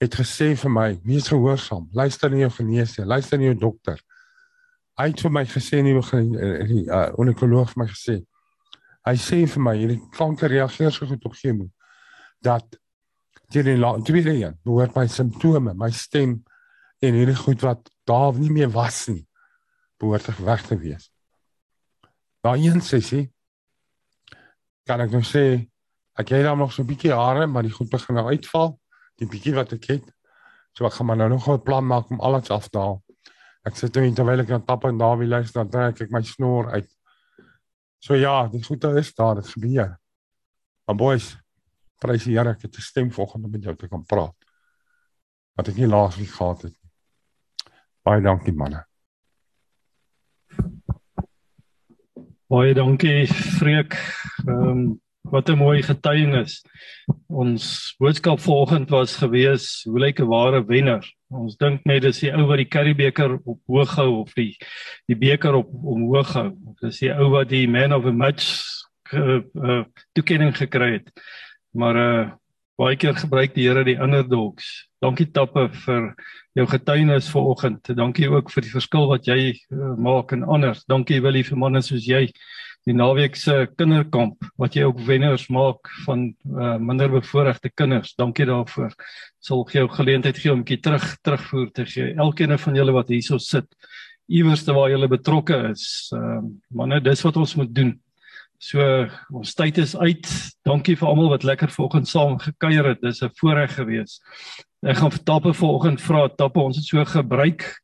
het 0.00 0.16
gesê 0.16 0.54
vir 0.56 0.72
my, 0.72 0.88
wees 1.04 1.28
gehoorsaam. 1.28 1.88
Luister 1.92 2.30
na 2.32 2.40
jou 2.46 2.50
geneesheer, 2.56 3.06
luister 3.06 3.38
na 3.38 3.50
jou 3.50 3.58
dokter. 3.66 4.00
Hy 4.96 5.10
het 5.12 5.20
vir 5.24 5.32
my 5.32 5.44
gesê 5.48 5.82
nie 5.84 5.94
begin 5.96 6.32
die 6.68 6.86
uh, 6.88 7.10
onkoloog 7.20 7.72
vir 7.74 7.82
my 7.82 7.88
gesê. 7.90 8.16
Hy 9.04 9.14
sê 9.20 9.42
vir 9.48 9.64
my 9.64 9.74
hierdie 9.76 10.00
kanker 10.16 10.52
reageer 10.52 10.92
so 10.92 11.08
goed 11.08 11.24
op 11.28 11.36
chemo 11.36 11.68
dat 12.40 12.64
die 13.52 13.62
tweede 14.06 14.32
een 14.32 14.56
behoort 14.64 14.96
my 14.96 15.06
simptome, 15.10 15.74
my 15.74 15.90
stem 15.90 16.38
en 17.00 17.16
hierdie 17.16 17.36
goed 17.36 17.60
wat 17.60 17.90
daar 18.08 18.32
nie 18.38 18.50
meer 18.50 18.70
was 18.72 19.06
nie 19.08 19.26
behoort 20.00 20.28
weg 20.40 20.64
te 20.64 20.78
wees. 20.80 21.10
Daai 22.40 22.64
een 22.64 22.80
sessie 22.80 23.26
kan 24.88 25.00
ek 25.04 25.12
nou 25.12 25.20
sê 25.20 25.66
ek 26.16 26.32
het 26.32 26.44
dan 26.44 26.58
nog 26.58 26.72
so 26.72 26.82
'n 26.82 26.88
bietjie 26.88 27.12
hare, 27.12 27.46
maar 27.46 27.62
die 27.62 27.72
goed 27.72 27.90
begin 27.90 28.14
nou 28.14 28.28
uitval 28.32 28.79
die 29.20 29.28
bietjie 29.28 29.54
wat 29.54 29.74
ek 29.76 29.86
het. 29.92 30.08
So 30.76 30.86
ek 30.88 30.96
gaan 30.96 31.10
maar 31.10 31.20
nou 31.20 31.28
nog 31.28 31.48
'n 31.48 31.62
plan 31.62 31.86
maak 31.86 32.10
om 32.10 32.20
alles 32.20 32.50
af 32.50 32.68
te 32.68 32.78
haal. 32.78 33.02
Ek 33.64 33.76
sit 33.76 33.92
toe 33.92 34.12
terwyl 34.12 34.40
ek 34.40 34.50
aan 34.50 34.64
tap 34.64 34.84
en 34.84 34.98
daar 34.98 35.18
wie 35.18 35.28
luister 35.28 35.64
dan 35.64 35.70
trek 35.70 36.00
ek 36.00 36.10
my 36.10 36.22
snor 36.22 36.70
uit. 36.72 36.88
So 37.98 38.14
ja, 38.14 38.48
dit 38.48 38.64
goed 38.66 38.84
is 38.84 39.14
daar, 39.14 39.34
dit 39.34 39.48
gebeur. 39.48 39.98
Maar 40.86 40.96
boys, 40.96 41.36
prys 42.00 42.24
die 42.24 42.36
Here 42.38 42.50
ek 42.50 42.62
het 42.62 42.76
'n 42.76 42.80
stem 42.80 43.12
volgende 43.12 43.48
met 43.48 43.62
jou 43.62 43.76
te 43.76 43.88
kan 43.88 44.04
praat. 44.04 44.36
Wat 45.56 45.68
ek 45.68 45.76
nie 45.76 45.86
laas 45.86 46.16
nie 46.16 46.26
gehad 46.26 46.62
het. 46.62 46.76
Baie 48.02 48.22
dankie 48.22 48.52
manne. 48.52 48.86
Baie 52.48 52.74
dankie 52.74 53.26
Freek. 53.26 53.94
Ehm 54.46 54.68
um, 54.68 55.00
Wat 55.22 55.48
'n 55.48 55.58
mooi 55.58 55.82
getuienis. 55.82 56.62
Ons 57.28 57.94
boodskap 57.98 58.40
vanoggend 58.40 58.90
was 58.90 59.16
gewees, 59.16 59.82
hoe 59.84 59.98
lyk 59.98 60.20
'n 60.20 60.26
ware 60.26 60.64
wenner? 60.64 61.04
Ons 61.28 61.56
dink 61.56 61.84
net 61.84 62.02
dis 62.02 62.20
die 62.20 62.32
ou 62.32 62.46
wat 62.46 62.56
die 62.56 62.68
Currybeker 62.68 63.38
op 63.44 63.60
hoog 63.66 63.94
hou 63.96 64.20
of 64.20 64.32
die 64.34 64.56
die 65.08 65.16
beker 65.16 65.54
op 65.54 65.68
omhoog 65.68 66.32
hou. 66.32 66.56
Dis 66.80 66.98
die 67.00 67.12
ou 67.12 67.30
wat 67.30 67.48
die 67.48 67.68
man 67.68 67.92
of 67.92 68.04
the 68.04 68.12
match 68.12 68.64
uh, 69.12 69.40
uh, 69.62 69.84
toekenning 70.12 70.56
gekry 70.56 70.92
het. 70.92 71.10
Maar 71.74 71.96
uh 71.96 72.30
baie 72.80 72.96
keer 72.96 73.14
gebruik 73.14 73.52
die 73.54 73.66
Here 73.68 73.84
die 73.84 73.98
underdogs. 74.00 74.88
Dankie 75.04 75.26
Tappe 75.30 75.68
vir 75.84 76.14
jou 76.56 76.66
getuienis 76.66 77.28
vanoggend. 77.28 77.92
Dankie 77.96 78.30
ook 78.30 78.50
vir 78.50 78.64
die 78.64 78.72
verskil 78.72 79.06
wat 79.10 79.28
jy 79.28 79.52
uh, 79.52 79.94
maak 80.00 80.32
en 80.32 80.46
ander. 80.48 80.80
Dankie 80.88 81.20
Willie 81.20 81.44
vir 81.44 81.60
manne 81.60 81.82
soos 81.84 82.06
jy 82.08 82.30
die 82.88 82.94
naweek 82.96 83.36
se 83.36 83.66
kinderkamp 83.76 84.46
wat 84.60 84.76
jy 84.76 84.86
ook 84.88 85.00
wenners 85.06 85.48
maak 85.52 85.90
van 86.06 86.30
uh, 86.48 86.76
minder 86.80 87.10
bevoorregte 87.12 87.70
kinders. 87.74 88.14
Dankie 88.16 88.46
daarvoor. 88.48 88.94
Sal 89.38 89.66
jou 89.72 89.86
geleentheid 89.88 90.38
gee 90.38 90.52
om 90.52 90.60
'n 90.60 90.64
bietjie 90.64 90.80
terug 90.80 91.16
terugvoer 91.22 91.70
te 91.72 91.84
gee. 91.86 92.14
Elkeen 92.14 92.58
van 92.58 92.74
julle 92.74 92.92
wat 92.92 93.08
hierso 93.08 93.38
sit, 93.38 93.66
iewerste 94.28 94.72
waar 94.72 94.90
julle 94.90 95.08
betrokke 95.08 95.70
is. 95.70 96.10
Ehm 96.14 96.38
uh, 96.38 96.40
manne, 96.68 97.00
dis 97.00 97.22
wat 97.22 97.36
ons 97.36 97.54
moet 97.54 97.74
doen. 97.74 98.00
So 98.58 99.08
ons 99.32 99.54
tyd 99.54 99.78
is 99.78 99.96
uit. 99.96 100.26
Dankie 100.64 100.96
vir 100.96 101.08
almal 101.08 101.30
wat 101.30 101.44
lekker 101.44 101.68
vanoggend 101.68 102.08
saam 102.08 102.38
gekuier 102.38 102.84
het. 102.92 103.00
Dis 103.00 103.22
'n 103.22 103.30
voorreg 103.40 103.74
gewees. 103.74 104.20
Ek 104.82 104.96
gaan 104.96 105.12
vir 105.12 105.24
Tappe 105.24 105.52
vanoggend 105.54 106.00
vra 106.00 106.28
Tappe 106.28 106.60
ons 106.60 106.76
het 106.76 106.84
so 106.84 107.04
gebruik 107.04 107.80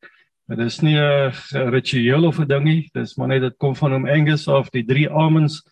Dit 0.47 0.59
is 0.59 0.81
nie 0.81 0.95
'n 0.95 1.33
ritueel 1.75 2.25
of 2.27 2.39
'n 2.39 2.47
dingie, 2.47 2.89
dis 2.95 3.17
maar 3.17 3.29
net 3.29 3.41
dit 3.43 3.57
kom 3.59 3.75
van 3.75 3.93
hom 3.93 4.07
Angus 4.07 4.49
af 4.49 4.71
die 4.71 4.85
drie 4.85 5.11
amens. 5.11 5.63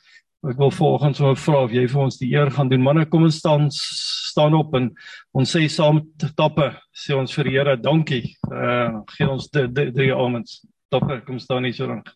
Ek 0.43 0.57
wil 0.57 0.71
volgens 0.71 1.19
hom 1.19 1.37
vra 1.37 1.63
of 1.65 1.71
jy 1.73 1.87
vir 1.89 2.01
ons 2.01 2.19
die 2.19 2.33
eer 2.35 2.51
gaan 2.51 2.69
doen. 2.69 2.83
Manne, 2.83 3.07
kom 3.07 3.23
ons 3.23 3.39
staan 3.39 3.71
staan 3.71 4.55
op 4.55 4.75
en 4.75 4.91
ons 5.33 5.57
sê 5.57 5.69
saam 5.69 6.03
tappe, 6.37 6.75
sê 6.93 7.15
ons 7.15 7.33
vir 7.35 7.45
die 7.45 7.55
Here 7.55 7.77
dankie. 7.77 8.37
Uh 8.51 9.01
gee 9.17 9.29
ons 9.29 9.49
die, 9.51 9.69
die 9.69 9.93
drie 9.93 10.13
amens. 10.13 10.67
Tappe, 10.91 11.21
kom 11.25 11.39
staan 11.39 11.65
hier 11.65 11.73
so 11.75 11.87
lank. 11.87 12.11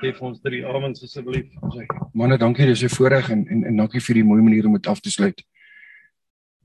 Gee 0.00 0.12
vir 0.12 0.26
ons 0.26 0.40
drie 0.42 0.66
amens 0.66 1.04
asseblief. 1.04 1.46
Manne, 2.12 2.38
dankie, 2.38 2.66
dis 2.66 2.82
'n 2.82 2.88
voorreg 2.88 3.30
en, 3.30 3.46
en 3.48 3.64
en 3.64 3.76
dankie 3.76 4.00
vir 4.00 4.14
die 4.14 4.24
mooi 4.24 4.42
manier 4.42 4.66
om 4.66 4.72
dit 4.72 4.86
af 4.86 5.00
te 5.00 5.10
sluit. 5.10 5.40